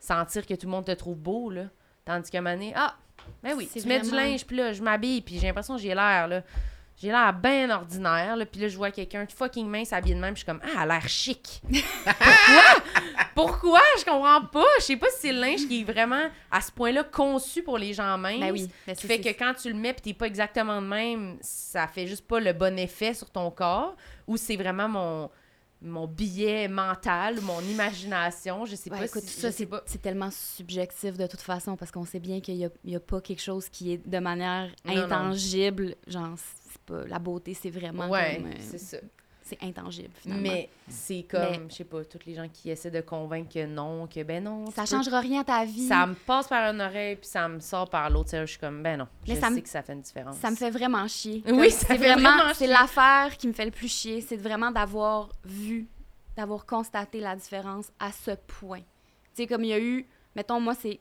Sentir 0.00 0.46
que 0.46 0.54
tout 0.54 0.66
le 0.66 0.72
monde 0.72 0.84
te 0.84 0.92
trouve 0.92 1.16
beau, 1.16 1.50
là. 1.50 1.64
Tandis 2.04 2.30
qu'à 2.30 2.38
un 2.38 2.40
moment 2.42 2.54
donné, 2.54 2.72
ah, 2.76 2.94
ben 3.42 3.54
oui, 3.56 3.68
tu 3.72 3.86
mets 3.86 4.00
du 4.00 4.10
linge, 4.10 4.46
puis 4.46 4.56
là, 4.56 4.72
je 4.72 4.82
m'habille, 4.82 5.20
puis 5.22 5.38
j'ai 5.38 5.46
l'impression 5.48 5.76
que 5.76 5.82
j'ai 5.82 5.94
l'air, 5.94 6.28
là. 6.28 6.42
J'ai 7.00 7.08
l'air 7.08 7.32
bien 7.32 7.70
ordinaire, 7.70 8.36
là. 8.36 8.44
Puis 8.44 8.60
là, 8.60 8.68
je 8.68 8.76
vois 8.76 8.90
quelqu'un 8.90 9.24
de 9.24 9.30
fucking 9.30 9.68
mince 9.68 9.92
habillé 9.92 10.16
de 10.16 10.20
même, 10.20 10.34
puis 10.34 10.42
je 10.44 10.44
suis 10.44 10.52
comme, 10.52 10.60
ah, 10.64 10.82
elle 10.82 10.90
a 10.90 10.98
l'air 10.98 11.08
chic. 11.08 11.62
Pourquoi? 12.04 12.82
Pourquoi? 13.34 13.80
Je 14.00 14.04
comprends 14.04 14.40
pas. 14.46 14.66
Je 14.80 14.84
sais 14.84 14.96
pas 14.96 15.06
si 15.10 15.18
c'est 15.20 15.32
le 15.32 15.40
linge 15.40 15.68
qui 15.68 15.82
est 15.82 15.84
vraiment 15.84 16.28
à 16.50 16.60
ce 16.60 16.72
point-là 16.72 17.04
conçu 17.04 17.62
pour 17.62 17.78
les 17.78 17.94
gens 17.94 18.18
minces. 18.18 18.40
Ben 18.40 18.50
oui. 18.50 18.68
ben 18.84 18.96
Qui 18.96 19.06
fait 19.06 19.20
que 19.20 19.28
quand 19.28 19.54
tu 19.54 19.68
le 19.68 19.78
mets 19.78 19.92
pis 19.92 20.02
t'es 20.02 20.14
pas 20.14 20.26
exactement 20.26 20.82
de 20.82 20.86
même, 20.88 21.38
ça 21.40 21.86
fait 21.86 22.08
juste 22.08 22.26
pas 22.26 22.40
le 22.40 22.52
bon 22.52 22.76
effet 22.76 23.14
sur 23.14 23.30
ton 23.30 23.50
corps. 23.52 23.94
Ou 24.26 24.36
c'est 24.36 24.56
vraiment 24.56 24.88
mon 24.88 25.30
mon 25.80 26.06
billet 26.08 26.66
mental, 26.68 27.40
mon 27.42 27.60
imagination, 27.60 28.64
je 28.64 28.74
sais 28.74 28.90
Ouais, 28.90 28.98
pas 28.98 29.04
écoute, 29.06 29.22
si, 29.22 29.40
ça, 29.40 29.52
c'est 29.52 29.66
pas. 29.66 29.82
c'est 29.86 30.02
tellement 30.02 30.30
subjectif 30.30 31.16
de 31.16 31.26
toute 31.26 31.40
façon 31.40 31.76
parce 31.76 31.90
qu'on 31.92 32.04
sait 32.04 32.18
bien 32.20 32.40
qu'il 32.40 32.56
n'y 32.56 32.94
a, 32.94 32.96
a 32.96 33.00
pas 33.00 33.20
quelque 33.20 33.40
chose 33.42 33.68
qui 33.68 33.92
est 33.92 34.06
de 34.08 34.18
manière 34.18 34.70
Non, 34.84 34.94
non. 34.94 35.02
intangible. 35.04 35.94
Genre, 36.06 36.34
c'est 36.70 36.80
pas, 36.82 37.04
la 37.06 37.18
beauté, 37.18 37.54
c'est 37.54 37.70
vraiment 37.70 38.08
Ouais, 38.08 38.36
comme, 38.36 38.46
euh, 38.50 38.54
c'est 38.58 38.78
ça. 38.78 38.96
C'est 39.48 39.62
intangible, 39.62 40.10
finalement. 40.14 40.42
Mais 40.42 40.68
c'est 40.88 41.22
comme, 41.28 41.70
je 41.70 41.76
sais 41.76 41.84
pas, 41.84 42.04
tous 42.04 42.18
les 42.26 42.34
gens 42.34 42.48
qui 42.52 42.70
essaient 42.70 42.90
de 42.90 43.00
convaincre 43.00 43.52
que 43.54 43.66
non, 43.66 44.06
que 44.06 44.22
ben 44.22 44.44
non. 44.44 44.70
ça 44.70 44.84
changera 44.84 45.20
rien 45.20 45.40
à 45.40 45.44
ta 45.44 45.64
vie. 45.64 45.86
Ça 45.88 46.06
me 46.06 46.14
passe 46.14 46.48
par 46.48 46.72
une 46.72 46.80
oreille, 46.80 47.16
puis 47.16 47.26
ça 47.26 47.48
me 47.48 47.60
sort 47.60 47.88
par 47.88 48.10
l'autre. 48.10 48.30
Je 48.32 48.44
suis 48.44 48.58
comme, 48.58 48.82
ben 48.82 48.98
non, 48.98 49.08
Mais 49.26 49.34
je 49.34 49.40
ça 49.40 49.50
sais 49.50 49.62
que 49.62 49.68
ça 49.68 49.82
fait 49.82 49.94
une 49.94 50.02
différence. 50.02 50.36
Ça 50.36 50.50
me 50.50 50.56
fait 50.56 50.70
vraiment 50.70 51.06
chier. 51.08 51.42
Oui, 51.46 51.52
Comme, 51.52 51.70
c'est 51.70 51.86
fait 51.86 51.96
vraiment 51.96 52.52
C'est 52.54 52.66
l'affaire 52.66 53.36
qui 53.36 53.48
me 53.48 53.52
fait 53.52 53.64
le 53.64 53.70
plus 53.70 53.88
chier. 53.88 54.20
C'est 54.20 54.36
vraiment 54.36 54.70
d'avoir 54.70 55.30
vu, 55.44 55.88
d'avoir 56.36 56.66
constaté 56.66 57.20
la 57.20 57.34
différence 57.34 57.90
à 57.98 58.12
ce 58.12 58.32
point. 58.46 58.80
Tu 59.34 59.42
sais, 59.42 59.46
comme 59.46 59.64
il 59.64 59.70
y 59.70 59.72
a 59.72 59.80
eu, 59.80 60.06
mettons, 60.36 60.60
moi, 60.60 60.74
c'est 60.74 61.00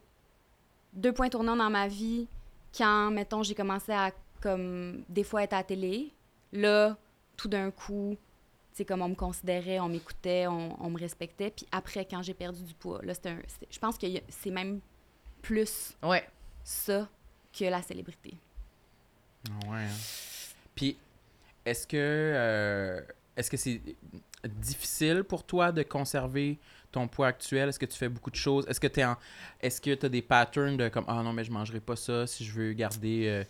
deux 0.94 1.12
points 1.12 1.30
tournants 1.30 1.56
dans 1.56 1.70
ma 1.70 1.88
vie 1.88 2.28
quand, 2.76 3.12
mettons, 3.12 3.44
j'ai 3.44 3.56
commencé 3.56 3.92
à, 3.92 4.12
comme, 4.42 5.04
des 5.10 5.24
fois 5.24 5.44
être 5.44 5.54
à 5.54 5.58
la 5.58 5.64
télé. 5.64 6.14
Là, 6.54 6.96
tout 7.36 7.48
d'un 7.48 7.72
coup, 7.72 8.18
sais, 8.78 8.86
comme 8.86 9.02
on 9.02 9.10
me 9.10 9.16
considérait, 9.16 9.80
on 9.80 9.90
m'écoutait, 9.90 10.48
on, 10.48 10.82
on 10.84 10.90
me 10.90 10.98
respectait. 11.00 11.52
Puis 11.52 11.66
après, 11.72 12.06
quand 12.06 12.22
j'ai 12.24 12.34
perdu 12.34 12.64
du 12.64 12.74
poids, 12.74 13.00
là, 13.04 13.14
c'était 13.14 13.30
un... 13.30 13.40
c'était- 13.48 13.68
Je 13.70 13.80
pense 13.80 13.98
que 13.98 14.08
c'est 14.30 14.52
même 14.52 14.80
plus 15.42 15.96
Ouais. 16.04 16.28
ça 16.64 17.08
que 17.58 17.66
la 17.66 17.82
célébrité. 17.82 18.34
Ouais. 19.68 19.78
hein. 19.78 19.88
Puis, 20.76 20.98
est-ce 21.66 21.86
que 21.88 21.98
euh, 21.98 23.02
est-ce 23.36 23.50
que 23.52 23.58
c'est 23.58 23.82
difficile 24.48 25.24
pour 25.24 25.44
toi 25.44 25.72
de 25.72 25.84
conserver 25.84 26.58
ton 26.92 27.08
poids 27.08 27.28
actuel? 27.28 27.70
Est-ce 27.70 27.80
que 27.80 27.86
tu 27.86 27.98
fais 27.98 28.10
beaucoup 28.10 28.30
de 28.32 28.36
choses? 28.36 28.66
Est-ce 28.68 28.80
que 28.80 28.88
tu 28.88 29.04
en 29.04 29.16
est-ce 29.62 29.82
que 29.82 29.94
tu 29.94 30.06
as 30.06 30.10
des 30.10 30.22
patterns 30.22 30.78
de 30.78 30.90
comme 30.90 31.06
ah 31.08 31.22
non 31.24 31.34
mais 31.34 31.44
je 31.44 31.52
mangerai 31.52 31.80
pas 31.80 31.96
ça 31.96 32.28
si 32.28 32.46
je 32.46 32.52
veux 32.54 32.74
garder 32.74 33.26
euh, 33.28 33.44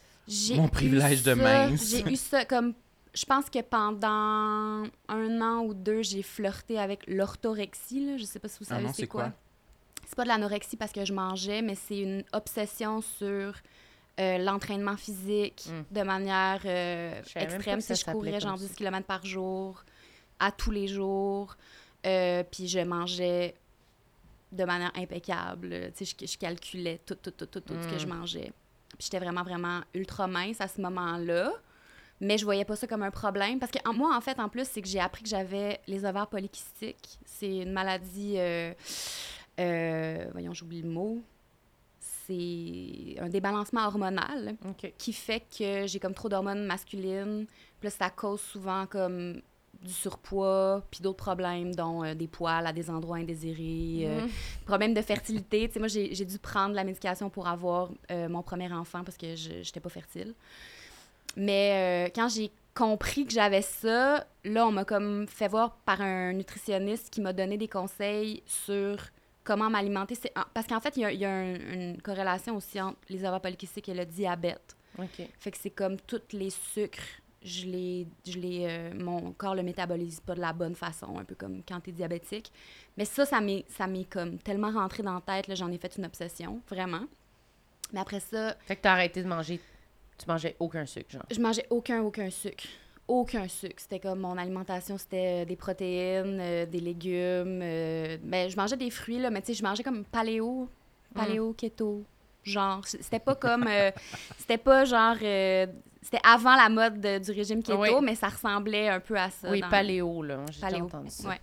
Mon 0.55 0.67
privilège 0.67 1.23
de 1.23 1.33
mince? 1.33 1.89
J'ai 1.89 2.09
eu 2.11 2.15
ça 2.15 2.45
comme. 2.45 2.73
Je 3.17 3.25
pense 3.25 3.49
que 3.49 3.61
pendant 3.61 4.87
un 5.07 5.41
an 5.41 5.61
ou 5.63 5.73
deux, 5.73 6.03
j'ai 6.03 6.21
flirté 6.21 6.77
avec 6.77 7.05
l'orthorexie. 7.07 8.05
là. 8.05 8.17
Je 8.17 8.25
sais 8.25 8.37
pas 8.39 8.47
si 8.47 8.59
vous 8.59 8.65
Ah 8.69 8.75
savez 8.75 8.83
non, 8.87 8.93
c'est 8.93 9.07
quoi. 9.07 9.23
quoi? 9.23 9.33
C'est 10.05 10.15
pas 10.15 10.23
de 10.23 10.27
l'anorexie 10.29 10.77
parce 10.77 10.91
que 10.91 11.03
je 11.03 11.13
mangeais, 11.13 11.61
mais 11.61 11.75
c'est 11.75 11.99
une 11.99 12.23
obsession 12.31 13.01
sur 13.01 13.53
euh, 14.19 14.37
l'entraînement 14.37 14.97
physique 14.97 15.67
Mm. 15.67 15.95
de 15.95 16.01
manière 16.03 16.61
euh, 16.65 17.21
extrême. 17.35 17.81
Si 17.81 17.95
je 17.95 18.05
courais 18.11 18.39
genre 18.39 18.51
comme 18.51 18.59
10 18.61 18.67
ça. 18.67 18.73
km 18.75 19.05
par 19.07 19.25
jour, 19.25 19.83
à 20.39 20.51
tous 20.51 20.71
les 20.71 20.87
jours, 20.87 21.55
euh, 22.05 22.43
puis 22.49 22.67
je 22.67 22.79
mangeais 22.79 23.55
de 24.51 24.63
manière 24.63 24.91
impeccable. 24.95 25.91
Tu 25.95 26.05
sais, 26.05 26.15
je, 26.19 26.25
je 26.33 26.37
calculais 26.37 27.01
tout, 27.05 27.15
tout, 27.15 27.31
tout, 27.31 27.45
tout, 27.47 27.59
tout 27.61 27.73
ce 27.81 27.87
que 27.87 27.97
je 27.97 28.07
mangeais. 28.07 28.51
Puis 28.89 29.05
j'étais 29.05 29.19
vraiment, 29.19 29.43
vraiment 29.43 29.81
ultra 29.93 30.27
mince 30.27 30.61
à 30.61 30.67
ce 30.67 30.79
moment-là. 30.81 31.51
Mais 32.19 32.37
je 32.37 32.45
voyais 32.45 32.65
pas 32.65 32.75
ça 32.75 32.87
comme 32.87 33.03
un 33.03 33.11
problème. 33.11 33.59
Parce 33.59 33.71
que 33.71 33.77
en- 33.87 33.93
moi, 33.93 34.15
en 34.15 34.21
fait, 34.21 34.39
en 34.39 34.49
plus, 34.49 34.67
c'est 34.67 34.81
que 34.81 34.87
j'ai 34.87 34.99
appris 34.99 35.23
que 35.23 35.29
j'avais 35.29 35.79
les 35.87 36.03
ovaires 36.05 36.27
polykystiques. 36.27 37.19
C'est 37.25 37.57
une 37.57 37.71
maladie. 37.71 38.35
euh, 38.37 38.73
euh, 39.59 40.25
voyons, 40.33 40.53
j'oublie 40.53 40.81
le 40.81 40.89
mot. 40.89 41.21
C'est 41.99 43.15
un 43.19 43.29
débalancement 43.29 43.85
hormonal 43.87 44.55
qui 44.97 45.13
fait 45.13 45.41
que 45.57 45.87
j'ai 45.87 45.99
comme 45.99 46.13
trop 46.13 46.27
d'hormones 46.29 46.65
masculines. 46.65 47.45
Puis 47.79 47.87
là, 47.87 47.89
ça 47.89 48.09
cause 48.09 48.41
souvent 48.41 48.85
comme 48.85 49.41
du 49.81 49.93
surpoids, 49.93 50.83
puis 50.89 51.01
d'autres 51.01 51.17
problèmes, 51.23 51.73
dont 51.75 52.03
euh, 52.03 52.15
des 52.15 52.27
poils 52.27 52.65
à 52.65 52.73
des 52.73 52.89
endroits 52.89 53.17
indésirés, 53.17 54.07
euh, 54.07 54.21
Mhm. 54.21 54.29
problème 54.65 54.93
de 54.95 55.01
fertilité. 55.03 55.67
Tu 55.67 55.73
sais, 55.75 55.79
moi, 55.79 55.87
j'ai 55.87 56.13
j'ai 56.15 56.25
dû 56.25 56.39
prendre 56.39 56.73
la 56.73 56.83
médication 56.83 57.29
pour 57.29 57.47
avoir 57.47 57.91
euh, 58.11 58.27
mon 58.27 58.41
premier 58.41 58.71
enfant 58.73 59.03
parce 59.03 59.17
que 59.17 59.35
je 59.35 59.53
n'étais 59.59 59.79
pas 59.79 59.89
fertile. 59.89 60.33
Mais 61.37 62.07
euh, 62.07 62.11
quand 62.13 62.27
j'ai 62.29 62.51
compris 62.73 63.25
que 63.25 63.31
j'avais 63.31 63.61
ça, 63.61 64.27
là, 64.43 64.67
on 64.67 64.71
m'a 64.71 64.83
comme 64.85 65.27
fait 65.27 65.47
voir 65.47 65.75
par 65.85 66.01
un 66.01 66.33
nutritionniste 66.33 67.09
qui 67.09 67.21
m'a 67.21 67.31
donné 67.31 67.57
des 67.57 67.67
conseils 67.69 68.43
sur 68.45 68.97
comment 69.43 69.69
m'alimenter. 69.69 70.15
C'est- 70.15 70.33
Parce 70.53 70.67
qu'en 70.67 70.79
fait, 70.81 70.97
il 70.97 71.01
y 71.03 71.05
a, 71.05 71.11
il 71.13 71.19
y 71.19 71.25
a 71.25 71.31
un- 71.31 71.55
une 71.73 72.01
corrélation 72.01 72.55
aussi 72.57 72.81
entre 72.81 72.97
les 73.09 73.19
ovaires 73.19 73.39
polykystiques 73.39 73.87
et 73.89 73.93
le 73.93 74.05
diabète. 74.05 74.75
OK. 74.99 75.27
Fait 75.39 75.51
que 75.51 75.57
c'est 75.57 75.69
comme 75.69 75.97
tous 76.01 76.21
les 76.33 76.49
sucres, 76.49 76.99
je 77.43 77.65
les, 77.67 78.07
je 78.27 78.37
les, 78.39 78.65
euh, 78.67 78.91
mon 78.95 79.31
corps 79.31 79.55
le 79.55 79.61
métabolise 79.63 80.19
pas 80.19 80.33
de 80.35 80.41
la 80.41 80.53
bonne 80.53 80.75
façon, 80.75 81.17
un 81.19 81.23
peu 81.23 81.35
comme 81.35 81.61
quand 81.67 81.79
t'es 81.79 81.91
diabétique. 81.91 82.51
Mais 82.97 83.05
ça, 83.05 83.25
ça 83.25 83.39
m'est, 83.41 83.63
ça 83.69 83.85
m'est 83.87 84.09
comme 84.09 84.37
tellement 84.39 84.71
rentré 84.71 85.01
dans 85.03 85.13
la 85.13 85.21
tête, 85.21 85.47
là, 85.47 85.55
j'en 85.55 85.71
ai 85.71 85.77
fait 85.77 85.95
une 85.97 86.05
obsession, 86.05 86.59
vraiment. 86.67 87.05
Mais 87.93 87.99
après 88.01 88.19
ça, 88.19 88.55
Fait 88.65 88.75
que 88.75 88.81
t'as 88.81 88.93
arrêté 88.93 89.21
de 89.23 89.27
manger. 89.27 89.61
Tu 90.17 90.25
mangeais 90.27 90.55
aucun 90.59 90.85
sucre, 90.85 91.11
genre? 91.11 91.23
je 91.31 91.39
mangeais 91.39 91.65
aucun, 91.69 92.01
aucun 92.01 92.29
sucre. 92.29 92.63
Aucun 93.07 93.47
sucre. 93.47 93.75
C'était 93.77 93.99
comme 93.99 94.19
mon 94.19 94.37
alimentation, 94.37 94.97
c'était 94.97 95.43
euh, 95.43 95.45
des 95.45 95.55
protéines, 95.55 96.39
euh, 96.41 96.65
des 96.65 96.79
légumes. 96.81 97.61
euh, 97.63 98.17
ben, 98.21 98.49
je 98.49 98.57
mangeais 98.57 98.75
des 98.77 98.89
fruits, 98.89 99.19
là, 99.19 99.29
mais 99.29 99.41
tu 99.41 99.47
sais, 99.47 99.53
je 99.53 99.63
mangeais 99.63 99.83
comme 99.83 100.03
paléo, 100.03 100.67
paléo, 101.13 101.53
keto. 101.53 102.03
Genre, 102.43 102.81
c'était 102.85 103.19
pas 103.19 103.35
comme. 103.35 103.67
c'était 104.37 104.57
pas 104.57 104.83
genre. 104.85 105.15
c'était 106.01 106.19
avant 106.23 106.55
la 106.55 106.67
mode 106.69 106.99
de- 106.99 107.19
du 107.19 107.31
régime 107.31 107.61
keto, 107.63 107.79
Oui. 107.79 107.89
mais 108.01 108.15
ça 108.15 108.27
ressemblait 108.29 108.89
un 108.89 108.99
peu 108.99 109.15
à 109.17 109.29
ça. 109.29 109.49
Oui, 109.49 109.61
dans- 109.61 109.69
paléo, 109.69 110.21
là. 110.23 110.43
J'ai 110.51 110.81
entendu 110.81 111.09
ça. 111.09 111.29
Ouais. 111.29 111.39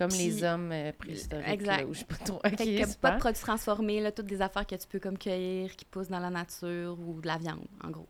Comme 0.00 0.08
Puis- 0.08 0.18
les 0.30 0.42
hommes 0.44 0.72
euh, 0.72 0.92
préhistoriques. 0.98 1.46
Exact. 1.46 1.82
Là, 1.82 1.86
ou 1.86 1.92
je 1.94 2.04
pas 2.04 2.16
trop. 2.16 2.40
Fait 2.42 2.52
OK, 2.52 2.56
que 2.58 2.80
pas 2.80 2.86
super. 2.86 3.14
de 3.14 3.18
produits 3.20 3.40
transformés, 3.42 4.00
là, 4.00 4.10
toutes 4.10 4.26
des 4.26 4.40
affaires 4.40 4.66
que 4.66 4.74
tu 4.74 4.86
peux 4.88 4.98
comme 4.98 5.18
cueillir, 5.18 5.76
qui 5.76 5.84
poussent 5.84 6.08
dans 6.08 6.18
la 6.18 6.30
nature 6.30 6.96
ou 6.98 7.20
de 7.20 7.26
la 7.26 7.36
viande, 7.36 7.66
en 7.84 7.90
gros. 7.90 8.08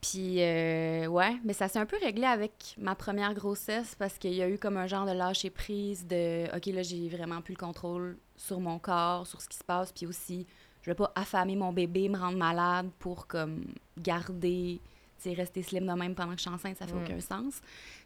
Puis, 0.00 0.42
euh, 0.42 1.06
ouais, 1.06 1.36
mais 1.44 1.52
ça 1.54 1.68
s'est 1.68 1.78
un 1.78 1.86
peu 1.86 1.96
réglé 2.02 2.24
avec 2.24 2.74
ma 2.78 2.94
première 2.94 3.32
grossesse 3.34 3.94
parce 3.98 4.18
qu'il 4.18 4.34
y 4.34 4.42
a 4.42 4.48
eu 4.48 4.58
comme 4.58 4.76
un 4.76 4.86
genre 4.86 5.06
de 5.06 5.12
lâcher 5.12 5.50
prise 5.50 6.06
de 6.06 6.44
OK, 6.56 6.66
là, 6.66 6.82
j'ai 6.82 7.08
vraiment 7.08 7.40
plus 7.40 7.54
le 7.54 7.58
contrôle 7.58 8.18
sur 8.36 8.60
mon 8.60 8.78
corps, 8.78 9.26
sur 9.26 9.40
ce 9.40 9.48
qui 9.48 9.56
se 9.56 9.64
passe. 9.64 9.92
Puis 9.92 10.06
aussi, 10.06 10.46
je 10.82 10.90
vais 10.90 10.94
pas 10.94 11.10
affamer 11.14 11.56
mon 11.56 11.72
bébé, 11.72 12.08
me 12.10 12.18
rendre 12.18 12.36
malade 12.36 12.90
pour 12.98 13.26
comme 13.26 13.64
garder, 13.98 14.80
tu 15.22 15.30
sais, 15.30 15.32
rester 15.34 15.62
slim 15.62 15.86
de 15.86 15.92
même 15.92 16.14
pendant 16.14 16.32
que 16.32 16.36
je 16.38 16.42
suis 16.42 16.50
enceinte, 16.50 16.76
ça 16.76 16.86
fait 16.86 16.94
Mm. 16.94 17.04
aucun 17.04 17.20
sens. 17.20 17.60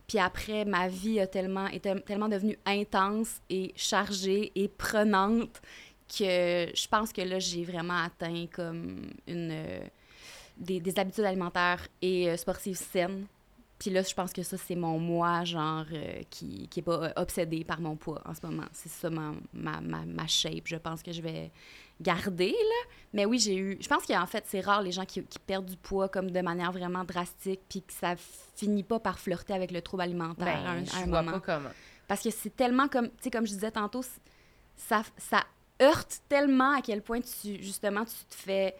Puis 0.08 0.18
après, 0.18 0.64
ma 0.64 0.88
vie 0.88 1.20
a 1.20 1.26
tellement, 1.26 1.66
est 1.68 1.80
tel- 1.80 2.02
tellement 2.02 2.28
devenue 2.28 2.58
intense 2.66 3.40
et 3.50 3.72
chargée 3.76 4.50
et 4.54 4.66
prenante 4.68 5.60
que 6.08 6.66
je 6.74 6.88
pense 6.88 7.12
que 7.12 7.20
là, 7.20 7.38
j'ai 7.38 7.62
vraiment 7.62 8.02
atteint 8.02 8.46
comme 8.50 9.10
une, 9.26 9.50
euh, 9.52 9.80
des, 10.56 10.80
des 10.80 10.98
habitudes 10.98 11.24
alimentaires 11.24 11.86
et 12.00 12.30
euh, 12.30 12.36
sportives 12.38 12.78
saines. 12.78 13.26
Puis 13.78 13.90
là, 13.90 14.02
je 14.02 14.14
pense 14.14 14.32
que 14.32 14.42
ça, 14.42 14.56
c'est 14.56 14.74
mon 14.74 14.98
moi, 14.98 15.44
genre, 15.44 15.84
euh, 15.92 16.22
qui, 16.30 16.66
qui 16.68 16.82
pas 16.82 17.12
obsédé 17.16 17.62
par 17.62 17.80
mon 17.80 17.94
poids 17.94 18.22
en 18.24 18.34
ce 18.34 18.44
moment. 18.44 18.66
C'est 18.72 18.88
ça 18.88 19.10
ma, 19.10 19.34
ma, 19.52 19.80
ma 19.80 20.26
shape. 20.26 20.66
Je 20.66 20.76
pense 20.76 21.02
que 21.02 21.12
je 21.12 21.20
vais 21.22 21.52
garder, 22.00 22.50
là. 22.52 22.90
Mais 23.12 23.24
oui, 23.24 23.38
j'ai 23.38 23.56
eu... 23.56 23.78
Je 23.80 23.88
pense 23.88 24.04
qu'en 24.04 24.26
fait, 24.26 24.44
c'est 24.46 24.60
rare 24.60 24.82
les 24.82 24.92
gens 24.92 25.04
qui, 25.04 25.22
qui 25.24 25.38
perdent 25.38 25.66
du 25.66 25.76
poids 25.76 26.08
comme 26.08 26.30
de 26.30 26.40
manière 26.40 26.72
vraiment 26.72 27.04
drastique 27.04 27.60
puis 27.68 27.82
que 27.82 27.92
ça 27.92 28.14
finit 28.56 28.82
pas 28.82 29.00
par 29.00 29.18
flirter 29.18 29.54
avec 29.54 29.70
le 29.70 29.80
trouble 29.80 30.02
alimentaire 30.02 30.44
Ben, 30.44 30.66
à 30.66 30.70
un, 30.72 30.84
je 30.84 30.92
à 30.94 30.98
un 30.98 31.06
vois 31.06 31.22
moment. 31.22 31.38
pas 31.40 31.54
comment. 31.54 31.70
Parce 32.06 32.22
que 32.22 32.30
c'est 32.30 32.54
tellement 32.54 32.88
comme, 32.88 33.08
tu 33.08 33.14
sais, 33.22 33.30
comme 33.30 33.46
je 33.46 33.52
disais 33.52 33.70
tantôt, 33.70 34.02
ça, 34.76 35.02
ça 35.16 35.44
heurte 35.80 36.22
tellement 36.28 36.76
à 36.76 36.82
quel 36.82 37.02
point 37.02 37.20
tu, 37.20 37.62
justement, 37.62 38.04
tu 38.04 38.14
te 38.28 38.34
fais 38.34 38.74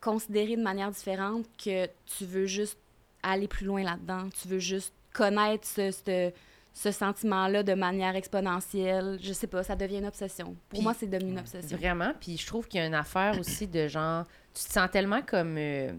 considérer 0.00 0.56
de 0.56 0.62
manière 0.62 0.90
différente 0.90 1.46
que 1.62 1.86
tu 2.06 2.24
veux 2.26 2.46
juste 2.46 2.78
aller 3.22 3.48
plus 3.48 3.64
loin 3.66 3.82
là-dedans. 3.82 4.28
Tu 4.40 4.48
veux 4.48 4.58
juste 4.58 4.92
connaître 5.14 5.66
ce, 5.66 5.90
ce, 5.90 6.32
ce 6.76 6.90
sentiment-là 6.90 7.62
de 7.62 7.72
manière 7.74 8.16
exponentielle. 8.16 9.18
Je 9.22 9.32
sais 9.32 9.46
pas, 9.46 9.62
ça 9.62 9.76
devient 9.76 9.98
une 9.98 10.06
obsession. 10.06 10.54
Pour 10.68 10.82
moi, 10.82 10.92
c'est 10.92 11.06
devenu 11.06 11.30
une 11.30 11.38
obsession. 11.38 11.76
Vraiment. 11.78 12.12
Puis 12.20 12.36
je 12.36 12.46
trouve 12.46 12.66
qu'il 12.68 12.80
y 12.80 12.82
a 12.82 12.86
une 12.86 12.94
affaire 12.94 13.38
aussi 13.38 13.66
de 13.68 13.86
genre. 13.88 14.24
Tu 14.52 14.64
te 14.64 14.72
sens 14.72 14.90
tellement 14.90 15.22
comme. 15.22 15.56
euh, 15.56 15.92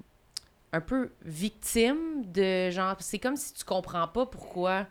un 0.73 0.81
peu 0.81 1.11
victime 1.23 2.25
de 2.25 2.69
genre. 2.69 2.97
C'est 2.99 3.19
comme 3.19 3.38
si 3.38 3.53
tu 3.53 3.63
comprends 3.63 4.07
pas 4.09 4.25
pourquoi 4.25 4.85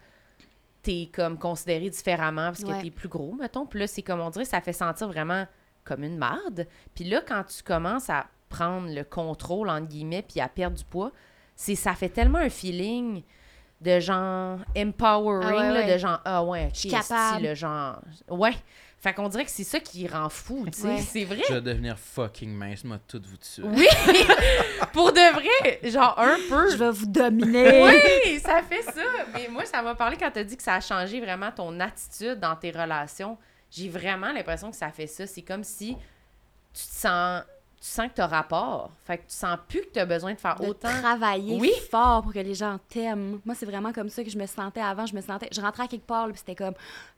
t'es 0.83 1.11
comme 1.13 1.39
considéré 1.39 1.91
différemment 1.91 2.47
parce 2.49 2.63
que 2.65 2.69
Ouais. 2.71 2.81
t'es 2.83 2.91
plus 2.91 3.09
gros, 3.09 3.35
mettons. 3.35 3.67
Puis 3.67 3.81
là, 3.81 3.87
c'est 3.87 4.01
comme 4.03 4.21
on 4.21 4.31
dirait, 4.31 4.45
ça 4.47 4.61
fait 4.63 4.73
sentir 4.73 5.09
vraiment 5.09 5.47
comme 5.85 6.03
une 6.05 6.17
marde. 6.17 6.67
Puis 6.95 7.05
là, 7.05 7.21
quand 7.27 7.45
tu 7.45 7.63
commences 7.63 8.09
à 8.09 8.27
prendre 8.49 8.89
le 8.95 9.05
contrôle, 9.05 9.69
entre 9.69 9.89
guillemets, 9.89 10.23
puis 10.27 10.41
à 10.41 10.49
perdre 10.49 10.77
du 10.79 10.85
poids, 10.85 11.13
c'est 11.57 11.75
ça 11.75 11.95
fait 11.95 12.09
tellement 12.09 12.39
un 12.39 12.49
feeling 12.51 13.23
de 13.85 14.01
genre 14.01 14.59
empowering, 14.77 15.49
Ah 15.53 15.57
ouais, 15.57 15.73
là, 15.73 15.81
ouais. 15.87 15.93
de 15.93 15.99
genre, 15.99 16.21
ah 16.25 16.43
ouais, 16.45 16.65
ok, 16.67 16.71
Je 16.75 16.79
suis 16.81 16.89
capable. 16.91 17.43
le 17.45 17.55
genre. 17.55 18.01
Ouais. 18.29 18.55
Fait 18.99 19.13
qu'on 19.13 19.29
dirait 19.29 19.45
que 19.45 19.51
c'est 19.51 19.65
ça 19.65 19.81
qui 19.81 20.09
rend 20.09 20.31
fou, 20.31 20.65
tu 20.73 20.81
sais. 20.81 20.87
Ouais. 20.89 21.01
C'est 21.07 21.25
vrai. 21.25 21.43
Je 21.47 21.53
vais 21.53 21.61
devenir 21.61 21.99
fucking 21.99 22.51
mince, 22.51 22.85
moi, 22.85 22.97
tout 23.07 23.21
vous 23.23 23.37
dessus. 23.37 23.61
Oui! 23.63 23.87
Pour 24.95 25.13
de 25.13 25.33
vrai, 25.35 25.91
genre 25.91 26.19
un 26.19 26.37
peu. 26.49 26.71
Je 26.71 26.77
vais 26.77 26.91
vous 26.91 27.05
dominer. 27.07 27.83
Oui, 28.25 28.41
ça 28.41 28.63
fait 28.63 28.81
ça. 28.83 29.03
Mais 29.35 29.49
moi, 29.49 29.67
ça 29.67 29.83
m'a 29.83 29.95
parlé 29.95 30.17
quand 30.17 30.31
t'as 30.33 30.45
dit 30.45 30.57
que 30.57 30.63
ça 30.63 30.77
a 30.77 30.81
changé 30.81 31.21
vraiment 31.21 31.51
ton 31.53 31.79
attitude 31.81 32.41
dans 32.41 32.57
tes 32.57 32.71
relations. 32.71 33.37
J'ai 33.71 33.91
vraiment 33.91 34.33
l'impression 34.33 34.71
que 34.71 34.77
ça 34.77 34.89
fait 34.91 35.07
ça. 35.07 35.27
C'est 35.27 35.43
comme 35.43 35.65
si 35.65 35.95
tu 36.73 36.83
te 36.83 36.91
sens, 36.95 37.43
tu 37.85 37.91
sens 37.91 38.07
que 38.09 38.15
t'as 38.15 38.27
rapport. 38.27 38.91
Fait 39.05 39.19
que 39.19 39.23
tu 39.25 39.35
sens 39.37 39.59
plus 39.69 39.83
que 39.83 39.89
t'as 39.93 40.07
besoin 40.07 40.33
de 40.33 40.39
faire 40.39 40.59
de 40.59 40.67
autant. 40.69 40.89
travailler 41.03 41.59
Oui. 41.61 41.71
fort 41.91 42.23
pour 42.23 42.33
que 42.33 42.39
les 42.39 42.55
gens 42.55 42.79
t'aiment. 42.89 43.41
Moi, 43.45 43.55
c'est 43.55 43.67
vraiment 43.67 43.93
comme 43.93 44.09
ça 44.09 44.25
que 44.25 44.31
je 44.31 44.39
me 44.39 44.47
sentais 44.47 44.81
avant. 44.81 45.05
Je 45.05 45.15
me 45.15 45.21
sentais... 45.21 45.49
Je 45.53 45.61
rentrais 45.61 45.83
à 45.83 45.87
quelque 45.87 46.07
part, 46.07 46.27
là, 46.27 46.33
puis 46.33 46.39
c'était 46.39 46.55
comme, 46.55 46.73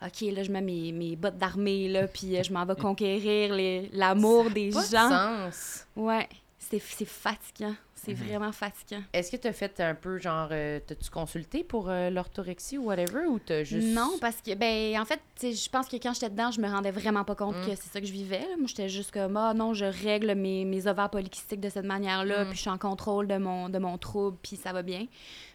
OK, 0.04 0.20
là, 0.32 0.42
je 0.42 0.50
mets 0.50 0.60
mes, 0.60 0.90
mes 0.90 1.14
bottes 1.14 1.38
d'armée, 1.38 1.88
là, 1.88 2.08
puis 2.08 2.36
euh, 2.36 2.42
je 2.42 2.52
m'en 2.52 2.64
vais 2.66 2.74
conquérir 2.80 3.54
les- 3.54 3.88
l'amour 3.92 4.50
des 4.50 4.70
Pas 4.70 4.82
de 4.84 4.90
gens. 4.90 5.08
sens. 5.08 5.86
Ouais, 5.94 6.28
c'est 6.70 6.80
c'est 6.80 7.04
fatigant. 7.04 7.74
C'est 7.94 8.12
vraiment 8.14 8.52
fatigant. 8.52 9.02
Est-ce 9.12 9.32
que 9.32 9.36
t'as 9.36 9.52
fait 9.52 9.80
un 9.80 9.94
peu 9.94 10.18
genre, 10.18 10.48
euh, 10.52 10.78
t'as-tu 10.86 11.10
consulté 11.10 11.64
pour 11.64 11.88
euh, 11.88 12.08
l'orthorexie 12.10 12.78
ou 12.78 12.84
whatever 12.84 13.26
ou 13.26 13.38
t'as 13.40 13.64
juste. 13.64 13.88
Non, 13.88 14.12
parce 14.20 14.36
que, 14.42 14.54
ben, 14.54 15.00
en 15.00 15.04
fait, 15.04 15.16
tu 15.34 15.48
sais, 15.48 15.52
je 15.54 15.68
pense 15.70 15.88
que 15.88 15.96
quand 15.96 16.12
j'étais 16.14 16.30
dedans, 16.30 16.50
je 16.52 16.60
me 16.60 16.68
rendais 16.68 16.92
vraiment 16.92 17.24
pas 17.24 17.34
compte 17.34 17.56
Mm. 17.56 17.62
que 17.66 17.74
c'est 17.74 17.90
ça 17.92 18.00
que 18.00 18.06
je 18.06 18.12
vivais. 18.12 18.40
là. 18.40 18.56
Moi, 18.58 18.66
j'étais 18.68 18.88
juste 18.88 19.10
comme, 19.12 19.36
ah 19.36 19.54
non, 19.54 19.74
je 19.74 19.86
règle 19.86 20.34
mes, 20.34 20.64
mes 20.64 20.86
ovaires 20.86 21.10
polykystiques 21.10 21.60
de 21.60 21.68
cette 21.70 21.86
manière-là, 21.86 22.44
Mm. 22.44 22.48
puis 22.48 22.56
je 22.56 22.60
suis 22.60 22.70
en 22.70 22.78
contrôle 22.78 23.26
de 23.26 23.38
mon, 23.38 23.68
de 23.70 23.78
mon 23.78 23.98
trouble, 23.98 24.36
puis 24.42 24.56
ça 24.56 24.72
va 24.72 24.82
bien. 24.82 25.06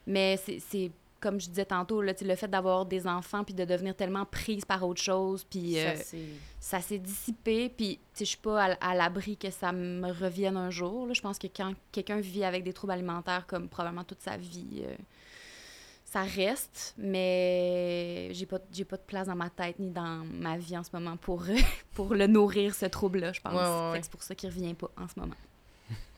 Mais 0.08 0.38
c'est- 0.44 0.60
c'est, 0.60 0.92
comme 1.22 1.40
je 1.40 1.48
disais 1.48 1.66
tantôt, 1.66 2.02
là, 2.02 2.14
le 2.20 2.36
fait 2.36 2.48
d'avoir 2.48 2.86
des 2.86 3.08
enfants, 3.08 3.44
puis 3.44 3.54
de 3.54 3.64
devenir 3.64 3.96
tellement 3.96 4.26
prise 4.26 4.66
par 4.66 4.86
autre 4.86 5.02
chose, 5.02 5.46
puis 5.50 5.80
euh, 5.80 5.96
Ça, 5.96 6.16
ça 6.60 6.82
s'est 6.82 6.98
dissipé, 6.98 7.70
puis 7.70 8.00
je 8.20 8.26
suis 8.26 8.38
pas 8.38 8.64
à, 8.66 8.90
à 8.92 8.96
l'abri 8.96 9.38
que 9.38 9.50
ça 9.52 9.72
me 9.72 10.12
revienne 10.12 10.58
un 10.58 10.70
jour. 10.70 11.14
Je 11.14 11.22
pense 11.22 11.38
que 11.38 11.48
quand 11.48 11.74
quelqu'un 11.92 12.20
vit 12.20 12.44
avec 12.44 12.64
des 12.64 12.74
troubles 12.74 12.94
alimentaires 12.94 13.46
comme 13.48 13.70
probablement 13.70 14.04
toute 14.04 14.22
sa 14.22 14.36
vie, 14.36 14.84
euh, 14.84 14.96
ça 16.04 16.24
reste, 16.24 16.94
mais 16.98 18.34
j'ai 18.34 18.46
pas, 18.46 18.60
j'ai 18.74 18.84
pas 18.84 18.98
de 18.98 19.04
place 19.04 19.28
dans 19.28 19.36
ma 19.36 19.50
tête 19.50 19.80
ni 19.80 19.92
dans 19.92 20.26
ma 20.34 20.58
vie 20.58 20.78
en 20.78 20.84
ce 20.84 20.90
moment 20.92 21.16
pour, 21.16 21.44
pour 21.94 22.14
le 22.16 22.28
nourrir, 22.28 22.76
ce 22.76 22.86
trouble-là, 22.86 23.32
je 23.32 23.40
pense. 23.40 23.54
Ouais, 23.54 23.60
ouais, 23.60 23.66
Fait 23.66 23.92
ouais. 23.92 24.00
que 24.00 24.06
C'est 24.06 24.12
pour 24.12 24.24
ça 24.24 24.36
qu'il 24.36 24.50
revient 24.50 24.74
pas 24.74 24.90
en 24.98 25.08
ce 25.08 25.20
moment. 25.20 25.36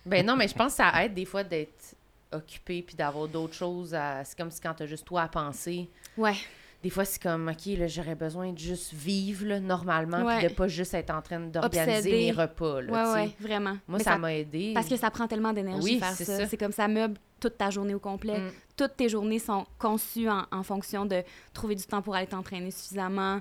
Ben 0.05 0.25
non, 0.25 0.35
mais 0.35 0.47
je 0.47 0.55
pense 0.55 0.73
que 0.73 0.77
ça 0.77 1.03
aide 1.05 1.13
des 1.13 1.25
fois 1.25 1.43
d'être 1.43 1.95
occupé 2.33 2.81
puis 2.81 2.95
d'avoir 2.95 3.27
d'autres 3.27 3.53
choses. 3.55 3.93
à- 3.93 4.23
C'est 4.23 4.37
comme 4.37 4.51
si 4.51 4.59
quand 4.61 4.73
t'as 4.73 4.85
juste 4.85 5.05
toi 5.05 5.21
à 5.23 5.27
penser. 5.27 5.89
Ouais, 6.17 6.35
Des 6.83 6.89
fois, 6.89 7.05
c'est 7.05 7.21
comme, 7.21 7.47
OK, 7.47 7.65
là, 7.77 7.87
j'aurais 7.87 8.13
besoin 8.15 8.51
de 8.51 8.57
juste 8.59 8.93
vivre 8.93 9.45
là, 9.45 9.61
normalement, 9.61 10.25
puis 10.37 10.49
de 10.49 10.53
pas 10.53 10.67
juste 10.67 10.93
être 10.93 11.11
en 11.11 11.21
train 11.21 11.39
d'organiser 11.39 12.11
mes 12.11 12.31
repas. 12.33 12.81
Là, 12.81 12.91
ouais, 13.13 13.21
ouais, 13.21 13.31
vraiment. 13.39 13.77
Moi, 13.87 13.99
ça 13.99 14.17
m'a 14.17 14.33
aidé. 14.33 14.71
Parce 14.73 14.89
que 14.89 14.97
ça 14.97 15.09
prend 15.09 15.25
tellement 15.25 15.53
d'énergie 15.53 15.81
Oui, 15.81 15.99
faire 15.99 16.11
c'est 16.11 16.25
ça. 16.25 16.39
ça. 16.39 16.47
C'est 16.47 16.57
comme 16.57 16.73
ça 16.73 16.89
meuble 16.89 17.15
toute 17.39 17.57
ta 17.57 17.69
journée 17.69 17.93
au 17.95 17.99
complet. 17.99 18.37
Mm. 18.37 18.51
Toutes 18.75 18.97
tes 18.97 19.07
journées 19.07 19.39
sont 19.39 19.65
conçues 19.79 20.27
en, 20.29 20.43
en 20.51 20.63
fonction 20.63 21.05
de 21.05 21.23
trouver 21.53 21.75
du 21.75 21.83
temps 21.85 22.01
pour 22.01 22.15
aller 22.15 22.27
t'entraîner 22.27 22.69
suffisamment, 22.71 23.39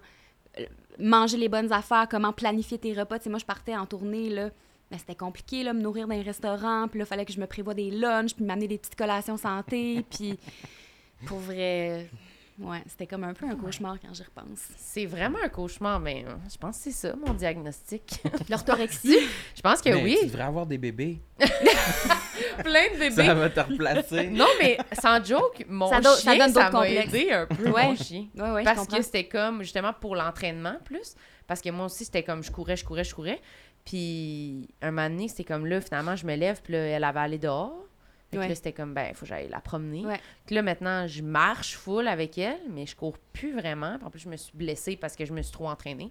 euh, 0.61 0.65
manger 1.01 1.37
les 1.37 1.49
bonnes 1.49 1.73
affaires, 1.73 2.07
comment 2.09 2.33
planifier 2.33 2.79
tes 2.79 2.93
repas. 2.95 3.19
Tu 3.19 3.25
sais, 3.25 3.31
moi, 3.31 3.41
je 3.41 3.45
partais 3.45 3.75
en 3.77 3.87
tournée, 3.87 4.29
là. 4.31 4.51
Mais 4.93 4.99
c'était 4.99 5.15
compliqué, 5.15 5.63
là, 5.65 5.73
me 5.73 5.81
nourrir 5.81 6.07
dans 6.07 6.15
les 6.15 6.21
restaurants. 6.23 6.87
Puis 6.87 6.99
là, 6.99 7.07
il 7.07 7.09
fallait 7.09 7.25
que 7.25 7.33
je 7.33 7.41
me 7.41 7.47
prévoie 7.47 7.73
des 7.73 7.91
lunchs, 7.91 8.35
puis 8.35 8.45
m'amener 8.45 8.69
des 8.69 8.77
petites 8.79 8.95
collations 8.95 9.39
santé. 9.39 10.05
puis 10.11 10.39
pour 11.27 11.39
vrai, 11.39 12.11
ouais, 12.59 12.83
c'était 12.87 13.07
comme 13.07 13.25
un 13.25 13.33
peu 13.33 13.47
un 13.47 13.57
cauchemar 13.57 13.97
quand 14.01 14.13
j'y 14.13 14.23
repense. 14.23 14.61
C'est 14.77 15.07
vraiment 15.07 15.39
un 15.43 15.49
cauchemar, 15.49 15.99
mais 15.99 16.27
euh, 16.29 16.33
je 16.53 16.59
pense 16.59 16.77
que 16.77 16.83
c'est 16.85 16.91
ça, 16.91 17.17
mon 17.17 17.33
diagnostic. 17.33 18.23
L'orthorexie, 18.51 19.19
je 19.57 19.61
pense 19.63 19.81
que 19.81 19.89
Mais 19.89 19.97
Tu 19.99 20.05
oui. 20.05 20.19
devrais 20.27 20.43
avoir 20.43 20.67
des 20.67 20.77
bébés. 20.77 21.21
Plein 22.59 22.93
de 22.93 22.99
bébés. 22.99 23.11
Ça 23.25 23.35
va 23.35 23.49
te 23.49 23.61
replacer. 23.61 24.29
Non, 24.29 24.47
mais 24.61 24.77
sans 25.01 25.25
joke, 25.25 25.65
mon 25.69 25.89
Ça 25.89 26.01
do- 26.01 26.11
ça 26.11 26.33
chien, 26.33 26.37
donne 26.39 26.53
ça 26.53 26.65
d'autres 26.65 26.73
m'a 26.81 26.87
complexes. 26.87 27.15
aidé 27.15 27.31
un 27.33 27.47
peu, 27.47 27.71
Ouais. 27.71 27.85
mon 27.85 27.97
chien. 27.97 28.27
ouais, 28.37 28.51
ouais, 28.51 28.65
parce 28.65 28.87
que 28.87 29.01
c'était 29.03 29.27
comme, 29.27 29.63
justement, 29.63 29.93
pour 29.99 30.17
l'entraînement 30.17 30.77
plus. 30.85 31.15
Parce 31.47 31.61
que 31.61 31.71
moi 31.71 31.87
aussi, 31.87 32.05
c'était 32.05 32.23
comme, 32.23 32.43
je 32.43 32.51
courais, 32.51 32.77
je 32.77 32.85
courais, 32.85 33.05
je 33.05 33.15
courais. 33.15 33.41
Puis, 33.85 34.69
un 34.81 34.91
moment 34.91 35.11
donné, 35.11 35.29
c'était 35.29 35.45
comme 35.45 35.67
là, 35.67 35.81
finalement, 35.81 36.17
je 36.17 36.27
me 36.27 36.35
lève, 36.37 36.61
puis 36.63 36.73
là, 36.73 36.79
elle 36.79 37.05
avait 37.05 37.21
allé 37.21 37.39
dehors. 37.39 37.85
Fait 38.31 38.37
que 38.37 38.43
Ouais. 38.43 38.49
là, 38.49 38.55
c'était 38.55 38.73
comme, 38.73 38.95
ben, 38.95 39.09
il 39.11 39.15
faut 39.15 39.23
que 39.23 39.27
j'aille 39.27 39.49
la 39.49 39.61
promener. 39.61 40.07
Ouais. 40.07 40.21
Puis 40.47 40.55
là, 40.55 40.63
maintenant, 40.63 41.07
je 41.07 41.23
marche 41.23 41.77
full 41.77 42.09
avec 42.09 42.39
elle, 42.39 42.61
mais 42.71 42.87
je 42.87 42.97
cours 42.97 43.19
plus 43.33 43.53
vraiment. 43.53 43.97
Puis 43.99 44.07
en 44.07 44.11
plus, 44.11 44.21
je 44.21 44.29
me 44.29 44.37
suis 44.37 44.53
blessée 44.57 44.97
parce 44.97 45.17
que 45.17 45.25
je 45.27 45.33
me 45.35 45.43
suis 45.43 45.53
trop 45.53 45.69
entraînée. 45.69 46.11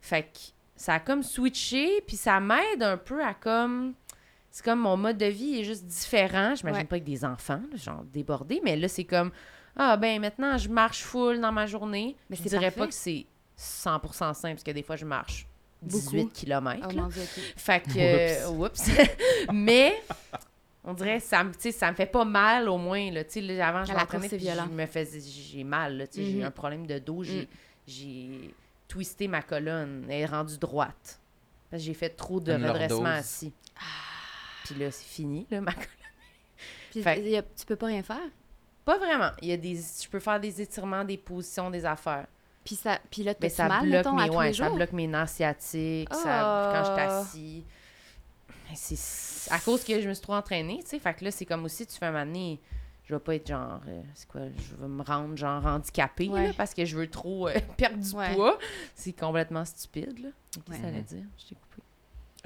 Fait 0.00 0.22
que 0.22 0.38
ça 0.76 0.94
a 0.94 1.00
comme 1.00 1.22
switché, 1.22 2.00
puis 2.06 2.16
ça 2.16 2.40
m'aide 2.40 2.82
un 2.82 2.96
peu 2.96 3.22
à 3.22 3.34
comme... 3.34 3.94
C'est 4.50 4.64
comme 4.64 4.80
mon 4.80 4.96
mode 4.96 5.18
de 5.18 5.26
vie 5.26 5.60
est 5.60 5.64
juste 5.64 5.84
différent. 5.84 6.54
J'imagine 6.54 6.80
Ouais. 6.80 6.84
pas 6.86 6.96
avec 6.96 7.04
des 7.04 7.22
enfants, 7.24 7.60
là, 7.70 7.76
genre 7.76 8.02
débordés, 8.04 8.60
mais 8.64 8.76
là, 8.76 8.88
c'est 8.88 9.04
comme... 9.04 9.30
Ah, 9.76 9.96
ben 9.98 10.20
maintenant, 10.20 10.56
je 10.56 10.68
marche 10.70 11.02
full 11.02 11.38
dans 11.40 11.52
ma 11.52 11.66
journée. 11.66 12.16
Mais 12.30 12.36
je 12.36 12.42
dirais 12.44 12.62
parfait. 12.70 12.80
pas 12.80 12.86
que 12.86 12.94
c'est 12.94 13.26
100% 13.58 14.32
simple, 14.34 14.54
parce 14.54 14.64
que 14.64 14.70
des 14.70 14.82
fois, 14.82 14.96
je 14.96 15.04
marche. 15.04 15.46
18 15.82 16.32
km. 16.32 16.86
Oh 16.88 16.92
mon 16.94 17.06
Dieu, 17.08 17.22
ok. 17.22 17.42
Fait 17.56 17.80
que, 17.82 17.98
euh, 17.98 18.48
oups. 18.50 18.90
Mais, 19.52 19.94
on 20.84 20.92
dirait, 20.94 21.20
ça 21.20 21.44
me, 21.44 21.52
tu 21.52 21.60
sais, 21.60 21.72
ça 21.72 21.90
me 21.90 21.96
fait 21.96 22.06
pas 22.06 22.24
mal 22.24 22.68
au 22.68 22.78
moins, 22.78 23.10
là. 23.10 23.24
Tu 23.24 23.40
sais, 23.46 23.60
avant, 23.60 23.84
je 23.84 23.92
m'entraînais, 23.92 24.28
je 24.28 24.68
me 24.72 24.86
faisais, 24.86 25.20
j'ai 25.20 25.64
mal, 25.64 25.96
là. 25.98 26.06
Tu 26.06 26.14
sais, 26.18 26.24
j'ai 26.30 26.38
Mhm. 26.38 26.44
un 26.44 26.50
problème 26.50 26.86
de 26.86 26.98
dos, 26.98 27.22
j'ai, 27.22 27.42
Mm. 27.42 27.46
j'ai 27.86 28.54
twisté 28.88 29.28
ma 29.28 29.42
colonne, 29.42 30.04
elle 30.08 30.20
est 30.22 30.26
rendue 30.26 30.58
droite. 30.58 31.20
Parce 31.70 31.82
que 31.82 31.86
j'ai 31.86 31.94
fait 31.94 32.08
trop 32.10 32.40
de 32.40 32.52
Une 32.52 32.64
redressement 32.64 33.00
lordose. 33.02 33.18
assis. 33.18 33.52
Puis 34.64 34.74
là, 34.76 34.90
c'est 34.90 35.04
fini, 35.06 35.46
là, 35.50 35.60
ma 35.60 35.72
colonne. 35.74 35.86
Puis 36.90 37.02
Fait- 37.02 37.22
y 37.22 37.36
a- 37.36 37.42
tu 37.42 37.66
peux 37.66 37.76
pas 37.76 37.86
rien 37.86 38.02
faire? 38.02 38.16
Pas 38.84 38.96
vraiment. 38.98 39.30
Il 39.42 39.48
y 39.48 39.52
a 39.52 39.56
des, 39.58 39.74
je 39.76 40.08
peux 40.08 40.18
faire 40.20 40.40
des 40.40 40.60
étirements, 40.62 41.04
des 41.04 41.18
positions, 41.18 41.70
des 41.70 41.84
affaires. 41.84 42.26
Puis, 42.68 42.76
ça, 42.76 42.98
puis 43.10 43.22
là, 43.22 43.32
t'as-tu 43.34 43.54
ça 43.54 43.66
mal, 43.66 43.80
bloque 43.84 43.92
mettons, 43.94 44.18
à 44.18 44.24
mes, 44.24 44.28
tous 44.28 44.36
ouais, 44.36 44.48
les 44.48 44.52
ça 44.52 44.66
jours? 44.66 44.76
bloque 44.76 44.92
mes 44.92 45.06
nerfs 45.06 45.28
sciatiques, 45.30 46.12
ça, 46.12 46.70
quand 46.74 46.84
je 46.84 46.90
suis 46.90 47.00
Ah. 47.00 47.18
assis. 47.20 47.64
Mais 48.68 48.74
c'est 48.76 49.50
à 49.50 49.58
cause 49.58 49.82
que 49.84 49.98
je 50.02 50.06
me 50.06 50.12
suis 50.12 50.22
trop 50.22 50.34
entraînée, 50.34 50.80
tu 50.82 50.88
sais. 50.90 50.98
Fait 50.98 51.14
que 51.14 51.24
là, 51.24 51.30
c'est 51.30 51.46
comme 51.46 51.64
aussi, 51.64 51.86
tu 51.86 51.96
fais 51.96 52.04
un 52.04 52.12
moment 52.12 52.26
donné, 52.26 52.60
je 53.04 53.14
vais 53.14 53.20
pas 53.20 53.36
être 53.36 53.46
genre, 53.48 53.80
euh, 53.88 54.02
c'est 54.14 54.28
quoi, 54.28 54.42
je 54.54 54.74
vais 54.76 54.86
me 54.88 55.02
rendre 55.02 55.34
genre 55.38 55.64
handicapée, 55.64 56.28
Ouais. 56.28 56.48
là, 56.48 56.52
parce 56.54 56.74
que 56.74 56.84
je 56.84 56.94
veux 56.94 57.08
trop 57.08 57.48
euh, 57.48 57.54
perdre 57.78 57.96
du 57.96 58.14
Ouais. 58.14 58.34
poids. 58.34 58.58
C'est 58.94 59.14
complètement 59.18 59.64
stupide, 59.64 60.18
là. 60.22 60.28
Qu'est-ce 60.52 60.64
que 60.66 60.82
ça 60.82 60.88
allait 60.88 61.00
dire? 61.00 61.24
Je 61.38 61.44
t'ai 61.46 61.54
coupé. 61.54 61.82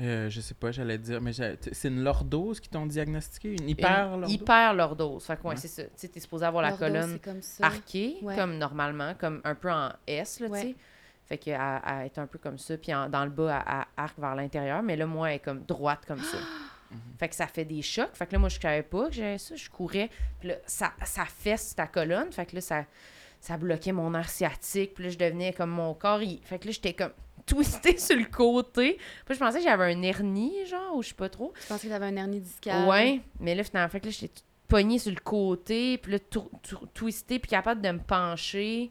Euh, 0.00 0.30
je 0.30 0.40
sais 0.40 0.54
pas, 0.54 0.72
j'allais 0.72 0.96
dire, 0.98 1.20
mais 1.20 1.32
c'est 1.32 1.88
une 1.88 2.02
lordose 2.02 2.60
qui 2.60 2.68
t'ont 2.70 2.86
diagnostiqué? 2.86 3.52
Une 3.60 3.68
hyper 3.68 4.06
Une 4.06 4.20
lordose? 4.22 4.32
Hyperlordose. 4.32 5.24
Fait 5.24 5.36
que, 5.36 5.42
ouais, 5.42 5.48
Ouais. 5.50 5.56
c'est 5.56 5.68
ça. 5.68 5.82
Tu 5.84 5.90
sais, 5.96 6.08
t'es 6.08 6.20
supposé 6.20 6.46
avoir 6.46 6.62
la 6.62 6.72
colonne 6.72 7.18
comme 7.20 7.40
arquée, 7.60 8.16
Ouais. 8.22 8.34
comme 8.34 8.56
normalement, 8.56 9.14
comme 9.18 9.40
un 9.44 9.54
peu 9.54 9.70
en 9.70 9.90
S, 10.06 10.40
là, 10.40 10.48
tu 10.48 10.54
sais. 10.56 10.74
Fait 11.26 11.38
qu'elle 11.38 11.60
elle 11.86 12.06
est 12.06 12.18
un 12.18 12.26
peu 12.26 12.38
comme 12.38 12.58
ça, 12.58 12.76
puis 12.76 12.92
en- 12.94 13.08
dans 13.08 13.24
le 13.24 13.30
bas, 13.30 13.62
elle, 13.66 13.72
elle 13.74 13.84
arque 14.04 14.18
vers 14.18 14.34
l'intérieur, 14.34 14.82
mais 14.82 14.96
là, 14.96 15.06
moi, 15.06 15.30
elle 15.30 15.36
est 15.36 15.40
comme 15.40 15.62
droite 15.64 16.00
comme 16.06 16.20
ça. 16.20 16.38
Fait 17.18 17.28
que 17.28 17.34
ça 17.34 17.46
fait 17.46 17.64
des 17.64 17.80
chocs. 17.80 18.10
Fait 18.12 18.26
que 18.26 18.32
là, 18.32 18.38
moi, 18.38 18.50
je 18.50 18.60
savais 18.60 18.82
pas 18.82 19.08
que 19.08 19.14
j'avais 19.14 19.38
ça. 19.38 19.54
Je 19.56 19.70
courais, 19.70 20.10
puis 20.40 20.50
là, 20.50 20.56
ça, 20.66 20.92
ça 21.04 21.24
fesse 21.24 21.74
ta 21.74 21.86
colonne. 21.86 22.30
Fait 22.32 22.44
que 22.44 22.54
là, 22.56 22.60
ça, 22.60 22.84
ça 23.40 23.56
bloquait 23.56 23.92
mon 23.92 24.10
nerf 24.10 24.28
sciatique. 24.28 24.92
Puis 24.94 25.04
là, 25.04 25.10
je 25.10 25.16
devenais 25.16 25.54
comme 25.54 25.70
mon 25.70 25.94
corps. 25.94 26.20
il- 26.22 26.40
Fait 26.44 26.58
que 26.58 26.66
là, 26.66 26.72
j'étais 26.72 26.92
comme 26.92 27.12
twistée 27.46 27.96
sur 27.98 28.16
le 28.16 28.24
côté. 28.26 28.98
Puis 29.24 29.34
je 29.34 29.38
pensais 29.38 29.58
que 29.58 29.64
j'avais 29.64 29.92
un 29.94 30.02
hernie, 30.02 30.52
genre, 30.66 30.96
ou 30.96 31.02
je 31.02 31.08
sais 31.08 31.14
pas 31.14 31.28
trop. 31.28 31.52
Je 31.62 31.66
pensais 31.66 31.86
que 31.88 31.92
t'avais 31.92 32.06
un 32.06 32.16
hernie 32.16 32.40
discale. 32.40 32.88
Ouais, 32.88 33.20
mais 33.40 33.54
là, 33.54 33.64
finalement, 33.64 33.88
fait 33.90 34.00
que 34.00 34.06
là, 34.06 34.12
j'étais 34.12 34.42
pognée 34.68 34.98
sur 34.98 35.10
le 35.12 35.20
côté, 35.20 35.98
puis 35.98 36.12
là, 36.12 36.18
twistée, 36.94 37.38
puis 37.38 37.50
capable 37.50 37.80
de 37.82 37.90
me 37.90 37.98
pencher. 37.98 38.90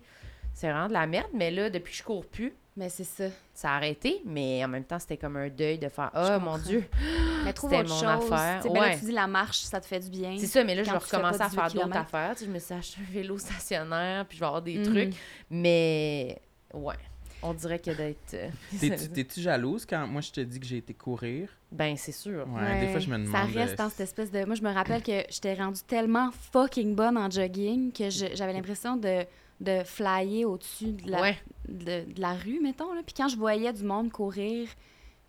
C'est 0.53 0.69
vraiment 0.69 0.87
de 0.87 0.93
la 0.93 1.07
merde, 1.07 1.29
mais 1.33 1.49
là, 1.49 1.69
depuis 1.69 1.91
que 1.91 1.97
je 1.97 2.03
cours 2.03 2.25
plus, 2.25 2.53
Mais 2.75 2.89
c'est 2.89 3.05
ça. 3.05 3.23
ça 3.53 3.71
a 3.71 3.75
arrêté, 3.77 4.21
mais 4.25 4.63
en 4.63 4.67
même 4.67 4.83
temps, 4.83 4.99
c'était 4.99 5.15
comme 5.17 5.37
un 5.37 5.47
deuil 5.49 5.79
de 5.79 5.87
faire 5.87 6.11
Oh 6.13 6.19
Je 6.27 6.37
mon. 6.39 6.57
Dieu! 6.57 6.83
Mais 7.45 7.53
trouve 7.53 7.71
C'était 7.71 7.81
autre 7.83 7.89
mon 7.89 7.99
chose. 8.19 8.31
affaire. 8.31 8.61
Tu 8.61 8.67
sais, 8.67 8.73
ben 8.73 8.81
là, 8.81 8.87
Ouais. 8.89 8.99
tu 8.99 9.05
dis 9.05 9.11
la 9.13 9.25
marche, 9.27 9.59
ça 9.61 9.79
te 9.81 9.85
fait 9.87 9.99
du 10.01 10.09
bien. 10.11 10.35
C'est 10.37 10.45
ça, 10.45 10.63
mais 10.63 10.75
là, 10.75 10.83
je 10.83 10.91
vais 10.91 10.97
recommencer 10.97 11.41
à 11.41 11.49
faire 11.49 11.67
18 11.69 11.81
d'autres 11.81 11.97
affaires. 11.97 12.33
Tu 12.33 12.39
sais, 12.41 12.45
je 12.45 12.51
me 12.51 12.59
suis 12.59 12.73
acheté 12.75 12.97
un 13.01 13.11
vélo 13.13 13.37
stationnaire, 13.39 14.25
puis 14.27 14.37
je 14.37 14.41
vais 14.41 14.45
avoir 14.45 14.61
des 14.61 14.77
Mhm. 14.77 14.83
trucs. 14.85 15.13
Mais, 15.49 16.39
ouais, 16.73 16.95
on 17.43 17.53
dirait 17.53 17.79
que 17.79 17.91
d'être. 17.91 18.33
euh, 18.35 18.49
T'es-tu 19.13 19.41
jalouse 19.41 19.85
quand 19.85 20.05
moi 20.07 20.21
je 20.21 20.31
te 20.31 20.41
dis 20.41 20.59
que 20.59 20.65
j'ai 20.65 20.77
été 20.77 20.93
courir? 20.93 21.49
ben, 21.71 21.95
c'est 21.97 22.11
sûr. 22.11 22.45
Ouais, 22.49 22.81
des 22.81 22.87
fois 22.91 22.99
je 22.99 23.09
me 23.09 23.17
demande. 23.17 23.31
Ça 23.31 23.43
reste 23.43 23.73
euh, 23.73 23.83
dans 23.83 23.89
cette 23.89 24.01
espèce 24.01 24.31
de. 24.31 24.43
Moi, 24.45 24.55
je 24.55 24.61
me 24.61 24.71
rappelle 24.73 25.01
que 25.03 25.23
j'étais 25.29 25.53
rendue 25.53 25.81
tellement 25.87 26.29
fucking 26.51 26.95
bonne 26.95 27.17
en 27.17 27.29
jogging 27.29 27.91
que 27.91 28.09
j'avais 28.09 28.53
l'impression 28.53 28.97
de, 28.97 29.25
de 29.61 29.83
flyer 29.85 30.45
au-dessus 30.49 30.91
de 30.93 31.09
la, 31.09 31.21
Ouais. 31.21 31.37
de, 31.69 32.11
de 32.13 32.19
la 32.21 32.33
rue, 32.33 32.59
mettons. 32.61 32.93
Là. 32.93 33.01
Puis 33.05 33.13
quand 33.15 33.27
je 33.29 33.37
voyais 33.37 33.71
du 33.71 33.83
monde 33.83 34.11
courir, 34.11 34.67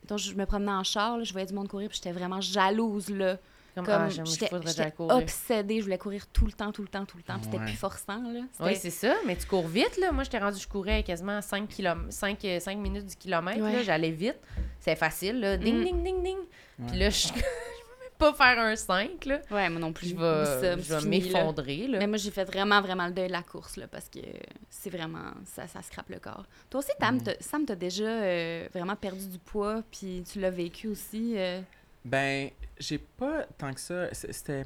mettons, 0.03 0.17
je 0.17 0.35
me 0.35 0.45
promenais 0.47 0.73
en 0.73 0.85
char, 0.85 1.19
là, 1.19 1.25
je 1.25 1.33
voyais 1.33 1.47
du 1.47 1.55
monde 1.55 1.69
courir, 1.69 1.89
puis 1.89 1.97
j'étais 2.03 2.13
vraiment 2.17 2.41
jalouse, 2.41 3.09
là. 3.11 3.39
Comme, 3.75 3.87
Comme 3.87 4.03
ah, 4.03 4.09
j'étais 4.11 4.51
obsédée, 4.99 5.79
je 5.79 5.85
voulais 5.85 5.97
courir 5.99 6.27
tout 6.27 6.45
le 6.45 6.53
temps, 6.53 6.73
tout 6.73 6.83
le 6.83 6.89
temps, 6.89 7.07
tout 7.07 7.17
le 7.17 7.23
temps. 7.23 7.37
puis 7.37 7.45
C'était 7.45 7.59
Ouais. 7.59 7.65
plus 7.65 7.77
forçant, 7.77 8.23
là. 8.23 8.41
Oui, 8.61 8.77
c'est 8.77 8.91
ça, 8.91 9.15
mais 9.27 9.35
tu 9.37 9.47
cours 9.47 9.67
vite, 9.67 9.97
là. 9.99 10.13
Moi, 10.13 10.25
j'étais 10.25 10.39
rendue, 10.39 10.61
je 10.61 10.69
courais 10.69 11.03
quasiment 11.03 11.41
5, 11.41 11.71
5, 12.11 12.39
5 12.61 12.77
minutes 12.79 13.07
du 13.07 13.17
kilomètre, 13.17 13.63
Ouais. 13.63 13.73
là. 13.73 13.83
J'allais 13.83 14.11
vite. 14.11 14.37
C'est 14.79 14.97
facile, 14.97 15.41
là. 15.41 15.57
Ding, 15.57 15.79
Mm. 15.81 15.85
ding, 15.85 16.03
ding, 16.05 16.23
ding. 16.23 16.39
Ouais. 16.79 16.87
Puis 16.89 16.99
là, 16.99 17.09
je 17.11 17.29
je 17.29 17.33
peux 17.33 17.39
même 17.41 18.11
pas 18.19 18.35
faire 18.35 18.59
un 18.63 18.77
5, 18.77 19.25
là. 19.25 19.41
Ouais, 19.51 19.71
moi 19.71 19.81
non 19.81 19.93
plus. 19.95 20.09
Je 20.09 20.17
vais, 20.17 20.77
là. 20.77 21.01
m'effondrer, 21.07 21.87
là. 21.89 21.99
Mais 21.99 22.07
moi, 22.07 22.19
j'ai 22.19 22.31
fait 22.31 22.45
vraiment, 22.45 22.81
vraiment 22.83 23.07
le 23.07 23.13
deuil 23.13 23.29
de 23.29 23.33
la 23.33 23.43
course, 23.43 23.77
là, 23.79 23.87
parce 23.89 24.09
que 24.11 24.21
c'est 24.69 24.91
vraiment... 24.91 25.33
Ça, 25.47 25.67
ça 25.67 25.81
scrape 25.81 26.11
le 26.11 26.19
corps. 26.19 26.45
Toi 26.69 26.81
aussi, 26.81 26.91
Tam, 27.01 27.17
Mm. 27.17 27.23
Sam, 27.41 27.65
t'as 27.65 27.75
déjà 27.75 28.05
euh, 28.05 28.69
vraiment 28.75 28.97
perdu 28.97 29.27
du 29.29 29.39
poids, 29.39 29.83
puis 29.91 30.23
tu 30.31 30.41
l'as 30.41 30.51
vécu 30.51 30.89
aussi. 30.89 31.35
euh, 31.39 31.61
Ben, 32.05 32.51
j'ai 32.79 32.99
pas 32.99 33.45
tant 33.59 33.73
que 33.73 33.81
ça. 33.81 34.09
C'était. 34.13 34.65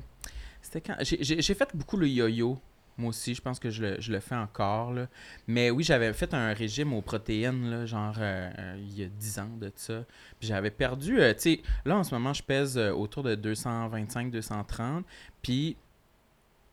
Quand. 0.84 0.96
j'ai- 1.00 1.54
fait 1.54 1.68
beaucoup 1.74 1.96
le 1.96 2.08
yo-yo. 2.08 2.58
Moi 2.98 3.10
aussi, 3.10 3.34
je 3.34 3.42
pense 3.42 3.58
que 3.58 3.68
je 3.68 3.82
le, 3.82 4.00
je 4.00 4.10
le 4.10 4.20
fais 4.20 4.34
encore. 4.34 4.92
Là. 4.92 5.06
Mais 5.46 5.70
oui, 5.70 5.84
j'avais 5.84 6.12
fait 6.14 6.32
un 6.32 6.54
régime 6.54 6.94
aux 6.94 7.02
protéines, 7.02 7.68
là, 7.70 7.84
genre 7.84 8.14
euh, 8.18 8.50
euh, 8.58 8.76
il 8.78 8.98
y 8.98 9.04
a 9.04 9.06
10 9.08 9.38
ans 9.38 9.50
de 9.60 9.70
ça. 9.76 10.02
Puis 10.40 10.48
j'avais 10.48 10.70
perdu, 10.70 11.20
euh, 11.20 11.34
tu 11.34 11.40
sais, 11.40 11.62
là 11.84 11.98
en 11.98 12.04
ce 12.04 12.14
moment, 12.14 12.32
je 12.32 12.42
pèse 12.42 12.78
autour 12.78 13.22
de 13.22 13.34
225-230. 13.36 15.02
Puis 15.42 15.76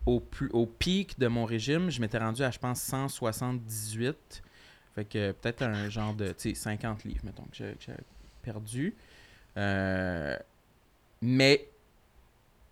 au, 0.06 0.24
au 0.54 0.66
pic 0.66 1.20
de 1.20 1.28
mon 1.28 1.44
régime, 1.44 1.90
je 1.90 2.00
m'étais 2.00 2.18
rendu 2.20 2.42
à, 2.42 2.52
je 2.52 2.60
pense, 2.60 2.82
178. 2.82 4.42
Fait 4.96 5.06
que 5.06 5.32
peut-être 5.34 5.64
un 5.64 5.90
genre 5.90 6.14
de, 6.14 6.28
tu 6.30 6.50
sais, 6.50 6.56
50 6.56 7.04
livres, 7.04 7.22
mettons, 7.26 7.44
que 7.52 7.58
j'avais 7.58 8.00
perdu. 8.44 8.96
Euh, 9.58 10.38
mais 11.26 11.68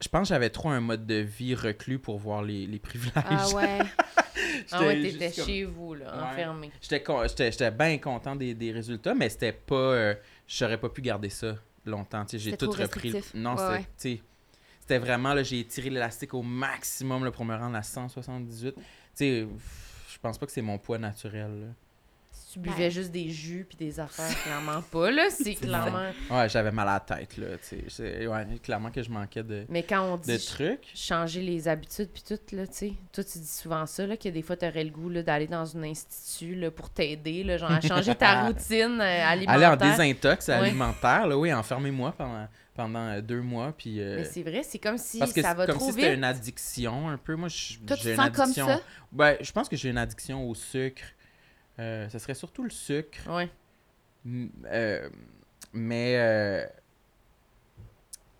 je 0.02 0.08
pense 0.10 0.28
que 0.28 0.34
j'avais 0.34 0.50
trop 0.50 0.70
un 0.70 0.80
mode 0.82 1.06
de 1.06 1.16
vie 1.16 1.56
reclus 1.56 2.00
pour 2.00 2.18
voir 2.20 2.42
les, 2.44 2.68
les 2.68 2.80
privilèges. 2.80 3.14
Ah 3.26 3.50
ouais. 3.56 3.80
Ah 4.72 4.82
ouais, 4.86 4.96
J'étais 5.02 5.12
t'étais 5.18 5.36
comme- 5.36 5.46
chez 5.46 5.64
vous, 5.66 5.94
là, 5.96 6.16
Ouais. 6.16 6.24
enfermé. 6.34 6.72
J'étais 6.82 7.02
con- 7.04 7.24
j'étais 7.28 7.52
j'étais 7.52 7.72
bien 7.72 7.98
content 7.98 8.36
des, 8.36 8.54
des 8.54 8.72
résultats, 8.72 9.14
mais 9.14 9.28
c'était 9.30 9.52
pas. 9.54 9.76
euh, 9.76 10.16
J'aurais 10.48 10.80
pas 10.80 10.90
pu 10.90 11.02
garder 11.02 11.30
ça 11.30 11.56
longtemps. 11.86 12.24
tu 12.26 12.32
sais, 12.32 12.40
J'ai 12.40 12.58
tout 12.58 12.70
repris. 12.72 13.12
Non, 13.34 13.52
Ouais, 13.56 13.58
c'était. 13.58 13.70
ouais. 13.72 13.80
tu 13.80 13.88
sais, 14.18 14.22
C'était 14.82 14.98
vraiment, 15.00 15.34
là, 15.34 15.44
j'ai 15.44 15.60
étiré 15.60 15.90
l'élastique 15.90 16.34
au 16.34 16.42
maximum 16.42 17.24
là, 17.26 17.32
pour 17.32 17.44
me 17.46 17.56
rendre 17.56 17.76
à 17.76 17.84
178. 17.84 18.74
Tu 18.76 18.82
sais, 19.16 19.48
je 20.10 20.20
pense 20.20 20.38
pas 20.38 20.46
que 20.46 20.52
c'est 20.52 20.62
mon 20.62 20.78
poids 20.78 20.98
naturel. 20.98 21.52
là. 21.62 21.68
Tu 22.52 22.60
buvais 22.60 22.84
Ouais. 22.86 22.92
juste 22.92 23.12
des 23.12 23.30
jus 23.30 23.66
puis 23.70 23.78
des 23.78 24.00
affaires, 24.00 24.36
clairement 24.44 24.82
pas, 24.82 25.10
là. 25.12 25.28
C'est 25.30 25.56
clairement... 25.56 26.10
Ouais, 26.30 26.50
j'avais 26.50 26.72
mal 26.72 26.88
à 26.90 26.94
la 26.94 27.00
tête, 27.00 27.38
là. 27.38 27.48
tu 27.58 27.78
sais. 27.78 27.84
C'est- 27.88 28.28
Ouais, 28.28 28.46
clairement 28.62 28.92
que 28.92 29.02
je 29.02 29.10
manquais 29.10 29.44
de, 29.44 29.66
Mais 29.70 29.84
quand 29.84 30.02
on 30.04 30.18
de 30.18 30.24
dit 30.24 30.46
trucs. 30.46 30.90
changer 30.94 31.42
les 31.42 31.68
habitudes 31.68 32.10
puis 32.14 32.24
tout, 32.28 32.40
là, 32.56 32.68
tu 32.68 32.74
sais. 32.74 32.94
Toi, 33.14 33.24
tu 33.24 33.38
dis 33.40 33.48
souvent 33.48 33.86
ça, 33.86 34.06
là, 34.06 34.18
que 34.18 34.28
des 34.30 34.42
fois, 34.42 34.58
t'aurais 34.58 34.84
le 34.84 34.90
goût, 34.90 35.10
d'aller 35.12 35.48
dans 35.48 35.78
un 35.78 35.84
institut, 35.84 36.56
là, 36.56 36.72
pour 36.72 36.90
t'aider, 36.90 37.44
là, 37.44 37.58
genre, 37.58 37.72
à 37.72 37.80
changer 37.80 38.16
ta 38.16 38.42
routine 38.48 39.00
euh, 39.00 39.26
alimentaire. 39.26 39.50
Aller 39.56 39.66
en 39.68 39.76
désintox 39.78 40.48
Ouais. 40.50 40.54
alimentaire, 40.56 41.28
là, 41.28 41.38
oui, 41.38 41.54
enfermez-moi 41.54 42.14
pendant, 42.18 42.48
pendant 42.74 43.08
euh, 43.08 43.22
deux 43.22 43.42
mois. 43.42 43.74
Puis, 43.78 44.02
euh, 44.02 44.18
Mais 44.18 44.26
c'est 44.26 44.44
vrai, 44.44 44.62
c'est 44.64 44.80
comme 44.80 44.98
si 44.98 45.20
parce 45.20 45.32
que 45.32 45.42
ça 45.42 45.54
va 45.54 45.66
comme 45.68 45.76
trop 45.78 45.88
si 45.88 45.94
c'était 45.94 46.14
une 46.16 46.24
addiction 46.26 47.08
un 47.10 47.18
peu. 47.18 47.36
Moi, 47.36 47.48
j'ai 47.50 47.78
une 47.80 47.88
sens 48.18 48.30
comme 48.32 48.42
addiction. 48.44 48.68
ça? 48.68 48.82
Ben, 49.12 49.38
je 49.40 49.52
pense 49.52 49.70
que 49.70 49.76
j'ai 49.78 49.90
une 49.90 49.98
addiction 49.98 50.48
au 50.50 50.54
sucre. 50.56 51.04
Euh, 51.80 52.10
ce 52.10 52.20
serait 52.20 52.34
surtout 52.36 52.64
le 52.64 52.70
sucre. 52.70 53.20
Ouais. 53.30 53.50
M- 54.26 54.50
euh, 54.66 55.10
mais 55.74 56.16
euh, 56.18 56.66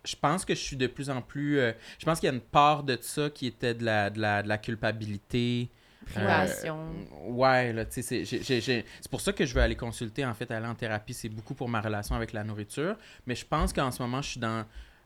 je 0.04 0.16
pense 0.16 0.44
que 0.44 0.54
je 0.54 0.60
suis 0.60 0.76
de 0.76 0.86
plus 0.86 1.10
en 1.10 1.22
plus. 1.22 1.58
euh, 1.58 1.72
je 1.98 2.04
pense 2.04 2.18
qu'il 2.20 2.28
y 2.28 2.30
a 2.30 2.34
une 2.34 2.40
part 2.40 2.82
de 2.82 2.98
ça 3.00 3.30
qui 3.30 3.46
était 3.46 3.74
de 3.74 3.84
la, 3.84 4.10
de 4.10 4.20
la, 4.20 4.42
de 4.42 4.48
la 4.48 4.58
culpabilité. 4.58 5.68
Privation. 6.06 6.76
Euh, 7.24 7.30
ouais, 7.30 7.72
là, 7.72 7.84
tu 7.84 8.02
sais, 8.02 8.24
c'est 8.24 8.84
pour 9.10 9.20
ça 9.20 9.32
que 9.32 9.46
je 9.46 9.54
veux 9.54 9.60
aller 9.60 9.76
consulter, 9.76 10.26
en 10.26 10.34
fait, 10.34 10.50
aller 10.50 10.66
en 10.66 10.74
thérapie. 10.74 11.14
C'est 11.14 11.28
beaucoup 11.28 11.54
pour 11.54 11.68
ma 11.68 11.80
relation 11.80 12.16
avec 12.16 12.32
la 12.32 12.42
nourriture. 12.42 12.96
Mais 13.26 13.36
je 13.36 13.46
pense 13.46 13.72
qu'en 13.72 13.90
ce 13.92 14.02
moment, 14.02 14.20
je 14.20 14.30
suis 14.30 14.40
dans 14.40 14.64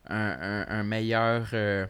un, 0.08 0.16
un- 0.40 0.66
un 0.68 0.82
meilleur 0.84 1.48
euh, 1.52 1.86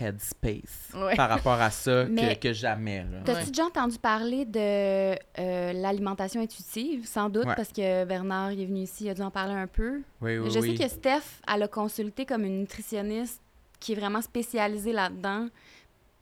headspace 0.00 0.90
Ouais. 0.94 1.14
par 1.16 1.28
rapport 1.28 1.60
à 1.60 1.70
ça 1.70 2.04
que, 2.06 2.10
Mais- 2.10 2.36
que 2.36 2.52
jamais. 2.52 3.04
T'as-tu 3.24 3.38
Ouais. 3.40 3.46
déjà 3.46 3.64
entendu 3.66 3.98
parler 3.98 4.44
de 4.44 4.58
euh, 4.58 5.72
l'alimentation 5.72 6.40
intuitive? 6.40 7.06
Sans 7.06 7.28
doute, 7.28 7.46
Ouais. 7.46 7.54
parce 7.54 7.72
que 7.72 8.04
Bernard 8.04 8.52
il 8.52 8.62
est 8.62 8.66
venu 8.66 8.80
ici, 8.80 9.04
il 9.04 9.10
a 9.10 9.14
dû 9.14 9.22
en 9.22 9.30
parler 9.30 9.54
un 9.54 9.66
peu. 9.66 10.00
Oui, 10.20 10.38
oui, 10.38 10.50
Je 10.50 10.58
oui. 10.60 10.76
sais 10.76 10.84
que 10.84 10.90
Steph, 10.90 11.40
elle 11.52 11.62
a 11.62 11.68
consulté 11.68 12.24
comme 12.26 12.44
une 12.44 12.60
nutritionniste 12.60 13.40
qui 13.80 13.92
est 13.92 13.96
vraiment 13.96 14.22
spécialisée 14.22 14.92
là-dedans. 14.92 15.48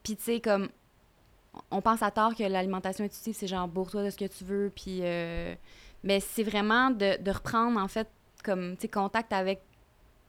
Puis, 0.02 0.16
tu 0.16 0.22
sais, 0.24 0.40
comme, 0.40 0.68
on 1.70 1.80
pense 1.82 2.02
à 2.02 2.10
tort 2.10 2.34
que 2.34 2.42
l'alimentation 2.42 3.04
intuitive, 3.04 3.34
c'est 3.36 3.46
genre, 3.46 3.68
bourre-toi 3.68 4.04
de 4.04 4.10
ce 4.10 4.16
que 4.16 4.24
tu 4.24 4.44
veux. 4.44 4.72
Puis, 4.74 5.00
euh, 5.02 5.54
mais 6.02 6.20
c'est 6.20 6.42
vraiment 6.42 6.90
de, 6.90 7.22
de 7.22 7.30
reprendre, 7.30 7.78
en 7.78 7.88
fait, 7.88 8.08
comme, 8.42 8.76
tu 8.76 8.82
sais, 8.82 8.88
contact 8.88 9.32
avec 9.34 9.60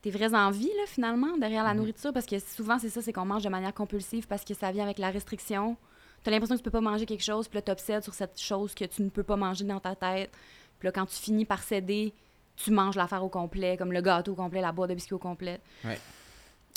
tes 0.02 0.10
vraies 0.10 0.34
envies, 0.34 0.66
là, 0.76 0.82
finalement, 0.86 1.36
derrière 1.38 1.64
la 1.64 1.70
Mhm. 1.72 1.78
nourriture? 1.78 2.12
Parce 2.12 2.26
que 2.26 2.38
souvent, 2.38 2.78
c'est 2.78 2.90
ça, 2.90 3.00
c'est 3.02 3.12
qu'on 3.12 3.24
mange 3.24 3.42
de 3.44 3.48
manière 3.48 3.72
compulsive 3.72 4.26
parce 4.26 4.44
que 4.44 4.52
ça 4.54 4.70
vient 4.72 4.84
avec 4.84 4.98
la 4.98 5.10
restriction. 5.10 5.76
T'as 6.24 6.30
l'impression 6.30 6.54
que 6.56 6.60
tu 6.60 6.64
peux 6.64 6.70
pas 6.70 6.80
manger 6.80 7.06
quelque 7.06 7.24
chose, 7.24 7.48
puis 7.48 7.56
là, 7.56 7.62
t'obsèdes 7.62 8.02
sur 8.02 8.14
cette 8.14 8.40
chose 8.40 8.74
que 8.74 8.84
tu 8.84 9.02
ne 9.02 9.08
peux 9.08 9.22
pas 9.24 9.36
manger 9.36 9.64
dans 9.64 9.80
ta 9.80 9.94
tête. 9.96 10.30
Puis 10.78 10.86
là, 10.88 10.92
quand 10.92 11.06
tu 11.06 11.16
finis 11.16 11.44
par 11.44 11.62
céder, 11.62 12.12
tu 12.56 12.70
manges 12.70 12.96
l'affaire 12.96 13.24
au 13.24 13.28
complet, 13.28 13.76
comme 13.76 13.92
le 13.92 14.00
gâteau 14.02 14.32
au 14.32 14.34
complet, 14.36 14.60
la 14.60 14.72
boîte 14.72 14.90
de 14.90 14.94
biscuits 14.94 15.14
au 15.14 15.18
complet. 15.18 15.60
Ouais. 15.84 15.98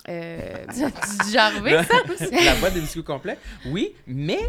Euh, 0.09 0.65
Tu 0.69 1.29
dis 1.29 1.37
arrivé, 1.37 1.83
ça 1.83 1.95
aussi? 2.11 2.29
la 2.45 2.55
boîte 2.59 2.73
de 2.75 2.79
biscuits 2.79 3.03
complet? 3.03 3.37
Oui, 3.67 3.93
mais 4.05 4.39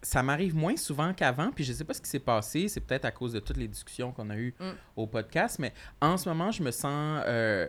ça 0.00 0.22
m'arrive 0.22 0.54
moins 0.56 0.76
souvent 0.76 1.12
qu'avant. 1.14 1.50
Puis 1.52 1.64
je 1.64 1.72
sais 1.72 1.84
pas 1.84 1.94
ce 1.94 2.00
qui 2.00 2.08
s'est 2.10 2.18
passé. 2.18 2.68
C'est 2.68 2.80
peut-être 2.80 3.04
à 3.04 3.10
cause 3.10 3.32
de 3.32 3.40
toutes 3.40 3.58
les 3.58 3.68
discussions 3.68 4.10
qu'on 4.12 4.30
a 4.30 4.36
eues 4.36 4.54
Mm. 4.58 4.70
au 4.96 5.06
podcast. 5.06 5.58
Mais 5.58 5.72
en 6.00 6.16
ce 6.16 6.28
moment, 6.28 6.50
je 6.50 6.62
me 6.62 6.70
sens 6.70 7.22
euh, 7.26 7.68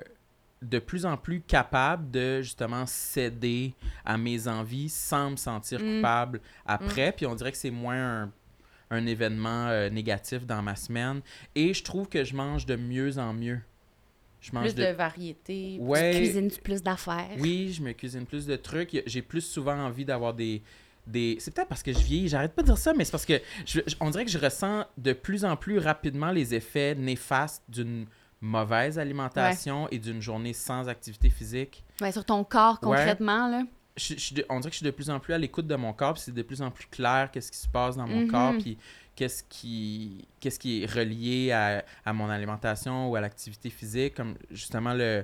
de 0.63 0.79
plus 0.79 1.05
en 1.05 1.17
plus 1.17 1.41
capable 1.41 2.09
de 2.11 2.41
justement 2.41 2.85
céder 2.85 3.73
à 4.05 4.17
mes 4.17 4.47
envies 4.47 4.89
sans 4.89 5.31
me 5.31 5.35
sentir 5.35 5.79
Mm. 5.79 5.95
coupable 5.97 6.41
après. 6.65 7.11
Puis 7.11 7.25
on 7.25 7.35
dirait 7.35 7.51
que 7.51 7.57
c'est 7.57 7.71
moins 7.71 8.23
un, 8.23 8.31
un 8.91 9.05
événement 9.05 9.67
euh, 9.67 9.89
négatif 9.89 10.45
dans 10.45 10.61
ma 10.61 10.75
semaine. 10.75 11.21
Et 11.55 11.73
je 11.73 11.83
trouve 11.83 12.07
que 12.09 12.23
je 12.23 12.35
mange 12.35 12.65
de 12.65 12.75
mieux 12.75 13.17
en 13.17 13.33
mieux. 13.33 13.59
Je 14.41 14.51
mange 14.51 14.73
Plus 14.73 14.75
de 14.75 14.91
variété. 14.91 15.77
Ouais. 15.79 16.11
Cuisines-tu 16.15 16.59
plus 16.61 16.83
d'affaires? 16.83 17.29
Oui, 17.39 17.71
je 17.71 17.81
me 17.81 17.93
cuisine 17.93 18.25
plus 18.25 18.45
de 18.45 18.55
trucs. 18.57 19.01
J'ai 19.05 19.21
plus 19.21 19.41
souvent 19.41 19.77
envie 19.79 20.03
d'avoir 20.03 20.33
des. 20.33 20.61
des... 21.07 21.37
C'est 21.39 21.53
peut-être 21.55 21.69
parce 21.69 21.81
que 21.81 21.93
je 21.93 21.99
vieillis, 21.99 22.27
j'arrête 22.27 22.53
pas 22.53 22.61
de 22.61 22.67
dire 22.67 22.77
ça, 22.77 22.93
mais 22.93 23.05
c'est 23.05 23.11
parce 23.11 23.25
que 23.25 23.39
je- 23.65 23.79
je- 23.87 23.95
on 24.01 24.09
dirait 24.09 24.25
que 24.25 24.31
je 24.31 24.37
ressens 24.37 24.85
de 24.97 25.13
plus 25.13 25.45
en 25.45 25.55
plus 25.55 25.77
rapidement 25.79 26.31
les 26.31 26.53
effets 26.55 26.93
néfastes 26.95 27.63
d'une 27.69 28.05
mauvaise 28.43 28.99
alimentation 28.99 29.87
et 29.89 29.99
d'une 29.99 30.21
journée 30.21 30.53
sans 30.53 30.87
activité 30.89 31.29
physique. 31.29 31.83
Ouais, 32.01 32.11
sur 32.11 32.25
ton 32.25 32.43
corps, 32.43 32.79
Ouais. 32.83 32.97
concrètement, 32.97 33.47
là. 33.47 33.63
Je- 33.95 34.15
je 34.17 34.41
on 34.49 34.59
dirait 34.59 34.69
que 34.69 34.73
je 34.73 34.77
suis 34.77 34.85
de 34.85 34.91
plus 34.91 35.09
en 35.09 35.19
plus 35.19 35.33
à 35.33 35.37
l'écoute 35.37 35.67
de 35.67 35.75
mon 35.75 35.93
corps, 35.93 36.13
puis 36.13 36.23
c'est 36.23 36.33
de 36.33 36.41
plus 36.41 36.61
en 36.61 36.71
plus 36.71 36.87
clair 36.87 37.29
qu'est-ce 37.31 37.51
qui 37.51 37.59
se 37.59 37.67
passe 37.67 37.95
dans 37.95 38.07
mon 38.07 38.21
Mhm. 38.21 38.27
corps, 38.31 38.53
puis 38.59 38.77
qu'est-ce 39.15 39.43
qui, 39.43 40.27
qu'est-ce 40.39 40.57
qui 40.59 40.83
est 40.83 40.91
relié 40.91 41.51
à, 41.51 41.85
à 42.03 42.11
mon 42.13 42.27
alimentation 42.29 43.09
ou 43.09 43.15
à 43.15 43.21
l'activité 43.21 43.69
physique, 43.69 44.15
comme 44.15 44.35
justement 44.51 44.93
le... 44.93 45.23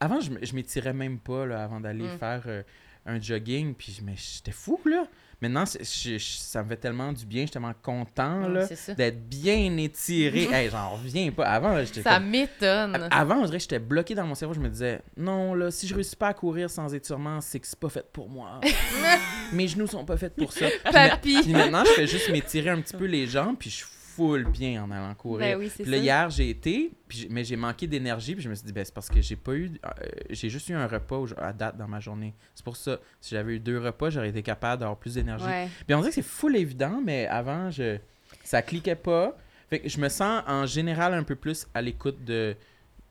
Avant, 0.00 0.20
je, 0.20 0.30
je 0.42 0.54
m'étirais 0.54 0.92
même 0.92 1.18
pas 1.18 1.44
là, 1.44 1.64
avant 1.64 1.80
d'aller 1.80 2.04
Mm. 2.04 2.18
faire 2.18 2.42
euh, 2.46 2.62
un 3.06 3.20
jogging, 3.20 3.74
puis 3.74 3.92
je- 3.98 4.02
mais 4.04 4.14
j'étais 4.16 4.52
fou, 4.52 4.78
là. 4.86 5.06
Maintenant, 5.40 5.66
c'est- 5.66 5.82
je- 5.84 6.16
je- 6.18 6.36
ça 6.38 6.62
me 6.62 6.68
fait 6.68 6.76
tellement 6.76 7.12
du 7.12 7.26
bien, 7.26 7.42
je 7.42 7.46
suis 7.46 7.52
tellement 7.52 7.74
content, 7.82 8.48
là, 8.48 8.66
d'être 8.96 9.28
bien 9.28 9.76
étiré. 9.76 10.44
hey, 10.52 10.70
j'en 10.70 10.90
reviens 10.90 11.30
pas. 11.32 11.44
Avant, 11.46 11.78
j'étais 11.84 12.02
Ça 12.02 12.14
comme- 12.14 12.28
m'étonne. 12.30 13.08
avant, 13.10 13.36
on 13.36 13.44
dirait 13.44 13.58
que 13.58 13.62
j'étais 13.62 13.78
bloqué 13.78 14.14
dans 14.14 14.26
mon 14.26 14.34
cerveau. 14.34 14.54
Je 14.54 14.60
me 14.60 14.68
disais, 14.68 15.00
non, 15.16 15.54
là, 15.54 15.70
si 15.70 15.86
je 15.86 15.94
réussis 15.94 16.16
pas 16.16 16.28
à 16.28 16.34
courir 16.34 16.70
sans 16.70 16.92
étirement, 16.94 17.40
c'est 17.40 17.60
que 17.60 17.66
c'est 17.66 17.78
pas 17.78 17.88
fait 17.88 18.06
pour 18.12 18.28
moi. 18.28 18.60
Mes 19.52 19.68
genoux 19.68 19.86
sont 19.86 20.04
pas 20.04 20.16
faits 20.16 20.34
pour 20.36 20.52
ça. 20.52 20.66
Puis, 20.84 20.92
Papy. 20.92 21.42
puis 21.42 21.52
maintenant, 21.52 21.84
je 21.84 21.90
fais 21.92 22.06
juste 22.06 22.30
m'étirer 22.30 22.70
un 22.70 22.80
petit 22.80 22.96
peu 22.96 23.04
les 23.06 23.26
jambes, 23.26 23.56
puis 23.58 23.70
je 23.70 23.76
suis 23.76 23.86
full 24.16 24.44
bien 24.44 24.82
en 24.84 24.90
allant 24.90 25.14
courir. 25.14 25.40
Ben 25.46 25.58
oui, 25.58 25.70
Puis 25.74 25.84
là, 25.90 25.96
ça. 25.98 26.02
hier, 26.02 26.30
j'ai 26.30 26.50
été, 26.50 26.90
puis 27.08 27.18
j'ai- 27.18 27.28
mais 27.28 27.44
j'ai 27.44 27.56
manqué 27.56 27.86
d'énergie, 27.86 28.34
puis 28.34 28.42
je 28.44 28.48
me 28.48 28.54
suis 28.54 28.64
dit, 28.66 28.72
ben, 28.72 28.84
c'est 28.84 28.94
parce 28.94 29.08
que 29.08 29.20
j'ai 29.20 29.36
pas 29.36 29.54
eu. 29.54 29.72
euh, 29.84 29.90
j'ai 30.30 30.48
juste 30.48 30.68
eu 30.68 30.74
un 30.74 30.86
repas 30.86 31.24
à 31.38 31.52
date 31.52 31.76
dans 31.76 31.88
ma 31.88 32.00
journée. 32.00 32.34
C'est 32.54 32.64
pour 32.64 32.76
ça. 32.76 32.98
Si 33.20 33.34
j'avais 33.34 33.54
eu 33.56 33.60
deux 33.60 33.78
repas, 33.78 34.10
j'aurais 34.10 34.28
été 34.30 34.42
capable 34.42 34.80
d'avoir 34.80 34.98
plus 34.98 35.14
d'énergie. 35.14 35.44
Ouais. 35.44 35.68
Puis 35.86 35.94
on 35.94 35.98
dirait 35.98 36.10
que 36.10 36.14
c'est 36.14 36.22
full 36.22 36.56
évident, 36.56 37.00
mais 37.04 37.26
avant, 37.26 37.70
je 37.70 37.98
ça 38.42 38.62
cliquait 38.62 38.96
pas. 38.96 39.36
Fait 39.70 39.80
que 39.80 39.88
je 39.88 39.98
me 39.98 40.08
sens 40.08 40.42
en 40.46 40.66
général 40.66 41.14
un 41.14 41.22
peu 41.22 41.34
plus 41.36 41.66
à 41.74 41.80
l'écoute 41.80 42.22
de, 42.24 42.54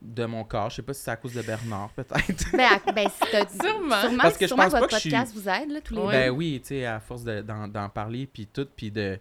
de 0.01 0.25
mon 0.25 0.43
corps. 0.43 0.69
Je 0.69 0.75
sais 0.77 0.81
pas 0.81 0.93
si 0.93 1.01
c'est 1.01 1.11
à 1.11 1.15
cause 1.15 1.33
de 1.33 1.41
Bernard, 1.41 1.89
peut-être. 1.95 2.51
Ben, 2.51 2.67
à- 2.85 2.91
ben, 2.91 3.07
si 3.09 3.31
t'as- 3.31 3.47
Sûrement. 3.67 4.01
Sûrement, 4.01 4.17
Parce 4.21 4.37
que 4.37 4.45
je 4.45 4.47
sûrement 4.49 4.63
pense 4.63 4.73
pas 4.73 4.79
votre 4.81 4.89
que 4.91 4.95
je 4.97 5.01
suis- 5.01 5.09
podcast 5.11 5.33
vous 5.33 5.49
aide, 5.49 5.71
là, 5.71 5.81
tous 5.81 5.95
les. 5.95 6.01
Ben 6.11 6.29
oui, 6.29 6.59
tu 6.61 6.67
sais, 6.69 6.85
à 6.85 6.99
force 6.99 7.23
de- 7.23 7.41
d'en 7.41 7.67
d'en 7.67 7.89
parler, 7.89 8.27
puis 8.27 8.45
tout, 8.47 8.67
puis 8.75 8.91
de... 8.91 9.17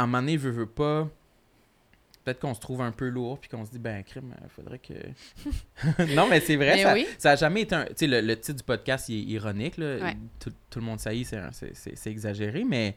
À 0.00 0.04
un 0.04 0.06
moment 0.06 0.18
donné, 0.20 0.36
veux 0.36 0.66
pas... 0.66 1.08
peut-être 2.24 2.40
qu'on 2.40 2.54
se 2.54 2.60
trouve 2.60 2.80
un 2.82 2.92
peu 2.92 3.08
lourd, 3.08 3.38
puis 3.38 3.48
qu'on 3.50 3.64
se 3.64 3.70
dit, 3.70 3.78
ben, 3.78 4.02
crime, 4.02 4.34
il 4.42 4.48
faudrait 4.50 4.78
que. 4.78 4.94
non, 6.14 6.26
mais 6.28 6.40
c'est 6.40 6.56
vrai, 6.56 6.76
Mais 6.76 6.82
ça, 6.82 6.92
oui. 6.94 7.06
ça 7.18 7.30
a 7.32 7.36
jamais 7.36 7.62
été 7.62 7.74
un. 7.74 7.84
Tu 7.86 7.92
sais, 7.96 8.06
le, 8.06 8.20
le 8.20 8.38
titre 8.38 8.58
du 8.58 8.64
podcast, 8.64 9.08
il 9.08 9.18
est 9.20 9.32
ironique, 9.34 9.76
là. 9.76 9.96
Ouais. 9.96 10.16
Tout, 10.38 10.52
tout 10.70 10.78
le 10.78 10.84
monde 10.84 11.00
saillit, 11.00 11.24
c'est 11.24 11.40
c'est- 11.52 11.74
c'est 11.74 11.96
c'est 11.96 12.10
exagéré, 12.10 12.64
mais 12.64 12.96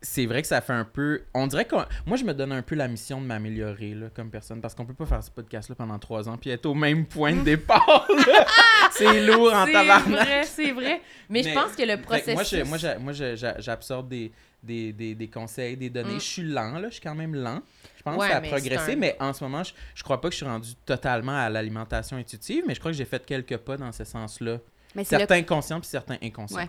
c'est 0.00 0.26
vrai 0.26 0.42
que 0.42 0.48
ça 0.48 0.60
fait 0.60 0.72
un 0.74 0.84
peu. 0.84 1.22
On 1.32 1.46
dirait 1.46 1.64
que 1.64 1.76
moi, 2.06 2.16
je 2.18 2.24
me 2.24 2.34
donne 2.34 2.52
un 2.52 2.60
peu 2.62 2.74
la 2.74 2.88
mission 2.88 3.20
de 3.22 3.26
m'améliorer 3.26 3.94
là, 3.94 4.06
comme 4.14 4.30
personne 4.30 4.60
parce 4.60 4.74
qu'on 4.74 4.84
peut 4.84 4.92
pas 4.94 5.06
faire 5.06 5.22
ce 5.24 5.30
podcast-là 5.30 5.74
pendant 5.76 5.98
trois 5.98 6.28
ans 6.28 6.36
puis 6.36 6.50
être 6.50 6.66
au 6.66 6.74
même 6.74 7.06
point 7.06 7.34
de 7.34 7.40
départ. 7.44 8.06
c'est 8.92 9.24
lourd 9.26 9.52
en 9.54 9.64
C'est 9.64 9.72
tabarnak. 9.72 10.20
vrai, 10.26 10.42
c'est 10.44 10.72
vrai. 10.72 11.00
Mais, 11.30 11.42
je 11.42 11.54
pense 11.54 11.72
que 11.74 11.82
le 11.84 12.00
processus... 12.02 12.34
moi, 12.34 12.76
je- 12.78 12.98
moi, 12.98 13.12
moi, 13.14 13.34
j'absorbe 13.58 14.08
des, 14.08 14.30
des, 14.64 14.92
des, 14.92 15.14
des 15.14 15.28
conseils, 15.28 15.76
des 15.76 15.90
données. 15.90 16.14
Mm. 16.16 16.20
Je 16.20 16.24
suis 16.24 16.42
lent, 16.42 16.78
là. 16.78 16.88
Je 16.88 16.94
suis 16.94 17.02
quand 17.02 17.14
même 17.14 17.34
lent. 17.34 17.60
Je 17.96 18.02
pense 18.02 18.16
Ouais, 18.16 18.26
que 18.26 18.32
ça 18.32 18.38
a 18.38 18.40
mais 18.40 18.48
progressé, 18.48 18.92
un- 18.92 18.96
mais 18.96 19.16
en 19.20 19.32
ce 19.32 19.44
moment, 19.44 19.62
je, 19.62 19.72
je 19.94 20.02
crois 20.02 20.20
pas 20.20 20.28
que 20.28 20.32
je 20.32 20.38
suis 20.38 20.46
rendu 20.46 20.74
totalement 20.84 21.36
à 21.36 21.48
l'alimentation 21.48 22.16
intuitive, 22.16 22.64
mais 22.66 22.74
je 22.74 22.80
crois 22.80 22.90
que 22.92 22.96
j'ai 22.96 23.04
fait 23.04 23.24
quelques 23.24 23.56
pas 23.58 23.76
dans 23.76 23.92
ce 23.92 24.04
sens-là. 24.04 24.58
Le- 24.94 25.04
Certains 25.04 25.42
conscients 25.42 25.80
puis 25.80 25.88
certains 25.88 26.18
inconscients. 26.22 26.58
Ouais. 26.58 26.68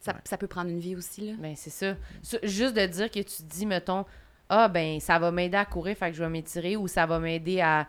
ça, 0.00 0.12
Ouais. 0.12 0.18
ça 0.24 0.36
peut 0.36 0.46
prendre 0.48 0.70
une 0.70 0.80
vie 0.80 0.96
aussi, 0.96 1.28
là. 1.28 1.32
Ben, 1.38 1.54
c'est 1.56 1.70
ça. 1.70 1.94
Ça, 2.22 2.38
Juste 2.42 2.74
de 2.74 2.86
dire 2.86 3.10
que 3.10 3.20
tu 3.20 3.24
te 3.24 3.42
dis, 3.42 3.66
mettons, 3.66 4.04
ah, 4.48 4.68
ben, 4.68 4.98
ça 5.00 5.18
va 5.18 5.30
m'aider 5.30 5.56
à 5.56 5.64
courir, 5.64 5.96
fait 5.96 6.10
que 6.10 6.16
je 6.16 6.22
vais 6.24 6.28
m'étirer, 6.30 6.76
ou 6.76 6.88
ça 6.88 7.06
va 7.06 7.18
m'aider 7.18 7.60
à. 7.60 7.86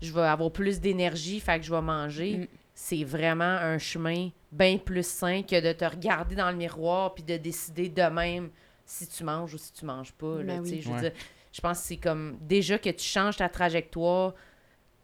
Je 0.00 0.12
vais 0.12 0.20
avoir 0.22 0.50
plus 0.50 0.78
d'énergie, 0.80 1.40
fait 1.40 1.58
que 1.58 1.64
je 1.64 1.74
vais 1.74 1.80
manger. 1.82 2.36
Mm. 2.38 2.46
C'est 2.74 3.04
vraiment 3.04 3.44
un 3.44 3.78
chemin 3.78 4.28
bien 4.52 4.76
plus 4.76 5.06
sain 5.06 5.42
que 5.42 5.58
de 5.60 5.72
te 5.72 5.84
regarder 5.86 6.34
dans 6.34 6.50
le 6.50 6.56
miroir 6.56 7.14
puis 7.14 7.24
de 7.24 7.38
décider 7.38 7.88
de 7.88 8.02
même 8.02 8.50
si 8.86 9.06
tu 9.06 9.24
manges 9.24 9.52
ou 9.54 9.58
si 9.58 9.72
tu 9.72 9.84
manges 9.84 10.12
pas. 10.12 10.42
là, 10.42 10.56
Ben 10.58 10.62
tu 10.62 10.68
sais, 10.70 10.74
oui. 10.76 10.82
Je 10.82 10.88
veux 10.88 10.94
Ouais. 10.94 11.00
dire, 11.10 11.12
je 11.52 11.60
pense 11.60 11.80
que 11.80 11.86
c'est 11.86 11.96
comme 11.98 12.38
déjà 12.40 12.78
que 12.78 12.90
tu 12.90 13.04
changes 13.04 13.36
ta 13.36 13.48
trajectoire 13.48 14.34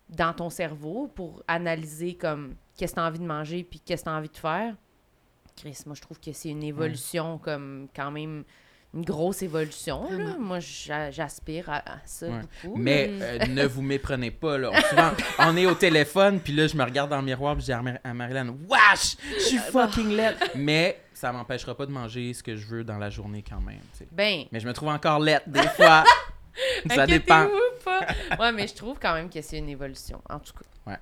dans 0.08 0.32
ton 0.34 0.50
cerveau 0.50 1.08
pour 1.14 1.42
analyser 1.48 2.14
comme 2.14 2.54
qu'est-ce 2.76 2.92
que 2.92 2.96
tu 2.96 3.00
as 3.00 3.06
envie 3.06 3.18
de 3.18 3.24
manger 3.26 3.64
puis 3.64 3.80
qu'est-ce 3.80 4.02
que 4.04 4.08
tu 4.08 4.14
as 4.14 4.18
envie 4.18 4.28
de 4.28 4.36
faire. 4.36 4.74
Chris, 5.56 5.78
moi, 5.86 5.94
je 5.94 6.00
trouve 6.00 6.18
que 6.20 6.32
c'est 6.32 6.48
une 6.50 6.62
évolution 6.62 7.38
comme 7.38 7.88
quand 7.94 8.10
même 8.10 8.44
une 8.94 9.04
grosse 9.04 9.42
évolution. 9.42 10.06
là. 10.10 10.36
Moi, 10.38 10.58
j'a- 10.60 11.10
j'aspire 11.10 11.70
à, 11.70 11.76
à 11.78 11.98
ça 12.04 12.26
Ouais. 12.26 12.40
beaucoup. 12.64 12.76
Mais 12.76 13.08
euh, 13.10 13.38
ne 13.46 13.64
vous 13.66 13.80
méprenez 13.82 14.30
pas, 14.30 14.58
là. 14.58 14.70
On, 14.72 14.80
souvent, 14.82 15.10
on 15.38 15.56
est 15.56 15.64
au 15.66 15.74
téléphone, 15.74 16.40
puis 16.40 16.52
là, 16.52 16.66
je 16.66 16.76
me 16.76 16.84
regarde 16.84 17.08
dans 17.10 17.18
le 17.18 17.24
miroir, 17.24 17.54
puis 17.54 17.62
je 17.62 17.66
dis 17.66 17.72
à, 17.72 17.80
Mar- 17.82 17.98
à 18.04 18.12
Marilyn, 18.14 18.54
Wesh, 18.68 19.16
je 19.38 19.44
suis 19.44 19.58
fucking 19.58 20.10
laide. 20.10 20.36
Mais 20.54 21.00
ça 21.14 21.32
m'empêchera 21.32 21.74
pas 21.74 21.86
de 21.86 21.90
manger 21.92 22.34
ce 22.34 22.42
que 22.42 22.54
je 22.56 22.66
veux 22.66 22.84
dans 22.84 22.98
la 22.98 23.08
journée 23.08 23.42
quand 23.48 23.60
même. 23.60 23.78
tu 23.92 24.00
sais. 24.00 24.08
Ben, 24.12 24.44
Mais 24.52 24.60
je 24.60 24.68
me 24.68 24.72
trouve 24.74 24.88
encore 24.90 25.20
laide, 25.20 25.42
des 25.46 25.62
fois. 25.68 26.04
ça 26.94 27.06
dépend. 27.06 27.46
Pas. 27.84 28.06
Ouais, 28.38 28.52
mais 28.52 28.66
je 28.68 28.74
trouve 28.74 28.98
quand 29.00 29.14
même 29.14 29.30
que 29.30 29.40
c'est 29.40 29.58
une 29.58 29.68
évolution, 29.70 30.20
en 30.28 30.38
tout 30.38 30.52
cas. 30.52 30.90
Ouais. 30.92 30.98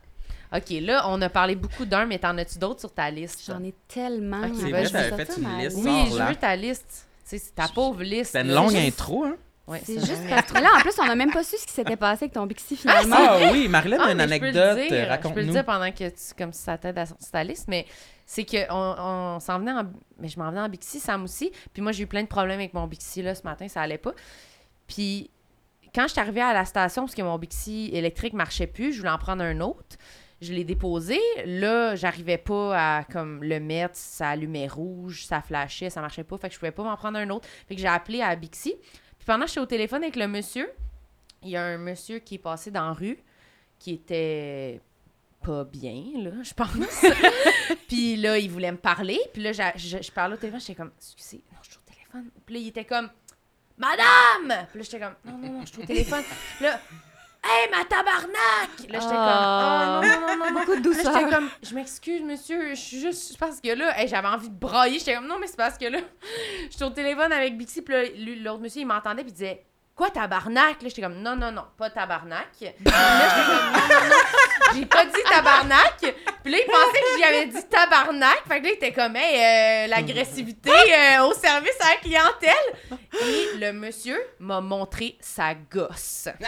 OK, 0.58 0.80
là, 0.84 1.04
on 1.08 1.20
a 1.22 1.28
parlé 1.28 1.54
beaucoup 1.56 1.84
d'un, 1.84 2.06
mais 2.06 2.18
t'en 2.18 2.36
as-tu 2.38 2.58
d'autres 2.58 2.80
sur 2.80 2.92
ta 2.92 3.10
liste? 3.10 3.42
J'en 3.46 3.62
ai 3.62 3.74
tellement. 3.88 4.42
Ok, 4.46 4.52
C'est 4.54 4.70
vrai, 4.70 4.88
t'avais 4.88 5.24
fait 5.24 5.36
une 5.40 5.58
liste. 5.58 5.76
Oui, 5.78 6.04
je 6.16 6.22
veux 6.28 6.36
ta 6.36 6.56
liste. 6.56 7.06
Tu 7.30 7.38
sais, 7.38 7.44
c'est 7.46 7.54
ta 7.54 7.68
pauvre 7.68 8.02
liste. 8.02 8.32
C'était 8.32 8.42
une 8.46 8.52
longue 8.54 8.70
Juste- 8.70 8.86
intro, 8.86 9.24
hein? 9.24 9.36
Ouais, 9.66 9.80
C'est 9.84 10.00
juste 10.00 10.28
parce 10.28 10.50
que 10.50 10.60
là, 10.60 10.68
en 10.76 10.80
plus, 10.80 10.98
on 11.00 11.06
n'a 11.06 11.14
même 11.14 11.30
pas 11.30 11.44
su 11.44 11.56
ce 11.56 11.64
qui 11.64 11.72
s'était 11.72 11.94
passé 11.96 12.24
avec 12.24 12.32
ton 12.32 12.44
Bixi 12.44 12.76
finalement. 12.76 13.14
Ah 13.18 13.38
oui, 13.52 13.68
Marilyn 13.68 13.98
Ah, 14.00 14.06
a 14.06 14.10
une 14.10 14.18
peux 14.18 14.24
le 14.24 14.32
anecdote. 14.32 14.52
dire, 14.52 14.66
euh, 14.66 14.82
Je 14.82 14.88
peux 14.88 14.94
le 14.96 15.08
Raconte-nous. 15.08 15.52
dire 15.52 15.64
pendant 15.64 15.92
que 15.92 16.08
tu, 16.08 16.34
comme 16.36 16.52
ça 16.52 16.76
t'aide 16.76 16.98
à 16.98 17.06
sortir 17.06 17.30
ta 17.30 17.44
liste, 17.44 17.68
mais 17.68 17.86
c'est 18.26 18.42
que 18.44 18.56
on, 18.72 19.36
on 19.36 19.38
s'en 19.38 19.60
venait 19.60 19.70
en, 19.70 19.84
mais 20.18 20.26
je 20.26 20.38
m'en 20.40 20.50
venais 20.50 20.60
en 20.62 20.68
Bixi, 20.68 20.98
Sam 20.98 21.22
aussi. 21.22 21.52
Puis 21.72 21.82
moi, 21.82 21.92
j'ai 21.92 22.02
eu 22.02 22.06
plein 22.08 22.22
de 22.22 22.26
problèmes 22.28 22.58
avec 22.58 22.74
mon 22.74 22.88
Bixi, 22.88 23.22
là, 23.22 23.36
ce 23.36 23.42
matin, 23.44 23.68
ça 23.68 23.80
allait 23.82 23.98
pas. 23.98 24.12
Puis 24.88 25.30
quand 25.94 26.02
je 26.08 26.12
suis 26.12 26.20
arrivée 26.20 26.40
à 26.42 26.52
la 26.52 26.64
station, 26.64 27.02
parce 27.04 27.14
que 27.14 27.22
mon 27.22 27.38
Bixi 27.38 27.90
électrique 27.92 28.32
marchait 28.32 28.66
plus, 28.66 28.92
je 28.92 28.98
voulais 28.98 29.10
en 29.12 29.18
prendre 29.18 29.44
un 29.44 29.60
autre. 29.60 29.96
Je 30.40 30.52
l'ai 30.52 30.64
déposé. 30.64 31.18
Là, 31.44 31.94
j'arrivais 31.96 32.38
pas 32.38 32.98
à 32.98 33.04
comme 33.04 33.42
le 33.42 33.60
mettre. 33.60 33.96
Ça 33.96 34.30
allumait 34.30 34.68
rouge, 34.68 35.24
ça 35.26 35.42
flashait, 35.42 35.90
ça 35.90 36.00
marchait 36.00 36.24
pas. 36.24 36.38
Fait 36.38 36.48
que 36.48 36.54
je 36.54 36.58
pouvais 36.58 36.72
pas 36.72 36.82
m'en 36.82 36.96
prendre 36.96 37.18
un 37.18 37.28
autre. 37.30 37.46
Fait 37.68 37.74
que 37.74 37.80
j'ai 37.80 37.88
appelé 37.88 38.22
à 38.22 38.34
Bixi. 38.36 38.74
Puis 39.18 39.26
pendant 39.26 39.44
que 39.44 39.48
j'étais 39.48 39.60
au 39.60 39.66
téléphone 39.66 40.02
avec 40.02 40.16
le 40.16 40.26
monsieur, 40.26 40.70
il 41.42 41.50
y 41.50 41.56
a 41.56 41.62
un 41.62 41.78
monsieur 41.78 42.18
qui 42.20 42.36
est 42.36 42.38
passé 42.38 42.70
dans 42.70 42.86
la 42.86 42.92
rue 42.92 43.18
qui 43.78 43.92
était 43.92 44.80
pas 45.42 45.64
bien, 45.64 46.04
là, 46.16 46.30
je 46.42 46.52
pense. 46.52 46.68
puis 47.88 48.16
là, 48.16 48.38
il 48.38 48.50
voulait 48.50 48.72
me 48.72 48.78
parler. 48.78 49.18
Puis 49.32 49.42
là, 49.42 49.52
je, 49.52 50.10
parlais 50.12 50.34
au 50.34 50.38
téléphone, 50.38 50.60
j'étais 50.60 50.74
comme, 50.74 50.92
excusez, 50.98 51.42
non, 51.50 51.58
je 51.62 51.70
suis 51.70 51.78
au 51.78 51.90
téléphone. 51.90 52.30
Puis 52.44 52.54
là, 52.54 52.60
il 52.60 52.68
était 52.68 52.84
comme, 52.84 53.08
Madame! 53.78 54.66
Puis 54.70 54.78
là, 54.78 54.84
j'étais 54.84 55.00
comme, 55.00 55.14
non, 55.24 55.38
non, 55.38 55.52
non, 55.52 55.60
je 55.64 55.72
suis 55.72 55.82
au 55.82 55.86
téléphone. 55.86 56.22
Là, 56.60 56.78
Hey, 57.42 57.70
ma 57.70 57.84
tabarnak! 57.84 58.90
Là, 58.90 58.98
j'étais 59.00 59.14
Ah. 59.16 60.00
comme, 60.02 60.10
oh, 60.12 60.20
non, 60.20 60.20
non, 60.20 60.36
non, 60.36 60.52
non. 60.52 60.60
Beaucoup 60.60 60.72
de 60.72 60.76
Là, 60.76 60.82
douceur. 60.82 61.14
j'étais 61.18 61.34
comme, 61.34 61.50
je 61.62 61.74
m'excuse, 61.74 62.22
monsieur, 62.22 62.70
je 62.70 62.80
suis 62.80 63.00
juste 63.00 63.38
parce 63.38 63.60
que 63.60 63.70
là, 63.74 63.98
hey, 63.98 64.08
j'avais 64.08 64.28
envie 64.28 64.50
de 64.50 64.54
brailler. 64.58 64.98
J'étais 64.98 65.14
comme, 65.14 65.26
non, 65.26 65.38
mais 65.40 65.46
c'est 65.46 65.56
parce 65.56 65.78
que 65.78 65.86
là, 65.86 65.98
j'étais 66.70 66.84
au 66.84 66.90
téléphone 66.90 67.32
avec 67.32 67.56
Bixi, 67.56 67.80
puis 67.82 68.36
l'autre 68.42 68.60
monsieur, 68.60 68.82
il 68.82 68.86
m'entendait, 68.86 69.22
puis 69.22 69.30
il 69.30 69.34
disait, 69.34 69.64
quoi, 69.96 70.10
tabarnak? 70.10 70.82
Là, 70.82 70.88
j'étais 70.88 71.00
comme, 71.02 71.16
non, 71.22 71.34
non, 71.34 71.50
non, 71.50 71.64
pas 71.78 71.88
tabarnak. 71.88 72.48
Là, 72.60 72.68
j'étais 72.68 72.74
comme, 72.84 72.92
non, 72.92 73.88
non, 73.88 74.08
non, 74.10 74.74
j'ai 74.74 74.86
pas 74.86 75.04
dit 75.06 75.22
tabarnak. 75.28 76.14
Puis 76.42 76.52
là, 76.52 76.58
il 76.58 76.66
pensait 76.66 77.00
que 77.00 77.16
j'y 77.18 77.24
avais 77.24 77.46
dit 77.46 77.64
tabarnak. 77.68 78.42
Fait 78.48 78.60
que 78.60 78.64
là, 78.64 78.70
il 78.70 78.74
était 78.74 78.92
comme, 78.92 79.14
hey, 79.16 79.84
euh, 79.84 79.86
l'agressivité 79.88 80.70
euh, 80.72 81.24
au 81.24 81.34
service 81.34 81.76
à 81.80 81.90
la 81.90 81.96
clientèle. 81.96 82.98
Et 83.22 83.56
le 83.58 83.72
monsieur 83.72 84.20
m'a 84.38 84.60
montré 84.60 85.16
sa 85.20 85.54
gosse. 85.54 86.28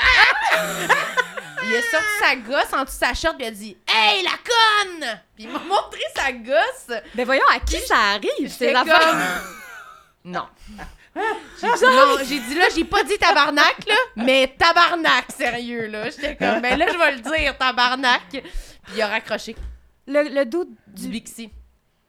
Il 1.65 1.77
a 1.77 1.83
sorti 1.83 2.07
sa 2.21 2.35
gosse 2.37 2.73
en 2.73 2.85
dessous 2.85 2.99
de 2.99 3.05
sa 3.07 3.15
short 3.15 3.37
puis 3.37 3.45
il 3.47 3.49
a 3.49 3.51
dit 3.53 3.77
Hey 3.87 4.25
la 4.25 4.31
conne! 4.31 5.21
Puis 5.37 5.45
il 5.45 5.49
m'a 5.49 5.61
montré 5.61 6.01
sa 6.15 6.33
gosse. 6.33 6.99
Ben 7.15 7.25
voyons, 7.25 7.45
à 7.55 7.61
qui 7.61 7.79
ça 7.83 7.97
arrive, 8.15 8.49
ces 8.49 8.67
J'étais 8.67 8.75
affaires? 8.75 8.99
comme 8.99 9.23
Non. 10.33 10.49
J'ai 11.61 11.69
dit 11.69 11.85
non, 11.85 12.17
j'ai 12.27 12.41
dit 12.41 12.55
là, 12.57 12.65
j'ai 12.75 12.85
pas 12.85 13.05
dit 13.05 13.17
tabarnak 13.17 13.77
là, 13.87 13.95
mais 14.17 14.53
tabarnak 14.59 15.27
sérieux 15.37 15.87
là. 15.87 16.11
J'étais 16.11 16.35
comme 16.35 16.61
ben 16.61 16.77
là 16.77 16.87
je 16.93 16.99
vais 16.99 17.13
le 17.13 17.21
dire 17.21 17.57
tabarnak. 17.57 18.23
Puis 18.31 18.43
il 18.97 19.03
a 19.03 19.07
raccroché 19.07 19.55
Le, 20.07 20.35
le 20.35 20.45
doute 20.47 20.71
du 20.89 21.03
du... 21.03 21.09
Bixi. 21.09 21.51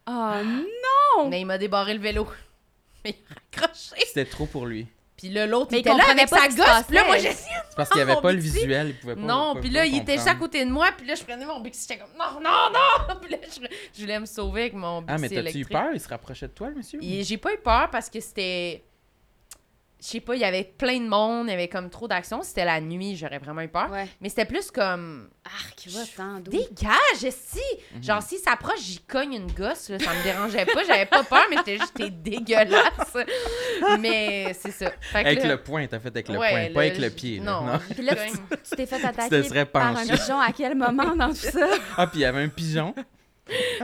Oh 0.07 0.11
non! 0.43 1.29
Mais 1.29 1.41
il 1.41 1.45
m'a 1.45 1.57
débarré 1.57 1.93
le 1.93 1.99
vélo. 1.99 2.27
Mais 3.05 3.11
il 3.11 3.23
a 3.29 3.35
raccroché. 3.61 4.05
C'était 4.05 4.25
trop 4.25 4.45
pour 4.45 4.65
lui. 4.65 4.87
Puis 5.15 5.29
là 5.29 5.45
l'autre 5.45 5.69
Mais 5.71 5.79
il 5.79 5.85
il 5.85 5.89
était 5.89 5.97
là 5.97 6.09
avec 6.09 6.29
pas 6.29 6.37
sa 6.37 6.47
gosse. 6.47 6.85
Puis 6.87 6.95
là 6.95 7.05
moi 7.05 7.17
j'essayais 7.17 7.55
C'est 7.69 7.75
parce 7.75 7.89
qu'il 7.89 8.03
n'y 8.03 8.11
avait 8.11 8.21
pas 8.21 8.31
le 8.31 8.39
visuel, 8.39 8.87
il 8.89 8.95
pouvait 8.95 9.15
pas. 9.15 9.21
Non, 9.21 9.55
puis 9.61 9.69
pas 9.69 9.75
là, 9.75 9.85
il 9.85 9.97
était 9.97 10.15
juste 10.15 10.27
à 10.27 10.35
côté 10.35 10.65
de 10.65 10.71
moi, 10.71 10.89
puis 10.97 11.05
là, 11.05 11.15
je 11.15 11.23
prenais 11.23 11.45
mon 11.45 11.59
Bixi, 11.59 11.87
j'étais 11.87 12.01
comme 12.01 12.11
non, 12.17 12.41
non, 12.41 12.71
non! 12.73 13.15
Puis 13.21 13.31
là, 13.31 13.37
je, 13.43 13.59
je 13.95 14.01
voulais 14.01 14.19
me 14.19 14.25
sauver 14.25 14.61
avec 14.61 14.73
mon 14.73 15.01
Bixi 15.01 15.13
Ah, 15.13 15.17
mais 15.19 15.29
t'as-tu 15.29 15.59
eu 15.59 15.65
peur? 15.65 15.89
Il 15.93 15.99
se 15.99 16.09
rapprochait 16.09 16.47
de 16.47 16.53
toi, 16.53 16.69
le 16.69 16.75
monsieur? 16.75 16.99
J'ai 17.01 17.37
pas 17.37 17.53
eu 17.53 17.57
peur 17.57 17.89
parce 17.91 18.09
que 18.09 18.19
c'était. 18.19 18.83
Je 20.05 20.09
sais 20.09 20.19
pas, 20.19 20.35
il 20.35 20.41
y 20.41 20.43
avait 20.43 20.65
plein 20.65 20.99
de 20.99 21.07
monde, 21.07 21.47
il 21.47 21.51
y 21.51 21.53
avait 21.53 21.69
comme 21.69 21.89
trop 21.89 22.09
d'action. 22.09 22.41
C'était 22.43 22.65
la 22.65 22.81
nuit, 22.81 23.15
j'aurais 23.15 23.37
vraiment 23.37 23.61
eu 23.61 23.69
peur. 23.69 23.89
Ouais. 23.89 24.05
Mais 24.19 24.27
c'était 24.27 24.43
plus 24.43 24.69
comme. 24.69 25.29
Arc, 25.45 25.87
va 25.87 26.01
tant. 26.17 26.39
Dégage, 26.41 27.31
si! 27.33 27.59
Mhm. 27.95 28.03
Genre, 28.03 28.21
s'il 28.21 28.39
s'approche, 28.39 28.81
j'y 28.81 28.99
cogne 28.99 29.33
une 29.35 29.51
gosse, 29.53 29.89
là, 29.89 29.99
ça 29.99 30.13
me 30.13 30.23
dérangeait 30.23 30.65
pas. 30.65 30.83
J'avais 30.85 31.05
pas 31.05 31.23
peur, 31.23 31.45
mais 31.49 31.55
j'étais 31.57 31.77
juste 31.77 31.93
t'es 31.93 32.09
dégueulasse. 32.09 33.15
mais 33.99 34.53
c'est 34.59 34.71
ça. 34.71 34.91
Fait 34.99 35.23
que 35.23 35.27
Avec 35.27 35.43
là- 35.43 35.49
le 35.49 35.63
poing, 35.63 35.87
t'as 35.87 35.99
fait 35.99 36.09
avec 36.09 36.27
le 36.27 36.37
Ouais, 36.37 36.49
poing, 36.49 36.73
pas 36.73 36.79
avec 36.81 36.97
le 36.97 37.09
pied. 37.09 37.39
là, 37.39 37.43
Non. 37.45 37.61
non? 37.65 37.79
Puis 37.93 38.03
là. 38.03 38.13
Tu 38.69 38.75
t'es 38.75 38.85
fait 38.85 38.95
attaquer 39.05 39.65
par 39.65 39.97
un 39.97 40.05
pigeon 40.05 40.39
à 40.39 40.51
quel 40.51 40.75
moment 40.75 41.15
dans 41.15 41.29
tout 41.29 41.35
ça? 41.35 41.67
Ah, 41.97 42.07
puis 42.07 42.19
il 42.19 42.21
y 42.23 42.25
avait 42.25 42.41
un 42.43 42.49
pigeon. 42.49 42.93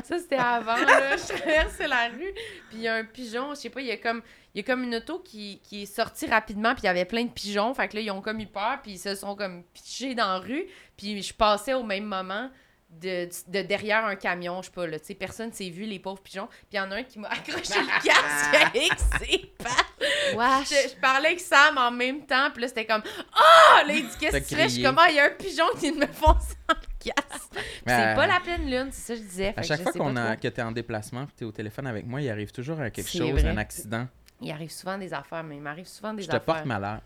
Ça, 0.07 0.17
c'était 0.17 0.35
avant, 0.37 0.75
là. 0.77 1.17
Je 1.17 1.37
traversais 1.37 1.87
la 1.87 2.07
rue, 2.07 2.33
puis 2.69 2.77
il 2.77 2.81
y 2.81 2.87
a 2.87 2.95
un 2.95 3.03
pigeon, 3.03 3.49
je 3.51 3.59
sais 3.61 3.69
pas, 3.69 3.81
il 3.81 3.87
y 3.87 3.91
a 3.91 3.97
comme, 3.97 4.21
il 4.55 4.59
y 4.59 4.61
a 4.61 4.63
comme 4.63 4.83
une 4.83 4.95
auto 4.95 5.19
qui, 5.19 5.59
qui 5.63 5.83
est 5.83 5.85
sortie 5.85 6.25
rapidement, 6.25 6.73
puis 6.73 6.83
il 6.83 6.87
y 6.87 6.89
avait 6.89 7.05
plein 7.05 7.23
de 7.23 7.29
pigeons. 7.29 7.73
Fait 7.73 7.87
que 7.87 7.95
là, 7.95 8.01
ils 8.01 8.11
ont 8.11 8.21
comme 8.21 8.39
eu 8.39 8.47
peur, 8.47 8.79
puis 8.81 8.93
ils 8.93 8.99
se 8.99 9.15
sont 9.15 9.35
comme 9.35 9.63
pichés 9.73 10.15
dans 10.15 10.33
la 10.33 10.39
rue. 10.39 10.65
Puis 10.97 11.21
je 11.21 11.33
passais 11.33 11.73
au 11.73 11.83
même 11.83 12.05
moment 12.05 12.49
de, 12.89 13.29
de 13.47 13.61
derrière 13.61 14.05
un 14.05 14.15
camion, 14.15 14.61
je 14.61 14.67
sais 14.67 14.73
pas, 14.73 14.87
là, 14.87 14.99
tu 14.99 15.05
sais, 15.05 15.13
personne 15.13 15.53
s'est 15.53 15.69
vu, 15.69 15.85
les 15.85 15.99
pauvres 15.99 16.21
pigeons. 16.21 16.47
Puis 16.47 16.73
il 16.73 16.75
y 16.77 16.79
en 16.79 16.89
a 16.91 16.95
un 16.95 17.03
qui 17.03 17.19
m'a 17.19 17.27
accroché 17.29 17.79
le 17.79 18.03
casque 18.03 18.75
avec 18.75 18.91
ses 19.19 19.53
pattes. 19.57 20.35
Wesh! 20.35 20.69
Je, 20.69 20.89
je 20.89 20.99
parlais 20.99 21.29
avec 21.29 21.39
Sam 21.39 21.77
en 21.77 21.91
même 21.91 22.25
temps, 22.25 22.49
puis 22.51 22.63
là, 22.63 22.67
c'était 22.67 22.85
comme 22.85 23.03
«Ah! 23.33 23.83
Là, 23.85 23.93
il 23.93 24.07
dit 24.07 24.15
«Qu'est-ce 24.19 24.37
que 24.37 24.47
tu 24.47 24.55
fais?» 24.55 24.63
Je 24.69 24.73
suis 24.73 24.83
comme 24.83 24.97
«Ah, 24.99 25.07
il 25.09 25.15
y 25.15 25.19
a 25.19 25.25
un 25.25 25.29
pigeon 25.29 25.67
qui 25.79 25.91
me 25.91 26.07
foncer 26.07 26.55
dans 26.67 26.75
le 26.75 27.11
casque. 27.11 27.53
C'est 27.85 27.93
euh, 27.93 28.15
pas 28.15 28.27
la 28.27 28.39
pleine 28.39 28.69
lune, 28.69 28.89
c'est 28.91 29.01
ça 29.01 29.13
que 29.13 29.19
je 29.19 29.27
disais. 29.27 29.53
À 29.55 29.61
que 29.61 29.67
chaque 29.67 29.81
fois 29.81 29.91
qu'on 29.91 30.15
a, 30.15 30.35
que 30.35 30.47
t'es 30.47 30.61
en 30.61 30.71
déplacement 30.71 31.23
et 31.23 31.35
t'es 31.35 31.45
au 31.45 31.51
téléphone 31.51 31.87
avec 31.87 32.05
moi, 32.05 32.21
il 32.21 32.29
arrive 32.29 32.51
toujours 32.51 32.79
à 32.79 32.89
quelque 32.91 33.09
chose, 33.09 33.31
vrai. 33.31 33.47
un 33.47 33.57
accident. 33.57 34.07
Il 34.41 34.51
arrive 34.51 34.71
souvent 34.71 34.97
des 34.97 35.13
affaires, 35.13 35.43
mais 35.43 35.55
il 35.57 35.61
m'arrive 35.61 35.87
souvent 35.87 36.13
des 36.13 36.21
Je 36.23 36.27
te 36.27 36.35
affaires. 36.35 36.55
porte 36.55 36.65
malheur. 36.65 37.01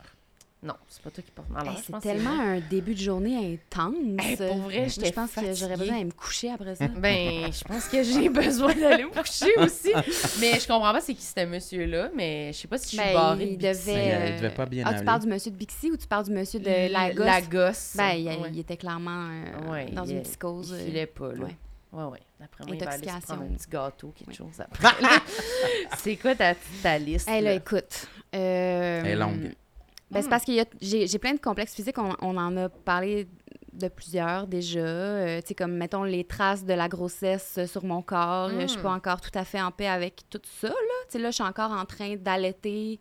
Non, 0.61 0.75
c'est 0.87 1.01
pas 1.03 1.09
toi 1.11 1.21
qui 1.21 1.31
portes 1.31 1.49
malheur. 1.49 1.73
Hey, 1.73 1.79
je 1.79 1.83
c'est 1.91 1.99
tellement 1.99 2.39
un 2.39 2.61
début 2.61 2.93
de 2.93 2.99
journée 2.99 3.59
intense. 3.59 3.95
Hey, 4.19 4.37
pour 4.37 4.57
vrai, 4.59 4.87
Je 4.87 5.11
pense 5.11 5.31
que 5.33 5.53
j'aurais 5.53 5.75
besoin 5.75 5.89
d'aller 5.91 6.05
me 6.05 6.11
coucher 6.11 6.51
après 6.51 6.75
ça. 6.75 6.87
Ben, 6.95 7.51
je 7.51 7.63
pense 7.65 7.87
que 7.89 8.01
j'ai 8.01 8.29
besoin 8.29 8.73
d'aller 8.73 9.03
me 9.03 9.09
coucher 9.09 9.51
aussi. 9.57 9.91
Mais 10.39 10.57
je 10.61 10.65
comprends 10.67 10.93
pas 10.93 11.01
c'est 11.01 11.15
qui 11.15 11.21
ce 11.21 11.45
monsieur-là, 11.45 12.11
mais 12.15 12.53
je 12.53 12.59
sais 12.59 12.67
pas 12.69 12.77
si 12.77 12.95
je 12.95 13.01
suis 13.01 13.09
Ben, 13.11 13.13
barrée 13.13 13.43
il 13.51 13.57
de 13.57 13.67
devait, 13.67 14.13
euh, 14.13 14.27
il 14.29 14.35
devait 14.37 14.55
pas 14.55 14.65
bien 14.65 14.83
ah, 14.85 14.91
tu 14.91 14.95
aller. 14.97 15.05
parles 15.05 15.21
du 15.23 15.27
monsieur 15.27 15.51
de 15.51 15.57
Bixi 15.57 15.91
ou 15.91 15.97
tu 15.97 16.07
parles 16.07 16.23
du 16.25 16.31
monsieur 16.31 16.61
de 16.61 16.89
Lagos? 16.93 17.23
La 17.25 17.41
gosse? 17.41 17.95
Ben, 17.97 18.11
il, 18.11 18.27
Ouais. 18.29 18.49
il 18.53 18.59
était 18.59 18.77
clairement 18.77 19.27
euh, 19.31 19.69
Ouais, 19.69 19.91
dans 19.91 20.05
il- 20.05 20.11
une 20.17 20.21
psychose. 20.21 20.69
Il 20.77 20.81
euh, 20.81 20.85
filait 20.85 21.07
pas, 21.07 21.33
là. 21.33 21.43
ouais. 21.43 21.57
Ouais, 21.93 22.03
ouais. 22.05 22.19
D'après 22.39 22.65
moi, 22.65 22.75
il 22.75 22.83
va 22.83 22.91
aller 22.91 23.07
se 23.07 23.25
prendre 23.25 23.43
un 23.43 23.53
petit 23.53 23.69
gâteau, 23.69 24.13
quelque 24.17 24.33
chose 24.33 24.59
après. 24.59 24.87
c'est 25.97 26.15
quoi 26.17 26.35
ta, 26.35 26.55
ta 26.81 26.97
liste? 26.97 27.27
Hey, 27.29 27.41
là, 27.43 27.51
là? 27.51 27.55
écoute. 27.55 28.07
euh, 28.35 29.01
Elle 29.03 29.11
est 29.11 29.15
longue. 29.15 29.53
Ben, 30.11 30.21
c'est 30.21 30.27
Hmm. 30.27 30.29
parce 30.29 30.45
que 30.45 30.51
j'ai 30.81 31.07
j'ai 31.07 31.19
plein 31.19 31.33
de 31.33 31.39
complexes 31.39 31.73
physiques. 31.73 31.97
On, 31.97 32.15
on 32.21 32.37
en 32.37 32.55
a 32.57 32.69
parlé 32.69 33.27
de 33.71 33.87
plusieurs 33.87 34.45
déjà. 34.47 34.79
Euh, 34.79 35.41
tu 35.41 35.47
sais, 35.49 35.55
comme, 35.55 35.73
mettons, 35.73 36.03
les 36.03 36.23
traces 36.23 36.63
de 36.65 36.73
la 36.73 36.87
grossesse 36.87 37.59
sur 37.65 37.83
mon 37.83 38.01
corps. 38.01 38.49
Hmm. 38.49 38.61
Je 38.61 38.67
suis 38.67 38.81
pas 38.81 38.91
encore 38.91 39.21
tout 39.21 39.31
à 39.37 39.43
fait 39.45 39.61
en 39.61 39.71
paix 39.71 39.87
avec 39.87 40.21
tout 40.29 40.41
ça, 40.61 40.67
là. 40.69 40.73
Tu 41.07 41.13
sais, 41.13 41.19
là, 41.19 41.29
je 41.29 41.35
suis 41.35 41.43
encore 41.43 41.71
en 41.71 41.85
train 41.85 42.15
d'allaiter 42.15 42.99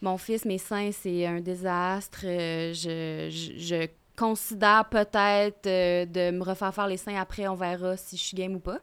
mon 0.00 0.18
fils. 0.18 0.44
Mes 0.44 0.58
seins, 0.58 0.90
c'est 0.92 1.24
un 1.26 1.40
désastre. 1.40 2.22
Euh, 2.24 2.72
je, 2.72 3.28
je, 3.30 3.58
je 3.58 3.86
considère 4.16 4.84
peut-être 4.88 5.66
euh, 5.66 6.04
de 6.06 6.30
me 6.30 6.42
refaire 6.42 6.74
faire 6.74 6.86
les 6.86 6.96
seins 6.96 7.16
après. 7.16 7.46
On 7.48 7.54
verra 7.54 7.96
si 7.96 8.16
je 8.16 8.22
suis 8.22 8.36
game 8.36 8.54
ou 8.54 8.60
pas. 8.60 8.78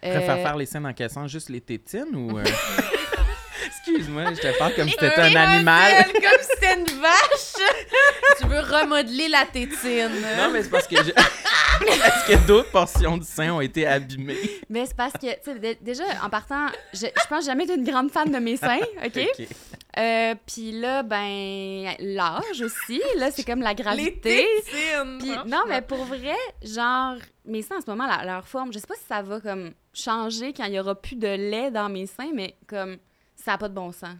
Préfère 0.00 0.30
Euh, 0.36 0.42
faire 0.42 0.56
les 0.56 0.66
scènes 0.66 0.86
en 0.86 0.92
quel 0.92 1.10
sens? 1.10 1.30
Juste 1.30 1.48
les 1.48 1.60
tétines 1.60 2.14
ou... 2.14 2.38
Excuse-moi, 3.76 4.34
je 4.34 4.40
te 4.40 4.58
parle 4.58 4.74
comme 4.74 4.88
si 4.88 4.94
Un 4.94 5.08
t'étais 5.08 5.20
un 5.20 5.34
animal. 5.36 6.04
comme 6.12 6.22
si 6.40 6.48
c'était 6.54 6.78
une 6.78 7.00
vache! 7.00 7.70
tu 8.38 8.46
veux 8.46 8.60
remodeler 8.60 9.28
la 9.28 9.44
tétine. 9.46 10.10
Non, 10.36 10.50
mais 10.52 10.62
c'est 10.62 10.70
parce 10.70 10.86
que... 10.86 10.96
je- 10.96 11.10
Est-ce 11.82 12.26
que 12.32 12.46
d'autres 12.46 12.70
portions 12.70 13.16
du 13.16 13.26
sein 13.26 13.52
ont 13.52 13.60
été 13.60 13.86
abîmées? 13.86 14.36
Mais 14.68 14.86
c'est 14.86 14.96
parce 14.96 15.14
que, 15.14 15.26
tu 15.34 15.38
sais, 15.44 15.58
dé- 15.58 15.78
déjà, 15.80 16.04
en 16.24 16.30
partant, 16.30 16.66
je, 16.92 16.98
je 17.06 17.26
pense 17.28 17.38
que 17.38 17.44
j'ai 17.44 17.46
jamais 17.50 17.64
été 17.64 17.74
une 17.74 17.84
grande 17.84 18.10
fan 18.12 18.30
de 18.30 18.38
mes 18.38 18.56
seins, 18.56 18.78
OK? 19.04 19.18
Euh, 19.98 20.34
Puis 20.46 20.72
là, 20.72 21.02
ben, 21.02 21.94
l'âge 21.98 22.62
aussi, 22.62 23.02
là, 23.18 23.30
c'est 23.32 23.44
comme 23.44 23.60
la 23.62 23.70
Les 23.70 23.74
gravité. 23.74 24.46
tétines! 24.64 25.18
Puis 25.18 25.32
franchement. 25.32 25.44
non, 25.50 25.62
mais 25.68 25.82
pour 25.82 26.04
vrai, 26.04 26.36
genre, 26.62 27.16
mes 27.46 27.62
seins 27.62 27.78
en 27.78 27.80
ce 27.80 27.90
moment, 27.90 28.06
la- 28.06 28.24
leur 28.24 28.46
forme, 28.46 28.72
je 28.72 28.78
sais 28.78 28.86
pas 28.86 28.94
si 28.94 29.04
ça 29.08 29.22
va 29.22 29.40
comme 29.40 29.72
changer 29.92 30.52
quand 30.52 30.64
il 30.64 30.74
y 30.74 30.80
aura 30.80 30.94
plus 30.94 31.16
de 31.16 31.26
lait 31.26 31.70
dans 31.70 31.88
mes 31.88 32.06
seins, 32.06 32.30
mais 32.32 32.54
comme, 32.68 32.96
ça 33.44 33.52
n'a 33.52 33.58
pas 33.58 33.68
de 33.68 33.74
bon 33.74 33.92
sens. 33.92 34.16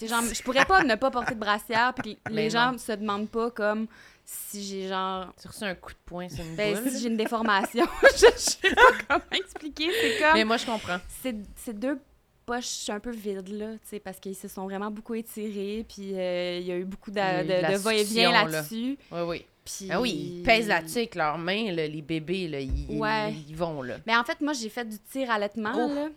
Genre, 0.00 0.22
je 0.32 0.42
pourrais 0.42 0.64
pas 0.64 0.84
ne 0.84 0.94
pas 0.94 1.10
porter 1.10 1.34
de 1.34 1.40
brassière, 1.40 1.92
puis 1.94 2.16
Mais 2.30 2.36
les 2.42 2.44
non. 2.44 2.72
gens 2.72 2.78
se 2.78 2.92
demandent 2.92 3.28
pas 3.28 3.50
comme 3.50 3.86
si 4.24 4.62
j'ai 4.62 4.86
genre 4.88 5.32
Tu 5.40 5.48
as 5.48 5.50
reçu 5.50 5.64
un 5.64 5.74
coup 5.74 5.90
de 5.90 5.98
poing 6.06 6.28
sur 6.28 6.44
une 6.44 6.54
ben, 6.54 6.74
boule. 6.80 6.90
si 6.92 7.00
j'ai 7.00 7.08
une 7.08 7.16
déformation, 7.16 7.84
je, 8.02 8.26
je 8.36 8.38
sais 8.38 8.74
pas 8.74 8.92
comment 9.08 9.24
expliquer. 9.32 9.88
C'est 10.00 10.18
comme 10.22 10.34
Mais 10.34 10.44
moi, 10.44 10.56
je 10.56 10.66
comprends. 10.66 10.98
c'est 11.22 11.78
deux 11.78 11.98
poches 12.46 12.88
un 12.90 13.00
peu 13.00 13.10
vides, 13.10 13.48
là, 13.48 13.72
tu 13.72 13.78
sais, 13.84 13.98
parce 14.00 14.20
qu'ils 14.20 14.36
se 14.36 14.46
sont 14.48 14.64
vraiment 14.64 14.90
beaucoup 14.90 15.14
étirés, 15.14 15.84
puis 15.88 16.14
euh, 16.14 16.58
il 16.60 16.66
y 16.66 16.72
a 16.72 16.76
eu 16.76 16.84
beaucoup 16.84 17.10
de, 17.10 17.16
de 17.16 17.72
de, 17.72 17.76
va-et-vient 17.76 18.04
succion, 18.04 18.30
là. 18.30 18.44
là-dessus. 18.46 18.98
Oui, 19.10 19.20
oui. 19.26 19.46
Puis... 19.64 19.88
Ah 19.90 20.00
oui, 20.00 20.36
ils 20.38 20.42
pèsent 20.44 20.68
là-dessus 20.68 20.96
avec 20.98 21.14
leurs 21.14 21.36
mains, 21.36 21.72
là, 21.72 21.86
les 21.86 22.00
bébés, 22.00 22.48
là, 22.48 22.58
ils, 22.60 22.86
Ouais. 22.98 23.32
ils, 23.32 23.50
ils 23.50 23.56
vont, 23.56 23.82
là. 23.82 23.96
Mais 24.06 24.16
en 24.16 24.24
fait, 24.24 24.40
moi, 24.40 24.54
j'ai 24.54 24.70
fait 24.70 24.84
du 24.88 24.98
tir 24.98 25.30
allaitement, 25.30 25.72
Oh. 25.74 25.94
là. 25.94 26.08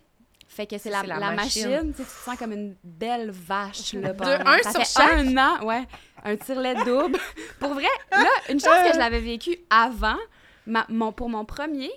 Fait 0.54 0.66
que 0.66 0.76
c'est 0.76 0.90
la, 0.90 1.02
la 1.02 1.18
la 1.18 1.30
machine. 1.32 1.70
machine, 1.70 1.94
tu 1.94 2.04
te 2.04 2.08
sens 2.10 2.36
comme 2.38 2.52
une 2.52 2.76
belle 2.84 3.30
vache, 3.30 3.94
là. 3.94 4.12
De 4.12 4.22
un 4.46 4.62
ça 4.62 4.70
sur 4.72 4.80
fait 4.80 5.02
chaque? 5.02 5.12
un 5.26 5.36
an, 5.38 5.64
ouais, 5.64 5.86
un 6.24 6.36
tire-lait 6.36 6.74
double. 6.84 7.18
pour 7.58 7.72
vrai, 7.72 7.86
là, 8.10 8.28
une 8.50 8.60
chance 8.60 8.86
que 8.86 8.92
je 8.92 8.98
l'avais 8.98 9.20
vécu 9.20 9.56
avant, 9.70 10.18
ma- 10.66 10.84
mon, 10.90 11.10
pour 11.10 11.30
mon 11.30 11.46
premier, 11.46 11.90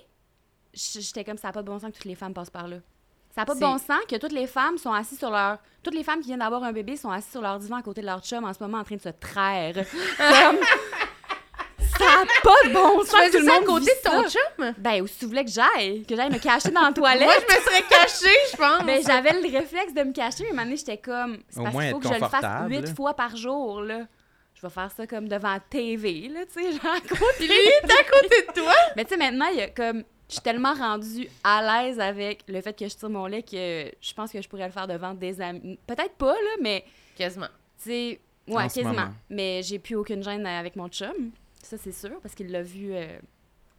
j'étais 0.72 1.22
comme, 1.22 1.36
ça 1.36 1.48
n'a 1.48 1.52
pas 1.52 1.60
de 1.60 1.66
bon 1.66 1.78
sens 1.78 1.90
que 1.90 1.96
toutes 1.96 2.06
les 2.06 2.14
femmes 2.14 2.32
passent 2.32 2.48
par 2.48 2.66
là. 2.66 2.76
Ça 3.34 3.42
n'a 3.42 3.44
pas 3.44 3.54
de 3.54 3.60
bon 3.60 3.76
sens 3.76 4.00
que 4.08 4.16
toutes 4.16 4.32
les 4.32 4.46
femmes 4.46 4.78
sont 4.78 4.92
assises 4.94 5.18
sur 5.18 5.30
leur... 5.30 5.58
Toutes 5.82 5.94
les 5.94 6.02
femmes 6.02 6.20
qui 6.20 6.28
viennent 6.28 6.38
d'avoir 6.38 6.64
un 6.64 6.72
bébé 6.72 6.96
sont 6.96 7.10
assises 7.10 7.32
sur 7.32 7.42
leur 7.42 7.58
divan 7.58 7.76
à 7.76 7.82
côté 7.82 8.00
de 8.00 8.06
leur 8.06 8.22
chum 8.24 8.42
en 8.46 8.54
ce 8.54 8.62
moment 8.62 8.78
en 8.78 8.84
train 8.84 8.96
de 8.96 9.02
se 9.02 9.10
traire. 9.10 9.74
Comme... 10.16 10.56
n'a 12.24 12.40
pas 12.42 12.68
de 12.68 12.72
bon 12.72 13.04
sens 13.04 13.10
Tu 13.10 13.16
que 13.16 13.16
faisais 13.26 13.30
tout 13.38 13.38
le 13.38 13.44
ça 13.46 13.52
à 13.52 13.58
monde 13.60 13.66
côté 13.66 13.84
de 13.92 14.08
ton 14.08 14.28
ça. 14.28 14.38
chum? 14.58 14.74
Ben, 14.78 15.02
où 15.02 15.06
si 15.06 15.18
tu 15.18 15.26
voulais 15.26 15.44
que 15.44 15.50
j'aille, 15.50 16.04
que 16.04 16.16
j'aille 16.16 16.30
me 16.30 16.38
cacher 16.38 16.70
dans 16.70 16.82
la 16.82 16.92
toilette. 16.92 17.24
Moi, 17.24 17.34
je 17.48 17.54
me 17.54 17.60
serais 17.60 17.82
cachée, 17.88 18.36
je 18.52 18.56
pense. 18.56 18.84
Ben, 18.84 19.02
j'avais 19.06 19.32
le 19.40 19.58
réflexe 19.58 19.92
de 19.94 20.02
me 20.02 20.12
cacher, 20.12 20.44
mais 20.44 20.48
à 20.48 20.52
un 20.52 20.54
moment 20.54 20.64
donné, 20.64 20.76
j'étais 20.76 20.98
comme. 20.98 21.38
C'est 21.48 21.62
parce 21.62 21.76
qu'il 21.76 21.90
faut 21.90 21.98
que 22.00 22.08
je 22.08 22.14
le 22.14 22.20
fasse 22.20 22.68
huit 22.68 22.96
fois 22.96 23.14
par 23.14 23.36
jour, 23.36 23.80
là. 23.82 24.00
Je 24.54 24.62
vais 24.62 24.70
faire 24.70 24.90
ça 24.90 25.06
comme 25.06 25.28
devant 25.28 25.52
la 25.52 25.60
TV, 25.60 26.28
là, 26.28 26.40
tu 26.46 26.62
sais, 26.62 26.72
genre 26.72 26.94
à 26.94 27.00
côté. 27.00 27.24
Puis 27.38 27.46
lui, 27.48 27.54
il 27.54 27.90
est 27.90 27.92
à 27.92 28.04
côté 28.04 28.46
de 28.48 28.52
toi. 28.62 28.72
Mais 28.96 29.04
tu 29.04 29.10
sais, 29.10 29.16
maintenant, 29.18 29.46
il 29.52 29.58
y 29.58 29.62
a 29.62 29.68
comme. 29.68 30.02
Je 30.28 30.32
suis 30.32 30.42
tellement 30.42 30.74
rendue 30.74 31.28
à 31.44 31.84
l'aise 31.84 32.00
avec 32.00 32.42
le 32.48 32.60
fait 32.60 32.72
que 32.76 32.88
je 32.88 32.96
tire 32.96 33.08
mon 33.10 33.26
lait 33.26 33.44
que 33.44 33.92
je 34.00 34.12
pense 34.12 34.32
que 34.32 34.42
je 34.42 34.48
pourrais 34.48 34.66
le 34.66 34.72
faire 34.72 34.88
devant 34.88 35.14
des 35.14 35.40
amis. 35.40 35.78
Peut-être 35.86 36.14
pas, 36.14 36.32
là, 36.32 36.50
mais 36.60 36.84
Quasiment. 37.16 37.46
tu 37.80 37.90
sais, 37.90 38.20
ouais, 38.48 38.62
quasiment. 38.64 39.06
Mais 39.30 39.60
j'ai 39.62 39.78
plus 39.78 39.94
aucune 39.94 40.24
gêne 40.24 40.44
avec 40.44 40.74
mon 40.74 40.88
chum. 40.88 41.30
Ça, 41.66 41.76
c'est 41.78 41.92
sûr, 41.92 42.18
parce 42.22 42.34
qu'il 42.34 42.50
l'a 42.50 42.62
vu. 42.62 42.94
euh, 42.94 43.18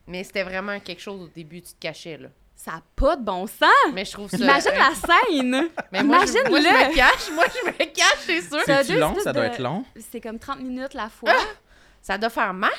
Mais 0.07 0.23
c'était 0.23 0.43
vraiment 0.43 0.79
quelque 0.79 1.01
chose 1.01 1.21
au 1.21 1.27
début, 1.27 1.61
tu 1.61 1.73
te 1.73 1.79
cachais, 1.79 2.17
là. 2.17 2.29
Ça 2.55 2.71
n'a 2.71 2.81
pas 2.95 3.15
de 3.15 3.23
bon 3.23 3.45
sens! 3.45 3.69
Mais 3.93 4.03
je 4.03 4.11
trouve 4.13 4.29
ça... 4.31 4.37
Imagine 4.37 4.71
la 4.73 4.93
scène! 4.95 5.69
Mais 5.91 6.03
moi, 6.03 6.25
je, 6.25 6.49
moi, 6.49 6.59
je 6.59 6.67
Imagine-le. 6.67 6.89
me 6.89 6.95
cache. 6.95 7.31
Moi, 7.33 7.43
je 7.53 7.67
me 7.69 7.85
cache, 7.93 8.19
c'est 8.25 8.41
sûr. 8.41 8.59
Ça 8.65 8.77
a 8.77 8.83
C'est-tu 8.83 8.93
deux 8.93 8.99
long? 8.99 9.09
espèces 9.09 9.23
Ça 9.25 9.33
doit 9.33 9.47
de- 9.47 9.53
être 9.53 9.59
long. 9.61 9.85
C'est 10.11 10.19
comme 10.21 10.39
30 10.39 10.59
minutes 10.61 10.93
la 10.95 11.07
fois. 11.09 11.33
Ça 12.01 12.17
doit 12.17 12.29
faire 12.31 12.53
mal. 12.53 12.71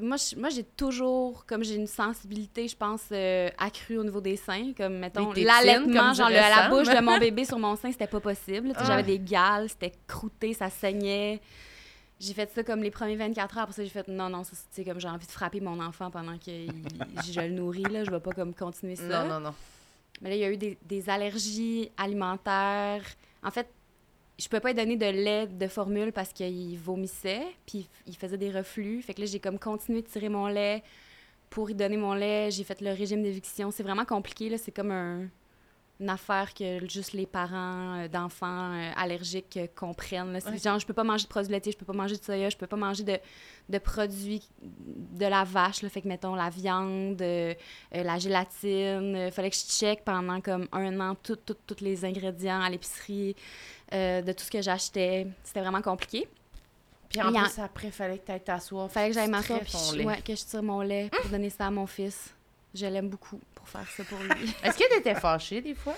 moi, 0.00 0.16
je- 0.16 0.36
moi 0.36 0.48
j'ai 0.48 0.64
toujours, 0.64 1.44
comme 1.46 1.62
j'ai 1.62 1.74
une 1.76 1.86
sensibilité, 1.86 2.66
je 2.66 2.76
pense, 2.76 3.02
euh, 3.12 3.48
accrue 3.58 3.98
au 3.98 4.04
niveau 4.04 4.20
des 4.20 4.36
seins. 4.36 4.72
Comme, 4.76 4.98
mettons, 4.98 5.26
tétines, 5.32 5.46
l'allaitement, 5.46 6.06
comme 6.06 6.14
genre 6.14 6.28
le- 6.28 6.34
dirait 6.34 6.50
la 6.50 6.56
Sam. 6.62 6.70
bouche 6.70 6.88
de 6.88 7.00
mon 7.00 7.18
bébé 7.20 7.44
sur 7.44 7.58
mon 7.58 7.76
sein, 7.76 7.92
c'était 7.92 8.06
pas 8.08 8.20
possible. 8.20 8.68
Tu 8.68 8.74
sais, 8.74 8.80
Ah. 8.80 8.84
J'avais 8.86 9.02
des 9.04 9.18
gales, 9.20 9.68
c'était 9.68 9.92
croûté, 10.08 10.54
ça 10.54 10.70
saignait. 10.70 11.40
J'ai 12.20 12.34
fait 12.34 12.50
ça 12.52 12.64
comme 12.64 12.82
les 12.82 12.90
premiers 12.90 13.16
24 13.16 13.56
heures. 13.58 13.62
Après 13.64 13.74
ça, 13.74 13.84
j'ai 13.84 13.90
fait 13.90 14.08
non, 14.08 14.28
non, 14.28 14.42
c'est 14.70 14.84
comme 14.84 14.98
j'ai 15.00 15.08
envie 15.08 15.26
de 15.26 15.30
frapper 15.30 15.60
mon 15.60 15.78
enfant 15.80 16.10
pendant 16.10 16.36
que 16.36 16.50
il- 16.50 16.72
je 17.32 17.40
le 17.40 17.50
nourris. 17.50 17.84
Là. 17.84 18.02
Je 18.04 18.10
vais 18.10 18.18
pas 18.20 18.32
comme 18.32 18.54
continuer 18.54 18.96
ça. 18.96 19.04
Non, 19.24 19.28
non, 19.28 19.40
non. 19.40 19.54
Mais 20.20 20.30
là, 20.30 20.34
il 20.36 20.40
y 20.40 20.44
a 20.44 20.50
eu 20.50 20.56
des, 20.56 20.76
des 20.84 21.08
allergies 21.10 21.90
alimentaires. 21.96 23.02
En 23.44 23.52
fait, 23.52 23.68
je 24.38 24.48
pouvais 24.48 24.60
pas 24.60 24.68
lui 24.70 24.74
donner 24.74 24.96
de 24.96 25.06
lait 25.06 25.46
de 25.46 25.68
formule 25.68 26.12
parce 26.12 26.32
qu'il 26.32 26.76
vomissait, 26.78 27.42
puis 27.66 27.88
il 28.06 28.16
faisait 28.16 28.36
des 28.38 28.50
reflux. 28.50 29.00
Fait 29.02 29.14
que 29.14 29.20
là, 29.20 29.26
j'ai 29.26 29.38
comme 29.40 29.58
continué 29.58 30.02
de 30.02 30.06
tirer 30.08 30.28
mon 30.28 30.48
lait 30.48 30.82
pour 31.50 31.68
lui 31.68 31.74
donner 31.74 31.96
mon 31.96 32.14
lait. 32.14 32.50
J'ai 32.50 32.64
fait 32.64 32.80
le 32.80 32.90
régime 32.90 33.22
d'éviction. 33.22 33.70
C'est 33.70 33.82
vraiment 33.84 34.04
compliqué, 34.04 34.48
là. 34.48 34.58
C'est 34.58 34.72
comme 34.72 34.90
un- 34.90 35.28
une 36.00 36.10
affaire 36.10 36.54
que 36.54 36.86
juste 36.88 37.12
les 37.12 37.26
parents 37.26 37.96
euh, 37.98 38.08
d'enfants 38.08 38.72
euh, 38.72 38.90
allergiques 38.96 39.56
euh, 39.56 39.66
comprennent. 39.74 40.32
là. 40.32 40.40
C'est 40.40 40.50
Ouais. 40.50 40.58
genre, 40.58 40.78
je 40.78 40.86
peux 40.86 40.92
pas 40.92 41.02
manger 41.02 41.24
de 41.24 41.28
produits 41.28 41.50
laitiers, 41.50 41.72
je 41.72 41.76
peux 41.78 41.84
pas 41.86 41.92
manger 41.92 42.16
de 42.16 42.22
soya, 42.22 42.48
je 42.50 42.56
peux 42.56 42.68
pas 42.68 42.76
manger 42.76 43.02
de, 43.02 43.18
de 43.68 43.78
produits 43.78 44.48
de 44.62 45.26
la 45.26 45.42
vache. 45.42 45.82
Là. 45.82 45.88
Fait 45.88 46.00
que, 46.00 46.06
mettons, 46.08 46.34
la 46.36 46.50
viande, 46.50 47.20
la 47.92 48.18
gélatine. 48.18 49.16
Il 49.26 49.32
fallait 49.32 49.50
que 49.50 49.56
je 49.56 49.62
check 49.64 50.04
pendant 50.04 50.40
comme 50.40 50.68
un 50.72 51.00
an 51.00 51.16
tous 51.20 51.36
tout, 51.36 51.56
tous 51.66 51.82
les 51.82 52.04
ingrédients 52.04 52.60
à 52.60 52.70
l'épicerie 52.70 53.34
de 53.92 54.32
tout 54.32 54.44
ce 54.44 54.50
que 54.50 54.62
j'achetais. 54.62 55.26
C'était 55.42 55.60
vraiment 55.60 55.82
compliqué. 55.82 56.28
Puis 57.08 57.22
en 57.22 57.32
plus, 57.32 57.58
après, 57.58 57.90
fallait 57.90 58.18
que 58.18 58.26
tu 58.26 58.32
ailles 58.32 58.40
t'asseoir. 58.44 58.90
fallait 58.90 59.08
que 59.08 59.14
j'aille 59.14 59.30
m'asseoir 59.30 59.60
ouais, 60.04 60.20
que 60.22 60.34
je 60.34 60.44
tire 60.44 60.62
mon 60.62 60.80
lait 60.82 61.10
pour 61.22 61.30
donner 61.30 61.50
ça 61.50 61.66
à 61.66 61.70
mon 61.70 61.86
fils. 61.86 62.34
Je 62.74 62.84
l'aime 62.86 63.08
beaucoup 63.08 63.40
pour 63.70 63.80
faire 63.80 63.90
ça 63.96 64.04
pour 64.04 64.18
lui. 64.18 64.54
Est-ce 64.64 64.78
que 64.78 64.88
t'étais 64.94 65.14
fâchée 65.14 65.60
des 65.60 65.74
fois? 65.74 65.94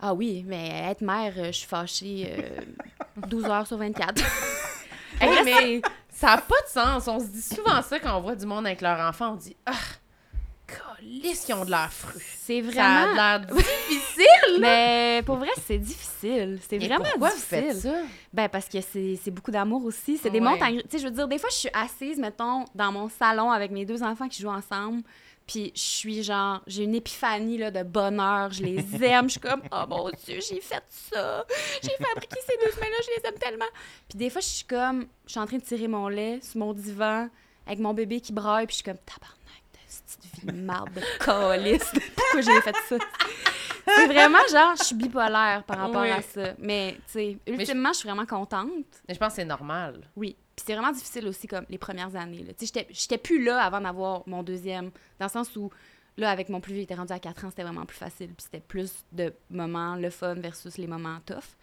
ah 0.00 0.12
oui, 0.12 0.44
mais 0.46 0.90
être 0.90 1.00
mère, 1.00 1.32
euh, 1.38 1.46
je 1.46 1.52
suis 1.52 1.66
fâchée 1.68 2.28
euh, 2.38 2.60
12 3.28 3.44
heures 3.46 3.66
sur 3.66 3.78
24. 3.78 4.22
Hey, 5.18 5.44
mais 5.46 5.80
ça 6.10 6.26
n'a 6.36 6.36
pas 6.42 6.60
de 6.62 6.68
sens. 6.68 7.08
On 7.08 7.18
se 7.18 7.24
dit 7.28 7.40
souvent 7.40 7.80
ça 7.80 7.98
quand 7.98 8.18
on 8.18 8.20
voit 8.20 8.34
du 8.36 8.44
monde 8.44 8.66
avec 8.66 8.82
leur 8.82 9.00
enfant. 9.00 9.32
On 9.32 9.36
dit 9.36 9.56
Ah, 9.64 9.72
calisse 10.66 11.44
qu'ils 11.44 11.54
ont 11.54 11.64
de 11.64 11.70
l'air 11.70 11.90
fru. 11.90 12.20
c'est 12.20 12.62
Ça 12.72 12.84
a 12.84 13.06
vraiment... 13.06 13.14
l'air 13.14 13.40
difficile. 13.46 14.58
Mais 14.60 15.22
pour 15.24 15.36
vrai, 15.36 15.48
c'est 15.66 15.78
difficile. 15.78 16.58
C'est 16.68 16.76
vraiment 16.76 17.04
pourquoi 17.04 17.30
vous 17.30 17.36
difficile. 17.36 17.64
faites 17.72 17.76
ça? 17.80 17.94
Ben, 18.32 18.48
parce 18.50 18.68
que 18.68 18.78
c'est 18.82 19.18
c'est 19.22 19.30
beaucoup 19.30 19.50
d'amour 19.50 19.82
aussi. 19.86 20.18
C'est 20.18 20.28
des 20.28 20.38
Ouais. 20.40 20.44
montagnes. 20.50 20.82
Tu 20.82 20.90
sais, 20.90 20.98
je 20.98 21.04
veux 21.04 21.14
dire, 21.14 21.28
des 21.28 21.38
fois, 21.38 21.48
je 21.50 21.56
suis 21.56 21.70
assise, 21.72 22.18
mettons, 22.18 22.66
dans 22.74 22.92
mon 22.92 23.08
salon 23.08 23.50
avec 23.50 23.70
mes 23.70 23.86
deux 23.86 24.02
enfants 24.02 24.28
qui 24.28 24.42
jouent 24.42 24.50
ensemble. 24.50 25.02
Puis 25.46 25.72
je 25.74 25.80
suis 25.80 26.22
genre, 26.22 26.60
j'ai 26.66 26.84
une 26.84 26.94
épiphanie 26.94 27.58
là, 27.58 27.70
de 27.70 27.82
bonheur. 27.82 28.52
Je 28.52 28.62
les 28.62 28.78
aime. 29.04 29.26
Je 29.26 29.32
suis 29.32 29.40
comme, 29.40 29.62
oh 29.70 29.84
mon 29.88 30.10
Dieu, 30.24 30.40
j'ai 30.48 30.60
fait 30.60 30.82
ça. 30.88 31.44
J'ai 31.82 32.04
fabriqué 32.04 32.36
ces 32.46 32.56
deux 32.64 32.72
semaines-là. 32.72 32.96
Je 33.04 33.20
les 33.20 33.28
aime 33.28 33.38
tellement. 33.38 33.68
Puis 34.08 34.18
des 34.18 34.30
fois, 34.30 34.40
je 34.40 34.48
suis 34.48 34.64
comme, 34.64 35.06
je 35.26 35.32
suis 35.32 35.40
en 35.40 35.46
train 35.46 35.58
de 35.58 35.62
tirer 35.62 35.88
mon 35.88 36.08
lait 36.08 36.40
sur 36.42 36.58
mon 36.58 36.72
divan 36.72 37.28
avec 37.66 37.78
mon 37.78 37.94
bébé 37.94 38.20
qui 38.20 38.32
braille. 38.32 38.66
Puis 38.66 38.78
je 38.78 38.82
suis 38.82 38.84
comme, 38.84 38.98
tabarnak 38.98 39.62
de 39.72 39.78
petite 39.86 40.44
vie 40.44 40.52
de 40.52 40.64
marde 40.64 40.92
de 40.94 41.24
calice. 41.24 41.92
Pourquoi 42.16 42.40
j'ai 42.40 42.60
fait 42.60 42.76
ça? 42.88 42.96
C'est 43.86 44.06
vraiment 44.06 44.38
genre, 44.50 44.74
je 44.78 44.84
suis 44.84 44.96
bipolaire 44.96 45.62
par 45.66 45.78
rapport 45.78 46.02
Oui. 46.02 46.10
à 46.10 46.22
ça. 46.22 46.54
Mais, 46.58 46.94
tu 47.06 47.12
sais, 47.12 47.38
ultimement, 47.46 47.92
je 47.92 47.98
suis 47.98 48.08
vraiment 48.08 48.26
contente. 48.26 48.68
Mais 49.08 49.14
je 49.14 49.18
pense 49.18 49.30
que 49.30 49.36
c'est 49.36 49.44
normal. 49.44 50.00
Oui. 50.16 50.36
Puis 50.54 50.64
c'est 50.66 50.72
vraiment 50.74 50.92
difficile 50.92 51.26
aussi, 51.28 51.46
comme 51.46 51.66
les 51.68 51.78
premières 51.78 52.14
années. 52.16 52.44
Tu 52.58 52.66
sais, 52.66 52.72
j'étais- 52.74 52.86
j'étais 52.90 53.18
plus 53.18 53.44
là 53.44 53.62
avant 53.62 53.80
d'avoir 53.80 54.22
mon 54.26 54.42
deuxième. 54.42 54.90
Dans 55.18 55.26
le 55.26 55.30
sens 55.30 55.54
où, 55.56 55.70
là, 56.16 56.30
avec 56.30 56.48
mon 56.48 56.60
plus 56.60 56.72
vieux, 56.72 56.80
il 56.80 56.84
était 56.84 56.94
rendu 56.94 57.12
à 57.12 57.18
4 57.18 57.44
ans, 57.44 57.50
c'était 57.50 57.62
vraiment 57.62 57.84
plus 57.84 57.98
facile. 57.98 58.28
Puis 58.28 58.44
c'était 58.44 58.60
plus 58.66 58.92
de 59.12 59.32
moments 59.50 59.96
le 59.96 60.08
fun 60.10 60.34
versus 60.34 60.78
les 60.78 60.86
moments 60.86 61.18
tough. 61.26 61.56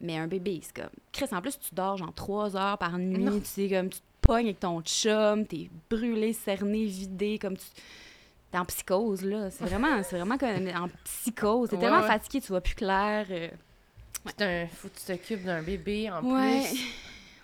Mais 0.00 0.16
un 0.16 0.26
bébé, 0.28 0.60
c'est 0.62 0.74
comme. 0.80 0.90
Chris, 1.12 1.26
en 1.32 1.42
plus, 1.42 1.58
tu 1.58 1.74
dors 1.74 1.96
genre 1.98 2.14
3 2.14 2.56
heures 2.56 2.78
par 2.78 2.96
nuit. 2.98 3.22
Non. 3.22 3.38
Tu 3.40 3.46
sais, 3.46 3.68
comme 3.68 3.90
tu 3.90 3.98
te 3.98 4.04
pognes 4.22 4.46
avec 4.46 4.60
ton 4.60 4.80
chum, 4.80 5.44
t'es 5.46 5.68
brûlé, 5.90 6.32
cerné, 6.32 6.84
vidé, 6.86 7.38
comme 7.38 7.56
tu. 7.56 7.66
T'es 8.50 8.58
en 8.58 8.64
psychose, 8.64 9.22
là. 9.24 9.50
C'est 9.50 9.64
vraiment, 9.64 10.02
c'est 10.02 10.16
vraiment 10.16 10.38
comme 10.38 10.48
en 10.74 10.88
psychose. 11.04 11.68
T'es 11.70 11.76
Ouais, 11.76 11.82
tellement 11.82 12.00
ouais. 12.00 12.06
fatigué, 12.06 12.40
tu 12.40 12.48
vois 12.48 12.60
plus 12.62 12.74
clair. 12.74 13.26
euh. 13.30 13.48
Un... 14.40 14.66
Faut 14.68 14.88
que 14.88 14.98
tu 14.98 15.04
t'occupes 15.06 15.44
d'un 15.44 15.62
bébé 15.62 16.10
en 16.10 16.22
Ouais. 16.24 16.64
plus. 16.70 16.80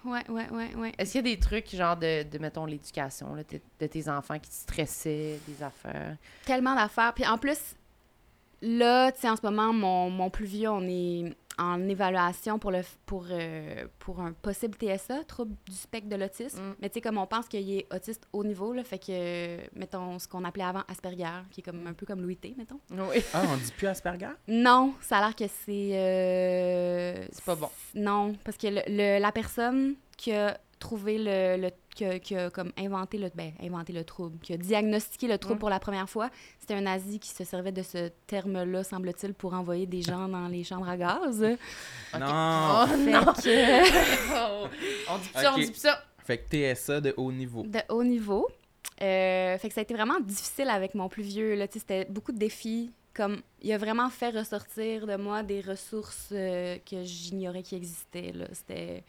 Ouais, 0.04 0.20
ouais, 0.28 0.46
ouais, 0.50 0.74
ouais. 0.74 0.92
Est-ce 0.98 1.12
qu'il 1.12 1.26
y 1.26 1.32
a 1.32 1.34
des 1.34 1.40
trucs, 1.40 1.74
genre, 1.74 1.96
de, 1.96 2.24
de 2.24 2.36
mettons, 2.38 2.66
l'éducation, 2.66 3.34
de 3.80 3.86
tes 3.86 4.08
enfants 4.10 4.38
qui 4.38 4.50
te 4.50 4.54
stressaient, 4.54 5.38
des 5.48 5.62
affaires? 5.62 6.18
tellement 6.44 6.74
d'affaires. 6.74 7.14
Puis 7.14 7.26
en 7.26 7.38
plus, 7.38 7.56
là, 8.60 9.10
tu 9.12 9.22
sais, 9.22 9.30
en 9.30 9.36
ce 9.36 9.40
moment, 9.42 9.72
mon, 9.72 10.10
mon 10.10 10.28
plus 10.28 10.44
vieux, 10.44 10.68
on 10.68 10.82
est 10.86 11.34
en 11.58 11.88
évaluation 11.88 12.58
pour, 12.58 12.70
le, 12.70 12.80
pour, 13.06 13.26
euh, 13.30 13.86
pour 13.98 14.20
un 14.20 14.32
possible 14.32 14.76
TSA, 14.76 15.24
trouble 15.24 15.54
du 15.66 15.72
spectre 15.76 16.08
de 16.08 16.16
l'autisme. 16.16 16.60
Mm. 16.60 16.74
Mais 16.80 16.88
tu 16.88 16.94
sais, 16.94 17.00
comme 17.00 17.18
on 17.18 17.26
pense 17.26 17.46
qu'il 17.48 17.70
est 17.70 17.86
autiste 17.94 18.26
haut 18.32 18.42
niveau, 18.44 18.72
là, 18.72 18.82
fait 18.84 18.98
que, 18.98 19.58
mettons, 19.78 20.18
ce 20.18 20.26
qu'on 20.28 20.44
appelait 20.44 20.64
avant 20.64 20.82
Asperger, 20.88 21.42
qui 21.50 21.60
est 21.60 21.62
comme 21.62 21.86
un 21.86 21.92
peu 21.92 22.06
comme 22.06 22.22
Louis 22.22 22.36
T, 22.36 22.54
mettons. 22.58 22.80
Oui. 22.90 23.22
Ah, 23.32 23.42
on 23.52 23.56
dit 23.56 23.72
plus 23.76 23.86
Asperger? 23.86 24.30
Non, 24.48 24.94
ça 25.00 25.18
a 25.18 25.20
l'air 25.26 25.36
que 25.36 25.44
c'est... 25.46 25.90
euh, 25.92 27.26
C'est 27.30 27.44
pas 27.44 27.54
bon. 27.56 27.68
Non, 27.94 28.34
parce 28.44 28.56
que 28.56 28.66
le, 28.68 28.80
le- 28.88 29.20
la 29.20 29.32
personne 29.32 29.94
qui 30.16 30.32
a 30.32 30.58
trouvé 30.78 31.18
le... 31.18 31.56
le 31.60 31.70
qui, 31.94 32.04
a, 32.04 32.18
qui 32.18 32.36
a 32.36 32.50
comme 32.50 32.72
inventé 32.78 33.18
le, 33.18 33.30
ben, 33.34 33.52
inventé 33.62 33.92
le 33.92 34.04
trouble, 34.04 34.38
qui 34.40 34.52
a 34.52 34.56
diagnostiqué 34.56 35.28
le 35.28 35.38
trouble 35.38 35.58
pour 35.60 35.70
la 35.70 35.78
première 35.80 36.08
fois, 36.08 36.28
c'était 36.58 36.74
un 36.74 36.80
nazi 36.82 37.18
qui 37.20 37.30
se 37.30 37.44
servait 37.44 37.72
de 37.72 37.82
ce 37.82 38.08
terme-là, 38.26 38.82
semble-t-il, 38.84 39.32
pour 39.34 39.54
envoyer 39.54 39.86
des 39.86 40.02
gens 40.02 40.28
dans 40.28 40.48
les 40.48 40.64
chambres 40.64 40.88
à 40.88 40.96
gaz. 40.96 41.40
Non. 42.18 42.26
Oh 42.82 42.86
Fait 42.86 43.10
non! 43.12 43.24
que- 43.24 44.34
Oh. 44.36 44.68
On 45.10 45.18
dit 45.18 45.28
plus 45.28 45.40
ça, 45.42 45.52
on 45.54 45.58
dit 45.58 45.70
plus 45.70 45.80
ça. 45.80 46.02
Fait 46.24 46.38
que 46.38 46.74
TSA 46.74 47.00
de 47.00 47.14
haut 47.16 47.30
niveau. 47.32 47.62
de 47.64 47.78
haut 47.90 48.02
niveau. 48.04 48.48
Euh, 49.02 49.58
fait 49.58 49.68
que 49.68 49.74
ça 49.74 49.80
a 49.80 49.82
été 49.82 49.94
vraiment 49.94 50.20
difficile 50.20 50.68
avec 50.68 50.94
mon 50.94 51.08
plus 51.08 51.22
vieux. 51.22 51.58
C'était 51.72 52.04
beaucoup 52.06 52.32
de 52.32 52.38
défis. 52.38 52.90
Comme, 53.12 53.42
il 53.62 53.72
a 53.72 53.78
vraiment 53.78 54.10
fait 54.10 54.30
ressortir 54.30 55.06
de 55.06 55.14
moi 55.16 55.42
des 55.44 55.60
ressources 55.60 56.30
euh, 56.32 56.78
que 56.78 57.04
j'ignorais 57.04 57.62
qui 57.62 57.76
existaient. 57.76 58.32
Là. 58.32 58.46
C'était... 58.52 59.04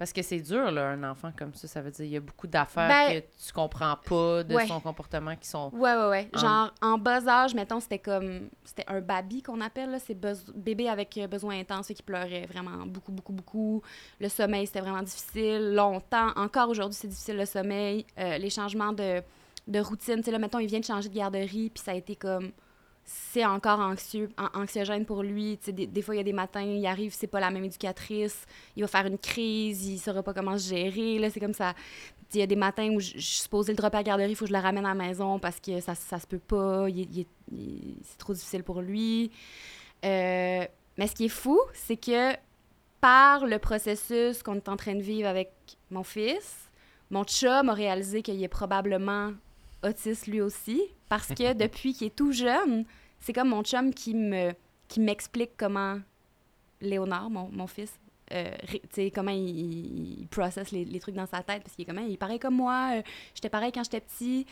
Parce 0.00 0.14
que 0.14 0.22
c'est 0.22 0.40
dur, 0.40 0.70
là, 0.70 0.88
un 0.92 1.10
enfant 1.10 1.30
comme 1.38 1.52
ça. 1.52 1.68
Ça 1.68 1.82
veut 1.82 1.90
dire 1.90 2.04
qu'il 2.06 2.14
y 2.14 2.16
a 2.16 2.20
beaucoup 2.20 2.46
d'affaires 2.46 2.88
Ben, 2.88 3.20
que 3.20 3.26
tu 3.46 3.52
comprends 3.52 3.96
pas 3.96 4.42
de 4.42 4.54
ouais. 4.54 4.66
son 4.66 4.80
comportement 4.80 5.36
qui 5.36 5.46
sont... 5.46 5.68
Ouais, 5.74 5.94
ouais, 5.94 6.08
ouais. 6.08 6.30
En- 6.34 6.38
Genre, 6.38 6.74
en 6.80 6.96
bas 6.96 7.28
âge, 7.28 7.54
mettons, 7.54 7.80
c'était 7.80 7.98
comme... 7.98 8.48
C'était 8.64 8.86
un 8.88 9.02
baby 9.02 9.42
qu'on 9.42 9.60
appelle, 9.60 9.90
là. 9.90 9.98
C'est 9.98 10.18
bébé 10.54 10.88
avec 10.88 11.18
euh, 11.18 11.26
besoin 11.26 11.60
intense 11.60 11.88
qui 11.88 12.02
pleurait 12.02 12.46
vraiment 12.46 12.86
beaucoup, 12.86 13.12
beaucoup, 13.12 13.34
beaucoup. 13.34 13.82
Le 14.18 14.30
sommeil, 14.30 14.66
c'était 14.66 14.80
vraiment 14.80 15.02
difficile. 15.02 15.74
Longtemps. 15.74 16.30
Encore 16.34 16.70
aujourd'hui, 16.70 16.96
c'est 16.98 17.08
difficile, 17.08 17.36
le 17.36 17.44
sommeil. 17.44 18.06
Euh, 18.18 18.38
les 18.38 18.48
changements 18.48 18.94
de, 18.94 19.20
de 19.68 19.80
routine. 19.80 20.16
Tu 20.16 20.22
sais, 20.22 20.30
là, 20.30 20.38
mettons, 20.38 20.60
il 20.60 20.66
vient 20.66 20.80
de 20.80 20.84
changer 20.86 21.10
de 21.10 21.14
garderie, 21.14 21.68
puis 21.68 21.82
ça 21.84 21.90
a 21.90 21.94
été 21.94 22.16
comme... 22.16 22.52
C'est 23.04 23.44
encore 23.44 23.80
anxieux, 23.80 24.30
an- 24.38 24.60
anxiogène 24.60 25.04
pour 25.04 25.22
lui. 25.22 25.58
Des, 25.66 25.86
des 25.86 26.02
fois, 26.02 26.14
il 26.14 26.18
y 26.18 26.20
a 26.20 26.24
des 26.24 26.32
matins, 26.32 26.62
il 26.62 26.86
arrive, 26.86 27.12
c'est 27.12 27.26
pas 27.26 27.40
la 27.40 27.50
même 27.50 27.64
éducatrice. 27.64 28.46
Il 28.76 28.82
va 28.82 28.88
faire 28.88 29.06
une 29.06 29.18
crise, 29.18 29.84
il 29.86 29.98
saura 29.98 30.22
pas 30.22 30.32
comment 30.32 30.56
se 30.56 30.68
gérer. 30.68 31.28
C'est 31.30 31.40
comme 31.40 31.54
ça. 31.54 31.74
Il 32.32 32.38
y 32.38 32.42
a 32.42 32.46
des 32.46 32.56
matins 32.56 32.88
où 32.90 33.00
je 33.00 33.14
je 33.14 33.20
suis 33.20 33.48
le 33.50 33.74
dropper 33.74 33.96
à 33.96 34.00
la 34.00 34.04
garderie, 34.04 34.30
il 34.30 34.36
faut 34.36 34.44
que 34.44 34.50
je 34.50 34.56
le 34.56 34.62
ramène 34.62 34.86
à 34.86 34.90
la 34.90 34.94
maison 34.94 35.40
parce 35.40 35.58
que 35.58 35.80
ça, 35.80 35.96
ça 35.96 36.20
se 36.20 36.26
peut 36.28 36.38
pas, 36.38 36.86
c'est 36.88 38.18
trop 38.18 38.32
difficile 38.32 38.62
pour 38.62 38.80
lui. 38.80 39.32
Euh, 40.04 40.64
mais 40.96 41.06
ce 41.08 41.14
qui 41.14 41.24
est 41.24 41.28
fou, 41.28 41.58
c'est 41.72 41.96
que 41.96 42.32
par 43.00 43.46
le 43.46 43.58
processus 43.58 44.44
qu'on 44.44 44.54
est 44.54 44.68
en 44.68 44.76
train 44.76 44.94
de 44.94 45.02
vivre 45.02 45.26
avec 45.26 45.50
mon 45.90 46.04
fils, 46.04 46.70
mon 47.10 47.24
chum 47.24 47.68
a 47.68 47.74
réalisé 47.74 48.22
qu'il 48.22 48.40
est 48.42 48.48
probablement 48.48 49.32
autiste 49.82 50.26
lui 50.26 50.40
aussi 50.40 50.82
parce 51.08 51.28
que 51.28 51.52
depuis 51.64 51.94
qu'il 51.94 52.08
est 52.08 52.16
tout 52.16 52.32
jeune, 52.32 52.84
c'est 53.18 53.32
comme 53.32 53.48
mon 53.48 53.62
chum 53.62 53.92
qui 53.92 54.14
me 54.14 54.52
qui 54.88 55.00
m'explique 55.00 55.52
comment 55.56 55.98
Léonard, 56.80 57.30
mon, 57.30 57.48
mon 57.52 57.66
fils, 57.66 57.92
euh, 58.32 58.50
sais, 58.90 59.10
comment 59.10 59.32
il, 59.32 60.26
processe 60.30 60.70
les, 60.70 60.84
les 60.84 61.00
trucs 61.00 61.14
dans 61.14 61.26
sa 61.26 61.42
tête, 61.42 61.62
parce 61.62 61.74
qu'il 61.74 61.82
est 61.82 61.86
comme, 61.86 61.98
il 62.04 62.14
est 62.14 62.16
pareil 62.16 62.38
comme 62.38 62.56
moi, 62.56 62.92
euh, 62.94 63.02
j'étais 63.34 63.48
pareil 63.48 63.72
quand 63.72 63.84
j'étais 63.84 64.00
petit. 64.00 64.46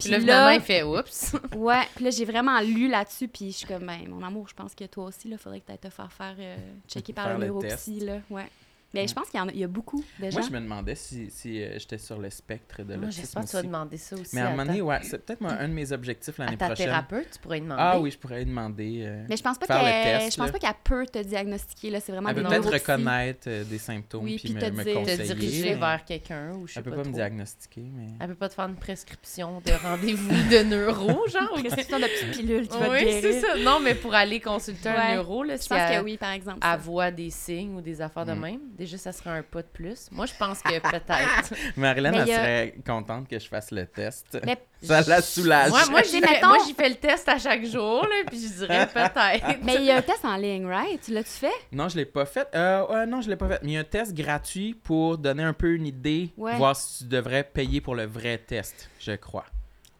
Puis 0.00 0.10
là, 0.10 0.18
là, 0.18 0.54
il 0.54 0.60
fait 0.60 0.82
«Oups! 0.84 1.36
ouais, 1.56 1.84
puis 1.94 2.04
là, 2.04 2.10
j'ai 2.10 2.24
vraiment 2.24 2.60
lu 2.60 2.88
là-dessus, 2.88 3.28
puis 3.28 3.52
je 3.52 3.58
suis 3.58 3.66
comme, 3.66 3.86
ben, 3.86 4.08
mon 4.08 4.22
amour, 4.24 4.48
je 4.48 4.54
pense 4.54 4.74
que 4.74 4.84
toi 4.84 5.04
aussi, 5.04 5.28
il 5.28 5.38
faudrait 5.38 5.60
que 5.60 5.70
tu 5.70 5.78
te 5.78 5.88
faire 5.88 6.12
faire 6.12 6.34
euh, 6.38 6.56
checker 6.88 7.12
par 7.12 7.26
Faire 7.26 7.38
le 7.38 7.46
le 7.46 7.52
neuropsy, 7.52 8.00
là, 8.00 8.20
ouais. 8.30 8.48
Mais 8.94 9.06
je 9.06 9.12
pense 9.12 9.28
qu'il 9.28 9.38
y, 9.38 9.42
en 9.42 9.48
a, 9.48 9.52
il 9.52 9.58
y 9.58 9.64
a 9.64 9.68
beaucoup 9.68 10.02
de 10.18 10.30
gens. 10.30 10.38
Moi, 10.38 10.48
je 10.48 10.52
me 10.54 10.60
demandais 10.60 10.94
si, 10.94 11.30
si 11.30 11.62
euh, 11.62 11.78
j'étais 11.78 11.98
sur 11.98 12.18
le 12.18 12.30
spectre 12.30 12.78
de 12.82 12.94
Moi, 12.94 12.96
l'autisme 13.04 13.20
J'espère 13.20 13.42
que 13.44 13.48
tu 13.50 13.56
vas 13.56 13.62
demander 13.62 13.96
ça 13.98 14.16
aussi 14.16 14.34
Mais 14.34 14.40
à 14.40 14.46
un 14.46 14.50
moment 14.52 14.62
ta, 14.62 14.68
donné, 14.68 14.80
ouais, 14.80 14.98
c'est 15.02 15.26
peut-être 15.26 15.42
moi, 15.42 15.52
un 15.52 15.68
de 15.68 15.74
mes 15.74 15.92
objectifs 15.92 16.40
à 16.40 16.44
l'année 16.46 16.56
ta 16.56 16.66
prochaine. 16.68 16.86
thérapeute. 16.86 17.30
Tu 17.32 17.38
pourrais 17.38 17.56
lui 17.58 17.64
demander? 17.64 17.82
Ah 17.84 18.00
oui, 18.00 18.10
je 18.10 18.16
pourrais 18.18 18.38
lui 18.38 18.46
demander. 18.46 19.02
euh, 19.04 19.26
Mais 19.28 19.36
je 19.36 19.42
pense 19.42 19.58
pas 19.58 19.66
Faire 19.66 19.82
le 19.82 19.90
qu'elle 19.90 20.18
test, 20.20 20.32
je 20.32 20.36
pense 20.38 20.46
là. 20.46 20.52
pas 20.52 20.58
qu'elle 20.58 20.74
peut 20.84 21.06
te 21.06 21.18
diagnostiquer, 21.18 21.90
là, 21.90 22.00
c'est 22.00 22.12
vraiment 22.12 22.30
Elle 22.30 22.36
des 22.36 22.42
peut 22.42 22.48
peut-être 22.48 22.72
reconnaître 22.72 23.48
euh, 23.48 23.64
des 23.64 23.78
symptômes 23.78 24.24
Oui, 24.24 24.36
puis 24.36 24.48
puis 24.48 24.54
me, 24.54 24.60
te 24.60 24.66
me 24.70 24.82
dire- 24.84 24.92
te 24.94 24.98
conseiller. 24.98 25.34
diriger 25.34 25.68
mais 25.70 25.74
vers 25.74 26.04
quelqu'un 26.06 26.52
ou 26.54 26.66
je 26.66 26.72
sais 26.72 26.78
Elle 26.80 26.84
peut 26.84 26.90
pas, 26.90 26.96
pas 26.96 27.02
me 27.02 27.08
trop. 27.08 27.14
diagnostiquer, 27.16 27.84
mais... 27.94 28.06
Elle 28.20 28.28
peut 28.28 28.34
pas 28.36 28.48
te 28.48 28.54
faire 28.54 28.68
une 28.68 28.76
prescription 28.76 29.60
de 29.66 29.72
rendez-vous 29.82 30.30
de 30.50 30.62
neuro, 30.70 31.28
genre? 31.28 31.52
ou- 31.56 31.60
Prescription 31.60 31.98
de 31.98 32.04
petites 32.04 32.30
pilules 32.30 32.66
qui 32.68 32.78
va 32.78 32.86
te 32.86 32.90
Oui, 32.90 33.04
guérir. 33.04 33.20
c'est 33.20 33.40
ça. 33.40 33.56
Non, 33.58 33.80
mais 33.80 33.94
pour 33.94 34.14
aller 34.14 34.40
consulter 34.40 34.88
un 34.88 34.94
Ouais. 34.94 35.14
neuro, 35.16 35.42
là, 35.44 35.56
Je 35.56 35.62
si 35.62 35.68
pense 35.68 35.78
elle, 35.78 36.00
que 36.00 36.04
oui, 36.04 36.16
par 36.16 36.30
exemple. 36.32 36.60
elle 36.64 36.78
voit 36.80 37.10
des 37.10 37.28
signes 37.30 37.74
ou 37.76 37.80
des 37.82 38.00
affaires 38.00 38.24
de 38.24 38.32
Mm. 38.32 38.40
même, 38.40 38.60
déjà, 38.78 38.96
ça 38.96 39.12
serait 39.12 39.30
un 39.30 39.42
pas 39.42 39.60
de 39.62 39.66
plus. 39.66 40.08
Moi, 40.12 40.26
je 40.26 40.32
pense 40.38 40.62
que 40.62 40.78
peut-être. 40.78 41.52
Marilyn, 41.76 42.12
elle 42.12 42.26
serait 42.26 42.74
contente 42.86 43.28
que 43.28 43.38
je 43.38 43.48
fasse 43.48 43.70
le 43.72 43.86
test. 43.86 44.38
Mais 44.44 44.56
Ça 44.82 45.00
la 45.02 45.20
soulage. 45.20 45.70
Moi, 45.70 45.80
moi, 45.90 46.02
j'y 46.02 46.20
fais, 46.20 46.30
mettons- 46.34 46.52
le 46.52 46.94
test 46.94 47.28
à 47.28 47.36
chaque 47.38 47.64
jour, 47.66 48.02
là, 48.04 48.14
puis 48.28 48.40
je 48.40 48.58
dirais 48.64 48.86
peut-être. 48.94 49.58
Mais 49.64 49.74
il 49.76 49.82
y 49.84 49.90
a 49.90 49.96
un 49.96 50.02
test 50.02 50.24
en 50.24 50.36
ligne, 50.36 50.66
right? 50.66 51.00
Tu 51.02 51.12
l'as-tu 51.12 51.30
fait? 51.30 51.52
Non, 51.72 51.88
je 51.88 51.96
l'ai 51.96 52.04
pas 52.06 52.24
fait. 52.24 52.48
Euh, 52.54 53.04
non, 53.04 53.20
je 53.20 53.28
l'ai 53.28 53.36
pas 53.36 53.48
fait. 53.48 53.58
Mais 53.62 53.70
il 53.70 53.74
y 53.74 53.76
a 53.76 53.80
un 53.80 53.84
test 53.84 54.14
gratuit 54.14 54.74
pour 54.74 55.18
donner 55.18 55.42
un 55.42 55.52
peu 55.52 55.72
une 55.74 55.86
idée, 55.86 56.30
Ouais. 56.36 56.56
voir 56.56 56.76
si 56.76 56.98
tu 56.98 57.04
devrais 57.04 57.42
payer 57.42 57.80
pour 57.80 57.96
le 57.96 58.06
vrai 58.06 58.38
test, 58.38 58.88
je 59.00 59.12
crois. 59.12 59.44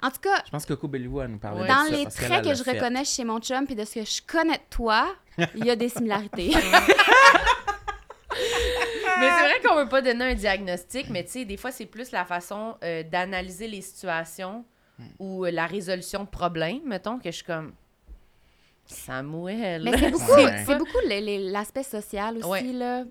En 0.01 0.11
tout 0.13 0.21
cas, 0.23 0.43
Je 0.47 0.51
pense 0.53 0.65
que 0.65 0.75
Coco 0.75 0.87
Belliou, 0.87 1.21
elle 1.23 1.27
nous 1.33 1.39
parlait 1.39 1.63
Ouais. 1.63 1.67
de 1.67 1.73
dans 1.73 1.85
ça. 1.87 1.91
les 1.91 2.05
parce 2.05 2.15
traits 2.15 2.45
que 2.45 2.55
je 2.55 2.63
fait. 2.63 2.73
reconnais 2.79 3.05
chez 3.05 3.25
mon 3.25 3.41
chum 3.41 3.67
puis 3.67 3.75
de 3.75 3.85
ce 3.85 3.95
que 3.97 4.05
je 4.05 4.21
connais 4.25 4.59
de 4.59 4.63
toi, 4.71 5.09
il 5.57 5.65
y 5.67 5.71
a 5.71 5.75
des 5.77 5.89
similarités. 5.89 6.53
Mais 9.21 9.29
c'est 9.31 9.43
vrai 9.49 9.61
qu'on 9.65 9.77
veut 9.77 9.89
pas 9.89 10.03
donner 10.03 10.25
un 10.25 10.35
diagnostic, 10.35 11.09
mais 11.11 11.25
tu 11.25 11.31
sais, 11.31 11.45
des 11.45 11.57
fois, 11.57 11.71
c'est 11.71 11.87
plus 11.87 12.11
la 12.13 12.25
façon 12.25 12.77
euh, 12.85 13.03
d'analyser 13.03 13.69
les 13.69 13.81
situations 13.83 14.65
ou 15.19 15.45
euh, 15.45 15.51
la 15.51 15.67
résolution 15.67 16.25
de 16.25 16.29
problèmes, 16.29 16.81
mettons, 16.85 17.19
que 17.19 17.31
je 17.31 17.37
suis 17.37 17.45
comme. 17.45 17.73
Samuel. 18.87 19.83
Mais 19.85 19.97
c'est 19.99 20.11
beaucoup, 20.11 20.33
Ouais. 20.33 20.65
c'est 20.67 20.79
beaucoup 20.79 20.99
l'aspect 21.07 21.83
social 21.83 22.39
aussi, 22.39 22.49
Ouais. 22.49 22.63
là. 22.73 23.05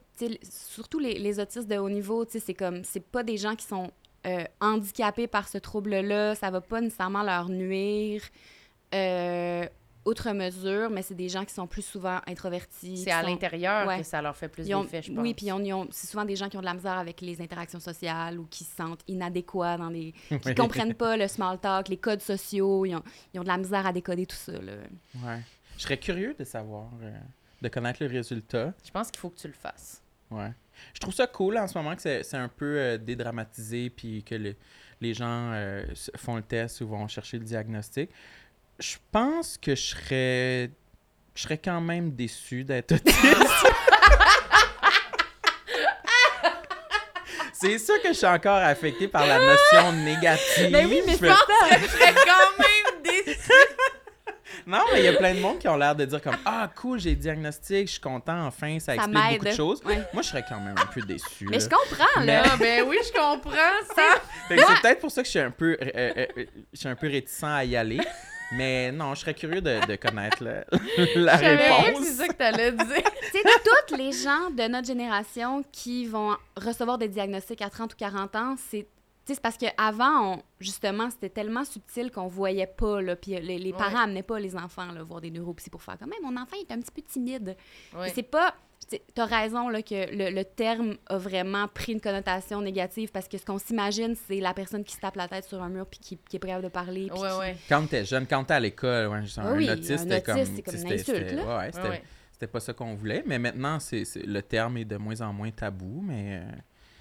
Surtout 0.44 1.00
les, 1.00 1.20
les 1.20 1.40
autistes 1.40 1.68
de 1.68 1.78
haut 1.78 1.90
niveau, 1.90 2.26
tu 2.26 2.34
sais, 2.34 2.40
c'est 2.40 2.54
comme, 2.56 2.84
c'est 2.84 3.00
pas 3.06 3.24
des 3.24 3.38
gens 3.38 3.56
qui 3.56 3.66
sont 3.66 3.92
euh, 4.26 4.44
handicapés 4.60 5.28
par 5.28 5.48
ce 5.48 5.58
trouble-là, 5.60 6.34
ça 6.36 6.50
va 6.50 6.62
pas 6.62 6.82
nécessairement 6.82 7.22
leur 7.24 7.50
nuire 7.50 8.24
euh, 8.96 9.66
outre 10.08 10.32
mesure, 10.32 10.90
mais 10.90 11.02
c'est 11.02 11.14
des 11.16 11.30
gens 11.30 11.46
qui 11.46 11.54
sont 11.54 11.68
plus 11.68 11.82
souvent 11.84 12.20
introvertis. 12.28 12.98
C'est 12.98 13.12
à 13.12 13.22
sont- 13.22 13.28
l'intérieur 13.28 13.88
Ouais. 13.88 14.00
que 14.00 14.04
ça 14.04 14.22
leur 14.22 14.36
fait 14.36 14.48
plus 14.48 14.66
d'effet, 14.66 15.02
je 15.02 15.12
pense. 15.12 15.22
Oui, 15.22 15.34
puis 15.34 15.48
c'est 15.92 16.08
souvent 16.08 16.26
des 16.26 16.36
gens 16.36 16.50
qui 16.50 16.58
ont 16.58 16.62
de 16.62 16.66
la 16.66 16.74
misère 16.74 16.98
avec 16.98 17.22
les 17.22 17.42
interactions 17.42 17.80
sociales 17.80 18.40
ou 18.40 18.46
qui 18.50 18.64
se 18.64 18.76
sentent 18.76 19.02
inadéquats 19.08 19.78
dans 19.78 19.90
les... 19.90 20.14
qui 20.30 20.40
Oui. 20.46 20.56
comprennent 20.56 20.94
pas 20.96 21.18
le 21.18 21.28
small 21.28 21.60
talk, 21.60 21.88
les 21.90 21.98
codes 21.98 22.22
sociaux, 22.22 22.86
ils 22.86 22.96
ont, 22.96 23.04
ils 23.34 23.40
ont 23.40 23.44
de 23.44 23.48
la 23.50 23.58
misère 23.58 23.86
à 23.86 23.94
décoder 23.94 24.26
tout 24.26 24.36
ça, 24.36 24.54
là. 24.54 24.74
Ouais. 25.24 25.42
Je 25.78 25.84
serais 25.84 25.98
curieux 25.98 26.36
de 26.38 26.44
savoir, 26.44 26.90
euh, 27.04 27.12
de 27.62 27.68
connaître 27.70 28.02
le 28.04 28.10
résultat. 28.10 28.74
Je 28.84 28.92
pense 28.92 29.12
qu'il 29.12 29.20
faut 29.20 29.30
que 29.30 29.38
tu 29.40 29.48
le 29.48 29.54
fasses. 29.54 30.02
Ouais. 30.32 30.52
Je 30.94 31.00
trouve 31.00 31.14
ça 31.14 31.26
cool 31.28 31.58
en 31.58 31.68
ce 31.68 31.78
moment 31.78 31.96
que 31.96 32.02
c'est 32.02 32.22
c'est 32.24 32.38
un 32.38 32.50
peu 32.50 32.78
euh, 32.78 32.98
dédramatisé 32.98 33.90
puis 33.90 34.24
que 34.24 34.36
le- 34.36 34.56
les 35.02 35.14
gens 35.14 35.52
euh, 35.54 35.84
font 36.18 36.36
le 36.36 36.42
test 36.42 36.82
ou 36.82 36.88
vont 36.88 37.08
chercher 37.08 37.38
le 37.40 37.46
diagnostic. 37.46 38.10
Je 38.80 38.96
pense 39.12 39.58
que 39.58 39.76
je 39.76 39.82
serais 39.82 40.70
je 41.36 41.42
serais 41.44 41.58
quand 41.58 41.82
même 41.82 42.12
déçu 42.16 42.64
d'être 42.64 42.94
autiste. 42.94 43.28
C'est 47.54 47.80
sûr 47.80 48.00
que 48.02 48.10
je 48.10 48.14
suis 48.14 48.26
encore 48.28 48.58
affecté 48.58 49.08
par 49.08 49.26
la 49.26 49.40
notion 49.40 49.92
négative. 50.04 50.72
Ben 50.72 50.86
oui, 50.88 51.02
mais 51.06 51.16
Je 51.18 51.24
me- 51.24 51.28
ça! 51.30 51.38
Je 51.72 51.88
serais 51.88 52.14
quand 52.14 52.58
même 52.60 53.02
déçue. 53.04 53.52
Non, 54.68 54.80
mais 54.92 55.00
il 55.00 55.06
y 55.06 55.08
a 55.08 55.14
plein 55.14 55.34
de 55.34 55.40
monde 55.40 55.58
qui 55.60 55.68
ont 55.68 55.78
l'air 55.78 55.96
de 55.96 56.06
dire 56.06 56.22
comme 56.22 56.38
Ah, 56.46 56.70
cool, 56.76 57.00
j'ai 57.00 57.12
le 57.12 57.16
diagnostic, 57.16 57.88
je 57.88 57.94
suis 57.94 58.02
content, 58.02 58.46
enfin, 58.46 58.80
ça 58.80 58.88
Ça 58.88 58.96
explique 58.96 59.30
beaucoup 59.32 59.46
de 59.46 59.52
choses. 59.52 59.82
Ouais. 59.86 60.04
Moi, 60.14 60.22
je 60.22 60.28
serais 60.30 60.44
quand 60.48 60.60
même 60.60 60.76
un 60.78 60.86
peu 60.88 61.02
déçu. 61.02 61.46
Mais 61.50 61.58
là. 61.58 61.64
je 61.64 61.70
comprends, 61.70 62.22
là. 62.22 62.44
Ah, 62.46 62.58
ben 62.58 62.84
oui, 62.88 62.98
je 63.04 63.12
comprends 63.12 63.52
ça. 63.96 64.20
Que 64.50 64.56
c'est 64.60 64.82
peut-être 64.82 65.00
pour 65.00 65.10
ça 65.12 65.22
que 65.22 65.26
je 65.26 65.32
suis 65.32 65.40
un 65.40 65.52
peu, 65.52 65.78
euh, 65.82 65.86
euh, 65.96 66.26
euh, 66.38 66.46
je 66.74 66.80
suis 66.80 66.90
un 66.90 66.96
peu 66.96 67.08
réticent 67.08 67.44
à 67.44 67.64
y 67.66 67.76
aller. 67.76 68.00
Mais 68.54 68.92
non, 68.92 69.14
je 69.16 69.22
serais 69.22 69.34
curieux 69.34 69.62
de, 69.62 69.86
de 69.86 69.96
connaître 69.96 70.44
la, 71.16 71.36
réponse. 71.36 72.04
c'est 72.06 72.14
ça 72.14 72.28
que 72.28 72.34
t'allais 72.34 72.72
dire. 72.72 72.86
Tu 73.32 73.40
sais, 73.40 73.44
toutes 73.90 73.98
les 73.98 74.12
gens 74.14 74.50
de 74.52 74.68
notre 74.70 74.88
génération 74.88 75.64
qui 75.72 76.06
vont 76.06 76.36
recevoir 76.56 76.98
des 76.98 77.10
diagnostics 77.10 77.62
à 77.62 77.70
30 77.70 77.94
ou 77.94 77.96
40 77.98 78.36
ans, 78.36 78.56
c'est 78.70 78.88
c'est 79.26 79.42
parce 79.42 79.58
qu'avant, 79.58 80.36
on, 80.36 80.42
justement, 80.62 81.10
c'était 81.10 81.28
tellement 81.30 81.66
subtil 81.66 82.12
qu'on 82.12 82.28
voyait 82.28 82.66
pas, 82.66 83.02
là, 83.02 83.18
puis 83.18 83.32
les, 83.32 83.60
les 83.60 83.72
Ouais. 83.74 83.78
parents 83.78 84.04
amenaient 84.04 84.24
pas 84.24 84.40
les 84.40 84.56
enfants, 84.56 84.90
là, 84.94 85.04
voir 85.04 85.20
des 85.20 85.30
neuropsy 85.32 85.70
pour 85.70 85.82
faire 85.84 85.98
comme, 86.00 86.14
Hey, 86.14 86.20
mon 86.24 86.38
enfant 86.42 86.56
il 86.56 86.62
est 86.62 86.72
un 86.74 86.80
petit 86.80 86.92
peu 86.94 87.02
timide. 87.02 87.58
Ouais. 87.94 88.10
C'est 88.16 88.24
pas. 88.24 88.56
Tu 88.90 89.22
as 89.22 89.26
raison 89.26 89.70
là, 89.70 89.82
que 89.82 89.94
le, 90.16 90.34
le 90.34 90.46
terme 90.46 90.96
a 91.08 91.18
vraiment 91.18 91.68
pris 91.68 91.92
une 91.94 92.00
connotation 92.02 92.62
négative 92.62 93.12
parce 93.12 93.28
que 93.28 93.38
ce 93.38 93.46
qu'on 93.46 93.58
s'imagine, 93.58 94.16
c'est 94.28 94.40
la 94.40 94.54
personne 94.54 94.84
qui 94.84 94.96
se 94.96 95.00
tape 95.02 95.16
la 95.18 95.28
tête 95.28 95.46
sur 95.46 95.62
un 95.62 95.70
mur 95.70 95.86
puis 95.88 96.00
qui, 96.00 96.18
qui 96.30 96.38
est 96.38 96.40
prête 96.40 96.62
de 96.62 96.70
parler. 96.70 97.10
Ouais, 97.12 97.18
qui- 97.30 97.40
ouais. 97.40 97.58
Quand 97.68 97.86
t'es 97.90 98.06
jeune, 98.06 98.26
quand 98.26 98.44
t'es 98.46 98.54
à 98.54 98.60
l'école, 98.60 99.08
ouais, 99.08 99.18
un, 99.18 99.58
oui, 99.58 99.70
autiste, 99.70 99.92
un 99.92 99.98
c'était 99.98 100.22
comme. 100.22 100.36
autiste, 100.38 100.54
c'est 100.56 100.62
comme 100.62 100.74
une 100.76 100.80
c'était- 100.82 100.94
insulte, 100.94 101.30
c'était- 101.30 101.36
pas 102.48 102.60
ça 102.60 102.72
qu'on 102.74 102.94
voulait, 102.96 103.24
mais 103.26 103.40
maintenant, 103.40 103.80
c'est 103.80 104.06
c'est- 104.06 104.26
le 104.26 104.42
terme 104.42 104.78
est 104.78 104.86
de 104.86 104.96
moins 104.98 105.20
en 105.22 105.34
moins 105.34 105.52
tabou, 105.52 106.02
mais... 106.06 106.40
euh, 106.42 106.52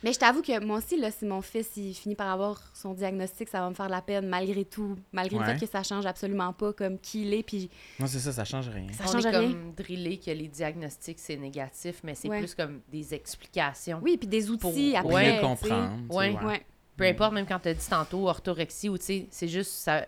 Mais 0.07 0.12
je 0.12 0.20
t'avoue 0.20 0.40
que 0.40 0.64
moi 0.64 0.78
aussi, 0.78 0.96
là, 0.96 1.11
si 1.11 1.24
mon 1.26 1.42
fils 1.42 1.68
il 1.76 1.92
finit 1.92 2.14
par 2.14 2.30
avoir 2.30 2.62
son 2.74 2.94
diagnostic, 2.94 3.48
ça 3.48 3.59
va 3.59 3.68
me 3.68 3.74
faire 3.74 3.86
de 3.86 3.90
la 3.90 4.00
peine 4.02 4.28
malgré 4.28 4.64
tout, 4.64 4.96
malgré 5.12 5.36
Ouais. 5.36 5.44
le 5.52 5.59
fait 5.59 5.66
que 5.66 5.70
ça 5.72 5.82
change 5.82 6.07
absolument 6.07 6.52
pas 6.52 6.72
comme 6.72 6.96
qui 7.00 7.22
il 7.22 7.34
est. 7.34 7.42
Puis 7.42 7.68
Non, 7.98 8.07
c'est 8.07 8.20
ça, 8.20 8.30
ça 8.30 8.44
change 8.44 8.68
rien. 8.68 8.86
Ça 8.92 9.02
on 9.09 9.12
change 9.14 9.26
est 9.26 9.30
rien. 9.30 9.40
comme 9.50 9.72
drillé 9.76 10.18
que 10.18 10.30
les 10.30 10.46
diagnostics, 10.46 11.18
c'est 11.18 11.36
négatif, 11.36 11.96
mais 12.04 12.14
c'est 12.14 12.28
Ouais. 12.28 12.38
plus 12.38 12.54
comme 12.54 12.82
des 12.88 13.14
explications. 13.14 13.98
oui, 14.00 14.16
puis 14.16 14.28
des 14.28 14.48
outils 14.48 14.92
Pour- 14.92 15.11
après. 15.11 15.34
Mieux 15.34 15.40
comprendre. 15.40 15.92
Ouais. 16.11 16.64
Peu 16.96 17.02
importe, 17.04 17.32
même 17.32 17.44
quand 17.46 17.59
tu 17.59 17.68
as 17.70 17.74
dit 17.74 17.88
tantôt 17.90 18.28
orthorexie 18.28 18.88
ou 18.88 18.98
tu 18.98 19.04
sais, 19.07 19.26
c'est 19.32 19.48
juste 19.48 19.72
ça. 19.72 20.07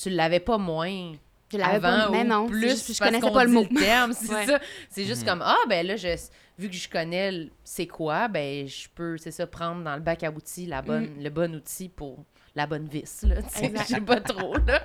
Tu 0.00 0.10
l'avais 0.10 0.38
pas 0.38 0.58
moins. 0.58 1.12
Je 1.52 1.58
l'avais 1.58 1.84
avant 1.84 2.04
pas, 2.04 2.10
mais 2.12 2.22
ou 2.22 2.28
non, 2.28 2.44
c'est 2.46 2.50
plus 2.52 2.70
juste- 2.70 2.94
je 2.94 2.98
connaissais 3.00 3.30
pas 3.32 3.42
le 3.44 3.50
mot. 3.50 3.64
terme, 3.64 4.12
c'est 4.12 4.28
Ouais. 4.32 4.46
ça. 4.46 4.60
C'est 4.88 5.04
juste 5.04 5.22
Mhm. 5.22 5.28
comme 5.28 5.42
ah 5.44 5.56
ben 5.68 5.84
là 5.84 5.96
je 5.96 6.16
vu 6.60 6.68
que 6.68 6.76
je 6.76 6.88
connais 6.88 7.48
c'est 7.64 7.86
quoi, 7.86 8.28
ben 8.28 8.66
je 8.68 8.86
peux 8.94 9.16
c'est 9.16 9.30
ça 9.30 9.46
prendre 9.46 9.82
dans 9.82 9.94
le 9.96 10.02
bac 10.02 10.22
à 10.22 10.30
outils 10.30 10.66
la 10.66 10.82
bonne 10.82 11.22
le 11.22 11.30
bon 11.30 11.54
outil 11.54 11.88
pour 11.88 12.24
la 12.60 12.66
bonne 12.66 12.86
vis 12.86 13.22
là, 13.22 13.36
tu 13.42 13.58
sais, 13.58 13.64
Exact. 13.66 13.82
je 13.88 13.94
sais 13.94 14.00
pas 14.00 14.20
trop 14.20 14.54
là. 14.66 14.80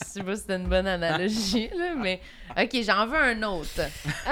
Je 0.00 0.04
sais 0.06 0.22
pas 0.22 0.34
si 0.36 0.42
c'était 0.42 0.56
une 0.56 0.68
bonne 0.68 0.86
analogie 0.86 1.68
là, 1.76 1.94
mais 1.96 2.20
OK, 2.58 2.76
j'en 2.82 3.06
veux 3.06 3.18
un 3.18 3.42
autre. 3.42 3.80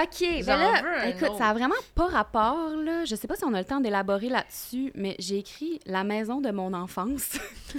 OK, 0.00 0.20
ben 0.20 0.42
J'en 0.44 0.56
là, 0.56 0.82
veux 0.82 1.00
un 1.00 1.08
écoute, 1.08 1.22
autre. 1.28 1.38
ça 1.38 1.48
a 1.48 1.54
vraiment 1.54 1.74
pas 1.94 2.06
rapport, 2.06 2.70
là. 2.76 3.04
Je 3.04 3.14
sais 3.14 3.26
pas 3.28 3.36
si 3.36 3.44
on 3.44 3.52
a 3.54 3.58
le 3.58 3.64
temps 3.64 3.80
d'élaborer 3.80 4.28
là-dessus, 4.30 4.90
mais 4.94 5.14
j'ai 5.18 5.38
écrit 5.38 5.80
«La 5.86 6.02
maison 6.02 6.40
de 6.40 6.50
mon 6.50 6.72
enfance 6.72 7.38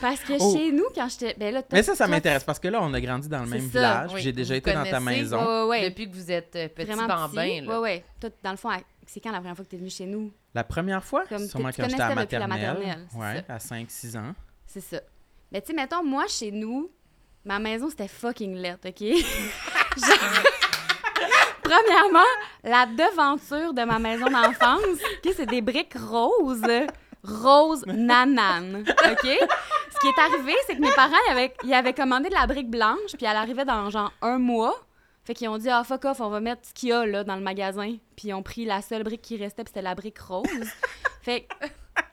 Parce 0.00 0.20
que 0.20 0.32
Oh. 0.40 0.56
chez 0.56 0.72
nous, 0.72 0.86
quand 0.94 1.08
j'étais... 1.08 1.34
Ben 1.38 1.52
là, 1.54 1.62
Mais 1.72 1.82
ça, 1.82 1.94
ça 1.94 2.06
m'intéresse 2.06 2.44
parce 2.44 2.58
que 2.58 2.68
là, 2.68 2.80
on 2.82 2.92
a 2.94 3.00
grandi 3.00 3.28
dans 3.28 3.40
le 3.42 3.46
même 3.46 3.60
ça. 3.62 3.66
village. 3.78 4.10
Oui, 4.14 4.20
J'ai 4.22 4.32
déjà 4.32 4.54
vous 4.54 4.58
été 4.58 4.72
dans 4.72 4.84
ta 4.84 5.00
maison. 5.00 5.68
Ouais, 5.68 5.88
Depuis 5.88 6.08
que 6.10 6.14
vous 6.14 6.30
êtes 6.30 6.56
euh, 6.56 6.68
petit 6.68 6.86
vraiment 6.90 7.06
bambin 7.06 7.66
ouais. 7.80 8.04
Toi, 8.20 8.30
dans 8.42 8.50
le 8.52 8.56
fond, 8.56 8.70
à- 8.70 8.78
c'est 9.12 9.20
quand 9.20 9.30
la 9.32 9.38
première 9.38 9.56
fois 9.56 9.64
que 9.64 9.70
tu 9.70 9.76
es 9.76 9.78
venu 9.78 9.90
chez 9.90 10.06
nous? 10.06 10.32
La 10.54 10.64
première 10.64 11.02
fois, 11.04 11.24
Comme 11.28 11.46
sûrement 11.46 11.70
quand 11.76 11.88
j'étais 11.88 12.00
à 12.02 12.08
depuis 12.14 12.36
la 12.38 12.46
maternelle. 12.46 12.48
maternelle, 12.78 13.08
ouais, 13.16 13.44
à 13.48 13.58
5-6 13.58 14.16
ans. 14.18 14.34
C'est 14.66 14.80
ça. 14.80 15.00
Mais 15.50 15.60
tu 15.60 15.68
sais, 15.68 15.72
mettons, 15.74 16.04
moi, 16.04 16.26
chez 16.28 16.50
nous, 16.52 16.90
ma 17.44 17.58
maison, 17.58 17.90
c'était 17.90 18.06
fucking 18.08 18.54
lettre, 18.54 18.88
OK? 18.88 19.00
Genre- 20.06 20.44
Premièrement, 21.62 22.26
la 22.64 22.86
devanture 22.86 23.72
de 23.74 23.82
ma 23.84 23.98
maison 23.98 24.26
d'enfance, 24.26 24.80
OK, 25.24 25.32
c'est 25.36 25.46
des 25.46 25.60
briques 25.60 25.94
roses. 25.96 26.62
Rose 27.22 27.84
nanane, 27.86 28.76
OK? 28.88 29.22
Ce 29.26 29.98
qui 30.00 30.06
est 30.06 30.18
arrivé, 30.18 30.54
c'est 30.66 30.76
que 30.76 30.80
mes 30.80 30.90
parents, 30.92 31.12
ils 31.28 31.32
avaient, 31.32 31.54
ils 31.64 31.74
avaient 31.74 31.92
commandé 31.92 32.28
de 32.30 32.34
la 32.34 32.46
brique 32.46 32.70
blanche, 32.70 33.12
puis 33.16 33.26
elle 33.26 33.36
arrivait 33.36 33.64
dans 33.66 33.90
genre 33.90 34.10
un 34.22 34.38
mois. 34.38 34.74
Fait 35.24 35.34
qu'ils 35.34 35.48
ont 35.48 35.58
dit, 35.58 35.68
ah, 35.68 35.84
fuck 35.84 36.04
off, 36.06 36.20
on 36.20 36.28
va 36.30 36.40
mettre 36.40 36.62
ce 36.66 36.72
qu'il 36.74 36.88
y 36.88 36.92
a 36.92 37.04
là 37.06 37.24
dans 37.24 37.36
le 37.36 37.42
magasin. 37.42 37.96
Puis 38.16 38.28
ils 38.28 38.34
ont 38.34 38.42
pris 38.42 38.64
la 38.64 38.82
seule 38.82 39.02
brique 39.02 39.22
qui 39.22 39.36
restait, 39.36 39.62
puis 39.64 39.70
c'était 39.70 39.82
la 39.82 39.94
brique 39.94 40.18
rose. 40.18 40.46
fait 41.22 41.42
que, 41.42 41.66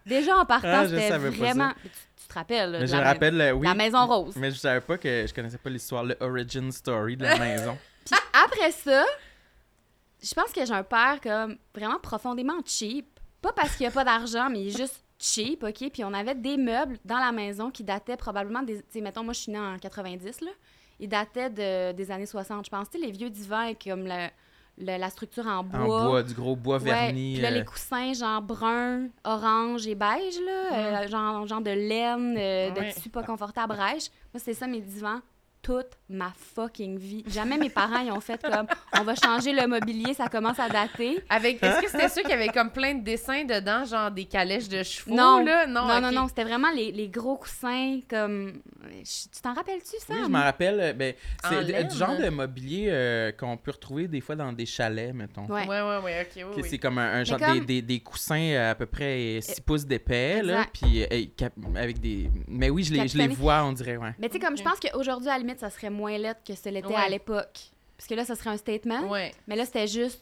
déjà 0.05 0.37
en 0.37 0.45
partant, 0.45 0.67
Ah, 0.81 0.87
c'était 0.87 1.17
vraiment. 1.17 1.71
Tu, 1.81 1.89
tu 2.21 2.27
te 2.27 2.33
rappelles, 2.33 2.71
là, 2.71 2.79
Mais 2.79 2.85
de 2.85 2.91
je 2.91 2.95
la 2.97 3.03
rappelle, 3.03 3.39
euh, 3.41 3.51
oui. 3.53 3.65
la 3.65 3.73
maison 3.73 4.05
rose. 4.05 4.35
Mais 4.35 4.51
je 4.51 4.57
savais 4.57 4.81
pas 4.81 4.97
que 4.97 5.25
je 5.27 5.33
connaissais 5.33 5.57
pas 5.57 5.69
l'histoire, 5.69 6.03
le 6.03 6.17
origin 6.19 6.71
story 6.71 7.15
de 7.15 7.23
la 7.23 7.37
maison. 7.39 7.77
Puis 8.05 8.15
après 8.33 8.71
ça, 8.71 9.05
je 10.21 10.33
pense 10.33 10.51
que 10.51 10.65
j'ai 10.65 10.73
un 10.73 10.83
père 10.83 11.19
comme 11.21 11.57
vraiment 11.73 11.99
profondément 11.99 12.57
cheap. 12.65 13.07
Pas 13.41 13.53
parce 13.53 13.75
qu'il 13.75 13.85
n'y 13.85 13.87
a 13.87 13.91
pas 13.91 14.03
d'argent, 14.03 14.49
mais 14.49 14.61
il 14.63 14.67
est 14.69 14.77
juste 14.77 15.03
cheap, 15.19 15.63
OK? 15.63 15.89
Puis 15.93 16.03
on 16.03 16.13
avait 16.13 16.35
des 16.35 16.57
meubles 16.57 16.97
dans 17.05 17.19
la 17.19 17.31
maison 17.31 17.71
qui 17.71 17.83
dataient 17.83 18.17
probablement 18.17 18.63
des... 18.63 18.77
Tu 18.77 18.83
sais, 18.89 19.01
mettons, 19.01 19.23
moi, 19.23 19.33
je 19.33 19.39
suis 19.41 19.51
née 19.51 19.59
en 19.59 19.77
90, 19.77 20.41
là. 20.41 20.51
Ils 20.99 21.09
dataient 21.09 21.49
de, 21.49 21.91
des 21.93 22.11
années 22.11 22.25
60, 22.25 22.65
je 22.65 22.69
pense. 22.69 22.89
Tu 22.89 22.99
sais, 22.99 23.05
les 23.05 23.11
vieux 23.11 23.29
divans 23.29 23.59
avec 23.59 23.83
comme 23.83 24.05
le- 24.05 24.29
le- 24.79 24.97
la 24.97 25.09
structure 25.09 25.45
en 25.47 25.63
bois. 25.63 25.79
En 26.01 26.05
bois, 26.09 26.23
du 26.23 26.33
gros 26.33 26.55
bois 26.55 26.77
Ouais, 26.77 26.83
verni. 26.85 27.33
puis 27.33 27.41
là, 27.41 27.49
euh, 27.49 27.51
les 27.51 27.65
coussins, 27.65 28.13
genre 28.13 28.41
brun, 28.41 29.07
orange 29.23 29.87
et 29.87 29.95
beige, 29.95 30.39
là, 30.45 30.73
euh, 31.03 31.07
genre, 31.07 31.45
genre 31.47 31.61
de 31.61 31.71
laine, 31.71 32.35
euh, 32.37 32.71
de 32.71 32.79
Ouais. 32.79 32.91
tissu 32.93 33.09
pas 33.09 33.23
confortable, 33.23 33.73
beige. 33.75 34.09
Moi, 34.33 34.39
c'est 34.43 34.53
ça 34.53 34.67
mes 34.67 34.81
divans 34.81 35.19
toute 35.61 35.97
ma 36.09 36.31
fucking 36.55 36.97
vie. 36.97 37.23
Jamais 37.27 37.57
mes 37.57 37.69
parents 37.69 37.99
ils 37.99 38.11
ont 38.11 38.19
fait 38.21 38.41
comme 38.41 38.65
on 38.93 39.03
va 39.03 39.13
changer 39.15 39.51
le 39.51 39.67
mobilier, 39.67 40.13
ça 40.13 40.27
commence 40.29 40.59
à 40.59 40.69
dater. 40.69 41.21
Avec 41.29 41.61
est-ce 41.61 41.81
que 41.81 41.89
c'était 41.89 42.07
ceux 42.09 42.21
qui 42.23 42.31
avaient 42.31 42.47
comme 42.47 42.71
plein 42.71 42.93
de 42.95 43.03
dessins 43.03 43.43
dedans, 43.43 43.83
genre 43.83 44.09
des 44.09 44.25
calèches 44.25 44.69
de 44.69 44.83
chevaux 44.83 45.13
Non, 45.15 45.43
là? 45.43 45.67
Non, 45.67 45.85
non, 46.01 46.11
non, 46.11 46.27
c'était 46.27 46.43
vraiment 46.45 46.71
les, 46.71 46.91
les 46.91 47.09
gros 47.09 47.35
coussins 47.37 47.99
comme. 48.09 48.61
Je- 49.03 49.27
Tu 49.33 49.41
t'en 49.41 49.53
rappelles-tu, 49.53 49.97
ça? 49.99 50.13
Oui, 50.13 50.19
je 50.23 50.29
m'en 50.29 50.43
rappelle. 50.43 50.79
euh, 50.79 50.93
Ben, 50.93 51.13
En 51.43 51.49
c'est 51.49 51.83
du 51.83 51.95
genre 51.97 52.17
de 52.17 52.29
mobilier 52.29 52.87
euh, 52.89 53.31
qu'on 53.33 53.57
peut 53.57 53.71
retrouver 53.71 54.07
des 54.07 54.21
fois 54.21 54.35
dans 54.35 54.53
des 54.53 54.65
chalets, 54.65 55.13
mettons. 55.13 55.45
Ouais. 55.47 55.67
Ouais, 55.67 55.81
ouais, 55.81 55.97
ouais, 56.03 56.27
ok, 56.35 56.45
oui. 56.55 56.63
C'est 56.69 56.77
comme 56.77 56.97
un, 56.99 57.15
un 57.19 57.23
genre 57.23 57.37
comme- 57.39 57.59
des, 57.59 57.65
des, 57.65 57.81
des 57.81 57.99
coussins 57.99 58.39
euh, 58.39 58.71
à 58.71 58.75
peu 58.75 58.85
près 58.85 59.39
6 59.41 59.59
pouces 59.61 59.85
d'épais, 59.85 60.41
là, 60.41 60.65
puis 60.71 61.03
euh, 61.03 61.25
avec 61.75 61.99
des... 61.99 62.29
Mais 62.47 62.69
oui, 62.69 62.83
je 62.83 62.93
les, 62.93 63.07
je 63.07 63.17
les 63.17 63.27
vois, 63.27 63.63
on 63.65 63.73
dirait, 63.73 63.97
ouais. 63.97 64.13
Mais 64.19 64.29
tu 64.29 64.33
sais, 64.35 64.39
comme 64.39 64.57
je 64.57 64.63
pense 64.63 64.79
qu'aujourd'hui, 64.79 65.29
à 65.29 65.33
la 65.33 65.39
limite, 65.39 65.59
ça 65.59 65.69
serait 65.69 65.89
moins 65.97 66.17
lettre 66.17 66.41
que 66.45 66.55
ce 66.55 66.69
l'était 66.69 66.87
Ouais. 66.87 66.95
à 66.95 67.09
l'époque. 67.09 67.59
Parce 67.97 68.07
que 68.07 68.13
là, 68.15 68.23
ça 68.25 68.35
serait 68.35 68.51
un 68.51 68.57
statement. 68.57 69.09
Ouais. 69.09 69.33
Mais 69.47 69.55
là, 69.55 69.65
c'était 69.65 69.87
juste. 69.87 70.21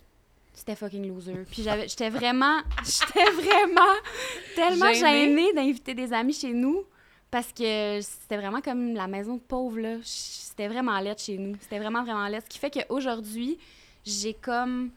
C'était 0.54 0.76
fucking 0.76 1.06
loser. 1.10 1.34
Puis 1.52 1.64
j'avais, 1.64 1.88
j'étais 1.90 2.10
vraiment. 2.10 2.60
J'étais 2.86 3.30
vraiment 3.32 3.94
tellement 4.56 4.94
Gênée. 4.94 5.26
gênée 5.26 5.54
d'inviter 5.54 5.94
des 5.94 6.14
amis 6.14 6.32
chez 6.34 6.54
nous. 6.54 6.86
Parce 7.30 7.52
que 7.52 8.00
c'était 8.02 8.38
vraiment 8.38 8.62
comme 8.62 8.94
la 8.94 9.08
maison 9.08 9.36
de 9.36 9.42
pauvre, 9.42 9.80
là. 9.80 9.98
C'était 10.04 10.70
vraiment 10.70 10.98
laid 11.02 11.18
chez 11.18 11.38
nous. 11.38 11.58
C'était 11.60 11.80
vraiment, 11.80 12.04
vraiment 12.04 12.26
laid. 12.30 12.40
Ce 12.42 12.48
qui 12.48 12.58
fait 12.60 12.72
qu'aujourd'hui, 12.72 13.58
j'ai 14.06 14.34
comme. 14.34 14.92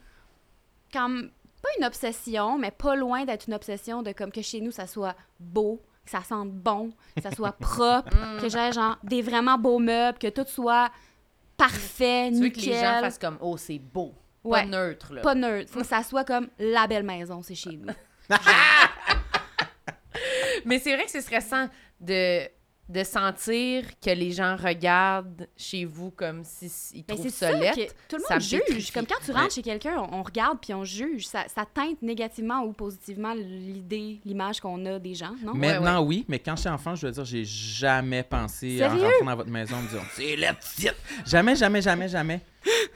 Comme. 0.93 1.29
Pas 1.61 1.69
une 1.77 1.83
obsession, 1.83 2.57
mais 2.57 2.71
pas 2.71 2.95
loin 2.95 3.25
d'être 3.25 3.47
une 3.47 3.53
obsession 3.53 4.01
de 4.01 4.13
comme 4.13 4.31
que 4.31 4.41
chez 4.41 4.61
nous, 4.61 4.71
ça 4.71 4.87
soit 4.87 5.13
beau, 5.41 5.81
que 6.11 6.17
ça 6.17 6.23
sente 6.23 6.51
bon, 6.51 6.91
que 7.15 7.21
ça 7.21 7.31
soit 7.31 7.51
propre, 7.59 8.09
Mm. 8.15 8.41
que 8.41 8.49
j'ai 8.49 8.71
genre 8.71 8.97
des 9.03 9.21
vraiment 9.21 9.57
beaux 9.57 9.79
meubles, 9.79 10.17
que 10.17 10.27
tout 10.29 10.45
soit 10.47 10.89
parfait, 11.57 12.29
Tu 12.31 12.35
veux 12.39 12.45
nickel. 12.45 12.63
que 12.63 12.69
les 12.69 12.75
gens 12.79 12.99
fassent 13.01 13.17
comme 13.19 13.37
oh, 13.41 13.57
c'est 13.57 13.79
beau. 13.79 14.13
Ouais. 14.43 14.61
Pas 14.61 14.65
neutre 14.65 15.13
là. 15.13 15.21
Pas 15.21 15.35
neutre. 15.35 15.71
Faut 15.71 15.81
que 15.81 15.85
ça 15.85 16.01
soit 16.03 16.23
comme 16.23 16.47
la 16.57 16.87
belle 16.87 17.03
maison, 17.03 17.41
c'est 17.41 17.55
chez 17.55 17.71
nous. 17.77 17.89
Mais 20.65 20.79
c'est 20.79 20.93
vrai 20.93 21.05
que 21.05 21.11
c'est 21.11 21.21
stressant 21.21 21.67
de 21.99 22.47
de 22.89 23.03
sentir 23.03 23.83
que 24.03 24.09
les 24.09 24.31
gens 24.31 24.55
regardent 24.55 25.47
chez 25.55 25.85
vous 25.85 26.09
comme 26.09 26.43
si 26.43 26.65
s- 26.65 26.91
ils 26.95 27.03
Mais 27.07 27.13
trouvent 27.13 27.29
c'est 27.29 27.45
ça 27.45 27.51
que 27.51 27.85
tout 28.07 28.17
le 28.17 28.23
monde 28.33 28.41
juge. 28.41 28.59
pétrifie. 28.65 28.91
Comme 28.91 29.05
quand 29.05 29.23
tu 29.23 29.31
rentres 29.31 29.43
Ouais. 29.43 29.49
chez 29.51 29.61
quelqu'un, 29.61 29.97
on, 29.99 30.15
on 30.19 30.23
regarde 30.23 30.57
puis 30.59 30.73
on 30.73 30.83
juge. 30.83 31.27
Ça, 31.27 31.45
ça 31.53 31.65
teinte 31.71 32.01
négativement 32.01 32.63
ou 32.63 32.73
positivement 32.73 33.35
l'idée, 33.35 34.19
l'image 34.25 34.59
qu'on 34.59 34.83
a 34.87 34.97
des 34.97 35.13
gens, 35.13 35.35
non? 35.43 35.53
Maintenant, 35.53 36.01
oui, 36.01 36.25
mais 36.27 36.39
quand 36.39 36.55
j'étais 36.55 36.69
enfant, 36.69 36.95
je 36.95 37.01
dois 37.01 37.11
dire, 37.11 37.25
j'ai 37.25 37.45
jamais 37.45 38.23
pensé 38.23 38.83
en 38.83 38.89
rentrant 38.89 39.25
dans 39.25 39.35
votre 39.35 39.49
maison 39.51 39.75
en 39.75 39.81
me 39.83 39.87
disant, 39.87 40.01
c'est 40.15 40.35
la 40.35 40.55
petite. 40.55 40.95
Jamais, 41.27 41.55
jamais, 41.55 41.81
jamais, 41.83 42.07
jamais. 42.09 42.41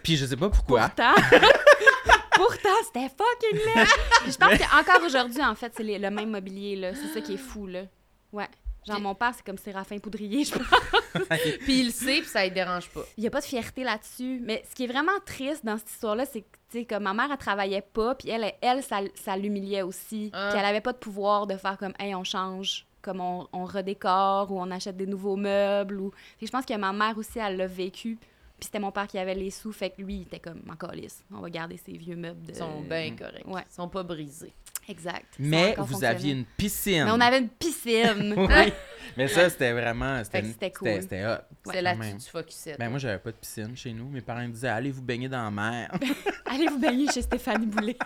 Puis 0.02 0.18
je 0.18 0.26
sais 0.26 0.36
pas 0.38 0.50
pourquoi. 0.50 0.90
Pourtant, 0.90 1.14
pourtant 2.36 2.70
c'était 2.88 3.10
fucking 3.10 3.60
laid. 3.76 3.88
Je 4.32 4.38
pense 4.38 4.58
qu'encore 4.58 5.06
aujourd'hui, 5.06 5.44
en 5.44 5.54
fait, 5.56 5.72
c'est 5.78 5.84
le 5.84 6.10
même 6.10 6.32
mobilier, 6.32 6.76
là. 6.78 6.92
C'est 6.96 7.14
ça 7.14 7.22
qui 7.22 7.36
est 7.36 7.38
fou, 7.38 7.68
là. 7.68 7.84
Ouais. 8.32 8.48
Genre, 8.86 9.00
mon 9.00 9.16
père, 9.16 9.34
c'est 9.36 9.46
comme 9.46 9.58
Séraphin 9.58 10.00
Poudrier, 10.00 10.44
je 10.44 10.54
pense. 10.54 11.28
Puis 11.62 11.80
il 11.80 11.86
le 11.86 11.92
sait, 11.92 12.20
puis 12.22 12.30
ça 12.30 12.44
ne 12.44 12.54
dérange 12.54 12.90
pas. 12.90 13.02
Il 13.18 13.22
n'y 13.22 13.28
a 13.28 13.30
pas 13.30 13.40
de 13.40 13.46
fierté 13.46 13.84
là-dessus. 13.84 14.42
Mais 14.44 14.64
ce 14.70 14.76
qui 14.76 14.84
est 14.86 14.88
vraiment 14.88 15.12
triste 15.26 15.64
dans 15.64 15.78
cette 15.78 15.90
histoire-là, 15.90 16.26
c'est 16.26 16.42
que, 16.42 16.58
tu 16.70 16.80
sais, 16.80 16.86
comme 16.86 17.04
ma 17.04 17.14
mère, 17.14 17.28
elle 17.32 17.38
travaillait 17.38 17.82
pas, 17.84 18.16
puis 18.16 18.30
elle, 18.30 18.52
elle, 18.62 18.84
ça, 18.84 19.02
ça 19.16 19.38
l'humiliait 19.38 19.84
aussi. 19.84 20.32
Ah. 20.34 20.50
Puis 20.50 20.60
elle 20.60 20.66
avait 20.66 20.82
pas 20.82 20.94
de 20.94 20.98
pouvoir 20.98 21.48
de 21.48 21.56
faire 21.56 21.78
comme, 21.78 21.94
hey, 22.00 22.16
on 22.16 22.24
change 22.24 22.86
comme 23.04 23.20
on, 23.20 23.48
on 23.54 23.66
redécore 23.66 24.52
ou 24.52 24.60
on 24.60 24.72
achète 24.72 24.98
des 24.98 25.06
nouveaux 25.06 25.36
meubles. 25.36 26.00
Ou... 26.00 26.12
Fait 26.12 26.46
que 26.46 26.48
je 26.48 26.52
pense 26.52 26.66
que 26.66 26.76
ma 26.76 26.94
mère 26.94 27.18
aussi, 27.18 27.38
elle 27.38 27.58
l'a 27.58 27.68
vécu. 27.68 28.18
Puis 28.58 28.68
c'était 28.68 28.80
mon 28.80 28.92
père 28.92 29.08
qui 29.08 29.18
avait 29.18 29.36
les 29.36 29.52
sous, 29.52 29.74
fait 29.74 29.90
que 29.90 30.02
lui, 30.02 30.16
il 30.16 30.22
était 30.22 30.40
comme, 30.40 30.62
en 30.70 30.76
calice, 30.76 31.24
on 31.34 31.42
va 31.42 31.50
garder 31.50 31.78
ces 31.78 31.92
vieux 31.98 32.16
meubles. 32.16 32.42
De... 32.46 32.52
Ils 32.52 32.56
sont 32.56 32.82
bien 32.82 33.14
corrects. 33.16 33.46
Ouais. 33.46 33.64
Ils 33.70 33.74
sont 33.74 33.90
pas 33.90 34.04
brisés. 34.04 34.54
Exact. 34.90 35.26
Mais 35.40 35.76
vous 35.78 36.04
aviez 36.04 36.34
une 36.34 36.46
piscine. 36.46 37.06
Mais 37.06 37.12
on 37.12 37.22
avait 37.22 37.40
une 37.40 37.50
piscine. 37.50 38.34
Oui. 38.38 38.74
Mais 39.18 39.28
ça, 39.28 39.48
c'était 39.50 39.74
vraiment. 39.74 40.18
Fait 40.20 40.24
C'était 40.24 40.42
que 40.42 40.48
c'était 40.48 40.66
c'était- 40.66 40.72
cool. 40.72 41.02
C'était 41.02 41.26
hot. 41.26 41.72
Là-dessus 41.82 42.00
même. 42.00 42.18
que 42.18 42.24
tu 42.24 42.30
focusais. 42.30 42.76
Ben, 42.80 42.90
moi, 42.90 42.98
j'avais 43.00 43.20
pas 43.20 43.32
de 43.32 43.36
piscine 43.36 43.76
chez 43.78 43.92
nous. 43.94 44.10
Mes 44.10 44.22
parents 44.22 44.48
disaient, 44.48 44.70
allez 44.70 44.90
vous 44.92 45.02
baigner 45.04 45.28
dans 45.30 45.44
la 45.44 45.52
mer. 45.52 45.92
Allez 46.46 46.68
vous 46.68 46.80
baigner 46.80 47.08
chez 47.12 47.22
Stéphanie 47.22 47.66
Boulet. 47.66 47.98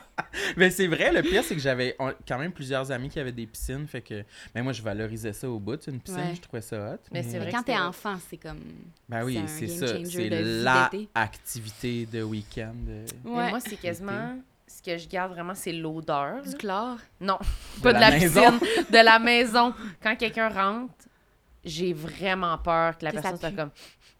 Mais 0.58 0.70
c'est 0.72 0.88
vrai, 0.88 1.12
le 1.14 1.22
pire, 1.22 1.44
c'est 1.44 1.56
que 1.56 1.62
j'avais 1.62 1.96
quand 2.28 2.38
même 2.38 2.52
plusieurs 2.52 2.92
amis 2.92 3.10
qui 3.10 3.20
avaient 3.20 3.32
des 3.32 3.46
piscines. 3.46 3.88
Fait 3.88 4.02
que, 4.02 4.24
ben, 4.54 4.64
moi, 4.64 4.74
je 4.74 4.82
valorisais 4.82 5.34
ça 5.34 5.50
au 5.50 5.60
bout. 5.60 5.80
Une 5.88 6.00
piscine, 6.00 6.22
Ouais. 6.22 6.36
je 6.36 6.42
trouvais 6.42 6.62
ça 6.62 6.94
hot. 6.94 6.98
Mais 7.12 7.24
c'est 7.24 7.40
vrai 7.40 7.52
quand 7.52 7.64
t'es 7.64 7.74
c'était- 7.74 7.84
enfant, 7.84 8.16
c'est 8.30 8.38
comme. 8.38 8.60
Ben 9.08 9.24
oui, 9.24 9.40
c'est 9.48 9.68
ça. 9.68 9.88
C'est 10.04 10.30
la 10.30 10.90
activité 11.16 12.06
de 12.06 12.24
week-end. 12.24 12.74
euh, 12.90 13.06
Mais 13.24 13.50
moi, 13.50 13.60
c'est 13.60 13.78
quasiment. 13.78 14.38
Que 14.88 14.98
je 14.98 15.10
garde 15.10 15.34
vraiment, 15.34 15.54
c'est 15.54 15.74
l'odeur. 15.74 16.42
Du 16.44 16.56
chlore? 16.56 16.96
Non, 17.20 17.38
De 17.78 17.82
pas 17.84 17.92
de 17.92 18.00
la 18.00 18.12
maison. 18.12 18.58
piscine, 18.58 18.86
de 18.90 18.98
la 19.04 19.20
maison. 19.20 19.74
Quand 20.02 20.16
quelqu'un 20.16 20.48
rentre, 20.48 20.94
j'ai 21.66 21.92
vraiment 21.92 22.58
peur 22.58 22.98
que 22.98 23.04
la 23.04 23.12
Que 23.12 23.18
personne 23.20 23.38
soit 23.38 23.52
comme. 23.52 23.72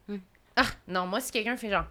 Hum. 0.10 0.20
Ah, 0.58 0.66
non, 0.90 1.08
moi, 1.08 1.22
si 1.22 1.32
quelqu'un 1.32 1.56
fait 1.56 1.70
genre. 1.70 1.86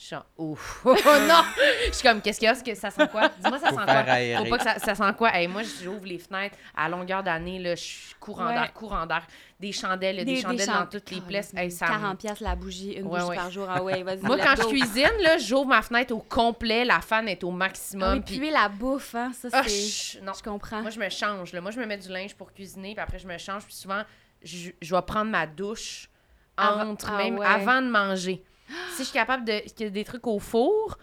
Je 0.00 0.04
suis 0.04 0.14
genre, 0.14 0.26
ouf. 0.36 0.82
Oh 0.84 0.94
non! 0.94 1.42
Je 1.88 1.92
suis 1.92 2.06
comme, 2.08 2.22
qu'est-ce 2.22 2.38
qu'il 2.38 2.46
y 2.46 2.52
a? 2.52 2.54
Que 2.54 2.74
ça 2.76 2.88
sent 2.88 3.08
quoi? 3.10 3.28
Dis-moi, 3.30 3.58
ça 3.58 3.70
Faut 3.70 3.78
sent 3.78 3.84
quoi? 3.84 3.94
aérer. 3.94 4.44
Faut 4.44 4.50
pas 4.50 4.58
que 4.58 4.62
ça, 4.62 4.78
ça 4.78 4.94
sent 4.94 5.12
quoi? 5.18 5.34
Hey, 5.34 5.48
moi, 5.48 5.62
j'ouvre 5.64 6.06
les 6.06 6.18
fenêtres 6.20 6.56
à 6.76 6.88
longueur 6.88 7.24
d'année, 7.24 7.58
là, 7.58 7.74
je 7.74 7.82
suis 7.82 8.14
courant 8.20 8.46
Ouais. 8.46 8.54
d'air, 8.54 8.72
courant 8.72 9.06
d'air. 9.06 9.26
Des 9.58 9.72
chandelles, 9.72 10.24
des, 10.24 10.40
chandelles 10.40 10.68
dans 10.68 10.86
toutes 10.86 11.10
les 11.10 11.20
places. 11.20 11.52
Hey, 11.52 11.72
ça 11.72 11.86
me- 11.86 11.90
40 11.90 12.18
pièces 12.18 12.38
la 12.38 12.54
bougie, 12.54 12.92
une 12.92 13.06
Ouais, 13.08 13.18
bougie 13.18 13.30
ouais. 13.30 13.36
par 13.36 13.50
jour. 13.50 13.66
Ah 13.68 13.82
ouais, 13.82 14.04
vas-y. 14.04 14.20
Moi, 14.22 14.38
quand 14.38 14.54
je 14.56 14.68
cuisine, 14.68 15.10
là, 15.20 15.36
j'ouvre 15.36 15.66
ma 15.66 15.82
fenêtre 15.82 16.14
au 16.14 16.20
complet, 16.20 16.84
la 16.84 17.00
fan 17.00 17.26
est 17.26 17.42
au 17.42 17.50
Ah 17.50 17.54
maximum. 17.56 18.12
oui, 18.18 18.38
puis- 18.38 18.50
la 18.50 18.68
bouffe, 18.68 19.16
hein, 19.16 19.32
ça, 19.34 19.48
Ah, 19.52 19.62
c'est... 19.66 20.20
non. 20.22 20.32
Je 20.38 20.44
comprends. 20.44 20.80
Moi, 20.80 20.90
je 20.90 21.00
me 21.00 21.08
change. 21.08 21.52
Là. 21.52 21.60
Moi, 21.60 21.72
je 21.72 21.80
me 21.80 21.86
mets 21.86 21.98
du 21.98 22.08
linge 22.08 22.36
pour 22.36 22.52
cuisiner, 22.52 22.92
puis 22.94 23.02
après, 23.02 23.18
je 23.18 23.26
me 23.26 23.36
change. 23.36 23.64
Puis 23.64 23.74
souvent, 23.74 24.02
je, 24.44 24.70
je 24.80 24.94
vais 24.94 25.02
prendre 25.02 25.28
ma 25.32 25.44
douche 25.48 26.08
entre, 26.56 27.10
ah 27.12 27.16
même 27.18 27.38
ouais. 27.38 27.46
avant 27.46 27.82
de 27.82 27.88
manger. 27.88 28.44
Si 28.92 28.98
je 28.98 29.02
suis 29.04 29.12
capable 29.12 29.44
de 29.44 29.60
qu'il 29.74 29.86
y 29.86 29.88
a 29.88 29.90
des 29.90 30.04
trucs 30.04 30.26
au 30.26 30.38
four, 30.38 30.98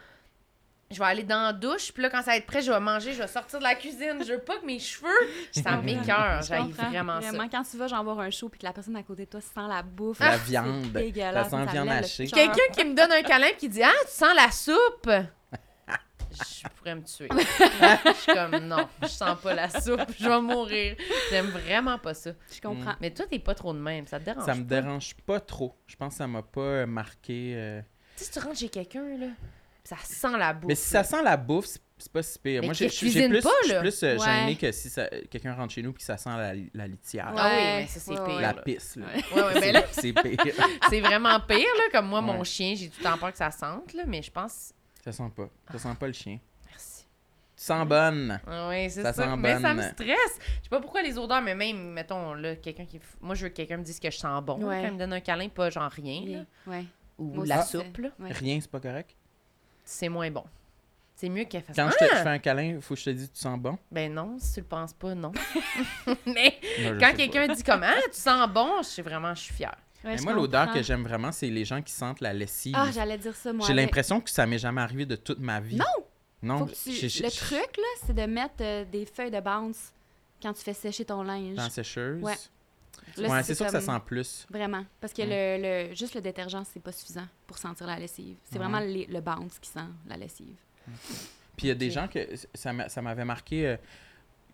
je 0.91 0.99
vais 0.99 1.05
aller 1.05 1.24
dans 1.24 1.41
la 1.41 1.53
douche. 1.53 1.91
Puis 1.91 2.03
là, 2.03 2.09
quand 2.09 2.20
ça 2.20 2.32
va 2.32 2.38
être 2.38 2.45
prêt, 2.45 2.61
je 2.61 2.72
vais 2.72 2.80
manger, 2.80 3.13
je 3.13 3.22
vais 3.22 3.28
sortir 3.28 3.59
de 3.59 3.63
la 3.63 3.76
cuisine. 3.76 4.24
Je 4.26 4.34
veux 4.34 4.39
pas 4.39 4.57
que 4.57 4.66
mes 4.66 4.80
cheveux, 4.80 5.09
ça 5.51 5.78
m'écœure. 5.84 6.41
Je 6.43 6.47
J'aille 6.47 6.63
comprends, 6.63 6.89
vraiment, 6.89 7.22
ça. 7.22 7.32
Quand 7.51 7.63
tu 7.63 7.78
vas, 7.78 7.88
genre, 7.88 8.03
voir 8.03 8.20
un 8.20 8.30
show 8.30 8.49
puis 8.49 8.59
que 8.59 8.66
la 8.66 8.74
personne 8.74 8.95
à 8.95 9.03
côté 9.03 9.26
de 9.26 9.30
toi 9.32 9.41
sent 9.41 9.68
la 9.68 9.82
bouffe. 9.82 10.20
La 10.20 10.38
viande. 10.38 10.91
dégueulasse, 10.91 11.49
Ça 11.49 11.57
sent 11.57 11.66
me 11.66 11.72
viande 11.72 11.89
hachée. 11.89 12.28
Quelqu'un 12.28 12.72
qui 12.72 12.86
me 12.86 12.93
donne 12.93 13.11
un 13.11 13.24
câlin 13.24 13.51
qui 13.57 13.68
dit 13.68 13.84
Ah, 13.84 13.91
tu 14.05 14.11
sens 14.11 14.36
la 14.36 14.51
soupe 14.51 15.09
Je 16.38 16.67
pourrais 16.75 16.95
me 16.95 17.03
tuer. 17.03 17.27
je 18.05 18.13
suis 18.13 18.33
comme 18.33 18.57
non, 18.67 18.88
je 19.01 19.07
sens 19.07 19.39
pas 19.41 19.53
la 19.53 19.69
soupe, 19.69 20.01
je 20.19 20.27
vais 20.27 20.41
mourir. 20.41 20.95
J'aime 21.29 21.47
vraiment 21.47 21.97
pas 21.97 22.13
ça. 22.13 22.31
Je 22.53 22.61
comprends. 22.61 22.95
Mais 23.01 23.11
toi, 23.11 23.25
t'es 23.29 23.39
pas 23.39 23.55
trop 23.55 23.73
de 23.73 23.79
même, 23.79 24.07
ça 24.07 24.19
te 24.19 24.25
dérange 24.25 24.45
Ça 24.45 24.55
me 24.55 24.63
pas? 24.65 24.81
dérange 24.81 25.13
pas 25.25 25.39
trop. 25.39 25.75
Je 25.88 25.95
pense 25.95 26.13
que 26.13 26.17
ça 26.17 26.27
m'a 26.27 26.41
pas 26.41 26.61
euh, 26.61 26.86
marqué. 26.86 27.53
euh. 27.55 27.81
Tu 28.15 28.23
sais, 28.23 28.25
si 28.25 28.31
tu 28.39 28.45
rentres 28.45 28.59
chez 28.59 28.69
quelqu'un, 28.69 29.17
là, 29.17 29.27
ça 29.83 29.97
sent 30.03 30.38
la 30.38 30.53
bouffe. 30.53 30.67
Mais 30.67 30.75
si 30.75 30.89
ça 30.89 31.03
sent 31.03 31.21
la 31.23 31.38
bouffe, 31.38 31.65
c'est- 31.65 31.81
pas 32.11 32.21
si 32.23 32.38
pire. 32.39 32.59
Mais 32.61 32.67
Moi, 32.67 32.73
j'ai 32.73 32.88
plus, 32.88 32.95
pas, 33.41 33.49
je 33.61 33.63
suis 33.63 33.73
là. 33.73 33.79
plus 33.79 34.03
euh, 34.03 34.17
Ouais. 34.17 34.25
gêné 34.25 34.55
que 34.57 34.71
si 34.71 34.91
quelqu'un 35.31 35.53
rentre 35.53 35.73
chez 35.73 35.81
nous 35.81 35.93
puis 35.93 35.99
que 35.99 36.05
ça 36.05 36.17
sent 36.17 36.29
la, 36.29 36.53
la 36.73 36.88
litière. 36.88 37.33
Ah 37.36 37.49
oui, 37.49 37.63
mais 37.63 37.88
ça, 37.88 37.99
c'est 38.01 38.11
ouais, 38.19 38.25
pire. 38.27 38.41
La 38.41 38.53
pisse, 38.53 38.95
là. 38.97 39.05
C'est 39.91 40.11
pire. 40.13 40.38
c'est 40.89 40.99
vraiment 41.01 41.39
pire, 41.39 41.57
là. 41.77 41.83
Comme 41.93 42.07
moi, 42.07 42.21
mon 42.21 42.43
chien, 42.43 42.75
j'ai 42.75 42.89
tout 42.89 42.97
le 42.99 43.03
temps 43.05 43.17
peur 43.17 43.31
que 43.31 43.38
ça 43.38 43.49
sente, 43.49 43.93
là, 43.93 44.03
mais 44.05 44.21
je 44.21 44.29
pense. 44.29 44.71
Ça 45.06 45.12
sent 45.12 45.32
pas. 45.36 45.47
Ça 45.72 45.78
sent 45.80 45.95
pas 45.99 46.08
le 46.08 46.14
chien. 46.14 46.39
Merci. 46.70 47.06
Tu 47.56 47.64
sens 47.64 47.88
bonne. 47.88 48.39
Ah 48.47 48.68
oui, 48.70 48.89
c'est 48.89 49.03
Ça 49.03 49.14
ça. 49.14 49.24
sent 49.24 49.38
mais 49.38 49.60
ça 49.62 49.74
me 49.74 49.82
stresse. 49.84 50.39
Je 50.39 50.64
sais 50.64 50.70
pas 50.70 50.82
pourquoi 50.82 51.01
les 51.03 51.18
odeurs, 51.18 51.41
mais 51.41 51.56
même, 51.56 51.91
mettons, 51.93 52.34
là, 52.34 52.56
quelqu'un 52.58 52.86
qui. 52.86 52.99
Moi, 53.22 53.36
je 53.36 53.43
veux 53.43 53.49
que 53.49 53.56
quelqu'un 53.56 53.78
me 53.78 53.84
dise 53.84 53.99
que 53.99 54.10
je 54.12 54.18
sens 54.18 54.43
bon. 54.43 54.62
Ouais. 54.64 54.82
Quand 54.82 54.88
il 54.88 54.93
me 54.95 54.99
donne 54.99 55.14
un 55.14 55.20
câlin, 55.22 55.47
pas 55.49 55.70
genre 55.70 55.89
rien, 55.91 56.22
là. 56.26 56.45
Ouais. 56.68 56.86
Ou 57.18 57.34
Moi 57.36 57.45
la 57.45 57.62
soupe, 57.62 57.97
là. 57.99 58.10
ouais. 58.20 58.32
Rien, 58.34 58.60
c'est 58.60 58.70
pas 58.70 58.80
correct? 58.82 59.16
C'est 59.86 60.10
moins 60.10 60.30
bon. 60.32 60.43
C'est 61.16 61.30
mieux 61.30 61.45
qu'elle 61.45 61.62
fasse 61.62 61.76
Quand 61.78 61.88
Ah! 61.88 61.91
je 62.01 62.06
te 62.08 62.12
je 62.18 62.22
fais 62.24 62.28
un 62.30 62.39
câlin, 62.39 62.82
faut 62.82 62.93
que 62.95 62.99
je 62.99 63.06
te 63.06 63.10
dise 63.12 63.32
tu 63.32 63.39
sens 63.39 63.58
bon? 63.58 63.78
Ben 63.89 64.14
non, 64.14 64.36
si 64.38 64.56
tu 64.56 64.60
le 64.60 64.66
penses 64.66 64.91
pas, 64.93 65.16
non. 65.16 65.32
mais 66.26 66.60
quand 66.99 67.14
quelqu'un 67.16 67.47
dit 67.53 67.64
comment 67.64 67.93
tu 68.12 68.20
sens 68.20 68.49
bon, 68.49 68.82
je 68.82 68.88
suis 68.89 69.01
vraiment, 69.01 69.34
je 69.34 69.41
suis 69.43 69.53
fière. 69.53 69.78
Ouais, 70.06 70.22
moi, 70.22 70.34
l'odeur 70.34 70.72
que 70.72 70.82
j'aime 70.84 71.03
vraiment, 71.03 71.32
c'est 71.32 71.49
les 71.49 71.66
gens 71.66 71.82
qui 71.82 71.91
sentent 71.91 72.22
la 72.22 72.34
lessive. 72.34 72.76
Ah, 72.78 72.89
j'allais 72.93 73.18
dire 73.18 73.36
ça, 73.36 73.51
moi. 73.51 73.66
J'ai 73.68 73.74
l'impression 73.74 74.22
que 74.22 74.30
ça 74.30 74.45
m'est 74.45 74.60
jamais 74.60 74.82
arrivé 74.82 75.06
de 75.06 75.16
toute 75.16 75.39
ma 75.39 75.60
vie. 75.60 75.78
Non! 75.78 75.86
Non. 76.43 76.58
Faut 76.60 76.66
que 76.68 76.72
tu- 76.74 76.91
j'ai- 76.91 77.10
j'ai- 77.10 77.24
Le 77.24 77.32
truc, 77.32 77.78
là, 77.78 77.84
c'est 78.06 78.14
de 78.14 78.26
mettre 78.26 78.56
euh, 78.62 78.86
des 78.86 79.06
feuilles 79.08 79.32
de 79.32 79.39
bounce 79.39 79.91
quand 80.41 80.53
tu 80.53 80.62
fais 80.64 80.74
sécher 80.76 81.03
ton 81.06 81.24
linge. 81.24 81.56
Dans 81.56 81.64
la 81.64 81.70
sécheuse? 81.72 82.22
Ouais. 82.22 82.36
Ouais, 83.18 83.43
c'est 83.43 83.56
sûr 83.56 83.66
que 83.66 83.72
ça 83.72 83.82
sent 83.82 83.99
plus. 84.06 84.45
Vraiment. 84.51 84.84
Parce 85.01 85.12
que 85.14 85.22
le, 85.24 85.88
le- 85.89 85.95
juste 85.95 86.14
le 86.14 86.22
détergent, 86.22 86.64
c'est 86.72 86.82
pas 86.82 86.91
suffisant 86.91 87.26
pour 87.47 87.58
sentir 87.58 87.88
la 87.88 87.97
lessive. 87.97 88.36
C'est 88.45 88.58
vraiment 88.60 88.80
les- 88.80 89.06
le 89.08 89.22
bounce 89.22 89.58
qui 89.60 89.70
sent 89.70 89.80
la 90.08 90.18
lessive. 90.18 90.56
Puis 91.58 91.66
il 91.66 91.68
y 91.68 91.72
a 91.72 91.76
des 91.76 91.89
gens 91.89 92.08
que 92.08 92.20
ça 92.53 92.74
m'a- 92.74 92.89
ça 92.89 93.01
m'avait 93.01 93.26
marqué 93.26 93.66
euh, 93.68 93.78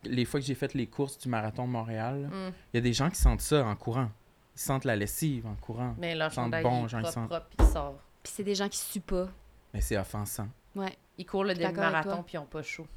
les 0.03 0.23
fois 0.25 0.39
que 0.39 0.45
j'ai 0.45 0.55
fait 0.55 0.73
les 0.73 0.87
courses 0.87 1.17
du 1.17 1.27
marathon 1.29 1.65
de 1.65 1.71
Montréal. 1.71 2.29
Mm. 2.31 2.51
Il 2.73 2.75
y 2.75 2.77
a 2.77 2.81
des 2.81 2.93
gens 2.93 3.09
qui 3.09 3.17
sentent 3.19 3.41
ça 3.41 3.65
en 3.65 3.75
courant. 3.75 4.09
Ils 4.55 4.59
sentent 4.59 4.85
la 4.85 4.95
lessive 4.95 5.45
en 5.47 5.55
courant. 5.55 5.95
Mais 5.97 6.13
leur 6.15 6.29
Ils 6.31 6.35
sentent 6.35 6.45
chandail 6.45 6.63
bon, 6.63 6.81
il 6.81 6.85
est 6.85 6.89
genre, 6.89 6.99
ils 6.99 7.03
propre, 7.03 7.13
sentent- 7.13 7.29
propre, 7.29 7.47
il 7.59 7.65
sort. 7.65 7.95
Puis 8.23 8.33
c'est 8.35 8.43
des 8.43 8.55
gens 8.55 8.69
qui 8.69 8.77
suent 8.77 8.99
pas. 8.99 9.27
Mais 9.73 9.81
c'est 9.81 9.97
offensant. 9.97 10.47
Ouais. 10.75 10.95
Ils 11.17 11.25
courent 11.25 11.43
le 11.45 11.53
demi-marathon 11.53 12.23
puis 12.23 12.35
ils 12.35 12.39
ont 12.39 12.45
pas 12.45 12.61
chaud. 12.63 12.87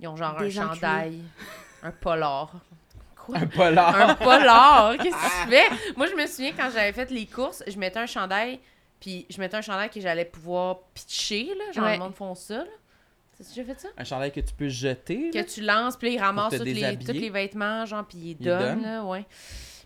Ils 0.00 0.08
ont 0.08 0.16
genre 0.16 0.36
Des 0.38 0.58
un 0.58 0.66
enculés. 0.66 0.80
chandail, 0.80 1.22
un 1.82 1.90
polar. 1.92 2.52
Quoi? 3.16 3.38
Un 3.38 3.46
polar. 3.46 3.94
un 4.10 4.14
polar! 4.16 4.96
Qu'est-ce 5.00 5.14
que 5.16 5.44
tu 5.44 5.50
fais? 5.50 5.92
Moi, 5.96 6.08
je 6.08 6.14
me 6.16 6.26
souviens 6.26 6.52
quand 6.56 6.70
j'avais 6.72 6.92
fait 6.92 7.08
les 7.10 7.26
courses, 7.26 7.62
je 7.68 7.78
mettais 7.78 8.00
un 8.00 8.06
chandail, 8.06 8.58
puis 8.98 9.26
je 9.30 9.38
mettais 9.40 9.56
un 9.56 9.60
chandail 9.60 9.90
que 9.90 10.00
j'allais 10.00 10.24
pouvoir 10.24 10.80
pitcher, 10.92 11.54
là. 11.56 11.70
Genre, 11.72 11.84
Ouais. 11.84 11.92
le 11.92 11.98
monde 12.00 12.14
font 12.16 12.34
ça, 12.34 12.58
là. 12.58 12.70
T'as 13.38 13.44
déjà 13.44 13.64
fait 13.64 13.80
ça? 13.80 13.88
Un 13.96 14.02
chandail 14.04 14.32
que 14.32 14.40
tu 14.40 14.52
peux 14.54 14.68
jeter. 14.68 15.30
là? 15.32 15.42
Que 15.42 15.48
tu 15.48 15.60
lances, 15.62 15.96
puis 15.96 16.08
là, 16.08 16.14
ils 16.14 16.20
ramassent 16.20 16.50
te 16.52 16.56
tous 16.58 16.64
les, 16.64 16.98
tous 16.98 17.12
les 17.12 17.30
vêtements, 17.30 17.86
genre, 17.86 18.04
puis 18.04 18.18
ils 18.18 18.30
Ils 18.30 18.38
donnent, 18.38 18.80
donnent. 18.80 18.82
là, 18.82 19.04
ouais. 19.04 19.24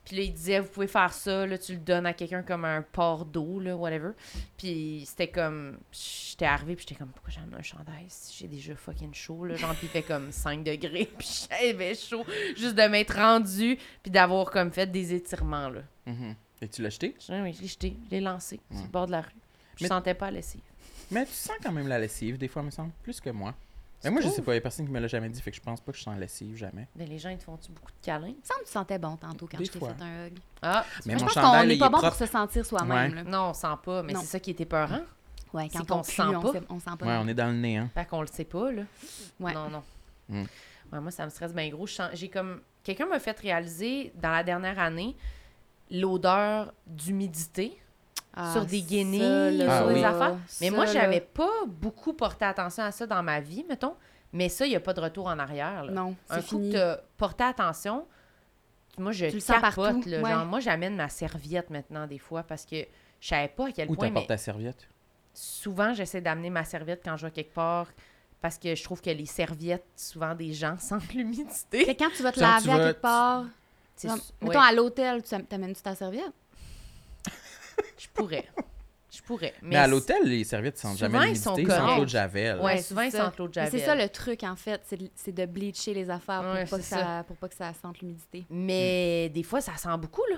Puis 0.06 0.16
là, 0.16 0.22
ils 0.22 0.32
disaient, 0.32 0.60
vous 0.60 0.68
pouvez 0.68 0.86
faire 0.86 1.12
ça, 1.12 1.46
là, 1.46 1.58
tu 1.58 1.72
le 1.72 1.78
donnes 1.80 2.06
à 2.06 2.12
quelqu'un 2.14 2.42
comme 2.42 2.64
un 2.64 2.80
port 2.80 3.24
d'eau, 3.26 3.60
là, 3.60 3.76
whatever. 3.76 4.12
Puis 4.56 5.02
c'était 5.06 5.28
comme, 5.28 5.78
j'étais 5.92 6.44
arrivée, 6.46 6.76
puis 6.76 6.86
j'étais 6.88 6.98
comme, 6.98 7.10
pourquoi 7.10 7.30
j'amène 7.32 7.54
un 7.58 7.62
chandail 7.62 8.06
si 8.08 8.36
j'ai 8.38 8.48
déjà 8.48 8.74
fucking 8.76 9.12
chaud, 9.12 9.44
là, 9.44 9.56
genre, 9.56 9.74
puis 9.74 9.88
il 9.88 9.90
fait 9.90 10.02
comme 10.02 10.30
5 10.32 10.62
degrés, 10.64 11.10
puis 11.18 11.46
j'avais 11.50 11.94
chaud, 11.94 12.24
juste 12.56 12.76
de 12.76 12.82
m'être 12.88 13.16
rendu, 13.16 13.76
puis 14.02 14.10
d'avoir 14.10 14.50
comme 14.50 14.70
fait 14.70 14.86
des 14.86 15.12
étirements, 15.12 15.68
là. 15.68 15.82
Mhm. 16.06 16.34
Et 16.62 16.68
tu 16.68 16.80
l'as 16.82 16.90
jeté? 16.90 17.14
Je- 17.20 17.32
Oui, 17.42 17.52
je 17.52 17.60
l'ai 17.62 17.68
jeté, 17.68 17.96
je 18.06 18.10
l'ai 18.12 18.20
lancé 18.20 18.60
sur 18.70 18.82
le 18.82 18.88
bord 18.88 19.06
de 19.06 19.12
la 19.12 19.20
rue. 19.22 19.30
Je 19.76 19.82
Mais- 19.84 19.88
sentais 19.88 20.14
pas 20.14 20.30
la 20.30 20.38
lessive. 20.38 20.62
Mais 21.10 21.26
tu 21.26 21.32
sens 21.32 21.56
quand 21.62 21.72
même 21.72 21.86
la 21.88 21.98
lessive, 21.98 22.38
des 22.38 22.48
fois, 22.48 22.62
me 22.62 22.70
semble. 22.70 22.92
Plus 23.02 23.20
que 23.20 23.30
moi. 23.30 23.54
Mais 24.06 24.12
moi, 24.12 24.20
je 24.22 24.28
sais 24.28 24.42
pas. 24.42 24.52
Il 24.52 24.56
y 24.56 24.58
a 24.58 24.60
personne 24.60 24.86
qui 24.86 24.92
me 24.92 25.00
l'a 25.00 25.06
jamais 25.08 25.28
dit, 25.28 25.40
fait 25.42 25.50
que 25.50 25.56
je 25.56 25.60
pense 25.62 25.80
pas 25.80 25.92
que 25.92 25.98
je 25.98 26.02
sens 26.04 26.14
la 26.14 26.20
lessive, 26.20 26.56
jamais. 26.56 26.88
Mais 26.96 27.06
les 27.06 27.18
gens, 27.18 27.28
ils 27.30 27.38
te 27.38 27.44
font-tu 27.44 27.70
beaucoup 27.72 27.90
de 27.92 27.96
câlins? 28.04 28.28
Il 28.28 28.34
me 28.36 28.42
semble 28.44 28.60
que 28.60 28.66
tu 28.66 28.72
sentais 28.72 28.98
bon 28.98 29.16
tantôt 29.16 29.48
quand 29.50 29.58
Des 29.58 29.64
je 29.64 29.72
t'ai 29.72 29.78
fois. 29.78 29.94
fait 29.94 30.02
un 30.02 30.26
hug. 30.28 30.38
Ah, 30.62 30.84
Mais 31.04 31.12
Moi, 31.14 31.18
je 31.18 31.24
mon 31.24 31.26
pense 31.26 31.34
qu'on 31.34 31.40
chandail, 31.42 31.60
là, 31.62 31.66
n'est 31.66 31.74
il 31.74 31.78
pas 31.78 31.86
est 31.86 31.88
bon 31.90 31.98
propre. 31.98 32.16
pour 32.16 32.26
se 32.26 32.32
sentir 32.32 32.64
soi-même. 32.66 33.14
Là. 33.14 33.24
non, 33.24 33.42
on 33.50 33.54
sent 33.54 33.66
pas, 33.84 34.02
mais 34.02 34.12
Non. 34.12 34.20
c'est 34.20 34.26
ça 34.26 34.40
qui 34.40 34.50
était 34.52 34.64
peurant. 34.64 35.00
Ouais, 35.52 35.68
C'est 35.72 35.78
quand 35.78 35.86
qu'on 35.88 35.98
on 36.00 36.02
sent 36.02 36.12
pue, 36.22 36.36
on, 36.36 36.40
pas. 36.42 36.52
sait- 36.52 36.62
on 36.68 36.78
sent 36.80 36.90
pas. 36.98 37.06
Ouais, 37.06 37.16
on 37.20 37.28
est 37.28 37.34
dans 37.34 37.46
le 37.48 37.56
nez, 37.56 37.76
hein. 37.78 37.90
Fait 37.94 38.04
qu'on 38.06 38.20
le 38.20 38.26
sait 38.26 38.44
pas, 38.44 38.70
là. 38.72 38.82
Ouais. 39.40 39.52
Non, 39.54 39.68
non. 39.70 39.82
Mm. 40.28 40.42
Ouais, 40.92 41.00
moi, 41.00 41.10
ça 41.10 41.24
me 41.24 41.30
stresse 41.30 41.52
bien 41.54 41.68
gros. 41.68 41.86
Je 41.86 41.94
sens- 41.94 42.10
J'ai 42.14 42.28
comme... 42.28 42.60
Quelqu'un 42.84 43.06
m'a 43.06 43.18
fait 43.18 43.38
réaliser, 43.40 44.12
dans 44.14 44.30
la 44.30 44.44
dernière 44.44 44.78
année, 44.78 45.16
l'odeur 45.90 46.72
d'humidité 46.86 47.76
Ah, 48.38 48.52
sur 48.52 48.66
des 48.66 48.82
guenilles, 48.82 49.56
là, 49.56 49.78
sur 49.78 49.88
des 49.88 50.04
affaires. 50.04 50.36
Mais 50.60 50.68
ça, 50.70 50.76
moi, 50.76 50.84
j'avais 50.86 51.20
pas 51.22 51.50
beaucoup 51.66 52.12
porté 52.12 52.44
attention 52.44 52.82
à 52.84 52.92
ça 52.92 53.06
dans 53.06 53.22
ma 53.22 53.40
vie, 53.40 53.64
mettons. 53.68 53.94
Mais 54.32 54.48
ça, 54.50 54.66
il 54.66 54.70
n'y 54.70 54.76
a 54.76 54.80
pas 54.80 54.92
de 54.92 55.00
retour 55.00 55.26
en 55.26 55.38
arrière. 55.38 55.84
Là. 55.84 55.92
Non, 55.92 56.14
Un 56.28 56.36
c'est 56.36 56.42
coup 56.48 56.56
fini. 56.58 56.72
que 56.72 56.76
t'as 56.76 57.00
porté 57.16 57.44
attention, 57.44 58.06
moi, 58.98 59.12
je 59.12 59.26
Tu 59.26 59.34
le 59.36 59.40
sens 59.40 59.56
capote. 59.60 59.92
partout, 59.94 60.08
là. 60.08 60.20
ouais. 60.20 60.30
Genre, 60.30 60.44
moi, 60.44 60.60
j'amène 60.60 60.96
ma 60.96 61.08
serviette 61.08 61.70
maintenant, 61.70 62.06
des 62.06 62.18
fois, 62.18 62.42
parce 62.42 62.66
que 62.66 62.76
je 63.20 63.28
savais 63.28 63.48
pas 63.48 63.68
à 63.68 63.72
quel 63.72 63.88
Où 63.90 63.94
point... 63.94 64.08
t'apportes 64.08 64.24
Mais 64.28 64.34
ta 64.34 64.36
serviette? 64.36 64.86
souvent, 65.32 65.92
j'essaie 65.94 66.20
d'amener 66.20 66.50
ma 66.50 66.64
serviette 66.64 67.00
quand 67.04 67.16
je 67.16 67.26
vais 67.26 67.32
quelque 67.32 67.54
part, 67.54 67.86
parce 68.40 68.58
que 68.58 68.74
je 68.74 68.82
trouve 68.84 69.00
que 69.00 69.10
les 69.10 69.26
serviettes, 69.26 69.86
souvent, 69.96 70.34
des 70.34 70.52
gens 70.52 70.76
sentent 70.78 71.12
l'humidité. 71.14 71.84
Que 71.84 71.90
quand 72.04 72.10
tu 72.14 72.22
vas 72.22 72.32
te 72.32 72.40
Quand 72.40 72.46
laver 72.52 72.64
tu 72.64 72.70
à 72.70 72.78
quelque 72.78 73.00
part, 73.00 73.44
C'est- 73.94 74.08
ouais, 74.10 74.14
mettons 74.42 74.60
à 74.60 74.72
l'hôtel, 74.72 75.22
tu 75.22 75.34
am- 75.34 75.44
t'amènes-tu 75.46 75.80
ta 75.82 75.94
serviette? 75.94 76.32
Je 77.98 78.06
pourrais. 78.14 78.44
Je 79.14 79.22
pourrais. 79.22 79.54
Mais, 79.62 79.68
Mais, 79.70 79.76
à 79.76 79.86
l'hôtel, 79.86 80.22
les 80.24 80.44
serviettes 80.44 80.76
sentent 80.78 80.98
souvent, 80.98 81.10
jamais 81.12 81.30
ils 81.30 81.36
sont 81.38 81.54
l'humidité, 81.54 81.62
ils 81.62 81.76
sentent 81.76 81.84
corrects. 81.86 81.98
l'eau 81.98 82.04
de 82.04 82.10
Javel. 82.10 82.56
Ouais, 82.58 82.64
Ouais, 82.64 82.82
souvent, 82.82 83.00
c'est 83.02 83.06
ils 83.08 83.12
ça. 83.12 83.24
sentent 83.24 83.38
l'eau 83.38 83.48
de 83.48 83.52
Mais 83.56 83.64
Javel. 83.64 83.80
C'est 83.80 83.86
ça 83.86 83.94
le 83.94 84.08
truc, 84.08 84.42
en 84.42 84.56
fait, 84.56 84.80
c'est 84.84 84.96
de, 84.96 85.10
c'est 85.14 85.32
de 85.32 85.46
bleacher 85.46 85.94
les 85.94 86.10
affaires 86.10 86.42
pour, 86.42 86.52
Ouais, 86.52 86.64
pas 86.66 86.76
que 86.78 86.84
ça, 86.84 87.24
pour 87.26 87.36
pas 87.36 87.48
que 87.48 87.54
ça 87.54 87.72
sente 87.80 88.00
l'humidité. 88.00 88.44
Mais 88.50 89.28
des 89.30 89.42
fois, 89.42 89.60
ça 89.60 89.76
sent 89.76 89.88
beaucoup, 89.98 90.24
là. 90.30 90.36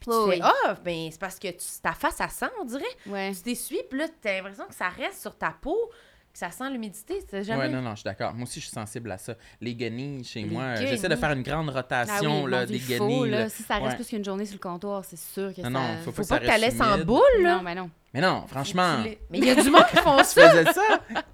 Puis 0.00 0.10
tu 0.10 0.30
fais, 0.32 0.40
ah, 0.42 0.74
ben, 0.84 1.08
c'est 1.10 1.20
parce 1.20 1.38
que 1.38 1.48
tu- 1.48 1.80
ta 1.82 1.92
face, 1.92 2.16
ça 2.16 2.28
sent, 2.28 2.50
on 2.60 2.64
dirait. 2.64 2.84
Ouais. 3.06 3.32
Tu 3.32 3.42
t'essuies, 3.42 3.82
puis 3.88 3.98
là, 3.98 4.06
t'as 4.20 4.34
l'impression 4.34 4.66
que 4.66 4.74
ça 4.74 4.88
reste 4.88 5.20
sur 5.22 5.36
ta 5.36 5.50
peau, 5.60 5.90
ça 6.36 6.50
sent 6.50 6.68
l'humidité. 6.70 7.22
C'est 7.30 7.42
jamais... 7.44 7.62
Ouais, 7.62 7.68
non, 7.68 7.80
non, 7.80 7.90
je 7.92 7.96
suis 7.96 8.04
d'accord. 8.04 8.34
Moi 8.34 8.42
aussi, 8.42 8.60
je 8.60 8.66
suis 8.66 8.74
sensible 8.74 9.10
à 9.10 9.18
ça. 9.18 9.34
Les 9.60 9.74
guenilles, 9.74 10.22
chez 10.24 10.42
Les 10.42 10.50
moi, 10.50 10.62
euh, 10.64 10.76
j'essaie 10.76 11.08
de 11.08 11.16
faire 11.16 11.32
une 11.32 11.42
grande 11.42 11.70
Ah 11.74 11.78
rotation 11.80 12.44
oui, 12.44 12.50
là, 12.50 12.66
des 12.66 12.74
il 12.74 12.80
faut, 12.98 13.06
guenilles. 13.06 13.30
là, 13.30 13.38
là. 13.40 13.48
si 13.48 13.62
ça 13.62 13.76
reste 13.76 13.86
Ouais. 13.86 13.94
plus 13.96 14.06
qu'une 14.08 14.24
journée 14.24 14.44
sur 14.44 14.54
le 14.56 14.60
comptoir, 14.60 15.04
c'est 15.04 15.18
sûr 15.18 15.54
que 15.54 15.62
Non, 15.62 15.64
ça... 15.64 15.70
non, 15.70 15.80
faut, 16.04 16.12
Faut 16.12 16.22
que 16.22 16.28
pas 16.28 16.38
que 16.40 16.44
tu 16.54 16.60
laisses 16.60 16.80
en 16.80 16.98
boule, 16.98 17.20
là. 17.40 17.56
Non, 17.56 17.62
mais 17.62 17.74
non. 17.74 17.90
Mais 18.12 18.20
non, 18.20 18.44
franchement, 18.46 18.98
Mais 19.02 19.18
il 19.38 19.44
y 19.44 19.50
a 19.50 19.54
du 19.62 19.70
monde 19.70 19.86
qui 19.90 19.96
font 19.96 20.18
ça. 20.24 20.52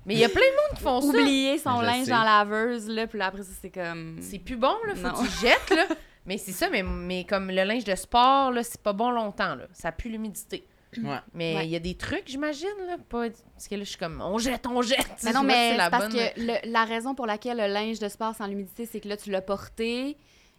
Mais 0.06 0.14
il 0.14 0.20
y 0.20 0.24
a 0.24 0.28
plein 0.28 0.40
de 0.40 0.46
monde 0.68 0.76
qui 0.78 0.82
font 0.82 1.00
ça. 1.00 1.06
Oublier 1.08 1.58
son 1.58 1.80
je 1.80 1.86
linge 1.86 2.04
sais. 2.04 2.10
dans 2.10 2.18
la 2.22 2.44
laveuse, 2.44 2.88
là, 2.88 3.06
puis 3.06 3.18
là, 3.18 3.26
après 3.26 3.42
ça, 3.42 3.52
c'est 3.60 3.70
comme... 3.70 4.18
C'est 4.20 4.38
plus 4.38 4.56
bon, 4.56 4.74
là. 4.86 4.94
Faut 4.94 5.08
Non. 5.08 5.14
que 5.14 5.28
tu 5.28 5.46
jettes, 5.46 5.70
là. 5.76 5.86
Mais 6.26 6.38
c'est 6.38 6.52
ça, 6.52 6.68
mais, 6.70 6.84
mais 6.84 7.24
comme 7.24 7.48
le 7.50 7.64
linge 7.64 7.82
de 7.84 7.94
sport, 7.96 8.52
là, 8.52 8.62
c'est 8.62 8.80
pas 8.80 8.92
bon 8.92 9.10
longtemps, 9.10 9.56
là. 9.56 9.64
Ça 9.72 9.90
pue 9.90 10.08
l'humidité. 10.08 10.64
Ouais. 10.98 11.16
Mais 11.34 11.52
il 11.52 11.56
Ouais. 11.56 11.68
y 11.68 11.76
a 11.76 11.78
des 11.78 11.94
trucs, 11.94 12.24
j'imagine, 12.26 12.68
là. 12.86 12.96
Pas... 13.08 13.28
Parce 13.30 13.68
que 13.68 13.74
là, 13.74 13.84
je 13.84 13.88
suis 13.88 13.98
comme, 13.98 14.20
on 14.20 14.38
jette, 14.38 14.66
on 14.66 14.82
jette. 14.82 15.06
Mais 15.24 15.32
non, 15.32 15.42
mais 15.44 15.76
la 15.76 15.88
parce 15.90 16.08
bonne- 16.08 16.12
que 16.14 16.40
le- 16.40 16.70
la 16.72 16.84
raison 16.84 17.14
pour 17.14 17.26
laquelle 17.26 17.56
le 17.58 17.66
linge 17.72 17.98
de 17.98 18.08
sport 18.08 18.34
sans 18.34 18.46
l'humidité, 18.46 18.84
c'est 18.86 19.00
que 19.00 19.08
là, 19.08 19.16
tu 19.16 19.30
l'as 19.30 19.40
porté, 19.42 20.16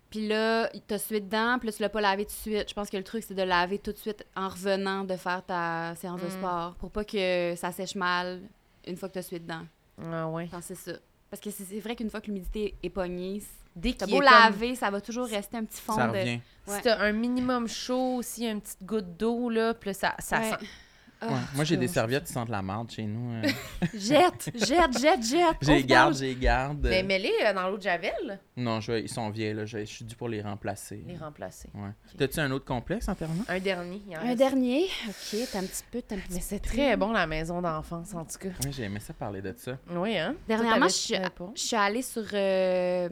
puis 0.10 0.28
là, 0.28 0.70
il 0.74 0.82
t'a 0.82 0.98
sué 0.98 1.20
dedans, 1.20 1.58
puis 1.60 1.68
là, 1.68 1.74
tu 1.74 1.82
l'as 1.82 1.90
pas 1.90 2.02
lavé 2.02 2.26
tout 2.26 2.32
de 2.32 2.54
suite. 2.54 2.70
Je 2.70 2.74
pense 2.74 2.90
que 2.90 2.98
le 2.98 3.04
truc, 3.04 3.24
c'est 3.28 3.34
de 3.34 3.42
laver 3.44 3.80
tout 3.80 3.92
de 3.92 3.98
suite 3.98 4.26
en 4.36 4.48
revenant 4.50 5.04
de 5.04 5.16
faire 5.16 5.44
ta 5.46 5.94
séance 5.96 6.22
de 6.22 6.28
Mm. 6.28 6.32
sport 6.32 6.76
pour 6.76 6.92
pas 6.92 7.04
que 7.04 7.54
ça 7.56 7.72
sèche 7.72 7.96
mal 7.96 8.42
une 8.88 8.96
fois 8.98 9.10
que 9.10 9.14
t'as 9.14 9.22
sué 9.22 9.40
dedans. 9.40 9.62
Ah 10.02 10.28
ouais. 10.28 10.46
Je 10.48 10.52
pense 10.52 10.68
que 10.68 10.74
c'est 10.76 10.92
ça. 10.92 10.98
Parce 11.30 11.42
que 11.42 11.50
c'est 11.52 11.64
c'est 11.64 11.80
vrai 11.80 11.96
qu'une 11.96 12.10
fois 12.12 12.22
que 12.22 12.28
l'humidité 12.28 12.76
est 12.84 12.90
pognée, 12.90 13.42
Dès 13.76 13.94
qu'il 13.94 14.08
beau 14.08 14.22
est 14.22 14.26
comme- 14.26 14.44
laver, 14.44 14.76
ça 14.76 14.90
va 14.90 15.02
toujours 15.02 15.28
rester 15.28 15.58
un 15.58 15.64
petit 15.66 15.82
fond 15.82 15.94
Ça 15.96 16.08
de... 16.08 16.18
revient. 16.18 16.40
Ouais. 16.68 16.76
Si 16.76 16.82
t'as 16.84 17.00
un 17.00 17.12
minimum 17.12 17.68
chaud, 17.68 18.16
aussi 18.18 18.46
une 18.48 18.62
petite 18.62 18.84
goutte 18.84 19.18
d'eau, 19.18 19.50
là, 19.50 19.74
puis 19.74 19.94
ça, 19.94 20.16
ça 20.20 20.40
Ouais. 20.40 20.50
sent. 20.50 20.56
Ah, 20.60 21.28
Ouais. 21.28 21.40
Moi, 21.56 21.64
j'ai 21.64 21.78
des 21.78 21.88
serviettes 21.88 22.26
qui 22.26 22.34
sentent 22.34 22.50
la 22.50 22.62
marde 22.62 22.92
chez 22.92 23.04
nous. 23.04 23.32
euh. 23.36 23.44
Jette, 23.94 24.52
jette, 24.56 25.00
jette, 25.00 25.24
jette. 25.24 25.56
J'ai 25.62 25.82
garde, 25.86 26.16
j'ai 26.18 26.36
garde. 26.36 26.86
Mais 26.86 27.02
mets-les 27.02 27.32
euh, 27.46 27.54
dans 27.54 27.70
l'eau 27.70 27.78
de 27.78 27.82
Javel, 27.82 28.40
Non, 28.58 28.82
je, 28.82 28.92
ils 28.92 29.08
sont 29.08 29.30
vieilles, 29.30 29.54
là. 29.54 29.66
Je, 29.66 29.80
je 29.80 29.84
suis 29.86 30.04
dû 30.04 30.18
pour 30.18 30.28
les 30.28 30.42
remplacer. 30.42 31.02
les 31.08 31.16
remplacer. 31.16 31.70
Ouais. 31.76 31.92
T'as-tu 32.18 32.42
un 32.42 32.52
autre 32.52 32.66
complexe 32.66 33.08
en 33.08 33.16
terminant? 33.16 33.46
Un 33.48 33.60
dernier. 33.60 34.02
il 34.06 34.18
en 34.18 34.20
Un 34.20 34.24
reste. 34.24 34.38
dernier. 34.38 34.84
OK, 35.08 35.38
t'as 35.50 35.60
un 35.60 35.64
petit 35.64 35.84
peu, 35.90 36.02
t'as 36.02 36.16
un 36.16 36.20
petit 36.20 36.34
Mais 36.34 36.40
c'est 36.42 36.60
très 36.60 36.98
bon, 36.98 37.14
la 37.14 37.26
maison 37.26 37.62
d'enfance, 37.62 38.14
en 38.14 38.26
tout 38.26 38.38
cas. 38.40 38.50
Oui, 38.66 38.74
j'ai 38.74 38.84
aimé 38.84 39.00
ça 39.00 39.14
parler 39.14 39.42
de 39.42 39.54
ça. 39.58 39.78
Oui, 39.92 40.18
hein? 40.18 40.36
Dernièrement, 40.46 40.90
je 40.90 41.16
je 41.56 41.62
suis 41.62 41.76
allée 41.78 42.02
sur 42.02 42.24
euh, 42.34 43.08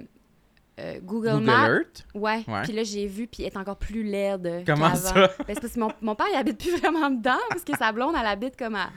euh, 0.81 0.99
Google, 1.01 1.31
Google 1.31 1.43
Maps. 1.45 1.67
Earth? 1.69 2.05
Ouais. 2.13 2.43
Ouais. 2.47 2.61
Puis 2.63 2.73
là, 2.73 2.83
j'ai 2.83 3.07
vu, 3.07 3.27
puis 3.27 3.43
elle 3.43 3.51
est 3.53 3.57
encore 3.57 3.77
plus 3.77 4.03
laide. 4.03 4.63
Comment 4.65 4.95
ça? 4.95 5.13
Ben, 5.13 5.29
c'est 5.49 5.61
parce 5.61 5.73
que 5.73 5.79
mon, 5.79 5.91
mon 6.01 6.15
père, 6.15 6.27
il 6.31 6.35
habite 6.37 6.57
plus 6.57 6.75
vraiment 6.81 7.09
dedans, 7.09 7.39
parce 7.49 7.63
que 7.63 7.77
sa 7.77 7.91
blonde, 7.91 8.15
elle 8.19 8.27
habite 8.27 8.57
comme 8.57 8.75
à, 8.75 8.89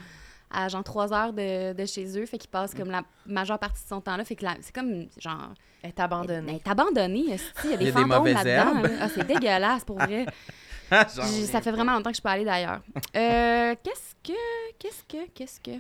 à 0.51 0.68
genre 0.68 0.85
trois 0.85 1.12
heures 1.12 1.32
de, 1.32 1.72
de 1.72 1.85
chez 1.87 2.18
eux. 2.18 2.26
Fait 2.26 2.39
qu'il 2.39 2.51
passe 2.51 2.74
comme 2.74 2.91
la 2.91 3.03
majeure 3.26 3.59
partie 3.59 3.82
de 3.82 3.89
son 3.89 4.01
temps 4.01 4.16
là. 4.16 4.24
Fait 4.24 4.37
que 4.37 4.47
c'est 4.61 4.74
comme, 4.74 5.07
genre, 5.18 5.53
Elle 5.82 5.91
est 5.91 5.95
elle 5.99 6.05
abandonnée. 6.05 6.55
est 6.64 6.68
abandonnée. 6.70 7.18
Il 7.20 7.28
y 7.30 7.32
a 7.32 7.37
Il 7.64 7.72
y 7.89 7.93
des 7.93 8.05
mauvaises 8.05 8.35
là-dedans. 8.45 8.82
là. 8.82 8.89
Ah, 9.01 9.09
c'est 9.09 9.26
dégueulasse, 9.26 9.85
pour 9.85 9.97
vrai. 9.99 10.26
Reviens 10.91 11.47
ça 11.47 11.61
fait 11.62 11.72
vraiment 11.72 11.95
longtemps 11.95 12.11
que 12.11 12.16
je 12.16 12.22
peux 12.22 12.28
aller 12.28 12.45
d'ailleurs. 12.45 12.80
Euh, 13.16 13.74
qu'est-ce 13.82 14.14
que, 14.22 14.39
qu'est-ce 14.78 15.03
que, 15.03 15.28
qu'est-ce 15.35 15.59
que... 15.61 15.78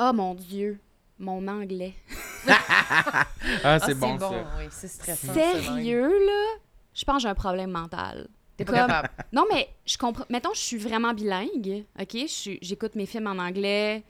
Oh 0.00 0.12
mon 0.12 0.34
Dieu, 0.34 0.80
mon 1.20 1.46
anglais. 1.46 1.94
Ah, 2.48 3.24
Ah, 3.64 3.78
c'est 3.80 3.94
bon, 3.94 4.18
ça. 4.18 4.30
oui, 4.58 4.64
c'est 4.70 4.88
stressant. 4.88 5.32
Sérieux, 5.32 6.08
là? 6.26 6.58
Je 6.94 7.04
pense 7.04 7.16
que 7.16 7.22
j'ai 7.22 7.28
un 7.28 7.34
problème 7.34 7.70
mental. 7.70 8.28
T'es 8.56 8.64
pas 8.64 8.72
Comme- 8.72 8.86
capable. 8.86 9.08
Non, 9.32 9.44
mais 9.52 9.68
je 9.84 9.98
comprends. 9.98 10.24
Mettons, 10.30 10.54
je 10.54 10.60
suis 10.60 10.76
vraiment 10.78 11.12
bilingue, 11.12 11.84
OK? 12.00 12.16
J'écoute 12.62 12.94
mes 12.94 13.06
films 13.06 13.26
en 13.26 13.38
anglais. 13.38 14.04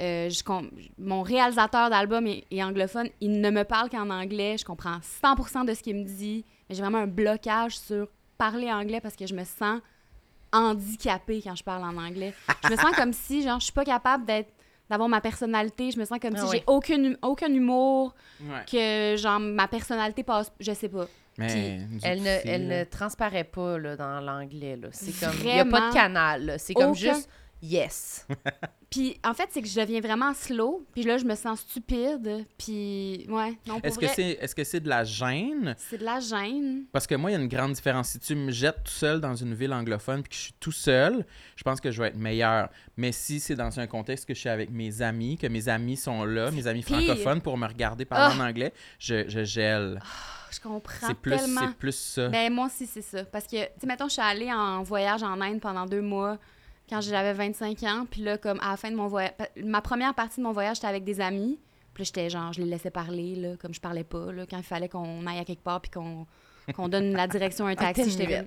euh, 0.00 0.30
je 0.30 0.42
com- 0.42 0.70
Mon 0.98 1.20
réalisateur 1.22 1.90
d'album 1.90 2.26
est, 2.26 2.44
est 2.50 2.62
anglophone. 2.62 3.08
Il 3.20 3.40
ne 3.42 3.50
me 3.50 3.64
parle 3.64 3.90
qu'en 3.90 4.08
anglais. 4.08 4.56
Je 4.58 4.64
comprends 4.64 4.98
100% 5.22 5.64
de 5.66 5.74
ce 5.74 5.82
qu'il 5.82 5.96
me 5.96 6.04
dit. 6.04 6.44
Mais 6.68 6.74
j'ai 6.74 6.80
vraiment 6.80 6.98
un 6.98 7.06
blocage 7.06 7.78
sur 7.78 8.08
parler 8.38 8.72
anglais 8.72 9.00
parce 9.02 9.16
que 9.16 9.26
je 9.26 9.34
me 9.34 9.44
sens 9.44 9.80
handicapée 10.52 11.40
quand 11.44 11.54
je 11.54 11.62
parle 11.62 11.84
en 11.84 11.96
anglais. 11.98 12.34
Je 12.64 12.70
me 12.70 12.76
sens 12.76 12.92
comme 12.96 13.12
si, 13.12 13.42
genre, 13.42 13.58
je 13.60 13.64
suis 13.64 13.72
pas 13.74 13.84
capable 13.84 14.24
d'être 14.24 14.50
d'avoir 14.90 15.08
ma 15.08 15.20
personnalité. 15.22 15.90
Je 15.90 15.98
me 15.98 16.04
sens 16.04 16.18
comme 16.20 16.34
Ah 16.36 16.40
si 16.40 16.44
oui. 16.50 16.56
j'ai 16.58 16.64
aucun, 16.66 17.14
aucun 17.22 17.52
humour, 17.52 18.14
Ouais. 18.42 18.64
que, 18.70 19.16
genre, 19.16 19.40
ma 19.40 19.66
personnalité 19.68 20.22
passe... 20.22 20.52
Je 20.60 20.72
sais 20.72 20.88
pas. 20.90 21.06
Mais 21.38 21.80
Elle 22.02 22.22
ne, 22.22 22.38
elle 22.44 22.66
ne 22.68 22.84
transparaît 22.84 23.44
pas 23.44 23.78
là, 23.78 23.96
dans 23.96 24.20
l'anglais. 24.20 24.76
là. 24.76 24.88
C'est 24.92 25.12
comme. 25.24 25.34
Il 25.40 25.46
n'y 25.46 25.58
a 25.60 25.64
pas 25.64 25.88
de 25.88 25.94
canal. 25.94 26.56
C'est 26.58 26.74
comme 26.74 26.90
aucun- 26.90 26.94
juste 27.14 27.28
yes. 27.62 28.26
Puis 28.90 29.16
en 29.24 29.34
fait, 29.34 29.48
c'est 29.50 29.62
que 29.62 29.68
je 29.68 29.80
deviens 29.80 30.00
vraiment 30.00 30.34
slow, 30.34 30.84
puis 30.92 31.04
là 31.04 31.16
je 31.16 31.24
me 31.24 31.36
sens 31.36 31.60
stupide, 31.60 32.44
puis 32.58 33.24
ouais, 33.28 33.56
Est-ce 33.84 33.98
que 33.98 34.08
c'est 34.08 34.54
que 34.56 34.64
c'est 34.64 34.80
de 34.80 34.88
la 34.88 35.04
gêne? 35.04 35.76
c'est 35.78 35.98
de 35.98 36.04
la 36.04 36.18
gêne. 36.18 36.84
Parce 36.92 37.06
que 37.06 37.14
moi, 37.14 37.30
il 37.30 37.34
y 37.34 37.36
a 37.36 37.40
une 37.40 37.48
grande 37.48 37.72
différence. 37.72 38.08
Si 38.08 38.18
tu 38.18 38.34
me 38.34 38.50
jettes 38.50 38.82
tout 38.84 38.90
seul 38.90 39.20
dans 39.20 39.36
une 39.36 39.54
ville 39.54 39.72
anglophone 39.72 40.22
puis 40.22 40.30
que 40.30 40.34
je 40.34 40.40
suis 40.40 40.54
tout 40.58 40.72
seul, 40.72 41.24
je 41.54 41.62
pense 41.62 41.80
que 41.80 41.90
je 41.92 42.02
vais 42.02 42.08
être 42.08 42.16
meilleur. 42.16 42.68
Mais 42.96 43.12
si 43.12 43.38
c'est 43.38 43.54
dans 43.54 43.78
un 43.78 43.86
contexte 43.86 44.26
que 44.26 44.34
je 44.34 44.40
suis 44.40 44.48
avec 44.48 44.70
mes 44.70 45.02
amis, 45.02 45.38
que 45.38 45.46
mes 45.46 45.68
amis 45.68 45.96
sont 45.96 46.24
là, 46.24 46.50
mes 46.50 46.66
amis 46.66 46.82
pire. 46.82 46.96
francophones 46.98 47.40
pour 47.42 47.56
me 47.56 47.66
regarder 47.68 48.04
parler 48.04 48.34
Ah. 48.36 48.42
en 48.42 48.48
anglais, 48.48 48.72
je, 48.98 49.28
je 49.28 49.44
gèle. 49.44 50.00
Je 50.50 50.58
comprends 50.58 51.06
c'est 51.06 51.14
plus, 51.14 51.36
tellement. 51.36 51.60
c'est 51.68 51.76
plus 51.76 51.94
ça. 51.96 52.28
Ben 52.28 52.52
moi 52.52 52.66
aussi 52.66 52.84
c'est 52.86 53.02
ça, 53.02 53.24
parce 53.24 53.44
que 53.46 53.56
tu 53.56 53.70
sais 53.80 53.86
mettons 53.86 54.08
je 54.08 54.14
suis 54.14 54.22
allée 54.22 54.52
en 54.52 54.82
voyage 54.82 55.22
en 55.22 55.40
Inde 55.40 55.60
pendant 55.60 55.86
deux 55.86 56.00
mois 56.02 56.38
quand 56.90 57.00
j'avais 57.00 57.32
25 57.32 57.82
ans, 57.84 58.06
puis 58.10 58.22
là 58.22 58.36
comme 58.36 58.58
à 58.60 58.70
la 58.70 58.76
fin 58.76 58.90
de 58.90 58.96
mon 58.96 59.06
voyage, 59.06 59.32
ma 59.64 59.80
première 59.80 60.14
partie 60.14 60.38
de 60.38 60.44
mon 60.44 60.52
voyage 60.52 60.76
j'étais 60.76 60.88
avec 60.88 61.04
des 61.04 61.20
amis, 61.20 61.58
puis 61.94 62.02
là 62.02 62.04
j'étais 62.04 62.28
genre 62.28 62.52
je 62.52 62.60
les 62.60 62.68
laissais 62.68 62.90
parler 62.90 63.36
là, 63.36 63.56
comme 63.56 63.72
je 63.72 63.80
parlais 63.80 64.04
pas 64.04 64.32
là, 64.32 64.44
quand 64.48 64.58
il 64.58 64.64
fallait 64.64 64.88
qu'on 64.88 65.26
aille 65.26 65.38
à 65.38 65.44
quelque 65.44 65.62
part 65.62 65.80
puis 65.80 65.90
qu'on 65.90 66.26
qu'on 66.72 66.88
donne 66.88 67.12
la 67.12 67.26
direction 67.26 67.66
à 67.66 67.70
un 67.70 67.74
taxi, 67.74 68.10
j'étais 68.10 68.46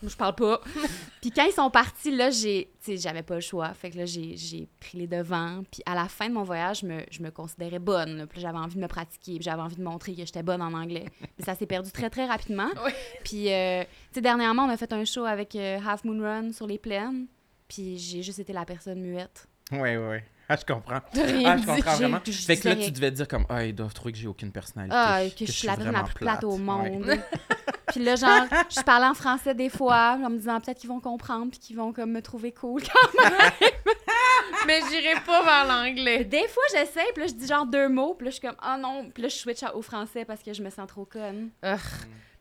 Moi, 0.00 0.10
je 0.10 0.16
parle 0.16 0.34
pas. 0.34 0.60
puis 1.20 1.30
quand 1.30 1.44
ils 1.44 1.52
sont 1.52 1.70
partis, 1.70 2.14
là, 2.14 2.30
j'ai, 2.30 2.70
j'avais 2.86 3.24
pas 3.24 3.34
le 3.34 3.40
choix. 3.40 3.72
Fait 3.74 3.90
que 3.90 3.98
là, 3.98 4.04
j'ai, 4.06 4.68
pris 4.78 4.98
les 4.98 5.06
devants. 5.06 5.64
Puis 5.70 5.82
à 5.86 5.94
la 5.94 6.08
fin 6.08 6.28
de 6.28 6.34
mon 6.34 6.44
voyage, 6.44 6.80
je 6.80 6.86
me, 6.86 7.00
je 7.10 7.20
me 7.20 7.30
considérais 7.30 7.80
bonne. 7.80 8.16
là. 8.16 8.26
Puis 8.26 8.40
là, 8.40 8.48
j'avais 8.48 8.64
envie 8.64 8.76
de 8.76 8.80
me 8.80 8.86
pratiquer. 8.86 9.34
Puis 9.34 9.42
j'avais 9.42 9.60
envie 9.60 9.76
de 9.76 9.82
montrer 9.82 10.14
que 10.14 10.24
j'étais 10.24 10.44
bonne 10.44 10.62
en 10.62 10.72
anglais. 10.72 11.06
Mais 11.20 11.44
ça 11.44 11.56
s'est 11.56 11.66
perdu 11.66 11.90
très, 11.90 12.10
très 12.10 12.26
rapidement. 12.26 12.68
Oui. 12.84 12.92
Puis, 13.24 13.52
euh, 13.52 13.82
tu 13.82 13.88
sais, 14.12 14.20
dernièrement, 14.20 14.62
on 14.64 14.68
a 14.68 14.76
fait 14.76 14.92
un 14.92 15.04
show 15.04 15.24
avec 15.24 15.56
euh, 15.56 15.78
Half 15.84 16.04
Moon 16.04 16.22
Run 16.22 16.52
sur 16.52 16.66
les 16.66 16.78
plaines. 16.78 17.26
Puis 17.68 17.98
j'ai 17.98 18.22
juste 18.22 18.38
été 18.38 18.52
la 18.52 18.64
personne 18.64 19.00
muette. 19.00 19.46
Oui, 19.72 19.96
oui. 19.96 20.16
Ah, 20.50 20.56
je 20.56 20.64
comprends. 20.64 21.00
rien 21.12 21.50
Ah, 21.50 21.56
je 21.58 21.60
dit. 21.60 21.66
comprends 21.66 21.94
vraiment. 21.96 22.20
je 22.24 22.32
Fait 22.32 22.56
que 22.56 22.68
là, 22.70 22.76
tu 22.76 22.90
devais 22.90 23.10
dire 23.10 23.28
comme, 23.28 23.44
ah, 23.50 23.64
ils 23.66 23.74
doivent 23.74 23.92
trouver 23.92 24.12
que 24.12 24.18
j'ai 24.18 24.26
aucune 24.28 24.50
personnalité. 24.50 24.96
Ah, 24.98 25.20
que, 25.38 25.44
je 25.44 25.52
suis 25.52 25.66
la 25.66 25.76
personne 25.76 25.92
la 25.92 26.02
plus 26.04 26.14
plate 26.14 26.44
au 26.44 26.52
Ouais. 26.52 26.58
monde. 26.58 27.04
puis 27.88 28.02
là, 28.02 28.16
genre, 28.16 28.46
je 28.70 28.80
parlais 28.80 29.06
en 29.06 29.12
français 29.12 29.54
des 29.54 29.68
fois, 29.68 30.18
en 30.24 30.30
me 30.30 30.38
disant 30.38 30.58
peut-être 30.58 30.78
qu'ils 30.78 30.88
vont 30.88 31.00
comprendre, 31.00 31.50
puis 31.50 31.58
qu'ils 31.60 31.76
vont 31.76 31.92
comme 31.92 32.12
me 32.12 32.22
trouver 32.22 32.52
cool. 32.52 32.80
Mais 34.66 34.80
j'irai 34.90 35.20
pas 35.26 35.42
vers 35.44 35.66
l'anglais. 35.66 36.24
Des 36.24 36.48
fois, 36.48 36.62
j'essaie, 36.72 37.04
puis 37.14 37.22
là, 37.24 37.26
je 37.28 37.34
dis 37.34 37.46
genre 37.46 37.66
deux 37.66 37.88
mots, 37.88 38.14
puis 38.14 38.24
là, 38.26 38.30
je 38.30 38.36
suis 38.36 38.46
comme, 38.46 38.56
oh 38.62 38.80
non, 38.80 39.10
puis 39.12 39.22
là, 39.22 39.28
je 39.28 39.36
switch 39.36 39.62
au 39.74 39.82
français 39.82 40.24
parce 40.24 40.42
que 40.42 40.52
je 40.54 40.62
me 40.62 40.70
sens 40.70 40.86
trop 40.88 41.04
conne. 41.04 41.50
Ugh. 41.62 41.78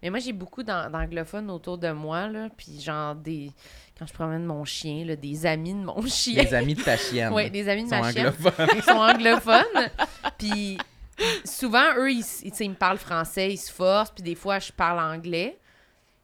Mais 0.02 0.10
moi, 0.10 0.20
j'ai 0.20 0.34
beaucoup 0.34 0.64
d'an- 0.64 0.90
d'anglophones 0.90 1.50
autour 1.50 1.78
de 1.78 1.92
moi, 1.92 2.28
là, 2.28 2.50
puis 2.56 2.80
genre 2.80 3.16
des... 3.16 3.52
Quand 3.98 4.06
je 4.06 4.14
promène 4.14 4.46
mon 4.46 4.64
chien, 4.64 5.04
là, 5.06 5.16
des 5.16 5.46
amis 5.48 5.74
de 5.74 5.80
mon 5.84 6.02
chien. 6.06 6.44
Les 6.44 6.54
amis 6.54 6.76
de 6.76 6.84
ta 6.84 6.96
chienne. 6.98 7.34
Oui, 7.34 7.50
des 7.50 7.68
amis 7.68 7.84
de 7.86 7.90
sont 7.90 8.00
ma 8.00 8.12
chienne. 8.12 8.28
anglophones. 8.28 8.68
Ils 8.76 8.84
sont 8.84 8.92
anglophones. 8.92 9.90
puis 10.38 10.78
souvent, 11.44 11.96
eux, 11.98 12.12
ils, 12.12 12.20
ils, 12.44 12.52
tu 12.52 12.58
sais, 12.58 12.66
ils 12.66 12.70
me 12.70 12.76
parlent 12.76 13.00
français, 13.00 13.52
ils 13.54 13.58
se 13.58 13.72
forcent, 13.72 14.12
puis 14.12 14.24
des 14.24 14.36
fois, 14.36 14.60
je 14.60 14.72
parle 14.72 15.00
anglais. 15.00 15.58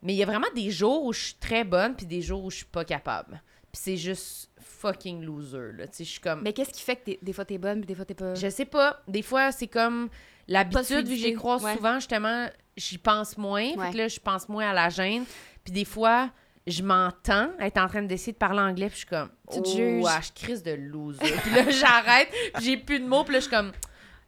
Mais 0.04 0.14
il 0.14 0.18
y 0.18 0.24
a 0.24 0.26
vraiment 0.26 0.48
des 0.54 0.70
jours 0.70 1.04
où 1.06 1.14
je 1.14 1.20
suis 1.22 1.34
très 1.36 1.64
bonne, 1.64 1.96
puis 1.96 2.06
des 2.06 2.22
jours 2.22 2.44
où 2.44 2.52
je 2.52 2.58
suis 2.58 2.66
pas 2.66 2.86
capable. 2.86 3.42
Puis 3.72 3.82
c'est 3.82 3.98
juste 3.98 4.52
fucking 4.60 5.24
loser, 5.24 5.72
là. 5.78 5.88
Tu 5.88 5.94
sais, 5.98 6.04
je 6.04 6.10
suis 6.12 6.20
comme... 6.20 6.42
Mais 6.44 6.54
qu'est-ce 6.54 6.72
qui 6.74 6.82
fait 6.84 6.98
que 6.98 7.06
t'es- 7.06 7.20
des 7.22 7.34
fois 7.34 7.46
t'es 7.46 7.58
bonne, 7.58 7.80
puis 7.80 7.88
des 7.88 7.96
fois 7.96 8.06
t'es 8.06 8.14
pas. 8.14 8.36
Je 8.36 8.50
sais 8.50 8.66
pas. 8.66 9.02
Des 9.08 9.22
fois, 9.24 9.52
c'est 9.52 9.68
comme 9.68 10.10
l'habitude, 10.48 11.08
vu 11.08 11.16
que 11.16 11.22
j'y 11.22 11.34
croise 11.34 11.64
ouais. 11.64 11.76
souvent, 11.76 11.96
justement, 11.96 12.48
j'y 12.78 12.98
pense 12.98 13.38
moins. 13.38 13.70
Fait 13.70 13.92
que 13.92 13.98
là, 13.98 14.08
je 14.08 14.20
pense 14.20 14.50
moins 14.50 14.70
à 14.70 14.74
la 14.74 14.90
gêne. 14.90 15.26
Puis 15.64 15.74
des 15.74 15.86
fois, 15.86 16.30
je 16.68 16.82
m'entends 16.82 17.50
être 17.60 17.78
en 17.78 17.88
train 17.88 18.02
d'essayer 18.04 18.34
de 18.34 18.38
parler 18.38 18.60
anglais, 18.60 18.88
puis 18.88 18.96
je 18.96 19.00
suis 19.00 19.08
comme, 19.08 19.30
oh, 19.48 20.08
ah, 20.08 20.20
je 20.22 20.32
crise 20.44 20.64
de 20.64 20.72
loser. 20.72 21.20
puis 21.44 21.52
là, 21.54 21.70
j'arrête, 21.70 22.30
puis 22.54 22.66
j'ai 22.66 22.78
plus 22.78 23.00
de 23.00 23.06
mots, 23.06 23.24
puis 23.24 23.34
là, 23.34 23.40
je 23.40 23.48
suis 23.48 23.56
comme, 23.56 23.72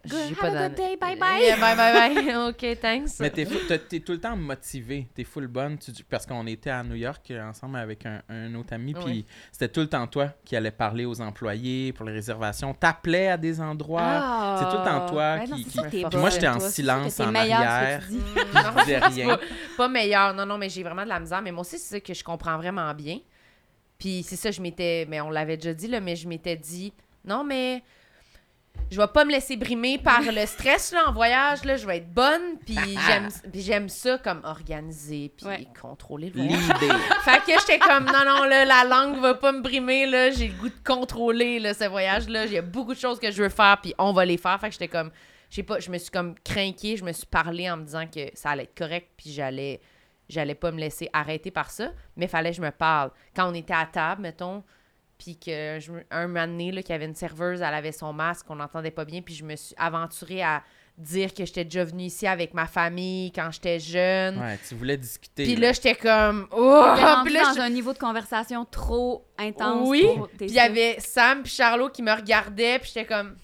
Good, 0.10 0.20
J'ai 0.30 0.36
have 0.36 0.40
pas 0.40 0.60
a 0.60 0.68
good 0.70 0.78
day, 0.78 0.98
bye 0.98 1.16
bye. 1.18 1.42
Yeah, 1.42 1.56
bye 1.58 1.76
bye 1.76 2.24
bye. 2.24 2.36
OK, 2.50 2.80
thanks. 2.82 3.20
Mais 3.20 3.30
t'es, 3.30 3.46
fou- 3.46 3.66
t'es- 3.68 3.80
t'es 3.80 4.00
tout 4.00 4.14
le 4.14 4.20
temps 4.20 4.36
motivé, 4.36 5.08
t'es 5.14 5.24
full 5.24 5.48
bonne, 5.48 5.78
tu- 5.78 5.92
parce 6.10 6.26
qu'on 6.26 6.46
était 6.48 6.70
à 6.70 6.84
New 6.84 6.96
York 6.96 7.30
euh, 7.32 7.44
ensemble 7.50 7.78
avec 7.78 8.06
un, 8.06 8.22
un 8.30 8.54
autre 8.56 8.74
ami, 8.74 8.94
puis 8.94 9.26
c'était 9.52 9.68
tout 9.70 9.82
le 9.82 9.88
temps 9.90 10.06
toi 10.08 10.30
qui 10.44 10.56
allait 10.56 10.72
parler 10.72 11.06
aux 11.06 11.20
employés 11.22 11.94
pour 11.94 12.06
les 12.06 12.14
réservations, 12.14 12.74
t'appelais 12.74 13.30
à 13.30 13.38
des 13.38 13.60
endroits. 13.62 14.58
c'est 14.60 14.66
tout 14.72 14.78
le 14.78 14.86
temps 14.86 15.06
toi 15.08 15.38
Ben 15.38 15.50
non, 15.50 15.56
qui- 15.58 15.64
c'est 15.64 15.70
qui- 15.90 16.02
ça, 16.02 16.10
Puis 16.10 16.20
moi, 16.20 16.30
j'étais 16.30 16.48
en 16.48 16.58
toi. 16.58 16.70
Silence 16.70 17.20
en 17.20 17.32
meilleure 17.32 17.60
que 17.60 17.64
arrière. 17.66 18.02
tu 18.08 18.14
dis. 18.14 18.22
je 18.36 18.80
disais 18.84 18.98
rien. 19.00 19.28
pas, 19.28 19.40
pas 19.78 19.88
meilleur. 19.88 20.34
Non, 20.34 20.46
non, 20.46 20.58
mais 20.58 20.70
j'ai 20.70 20.84
vraiment 20.84 21.04
de 21.04 21.10
la 21.10 21.20
misère. 21.20 21.42
Mais 21.42 21.52
moi 21.52 21.62
aussi, 21.62 21.78
c'est 21.78 21.96
ça 21.96 22.00
que 22.00 22.14
je 22.14 22.24
comprends 22.24 22.58
vraiment 22.58 22.94
bien. 22.94 23.20
Puis 23.98 24.24
c'est 24.24 24.36
ça, 24.36 24.52
je 24.52 24.62
m'étais. 24.62 25.06
Mais 25.10 25.22
on 25.22 25.30
l'avait 25.30 25.58
déjà 25.58 25.74
dit, 25.74 25.88
là, 25.88 26.00
mais 26.00 26.16
je 26.16 26.28
m'étais 26.28 26.56
dit, 26.56 26.94
non, 27.24 27.44
mais. 27.44 27.82
Je 28.92 28.98
vais 29.02 29.08
pas 29.08 29.26
me 29.26 29.32
laisser 29.32 29.58
brimer 29.58 29.98
par 29.98 30.22
le 30.22 30.46
stress 30.46 30.94
là, 30.94 31.10
en 31.10 31.12
voyage. 31.12 31.64
Là, 31.66 31.76
je 31.76 31.86
vais 31.88 31.98
être 31.98 32.14
bonne. 32.14 32.58
Puis 32.66 32.78
j'aime, 33.08 33.30
puis 33.52 33.62
j'aime 33.62 33.90
ça 33.90 34.18
comme 34.20 34.42
organiser. 34.44 35.34
Puis 35.36 35.46
Ouais. 35.48 35.68
contrôler 35.82 36.32
le 36.34 36.44
voyage. 36.44 36.62
L'idée. 36.82 36.94
Fait 37.24 37.40
que 37.40 37.60
j'étais 37.60 37.80
comme, 37.80 38.06
non, 38.06 38.24
non, 38.26 38.44
là, 38.44 38.64
la 38.64 38.84
langue 38.84 39.20
va 39.20 39.34
pas 39.34 39.52
me 39.52 39.62
brimer, 39.62 40.06
là. 40.06 40.32
J'ai 40.32 40.48
le 40.50 40.54
goût 40.54 40.70
de 40.70 40.84
contrôler, 40.86 41.60
là, 41.60 41.74
ce 41.74 41.86
voyage-là. 41.86 42.46
Il 42.46 42.54
y 42.54 42.58
a 42.58 42.62
beaucoup 42.62 42.94
de 42.94 43.00
choses 43.00 43.20
que 43.20 43.32
je 43.32 43.42
veux 43.44 43.50
faire, 43.50 43.80
puis 43.82 43.94
on 43.98 44.14
va 44.14 44.24
les 44.24 44.38
faire. 44.38 44.60
Fait 44.62 44.68
que 44.68 44.74
j'étais 44.74 44.88
comme, 44.88 45.12
je 45.50 45.56
sais 45.56 45.64
pas, 45.64 45.80
je 45.80 45.90
me 45.90 45.98
suis 45.98 46.12
comme 46.12 46.36
craquée, 46.44 46.96
je 46.96 47.04
me 47.04 47.12
suis 47.12 47.26
parlé 47.28 47.70
en 47.70 47.78
me 47.78 47.84
disant 47.84 48.06
que 48.08 48.22
ça 48.36 48.52
allait 48.52 48.64
être 48.64 48.78
correct, 48.78 49.10
puis 49.18 49.32
j'allais, 49.32 49.82
j'allais 50.30 50.56
pas 50.56 50.72
me 50.72 50.80
laisser 50.80 51.10
arrêter 51.12 51.50
par 51.52 51.72
ça. 51.72 51.92
Mais 52.16 52.28
fallait 52.28 52.52
que 52.52 52.58
je 52.58 52.62
me 52.62 52.72
parle. 52.72 53.12
Quand 53.36 53.50
on 53.50 53.54
était 53.56 53.74
à 53.74 53.86
table, 53.88 54.22
mettons, 54.22 54.64
puis 55.18 55.38
que 55.38 55.78
je, 55.80 55.92
un 56.12 56.28
moment 56.28 56.48
donné, 56.48 56.72
là, 56.72 56.82
qu'il 56.82 56.92
y 56.92 56.96
avait 56.96 57.06
une 57.06 57.16
serveuse, 57.16 57.62
elle 57.62 57.74
avait 57.74 57.92
son 57.92 58.14
masque, 58.14 58.46
on 58.50 58.56
n'entendait 58.56 58.92
pas 58.92 59.06
bien, 59.06 59.22
puis 59.22 59.34
je 59.34 59.44
me 59.44 59.56
suis 59.56 59.76
aventurée 59.78 60.44
à 60.44 60.64
dire 60.98 61.34
que 61.34 61.46
j'étais 61.46 61.66
déjà 61.66 61.84
venue 61.84 62.04
ici 62.06 62.26
avec 62.26 62.54
ma 62.54 62.68
famille 62.68 63.32
quand 63.34 63.50
j'étais 63.52 63.80
jeune. 63.80 64.40
Ouais, 64.40 64.58
tu 64.68 64.76
voulais 64.76 64.96
discuter. 64.96 65.44
Puis 65.44 65.56
là. 65.56 65.68
là, 65.68 65.74
j'étais 65.74 65.96
comme, 65.96 66.48
oh! 66.52 66.86
Puis 67.26 67.34
là, 67.34 67.44
dans 67.44 67.54
je- 67.56 67.60
un 67.60 67.70
niveau 67.70 67.92
de 67.92 67.98
conversation 67.98 68.64
trop 68.66 69.26
intense. 69.38 69.88
Oui, 69.90 70.08
Puis 70.38 70.48
il 70.48 70.54
y 70.54 70.60
avait 70.60 70.96
Sam 71.00 71.44
puis 71.44 71.52
Charlot 71.52 71.90
qui 71.90 72.02
me 72.02 72.14
regardaient, 72.14 72.80
puis 72.80 72.92
j'étais 72.94 73.06
comme 73.06 73.36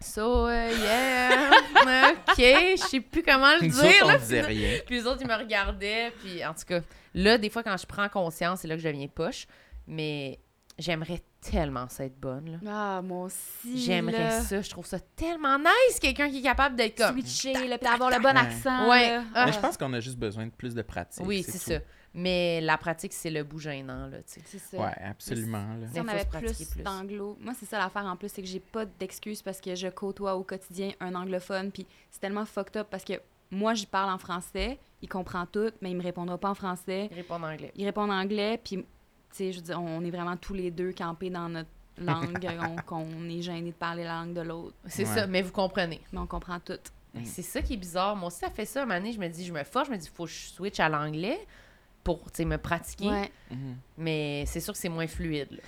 So, 0.00 0.46
uh, 0.48 0.52
yeah, 0.52 1.50
ok, 2.28 2.36
je 2.38 2.84
sais 2.88 3.00
plus 3.00 3.22
comment 3.22 3.54
le 3.60 3.66
dire. 3.66 4.06
là. 4.06 4.18
disait 4.18 4.42
rien. 4.42 4.78
Puis 4.86 4.96
les 4.96 5.06
autres, 5.06 5.22
ils 5.22 5.26
me 5.26 5.34
regardaient, 5.34 6.12
puis 6.22 6.44
en 6.44 6.52
tout 6.52 6.66
cas, 6.68 6.80
là, 7.14 7.38
des 7.38 7.48
fois, 7.48 7.62
quand 7.62 7.76
je 7.78 7.86
prends 7.86 8.08
conscience, 8.10 8.60
c'est 8.60 8.68
là 8.68 8.76
que 8.76 8.82
je 8.82 8.88
deviens 8.88 9.08
poche, 9.08 9.46
mais 9.86 10.38
j'aimerais 10.78 11.22
tellement 11.40 11.88
ça 11.88 12.04
être 12.04 12.18
bonne, 12.18 12.50
là. 12.52 12.58
Ah, 12.66 13.02
moi 13.02 13.24
aussi. 13.26 13.78
J'aimerais 13.78 14.40
ça, 14.42 14.60
je 14.60 14.70
trouve 14.70 14.86
ça 14.86 14.98
tellement 15.00 15.58
nice, 15.58 16.00
quelqu'un 16.00 16.28
qui 16.28 16.38
est 16.38 16.42
capable 16.42 16.76
d'être 16.76 16.96
comme... 16.98 17.12
Switcher, 17.20 17.52
puis 17.52 17.88
avoir 17.88 18.10
le 18.10 18.18
bon 18.20 18.28
Ouais. 18.30 18.38
accent. 18.38 18.88
Ouais. 18.90 19.08
là. 19.10 19.22
Ah. 19.34 19.46
Mais 19.46 19.52
je 19.52 19.58
pense 19.60 19.76
qu'on 19.76 19.92
a 19.92 20.00
juste 20.00 20.18
besoin 20.18 20.46
de 20.46 20.50
plus 20.52 20.74
de 20.74 20.82
pratique. 20.82 21.24
Oui, 21.26 21.42
c'est 21.42 21.58
ça. 21.58 21.80
Mais 22.18 22.62
la 22.62 22.78
pratique, 22.78 23.12
c'est 23.12 23.28
le 23.30 23.44
bout 23.44 23.58
gênant, 23.58 24.06
là, 24.06 24.18
tu 24.18 24.34
sais. 24.34 24.40
C'est 24.46 24.58
ça. 24.58 24.78
Ouais, 24.78 24.94
absolument. 25.04 25.74
là. 25.78 25.86
Si 25.92 26.00
on 26.00 26.08
avait 26.08 26.24
plus, 26.24 26.64
plus. 26.70 26.82
d'anglo. 26.82 27.36
Moi, 27.40 27.52
c'est 27.58 27.66
ça 27.66 27.78
l'affaire 27.78 28.06
en 28.06 28.16
plus, 28.16 28.30
c'est 28.30 28.40
que 28.40 28.48
j'ai 28.48 28.60
pas 28.60 28.86
d'excuses 28.86 29.42
parce 29.42 29.60
que 29.60 29.74
je 29.74 29.88
côtoie 29.88 30.34
au 30.34 30.42
quotidien 30.42 30.92
un 31.00 31.14
anglophone. 31.14 31.70
Puis 31.70 31.86
c'est 32.10 32.20
tellement 32.20 32.46
fucked 32.46 32.76
up 32.78 32.88
parce 32.90 33.04
que 33.04 33.14
moi, 33.50 33.74
j'y 33.74 33.86
parle 33.86 34.10
en 34.10 34.18
français, 34.18 34.78
il 35.02 35.08
comprend 35.08 35.44
tout, 35.46 35.70
mais 35.82 35.90
il 35.90 35.96
me 35.96 36.02
répondra 36.02 36.38
pas 36.38 36.48
en 36.50 36.54
français. 36.54 37.10
Répondre 37.14 37.44
en 37.46 37.52
anglais. 37.52 37.70
Il 37.76 37.84
répond 37.84 38.02
en 38.02 38.10
anglais, 38.10 38.58
puis, 38.64 38.84
sais, 39.32 39.52
je 39.52 39.58
veux 39.58 39.64
dire, 39.64 39.80
on 39.80 40.04
est 40.04 40.10
vraiment 40.10 40.36
tous 40.36 40.54
les 40.54 40.70
deux 40.70 40.92
campés 40.92 41.30
dans 41.30 41.48
notre 41.48 41.68
langue, 41.98 42.38
on- 42.60 42.76
qu'on 42.82 43.28
est 43.28 43.42
gêné 43.42 43.70
de 43.70 43.74
parler 43.76 44.04
la 44.04 44.20
langue 44.20 44.34
de 44.34 44.40
l'autre, 44.42 44.74
C'est 44.86 45.06
Ouais. 45.08 45.14
ça, 45.14 45.26
mais 45.26 45.42
vous 45.42 45.52
comprenez. 45.52 46.00
mais 46.12 46.18
on 46.18 46.26
comprend 46.26 46.60
tout. 46.60 46.78
Ben, 47.14 47.24
C'est 47.24 47.42
ça 47.42 47.62
qui 47.62 47.74
est 47.74 47.78
bizarre. 47.78 48.14
Moi 48.16 48.28
aussi, 48.28 48.40
ça 48.40 48.50
fait 48.50 48.66
ça. 48.66 48.82
Un 48.82 48.86
moment 48.86 48.98
donné, 48.98 49.12
je 49.12 49.18
me 49.18 49.28
dis, 49.28 49.44
je 49.46 49.52
me 49.52 49.64
force, 49.64 49.88
je 49.88 49.92
me 49.92 49.96
dis, 49.98 50.10
faut 50.14 50.24
que 50.24 50.30
je 50.30 50.48
switch 50.48 50.78
à 50.80 50.88
l'anglais 50.88 51.38
pour, 52.04 52.22
me 52.38 52.56
pratiquer. 52.56 53.08
Ouais. 53.08 53.30
Mhm. 53.50 53.76
Mais 53.98 54.44
c'est 54.46 54.60
sûr 54.60 54.72
que 54.74 54.78
c'est 54.78 54.88
moins 54.90 55.06
fluide. 55.06 55.48
là. 55.50 55.58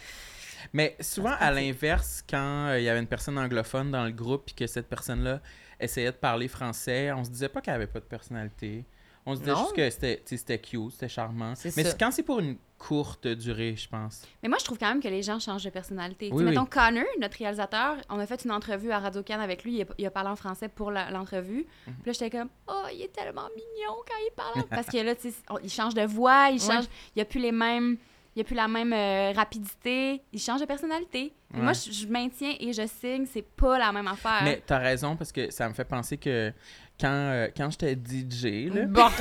Mais 0.72 0.96
souvent, 1.00 1.34
à 1.38 1.50
l'inverse, 1.50 2.22
quand 2.28 2.66
euh, 2.68 2.78
il 2.80 2.84
y 2.84 2.88
avait 2.88 2.98
une 3.00 3.06
personne 3.06 3.38
anglophone 3.38 3.90
dans 3.90 4.04
le 4.04 4.10
groupe 4.10 4.50
et 4.50 4.54
que 4.54 4.66
cette 4.66 4.88
personne-là 4.88 5.40
essayait 5.80 6.10
de 6.10 6.16
parler 6.16 6.48
français, 6.48 7.12
on 7.12 7.24
se 7.24 7.30
disait 7.30 7.48
pas 7.48 7.60
qu'elle 7.60 7.74
avait 7.74 7.86
pas 7.86 8.00
de 8.00 8.04
personnalité. 8.04 8.84
On 9.26 9.34
se 9.34 9.40
disait 9.40 9.52
Non. 9.52 9.58
juste 9.60 9.76
que 9.76 9.90
c'était 10.36 10.58
cute, 10.58 10.92
c'était 10.92 11.08
charmant. 11.08 11.54
Mais 11.76 11.84
ça. 11.84 11.96
quand 11.98 12.10
c'est 12.10 12.22
pour 12.22 12.40
une 12.40 12.56
courte 12.78 13.26
durée, 13.26 13.74
je 13.76 13.88
pense. 13.88 14.22
Mais 14.42 14.48
moi, 14.48 14.58
je 14.60 14.64
trouve 14.64 14.78
quand 14.78 14.88
même 14.88 15.02
que 15.02 15.08
les 15.08 15.22
gens 15.22 15.38
changent 15.38 15.64
de 15.64 15.70
personnalité. 15.70 16.30
Oui, 16.32 16.44
oui. 16.44 16.50
Mettons 16.50 16.64
Connor, 16.64 17.04
notre 17.20 17.36
réalisateur, 17.36 17.96
on 18.08 18.18
a 18.18 18.26
fait 18.26 18.44
une 18.44 18.52
entrevue 18.52 18.92
à 18.92 19.00
Radio 19.00 19.22
Can 19.22 19.40
avec 19.40 19.64
lui, 19.64 19.76
il 19.78 19.82
a, 19.82 19.86
il 19.98 20.06
a 20.06 20.10
parlé 20.10 20.30
en 20.30 20.36
français 20.36 20.68
pour 20.68 20.90
l'entrevue. 20.90 21.66
Mhm. 21.86 21.94
Puis 22.02 22.06
là, 22.06 22.12
j'étais 22.12 22.30
comme, 22.30 22.48
oh, 22.68 22.84
il 22.92 23.02
est 23.02 23.12
tellement 23.12 23.48
mignon 23.54 23.94
quand 24.06 24.18
il 24.20 24.30
parle. 24.34 24.66
Parce 24.70 24.86
que 24.86 24.98
là, 24.98 25.14
tu 25.14 25.32
il 25.62 25.70
change 25.70 25.94
de 25.94 26.02
voix, 26.06 26.50
il 26.50 26.60
change, 26.60 26.84
il 27.16 27.22
a 27.22 27.24
plus 27.24 27.40
les 27.40 27.52
mêmes. 27.52 27.96
Il 28.36 28.42
a 28.42 28.44
plus 28.44 28.54
la 28.54 28.68
même 28.68 28.92
euh, 28.92 29.32
rapidité, 29.34 30.22
il 30.32 30.38
change 30.38 30.60
de 30.60 30.66
personnalité. 30.66 31.32
Ouais. 31.52 31.60
Moi, 31.60 31.72
je, 31.72 31.90
je 31.90 32.06
maintiens 32.06 32.54
et 32.60 32.72
je 32.72 32.86
signe, 32.86 33.26
c'est 33.26 33.42
pas 33.42 33.78
la 33.78 33.90
même 33.90 34.06
affaire. 34.06 34.42
Mais 34.44 34.62
t'as 34.64 34.78
raison 34.78 35.16
parce 35.16 35.32
que 35.32 35.50
ça 35.50 35.68
me 35.68 35.74
fait 35.74 35.84
penser 35.84 36.18
que 36.18 36.52
quand, 37.00 37.08
euh, 37.12 37.48
quand 37.56 37.70
j'étais 37.70 37.94
DJ, 37.94 38.72
là, 38.74 38.86
Bon, 38.86 39.08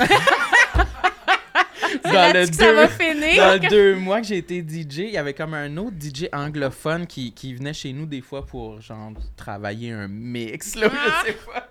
dans, 2.04 2.32
le 2.34 2.46
que 2.46 2.54
ça 2.54 2.64
deux, 2.66 2.74
va 2.74 2.88
finir. 2.88 3.36
dans 3.36 3.68
deux 3.68 3.94
mois 3.96 4.20
que 4.20 4.26
j'ai 4.26 4.38
été 4.38 4.60
DJ, 4.60 4.98
il 4.98 5.10
y 5.10 5.16
avait 5.16 5.32
comme 5.34 5.54
un 5.54 5.74
autre 5.78 5.96
DJ 5.98 6.26
anglophone 6.32 7.06
qui, 7.06 7.32
qui 7.32 7.54
venait 7.54 7.72
chez 7.72 7.92
nous 7.92 8.04
des 8.06 8.20
fois 8.20 8.44
pour 8.44 8.80
genre 8.80 9.12
travailler 9.36 9.92
un 9.92 10.06
mix, 10.08 10.74
là, 10.74 10.88
je 10.90 11.26
sais 11.28 11.38
pas. 11.46 11.68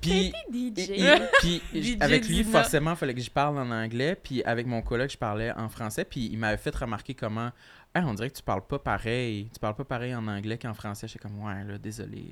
Puis 0.00 0.32
DJ. 0.50 0.78
Et- 0.90 1.00
et- 1.00 1.20
puis 1.40 1.62
DJ 1.74 1.96
avec 2.00 2.26
lui, 2.26 2.42
Dina. 2.42 2.60
forcément, 2.60 2.92
il 2.92 2.96
fallait 2.96 3.14
que 3.14 3.20
je 3.20 3.30
parle 3.30 3.58
en 3.58 3.70
anglais. 3.70 4.16
Puis 4.20 4.42
avec 4.44 4.66
mon 4.66 4.80
collègue, 4.82 5.10
je 5.10 5.18
parlais 5.18 5.52
en 5.52 5.68
français. 5.68 6.04
Puis 6.04 6.28
il 6.32 6.38
m'avait 6.38 6.56
fait 6.56 6.74
remarquer 6.74 7.14
comment. 7.14 7.50
Ah, 7.92 8.02
on 8.06 8.14
dirait 8.14 8.30
que 8.30 8.36
tu 8.36 8.42
parles 8.42 8.66
pas 8.66 8.78
pareil. 8.78 9.48
Tu 9.52 9.60
parles 9.60 9.76
pas 9.76 9.84
pareil 9.84 10.14
en 10.14 10.26
anglais 10.26 10.58
qu'en 10.58 10.74
français. 10.74 11.06
J'étais 11.06 11.20
comme, 11.20 11.38
ouais, 11.44 11.64
là, 11.70 11.78
désolé. 11.78 12.24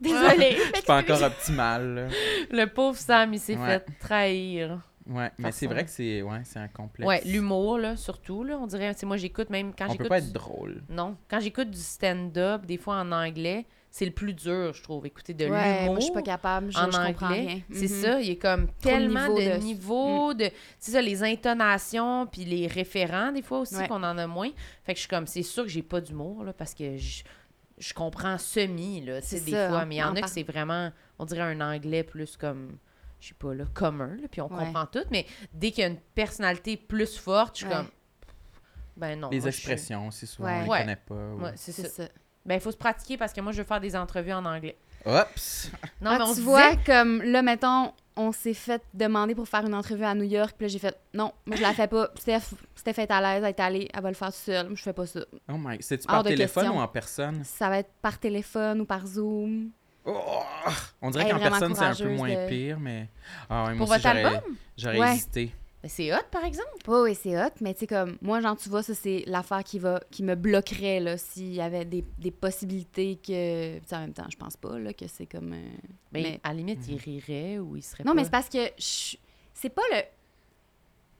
Désolée. 0.00 0.56
Je 0.56 0.74
suis 0.76 0.82
pas 0.86 0.98
encore 0.98 1.22
optimal. 1.22 1.94
là. 1.94 2.06
Le 2.50 2.64
pauvre 2.66 2.96
Sam, 2.98 3.32
il 3.34 3.40
s'est 3.40 3.56
Ouais. 3.56 3.66
fait 3.66 3.86
trahir. 4.00 4.80
Ouais, 5.06 5.30
mais 5.38 5.52
c'est 5.52 5.66
vrai 5.66 5.84
que 5.84 5.90
c'est 5.90 6.20
ouais, 6.20 6.40
c'est 6.44 6.58
un 6.58 6.68
complexe. 6.68 7.08
Ouais, 7.08 7.22
l'humour, 7.24 7.78
là, 7.78 7.96
surtout, 7.96 8.44
là, 8.44 8.58
on 8.60 8.66
dirait. 8.66 8.92
Tu 8.92 9.00
sais, 9.00 9.06
moi, 9.06 9.16
j'écoute 9.16 9.48
même 9.48 9.72
quand 9.76 9.86
On 9.86 9.92
j'écoute. 9.92 10.04
peut 10.04 10.08
pas 10.10 10.18
être 10.18 10.32
drôle. 10.32 10.82
Non. 10.90 11.16
Quand 11.30 11.40
j'écoute 11.40 11.70
du 11.70 11.78
stand-up, 11.80 12.66
des 12.66 12.76
fois 12.76 12.96
en 12.96 13.10
anglais, 13.10 13.64
c'est 13.90 14.04
le 14.04 14.10
plus 14.10 14.34
dur, 14.34 14.74
je 14.74 14.82
trouve, 14.82 15.06
écouter 15.06 15.32
de 15.32 15.46
Ouais, 15.46 15.78
l'humour. 15.78 15.92
moi, 15.94 16.00
je 16.00 16.04
suis 16.04 16.12
pas 16.12 16.20
capable, 16.20 16.70
je, 16.70 16.76
en 16.78 16.90
je 16.90 17.06
comprends 17.06 17.28
anglais. 17.28 17.40
rien. 17.46 17.60
C'est 17.72 17.90
Mhm. 17.90 18.02
ça, 18.02 18.20
il 18.20 18.28
est 18.30 18.36
comme 18.36 18.66
de 18.66 18.70
tellement 18.82 19.28
niveau 19.28 19.40
de, 19.40 19.56
de- 19.56 19.62
niveaux, 19.64 20.34
de 20.34 20.50
c'est 20.78 20.90
ça 20.90 21.00
les 21.00 21.22
intonations 21.22 22.26
puis 22.26 22.44
les 22.44 22.66
référents 22.66 23.32
des 23.32 23.40
fois 23.42 23.60
aussi 23.60 23.76
Ouais. 23.76 23.88
qu'on 23.88 24.02
en 24.02 24.18
a 24.18 24.26
moins. 24.26 24.50
Fait 24.84 24.92
que 24.92 24.98
je 24.98 25.00
suis 25.04 25.08
comme 25.08 25.26
c'est 25.26 25.42
sûr 25.42 25.62
que 25.64 25.70
j'ai 25.70 25.82
pas 25.82 26.02
d'humour 26.02 26.44
là 26.44 26.52
parce 26.52 26.74
que 26.74 26.98
je, 26.98 27.22
je 27.78 27.94
comprends 27.94 28.38
semi 28.38 29.04
là, 29.04 29.20
tu 29.20 29.28
sais 29.28 29.38
C'est 29.38 29.44
des 29.46 29.52
ça, 29.52 29.68
fois, 29.68 29.78
en- 29.82 29.86
mais 29.86 29.96
il 29.96 29.98
y 29.98 30.02
en 30.02 30.08
en 30.08 30.12
a 30.12 30.16
que 30.16 30.20
par- 30.20 30.28
c'est 30.28 30.42
vraiment 30.42 30.90
on 31.18 31.24
dirait 31.24 31.42
un 31.42 31.60
anglais 31.60 32.02
plus 32.02 32.36
comme 32.36 32.76
je 33.20 33.28
sais 33.28 33.34
pas 33.34 33.52
là, 33.54 33.64
commun 33.74 34.16
là, 34.20 34.28
puis 34.30 34.40
on 34.40 34.46
Ouais. 34.52 34.64
comprend 34.64 34.86
tout, 34.86 35.04
mais 35.10 35.26
dès 35.52 35.70
qu'il 35.72 35.82
y 35.82 35.84
a 35.84 35.88
une 35.88 35.98
personnalité 36.14 36.76
plus 36.76 37.16
forte, 37.18 37.56
je 37.58 37.64
suis 37.64 37.66
Ouais. 37.68 37.74
comme 37.76 37.88
ben 38.96 39.18
non. 39.18 39.30
Les 39.30 39.40
moi, 39.40 39.48
expressions 39.48 40.08
aussi, 40.08 40.26
souvent, 40.26 40.48
Ouais. 40.48 40.58
on 40.60 40.62
les 40.64 40.68
Ouais. 40.70 40.78
connaît 40.80 40.96
pas. 40.96 41.14
ouais. 41.14 41.42
Ouais, 41.44 41.52
c'est 41.56 41.72
C'est 41.72 41.82
ça. 41.88 42.04
ça. 42.04 42.08
Ben 42.44 42.54
il 42.54 42.60
faut 42.60 42.72
se 42.72 42.76
pratiquer 42.76 43.16
parce 43.16 43.32
que 43.32 43.40
moi 43.40 43.52
je 43.52 43.58
veux 43.58 43.64
faire 43.66 43.80
des 43.80 43.94
entrevues 43.94 44.32
en 44.32 44.44
anglais. 44.44 44.76
Oups! 45.06 45.70
Non, 46.00 46.10
Ah, 46.12 46.18
mais 46.18 46.24
on 46.24 46.28
tu 46.34 46.36
se 46.36 46.40
vois, 46.40 46.70
disait- 46.70 46.82
comme 46.84 47.22
là, 47.22 47.42
mettons, 47.42 47.92
on 48.16 48.32
s'est 48.32 48.54
fait 48.54 48.82
demander 48.94 49.34
pour 49.34 49.46
faire 49.48 49.64
une 49.64 49.74
entrevue 49.74 50.04
à 50.04 50.14
New 50.14 50.24
York, 50.24 50.54
puis 50.56 50.66
là, 50.66 50.68
j'ai 50.68 50.78
fait 50.80 50.96
non, 51.14 51.32
moi, 51.46 51.56
je 51.56 51.62
la 51.62 51.72
fais 51.72 51.86
pas. 51.86 52.10
Steph, 52.16 52.54
Steph 52.78 52.98
est 53.02 53.10
à 53.10 53.20
l'aise, 53.20 53.42
elle 53.42 53.50
est 53.50 53.60
allée, 53.60 53.88
elle 53.92 54.02
va 54.02 54.08
le 54.08 54.14
faire 54.14 54.32
seule. 54.32 54.74
Je 54.74 54.82
fais 54.82 54.92
pas 54.92 55.06
ça. 55.06 55.20
Oh 55.48 55.54
my... 55.58 55.76
C'est-tu 55.80 56.06
par 56.06 56.22
de 56.22 56.28
téléphone 56.28 56.62
question. 56.64 56.78
ou 56.78 56.82
en 56.82 56.88
personne? 56.88 57.42
Ça 57.44 57.68
va 57.68 57.78
être 57.78 57.90
par 58.00 58.18
téléphone 58.18 58.80
ou 58.80 58.84
par 58.84 59.06
Zoom. 59.06 59.70
Oh! 60.04 60.16
On 61.02 61.10
dirait 61.10 61.28
qu'en 61.30 61.38
personne, 61.38 61.74
c'est 61.74 61.84
un 61.84 61.94
peu 61.94 62.08
moins 62.14 62.28
de- 62.28 62.48
pire, 62.48 62.78
mais... 62.80 63.08
Ah 63.50 63.64
ouais, 63.66 63.74
moi 63.74 63.86
Pour 63.86 63.94
aussi, 63.94 64.02
votre 64.02 64.14
j'aurais- 64.16 64.24
album? 64.36 64.56
J'aurais 64.76 64.98
Ouais. 65.00 65.14
hésité. 65.14 65.52
Mais 65.82 65.88
c'est 65.88 66.12
hot 66.12 66.24
par 66.32 66.44
exemple. 66.44 66.68
Oui, 66.88 66.98
oui, 67.04 67.14
c'est 67.14 67.36
hot, 67.40 67.50
mais 67.60 67.72
tu 67.74 67.80
sais, 67.80 67.86
comme, 67.86 68.16
moi, 68.20 68.40
genre, 68.40 68.56
tu 68.56 68.68
vois, 68.68 68.82
ça, 68.82 68.94
c'est 68.94 69.22
l'affaire 69.26 69.62
qui 69.62 69.78
va, 69.78 70.00
qui 70.10 70.22
me 70.24 70.34
bloquerait, 70.34 70.98
là, 70.98 71.16
s'il 71.16 71.52
y 71.54 71.60
avait 71.60 71.84
des, 71.84 72.04
des 72.18 72.30
possibilités 72.32 73.16
que. 73.16 73.78
Tu 73.78 73.86
sais, 73.86 73.94
en 73.96 74.00
même 74.00 74.12
temps, 74.12 74.26
je 74.28 74.36
pense 74.36 74.56
pas, 74.56 74.76
là, 74.78 74.92
que 74.92 75.06
c'est 75.06 75.26
comme. 75.26 75.52
euh, 75.52 75.68
Mais, 76.12 76.22
Mais- 76.22 76.40
à 76.42 76.48
la 76.48 76.54
limite, 76.54 76.80
il 76.88 76.94
Mhm. 76.94 77.00
rirait 77.00 77.58
ou 77.60 77.76
il 77.76 77.82
serait 77.82 78.02
Non, 78.04 78.10
pas... 78.10 78.16
mais 78.16 78.24
c'est 78.24 78.30
parce 78.30 78.48
que 78.48 78.58
je- 78.76 79.16
c'est 79.54 79.68
pas 79.70 79.82
le. 79.92 80.02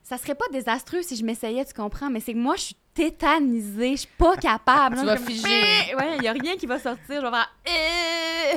Ça 0.09 0.16
serait 0.16 0.35
pas 0.35 0.47
désastreux 0.51 1.02
si 1.02 1.16
je 1.16 1.22
m'essayais, 1.22 1.66
tu 1.66 1.74
comprends, 1.74 2.09
mais 2.09 2.20
c'est 2.20 2.32
que 2.32 2.39
moi, 2.39 2.56
je 2.56 2.62
suis 2.62 2.76
tétanisée, 2.94 3.90
je 3.93 3.97
suis 4.01 4.09
pas 4.16 4.39
capable. 4.39 4.97
Tu 4.98 5.05
vas 5.05 5.16
comme, 5.18 5.26
figer. 5.26 5.43
Eh! 5.90 5.94
Ouais, 5.94 6.16
il 6.16 6.24
y 6.24 6.28
a 6.28 6.32
rien 6.32 6.56
qui 6.56 6.64
va 6.64 6.78
sortir, 6.78 7.20
je 7.20 7.26
vais 7.26 7.30
faire. 7.30 7.55
Eh! 7.66 8.56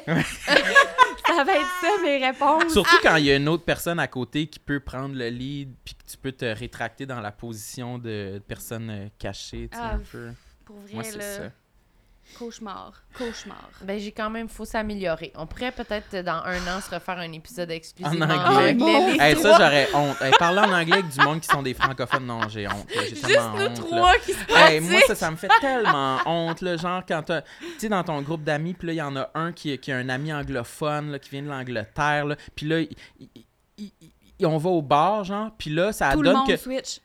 ça 1.27 1.43
va 1.43 1.53
être 1.53 1.71
ça, 1.81 1.87
mes 2.03 2.25
réponses. 2.25 2.71
Surtout 2.71 2.95
quand 3.03 3.17
il 3.17 3.25
y 3.25 3.31
a 3.31 3.35
une 3.35 3.49
autre 3.49 3.65
personne 3.65 3.99
à 3.99 4.07
côté 4.07 4.47
qui 4.47 4.59
peut 4.59 4.79
prendre 4.79 5.13
le 5.13 5.27
lead 5.27 5.73
puis 5.83 5.93
que 5.95 6.09
tu 6.09 6.17
peux 6.17 6.31
te 6.31 6.45
rétracter 6.45 7.05
dans 7.05 7.19
la 7.19 7.33
position 7.33 7.97
de 7.97 8.41
personne 8.47 9.09
cachée, 9.19 9.67
tu 9.69 9.77
sais, 9.77 9.83
Ah, 9.83 9.95
un 9.95 9.99
peu. 9.99 10.29
Pour 10.63 10.77
vrai, 10.77 10.93
Moi, 10.93 11.03
c'est 11.03 11.17
là. 11.17 11.37
ça. 11.37 11.43
Cauchemar. 12.37 12.93
Cauchemar. 13.17 13.69
Ben, 13.83 13.99
j'ai 13.99 14.11
quand 14.11 14.29
même, 14.29 14.49
faut 14.49 14.65
s'améliorer. 14.65 15.31
On 15.35 15.45
pourrait 15.45 15.71
peut-être 15.71 16.15
dans 16.23 16.41
un 16.43 16.57
an 16.67 16.81
se 16.81 16.93
refaire 16.93 17.17
un 17.19 17.31
épisode 17.31 17.69
exclusivement 17.71 18.25
En 18.25 18.29
en 18.29 18.55
anglais. 18.55 19.17
Hey, 19.19 19.35
ça, 19.35 19.57
j'aurais 19.57 19.87
honte. 19.93 20.21
Hey, 20.21 20.31
parler 20.39 20.59
en 20.59 20.71
anglais 20.73 20.93
avec 20.99 21.09
du 21.09 21.19
monde 21.21 21.39
qui 21.41 21.47
sont 21.47 21.61
des 21.61 21.73
francophones, 21.73 22.25
non, 22.25 22.47
j'ai 22.49 22.67
honte. 22.67 22.87
Juste 23.09 23.25
tellement 23.27 23.49
nous 23.57 23.65
honte, 23.65 23.77
là. 23.77 23.83
trois 23.85 24.17
qui 24.19 24.33
se 24.33 24.39
Hey, 24.55 24.79
moi, 24.79 24.99
ça, 25.07 25.15
ça 25.15 25.31
me 25.31 25.35
fait 25.35 25.49
tellement 25.61 26.19
honte, 26.25 26.61
là, 26.61 26.77
genre, 26.77 27.03
quand 27.07 27.23
tu 27.23 27.33
sais, 27.77 27.89
dans 27.89 28.03
ton 28.03 28.21
groupe 28.21 28.43
d'amis, 28.43 28.73
puis 28.73 28.87
là, 28.87 28.93
il 28.93 28.97
y 28.97 29.01
en 29.01 29.15
a 29.15 29.29
un 29.35 29.51
qui, 29.51 29.77
qui 29.77 29.91
a 29.91 29.97
un 29.97 30.09
ami 30.09 30.33
anglophone, 30.33 31.11
là, 31.11 31.19
qui 31.19 31.29
vient 31.29 31.43
de 31.43 31.49
l'Angleterre, 31.49 32.25
là, 32.25 32.35
puis 32.55 32.65
là, 32.65 32.79
il- 32.79 32.89
il- 33.19 33.29
il- 33.77 33.91
il- 34.39 34.45
on 34.45 34.57
va 34.57 34.69
au 34.69 34.81
bar, 34.81 35.23
genre, 35.23 35.51
puis 35.57 35.69
là, 35.69 35.91
ça 35.93 36.11
Tout 36.13 36.21
le 36.21 36.29
donne 36.29 36.37
monde 36.39 36.47
que... 36.47 36.57
switch. 36.57 36.99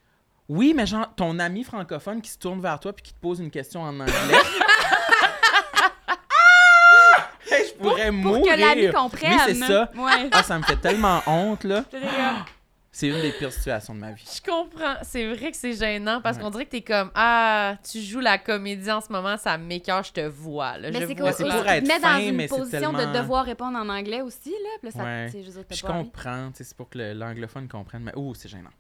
Oui, 0.49 0.73
mais 0.77 0.87
genre, 0.87 1.13
ton 1.17 1.39
ami 1.41 1.65
francophone 1.65 2.23
qui 2.23 2.31
se 2.31 2.39
tourne 2.39 2.61
vers 2.61 2.79
toi 2.79 2.93
puis 2.93 3.03
qui 3.03 3.13
te 3.13 3.19
pose 3.19 3.41
une 3.41 3.51
question 3.51 3.83
en 3.83 3.99
anglais... 3.99 4.13
Hey, 7.49 7.61
je 7.61 7.65
pourrais 7.77 8.07
Pour 8.11 8.15
mourir! 8.17 8.55
que 8.55 8.61
l'ami 8.61 8.91
comprenne. 8.93 9.33
Oui, 9.33 9.39
c'est 9.47 9.55
ça. 9.55 9.91
Ouais. 9.97 10.29
Ah, 10.33 10.43
ça 10.43 10.59
me 10.59 10.63
fait 10.65 10.77
tellement 10.77 11.23
honte, 11.27 11.65
là. 11.65 11.85
C'est 12.93 13.09
une 13.09 13.21
des 13.21 13.31
pires 13.33 13.53
situations 13.53 13.95
de 13.95 14.01
ma 14.01 14.13
vie. 14.13 14.25
Je 14.27 14.41
comprends. 14.51 14.95
C'est 15.03 15.27
vrai 15.35 15.51
que 15.51 15.57
c'est 15.59 15.75
gênant 15.75 16.23
parce 16.23 16.39
Ouais. 16.39 16.43
qu'on 16.43 16.49
dirait 16.49 16.65
que 16.65 16.71
t'es 16.71 16.81
comme 16.81 17.11
Ah, 17.15 17.77
tu 17.91 18.01
joues 18.01 18.21
la 18.21 18.39
comédie 18.39 18.91
en 18.91 19.03
ce 19.03 19.13
moment, 19.13 19.37
ça 19.37 19.59
m'écœure, 19.59 20.03
je 20.03 20.13
te 20.13 20.21
vois. 20.27 20.79
Là. 20.79 20.89
Mais 20.91 21.07
c'est 21.07 21.15
pour 21.15 21.29
Tu 21.29 21.43
te 21.43 21.69
être 21.69 21.87
mets 21.87 21.99
dans 22.01 22.09
fin, 22.09 22.19
une 22.21 22.37
mais 22.37 22.49
position 22.49 22.93
tellement- 22.95 23.13
de 23.13 23.19
devoir 23.19 23.45
répondre 23.45 23.77
en 23.79 23.87
anglais 23.91 24.23
aussi, 24.23 24.49
là. 24.49 24.69
Puis 24.81 24.89
là, 24.89 24.91
ça, 24.93 25.05
Ouais. 25.05 25.45
je 25.71 25.83
comprends, 25.83 26.49
tu 26.53 26.57
sais, 26.57 26.65
c'est 26.65 26.77
pour 26.77 26.89
que 26.89 26.99
l'anglophone 26.99 27.69
comprenne, 27.69 28.03
mais 28.03 28.13
oh, 28.17 28.33
c'est 28.35 28.49
gênant. 28.49 28.71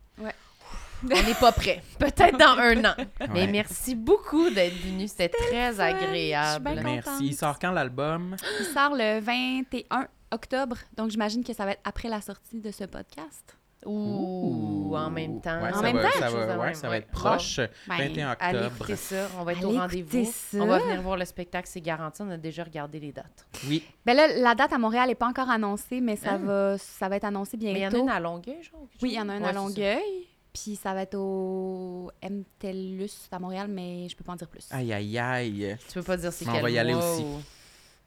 On 1.04 1.08
n'est 1.22 1.34
pas 1.40 1.52
prêt. 1.52 1.82
Peut-être 1.98 2.38
dans 2.38 2.58
un 2.58 2.84
an. 2.84 2.94
Mais 3.32 3.46
merci 3.46 3.94
beaucoup 3.94 4.50
d'être 4.50 4.74
venu. 4.76 5.06
C'était 5.08 5.28
très 5.28 5.72
fun. 5.72 5.76
Je 5.76 5.80
agréable. 5.82 6.70
suis 6.74 6.82
Merci. 6.84 7.26
Il 7.26 7.34
sort 7.34 7.58
quand 7.58 7.70
l'album? 7.72 8.36
Il 8.60 8.66
sort 8.66 8.94
le 8.94 9.20
21 9.20 10.08
octobre, 10.32 10.76
donc 10.96 11.10
j'imagine 11.10 11.44
que 11.44 11.52
ça 11.52 11.64
va 11.64 11.72
être 11.72 11.80
après 11.84 12.08
la 12.08 12.20
sortie 12.20 12.60
de 12.60 12.70
ce 12.70 12.84
podcast. 12.84 13.56
Ouh, 13.84 14.94
en 14.96 15.10
même 15.10 15.40
temps. 15.40 15.62
Ouais, 15.62 15.70
En 15.72 15.76
ça 15.76 15.82
même 15.82 15.96
va, 15.96 16.02
temps? 16.02 16.18
ça 16.18 16.30
va, 16.30 16.46
de 16.46 16.58
ouais, 16.58 16.64
même, 16.66 16.74
ça 16.74 16.88
va 16.88 16.96
être 16.96 17.06
proche. 17.10 17.58
Ben, 17.86 17.96
21 17.98 18.36
Allez 18.40 18.58
octobre. 18.58 18.74
écouter 18.76 18.96
ça. 18.96 19.28
On 19.38 19.44
va 19.44 19.52
être 19.52 19.58
Allez 19.58 19.66
au 19.76 19.78
rendez-vous. 19.80 20.26
On 20.54 20.66
va 20.66 20.78
venir 20.80 21.02
voir 21.02 21.16
le 21.16 21.24
spectacle, 21.24 21.68
c'est 21.70 21.80
garanti. 21.80 22.22
On 22.22 22.30
a 22.30 22.36
déjà 22.36 22.64
regardé 22.64 22.98
les 22.98 23.12
dates. 23.12 23.46
Oui. 23.68 23.84
Ben 24.04 24.14
là, 24.16 24.26
la 24.28 24.54
date 24.56 24.72
à 24.72 24.78
Montréal 24.78 25.06
n'est 25.08 25.14
pas 25.14 25.28
encore 25.28 25.50
annoncée, 25.50 26.00
mais 26.00 26.16
ça, 26.16 26.30
Ah. 26.32 26.38
va, 26.38 26.78
ça 26.78 27.08
va 27.08 27.16
être 27.16 27.24
annoncé 27.24 27.56
bientôt. 27.56 27.74
Mais 27.74 27.80
il 27.80 27.84
y 27.84 27.86
en 27.86 27.92
a 27.92 28.02
une 28.02 28.08
à 28.10 28.20
Longueuil, 28.20 28.62
genre? 28.62 28.80
ou 28.82 28.88
Oui, 29.02 29.10
il 29.12 29.14
y 29.14 29.20
en 29.20 29.28
a 29.28 29.36
une 29.36 29.42
Ouais, 29.44 29.48
à. 29.50 29.52
Longueuil. 29.52 30.26
Puis 30.58 30.74
ça 30.76 30.94
va 30.94 31.02
être 31.02 31.16
au 31.18 32.10
MTELUS 32.22 33.10
à 33.30 33.38
Montréal, 33.38 33.68
mais 33.68 34.08
je 34.08 34.16
peux 34.16 34.24
pas 34.24 34.32
en 34.32 34.36
dire 34.36 34.48
plus. 34.48 34.66
Aïe, 34.70 34.90
aïe, 34.92 35.18
aïe. 35.18 35.76
Tu 35.86 35.94
peux 35.94 36.02
pas 36.02 36.16
dire 36.16 36.32
c'est 36.32 36.46
Mais 36.46 36.50
on 36.52 36.54
quel 36.54 36.62
va 36.62 36.70
y 36.70 36.78
aller 36.78 36.94
aussi. 36.94 37.22
ou- 37.22 37.42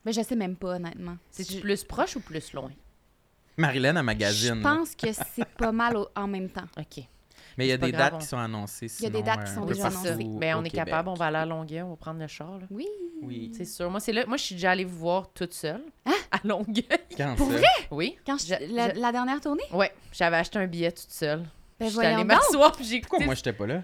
Mais 0.04 0.14
je 0.14 0.22
sais 0.24 0.36
même 0.36 0.56
pas, 0.56 0.76
honnêtement. 0.78 1.18
C'est-tu 1.30 1.54
Je- 1.54 1.60
plus 1.60 1.84
proche 1.84 2.16
ou 2.16 2.22
plus 2.22 2.52
loin? 2.54 2.72
Marilyn 3.58 3.96
à 3.98 4.00
Je 4.00 4.06
magazine. 4.06 4.56
là. 4.62 4.76
pense 4.78 4.96
que 4.96 5.08
c'est 5.14 5.46
pas 5.46 5.72
mal 5.72 5.96
au- 5.98 6.08
en 6.16 6.26
même 6.28 6.50
temps. 6.50 6.66
OK. 6.78 7.04
Mais 7.58 7.66
il 7.66 7.70
y 7.70 7.72
a 7.72 7.76
c'est 7.76 7.82
des 7.86 7.92
grave, 7.92 8.04
dates 8.06 8.14
on- 8.14 8.18
qui 8.20 8.26
sont 8.26 8.38
annoncées. 8.38 8.88
Il 9.00 9.04
y 9.04 9.08
a 9.08 9.10
des 9.10 9.22
dates 9.22 9.44
qui 9.44 9.52
euh, 9.52 9.56
sont 9.56 9.62
Oui, 9.62 9.68
peu 9.68 9.74
déjà 9.76 9.92
c'est 9.92 10.08
annoncées. 10.10 10.24
Au 10.26 10.30
on 10.38 10.64
est 10.64 10.70
Québec. 10.70 10.86
capable, 10.86 11.10
on 11.10 11.14
va 11.14 11.26
aller 11.26 11.38
à 11.38 11.46
Longueuil, 11.46 11.82
on 11.84 11.90
va 11.92 11.96
prendre 11.98 12.20
le 12.20 12.28
char. 12.28 12.58
Là. 12.58 12.66
Oui. 12.72 12.88
Oui. 13.22 13.52
C'est 13.56 13.66
sûr. 13.66 13.92
Moi, 13.92 14.00
c'est 14.00 14.14
là. 14.14 14.26
Moi, 14.26 14.38
je 14.38 14.44
suis 14.44 14.56
déjà 14.56 14.72
allée 14.72 14.86
vous 14.86 14.98
voir 14.98 15.30
toute 15.34 15.54
seule. 15.54 15.84
À 16.32 16.40
Longueuil. 16.46 16.84
Quand 17.18 17.36
Pour 17.36 17.52
ça? 17.52 17.58
Oui. 17.92 18.18
Quand 18.26 18.38
je- 18.40 18.54
Je- 18.56 18.74
la, 18.74 18.94
je- 18.96 19.00
la 19.00 19.12
dernière 19.12 19.42
tournée? 19.42 19.64
Ouais, 19.74 19.92
j'avais 20.14 20.38
acheté 20.38 20.58
un 20.58 20.68
billet 20.68 20.92
toute 20.92 21.12
seule. 21.12 21.44
Ben 21.80 21.88
je 21.90 21.98
suis 21.98 22.06
allée 22.06 22.24
m'asseoir 22.24 22.72
puis 22.74 22.84
j'ai 22.86 23.00
Pourquoi 23.00 23.18
écouté. 23.18 23.26
moi, 23.26 23.36
j'étais 23.36 23.54
pas 23.54 23.68
là? 23.68 23.82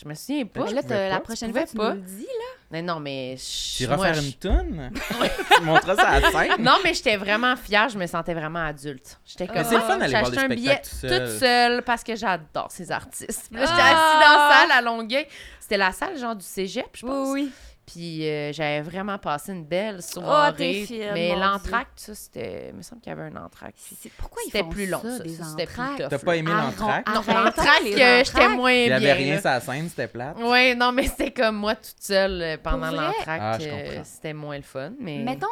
Je 0.00 0.08
me 0.08 0.14
souviens 0.14 0.46
pas. 0.46 0.64
Ben 0.64 0.74
là, 0.88 1.08
la 1.08 1.20
prochaine 1.20 1.50
tu 1.52 1.58
fois, 1.58 1.66
tu 1.66 1.76
pas. 1.76 1.90
nous 1.90 1.96
le 1.96 2.06
dis, 2.06 2.22
là. 2.22 2.44
Mais 2.70 2.82
non, 2.82 3.00
mais. 3.00 3.34
Tu 3.36 3.78
je- 3.78 3.84
iras 3.84 3.96
moi, 3.96 4.06
faire 4.06 4.14
je- 4.14 4.26
une 4.26 4.32
toune? 4.34 4.90
tu 5.56 5.62
montreras 5.62 5.96
ça 5.96 6.08
à 6.08 6.20
la 6.20 6.30
scène? 6.30 6.62
Non, 6.62 6.76
mais 6.84 6.94
j'étais 6.94 7.16
vraiment 7.16 7.56
fière. 7.56 7.88
Je 7.88 7.98
me 7.98 8.06
sentais 8.06 8.34
vraiment 8.34 8.64
adulte. 8.64 9.18
J'étais 9.24 9.46
comme. 9.48 9.56
Mais 9.56 9.64
c'est 9.64 9.74
le 9.74 9.80
fun 9.80 9.94
ah, 9.94 9.98
d'aller 9.98 10.12
j'ai 10.12 10.18
voir 10.20 10.30
des 10.30 10.38
acheté 10.38 10.52
un 10.52 10.54
billet 10.54 10.80
spectacles 10.82 10.88
tout 10.90 11.08
seul. 11.08 11.28
toute 11.30 11.38
seule 11.40 11.82
parce 11.82 12.04
que 12.04 12.14
j'adore 12.16 12.70
ces 12.70 12.92
artistes. 12.92 13.48
Puis 13.50 13.60
là, 13.60 13.66
j'étais 13.66 13.80
Ah! 13.82 13.90
assise 13.90 14.28
dans 14.28 14.38
la 14.38 14.54
salle 14.54 14.72
à 14.72 14.82
Longueuil. 14.82 15.26
C'était 15.58 15.78
la 15.78 15.92
salle, 15.92 16.16
genre, 16.18 16.36
du 16.36 16.44
cégep, 16.46 16.86
je 16.94 17.04
Oui, 17.04 17.10
pense. 17.12 17.28
oui. 17.32 17.50
Puis 17.90 18.28
euh, 18.28 18.52
j'avais 18.52 18.82
vraiment 18.82 19.18
passé 19.18 19.52
une 19.52 19.64
belle 19.64 19.96
Oh, 19.98 20.20
soirée. 20.20 20.84
fine, 20.86 21.10
mais 21.14 21.34
l'entracte, 21.34 21.98
ça, 22.00 22.14
c'était. 22.14 22.68
Il 22.70 22.76
me 22.76 22.82
semble 22.82 23.00
qu'il 23.00 23.10
y 23.10 23.12
avait 23.12 23.22
un 23.34 23.36
entracte. 23.36 23.78
Pourquoi 24.18 24.42
ils 24.46 24.50
C'était 24.52 24.62
font 24.64 24.68
plus 24.68 24.86
long, 24.86 25.00
ça, 25.02 25.16
ça. 25.18 25.22
des 25.22 25.34
ça, 25.34 25.44
C'était 25.44 25.66
plus 25.66 25.96
tough. 25.96 26.08
T'as 26.10 26.18
pas 26.18 26.36
aimé 26.36 26.50
l'entracte? 26.52 27.08
Non, 27.08 27.14
l'entracte, 27.26 27.82
euh, 27.86 28.22
j'étais 28.24 28.48
moins 28.48 28.72
Il 28.72 28.88
y 28.88 28.92
avait 28.92 29.04
bien. 29.04 29.14
rien 29.14 29.40
sur 29.40 29.50
la 29.50 29.60
scène, 29.60 29.88
c'était 29.88 30.08
plate? 30.08 30.36
Oui, 30.40 30.76
non, 30.76 30.92
mais 30.92 31.04
c'était 31.08 31.32
comme 31.32 31.56
moi 31.56 31.74
toute 31.74 32.00
seule 32.00 32.42
euh, 32.42 32.56
pendant 32.62 32.90
l'entracte. 32.90 33.26
Ah, 33.42 33.58
je 33.58 33.68
comprends. 33.68 34.04
c'était 34.04 34.32
moins 34.34 34.56
le 34.56 34.62
fun. 34.62 34.92
Mais... 35.00 35.18
Mettons, 35.18 35.46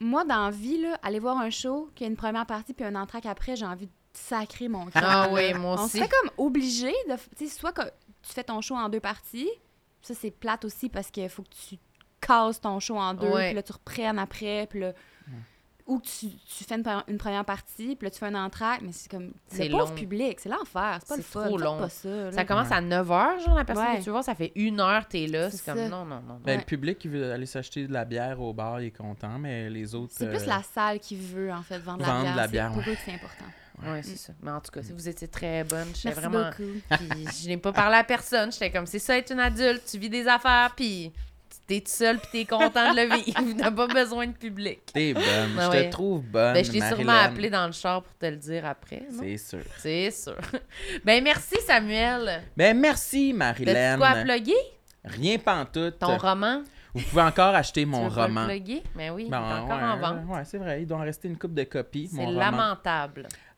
moi, 0.00 0.24
dans 0.24 0.46
la 0.46 0.50
vie, 0.50 0.80
là, 0.80 0.98
aller 1.02 1.18
voir 1.18 1.38
un 1.38 1.50
show, 1.50 1.90
qu'il 1.94 2.06
y 2.06 2.08
a 2.08 2.10
une 2.10 2.16
première 2.16 2.46
partie 2.46 2.72
puis 2.74 2.84
un 2.84 2.94
entraque 2.96 3.26
après, 3.26 3.54
j'ai 3.54 3.66
envie 3.66 3.86
de 3.86 3.92
sacrer 4.14 4.68
mon 4.68 4.86
cœur. 4.86 5.02
Ah 5.06 5.28
oui, 5.30 5.52
moi 5.54 5.76
On 5.78 5.84
aussi. 5.84 5.98
se 5.98 6.02
fait 6.04 6.10
comme 6.10 6.30
obligé 6.38 6.92
de... 7.08 7.14
Tu 7.38 7.46
sais, 7.48 7.54
soit 7.58 7.72
que 7.72 7.82
tu 7.82 8.32
fais 8.32 8.44
ton 8.44 8.60
show 8.60 8.74
en 8.76 8.88
deux 8.88 9.00
parties, 9.00 9.48
ça, 10.02 10.14
c'est 10.14 10.30
plate 10.30 10.64
aussi 10.64 10.88
parce 10.88 11.10
qu'il 11.10 11.28
faut 11.28 11.42
que 11.42 11.48
tu 11.68 11.76
casses 12.20 12.60
ton 12.60 12.78
show 12.80 12.96
en 12.98 13.14
deux, 13.14 13.30
puis 13.32 13.54
là, 13.54 13.62
tu 13.62 13.72
reprennes 13.72 14.18
après, 14.18 14.66
puis 14.68 14.80
là... 14.80 14.92
Ou 15.84 15.98
que 15.98 16.04
tu, 16.06 16.28
tu 16.28 16.62
fais 16.62 16.76
une, 16.76 16.82
pre- 16.82 17.02
une 17.08 17.18
première 17.18 17.44
partie, 17.44 17.96
puis 17.96 18.06
là, 18.06 18.10
tu 18.12 18.18
fais 18.20 18.26
un 18.26 18.36
entracte, 18.36 18.82
mais 18.82 18.92
c'est 18.92 19.10
comme... 19.10 19.32
C'est 19.48 19.64
le 19.66 19.76
pauvre 19.76 19.92
public, 19.96 20.38
c'est 20.38 20.48
l'enfer, 20.48 20.98
c'est 21.00 21.08
pas 21.08 21.16
le 21.16 21.22
C'est 21.22 21.28
fun, 21.28 21.44
trop 21.48 21.58
long. 21.58 21.78
pas 21.78 21.88
ça. 21.88 22.08
là. 22.08 22.30
Ça 22.32 22.44
commence 22.44 22.68
Ouais. 22.68 22.76
à 22.76 22.80
9 22.80 23.08
h, 23.08 23.44
genre, 23.44 23.54
la 23.56 23.64
personne 23.64 23.84
Ouais. 23.88 23.98
que 23.98 24.04
tu 24.04 24.10
voir, 24.10 24.22
ça 24.22 24.36
fait 24.36 24.52
une 24.54 24.78
heure, 24.78 25.08
t'es 25.08 25.26
là. 25.26 25.50
C'est 25.50 25.64
comme 25.64 25.76
ça. 25.78 25.88
non, 25.88 26.04
non, 26.04 26.20
non. 26.20 26.34
non. 26.34 26.40
Ben, 26.44 26.52
Ouais. 26.52 26.58
Le 26.58 26.64
public 26.64 26.98
qui 27.00 27.08
veut 27.08 27.32
aller 27.32 27.46
s'acheter 27.46 27.88
de 27.88 27.92
la 27.92 28.04
bière 28.04 28.40
au 28.40 28.52
bar, 28.54 28.80
il 28.80 28.86
est 28.86 28.90
content, 28.96 29.40
mais 29.40 29.68
les 29.70 29.96
autres. 29.96 30.12
C'est 30.16 30.28
plus 30.28 30.44
euh, 30.44 30.46
la 30.46 30.62
salle 30.62 31.00
qui 31.00 31.16
veut, 31.16 31.52
en 31.52 31.62
fait, 31.62 31.78
vendre, 31.80 32.04
Vendre 32.04 32.26
la 32.26 32.36
la 32.36 32.46
bière. 32.46 32.70
C'est 32.72 32.78
pour 32.78 32.86
ouais. 32.86 32.92
eux 32.92 32.94
que 32.94 33.00
c'est 33.04 33.14
important. 33.14 33.44
Ouais, 33.84 34.02
c'est 34.02 34.16
ça. 34.16 34.32
Mais 34.42 34.50
en 34.50 34.60
tout 34.60 34.70
cas, 34.70 34.80
vous 34.80 35.08
étiez 35.08 35.28
très 35.28 35.64
bonne, 35.64 35.88
j'étais 35.94 36.14
vraiment. 36.14 36.50
Puis 36.56 37.26
je 37.42 37.48
n'ai 37.48 37.56
pas 37.56 37.72
parlé 37.72 37.96
à 37.96 38.04
personne. 38.04 38.52
J'étais 38.52 38.70
comme, 38.70 38.86
c'est 38.86 38.98
ça 38.98 39.16
être 39.18 39.32
une 39.32 39.40
adulte, 39.40 39.82
tu 39.90 39.98
vis 39.98 40.08
des 40.10 40.26
affaires, 40.26 40.72
puis 40.76 41.12
t'es 41.66 41.80
tout 41.80 41.90
seul, 41.90 42.18
puis 42.18 42.28
t'es 42.32 42.44
content 42.44 42.92
de 42.92 43.00
le 43.00 43.16
vivre. 43.24 43.56
T'as 43.58 43.70
pas 43.70 43.86
besoin 43.86 44.26
de 44.26 44.32
public. 44.32 44.80
T'es 44.92 45.14
bonne. 45.14 45.24
Ah 45.58 45.66
je 45.66 45.70
ouais. 45.70 45.86
te 45.86 45.92
trouve 45.92 46.22
bonne. 46.22 46.54
Ben, 46.54 46.64
je 46.64 46.70
t'ai 46.70 46.80
sûrement 46.80 47.12
appelé 47.12 47.50
dans 47.50 47.66
le 47.66 47.72
char 47.72 48.02
pour 48.02 48.14
te 48.16 48.26
le 48.26 48.36
dire 48.36 48.66
après. 48.66 49.02
C'est 49.18 49.36
sûr. 49.36 49.62
C'est 49.78 50.10
sûr. 50.10 50.36
ben, 51.04 51.22
merci, 51.22 51.56
Samuel. 51.66 52.42
Ben, 52.56 52.78
merci, 52.78 53.32
Marilyn. 53.32 53.96
quoi 53.96 54.08
à 54.08 54.22
plugger? 54.22 54.52
Rien 55.04 55.38
pantoute. 55.38 55.98
Ton 55.98 56.16
roman? 56.16 56.62
Vous 56.94 57.02
pouvez 57.04 57.22
encore 57.22 57.54
acheter 57.54 57.86
mon 57.86 58.04
tu 58.04 58.10
veux 58.10 58.14
pas 58.16 58.26
roman. 58.26 58.42
le 58.42 58.46
plugger? 58.48 58.82
Ben 58.94 59.10
oui, 59.12 59.28
Ben, 59.30 59.42
il 59.42 59.50
est 59.50 59.60
encore 59.60 59.78
ouais, 59.78 59.84
en 59.84 59.96
vente. 59.98 60.28
Ouais, 60.28 60.44
c'est 60.44 60.58
vrai. 60.58 60.82
Il 60.82 60.86
doit 60.86 60.98
en 60.98 61.02
rester 61.02 61.28
une 61.28 61.38
coupe 61.38 61.54
de 61.54 61.64
copies. 61.64 62.08
C'est 62.14 62.24
roman. 62.24 62.76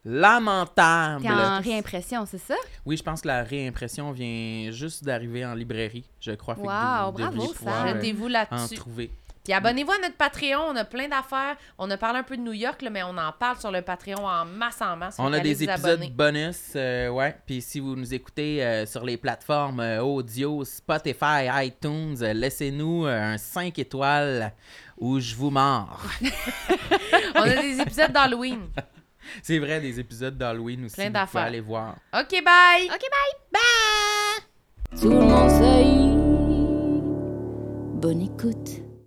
Lamentable. 0.05 1.22
T'es 1.22 1.31
en 1.31 1.60
réimpression, 1.60 2.26
c'est 2.26 2.39
ça? 2.39 2.55
Oui, 2.85 2.97
je 2.97 3.02
pense 3.02 3.20
que 3.22 3.28
la 3.28 3.43
réimpression 3.43 4.12
vient 4.12 4.70
juste 4.70 5.05
d'arriver 5.05 5.44
en 5.44 5.55
librairie, 5.55 6.05
je 6.20 6.32
crois. 6.32 6.55
Que 6.55 6.60
Wow, 6.60 7.12
vous 7.12 7.18
bravo, 7.18 7.52
pouvoir, 7.52 7.86
euh, 7.86 7.94
Jetez-vous 7.94 8.26
en 8.26 8.28
là-dessus. 8.28 8.74
trouver. 8.76 9.10
Puis 9.44 9.52
abonnez-vous 9.52 9.93
à 9.93 9.98
notre 9.98 10.16
Patreon, 10.16 10.59
on 10.70 10.76
a 10.76 10.86
plein 10.86 11.06
d'affaires. 11.06 11.56
On 11.76 11.90
a 11.90 11.98
parlé 11.98 12.20
un 12.20 12.22
peu 12.22 12.35
de 12.35 12.40
New 12.40 12.55
York, 12.55 12.81
là, 12.81 12.89
mais 12.89 13.02
on 13.02 13.14
en 13.18 13.31
parle 13.31 13.59
sur 13.59 13.70
le 13.70 13.82
Patreon 13.82 14.26
en 14.26 14.47
masse 14.47 14.81
en 14.81 14.97
masse. 14.97 15.16
On 15.18 15.31
a 15.35 15.39
des 15.39 15.62
épisodes 15.64 15.85
abonner. 16.01 16.09
bonus, 16.09 16.72
euh, 16.76 17.10
ouais. 17.10 17.36
Puis 17.44 17.60
si 17.60 17.78
vous 17.78 17.94
nous 17.94 18.14
écoutez 18.14 18.64
euh, 18.64 18.86
sur 18.86 19.05
les 19.05 19.18
plateformes 19.18 19.81
euh, 19.81 20.01
audio, 20.02 20.64
Spotify, 20.64 21.44
iTunes, 21.62 22.16
euh, 22.22 22.32
laissez-nous 22.32 23.05
euh, 23.05 23.35
un 23.35 23.36
5 23.36 23.78
étoiles 23.78 24.51
où 24.97 25.20
je 25.20 25.35
vous 25.35 25.51
mords. 25.51 26.01
On 27.35 27.43
a 27.43 27.56
des 27.60 27.81
épisodes 27.81 28.12
d'Halloween. 28.12 28.60
C'est 29.43 29.59
vrai, 29.59 29.81
des 29.81 29.99
épisodes 30.01 30.37
d'Halloween 30.37 30.85
aussi. 30.85 30.97
Plein 30.97 31.11
d'affaires. 31.11 31.43
aller 31.43 31.61
voir. 31.61 31.97
OK, 32.13 32.31
bye! 32.45 32.89
OK, 32.89 33.03
bye! 33.53 33.61
Tout 35.01 35.11
le 35.11 35.21
monde 35.21 35.51
sait. 35.51 35.85
Bonne 38.01 38.21
écoute. 38.23 38.83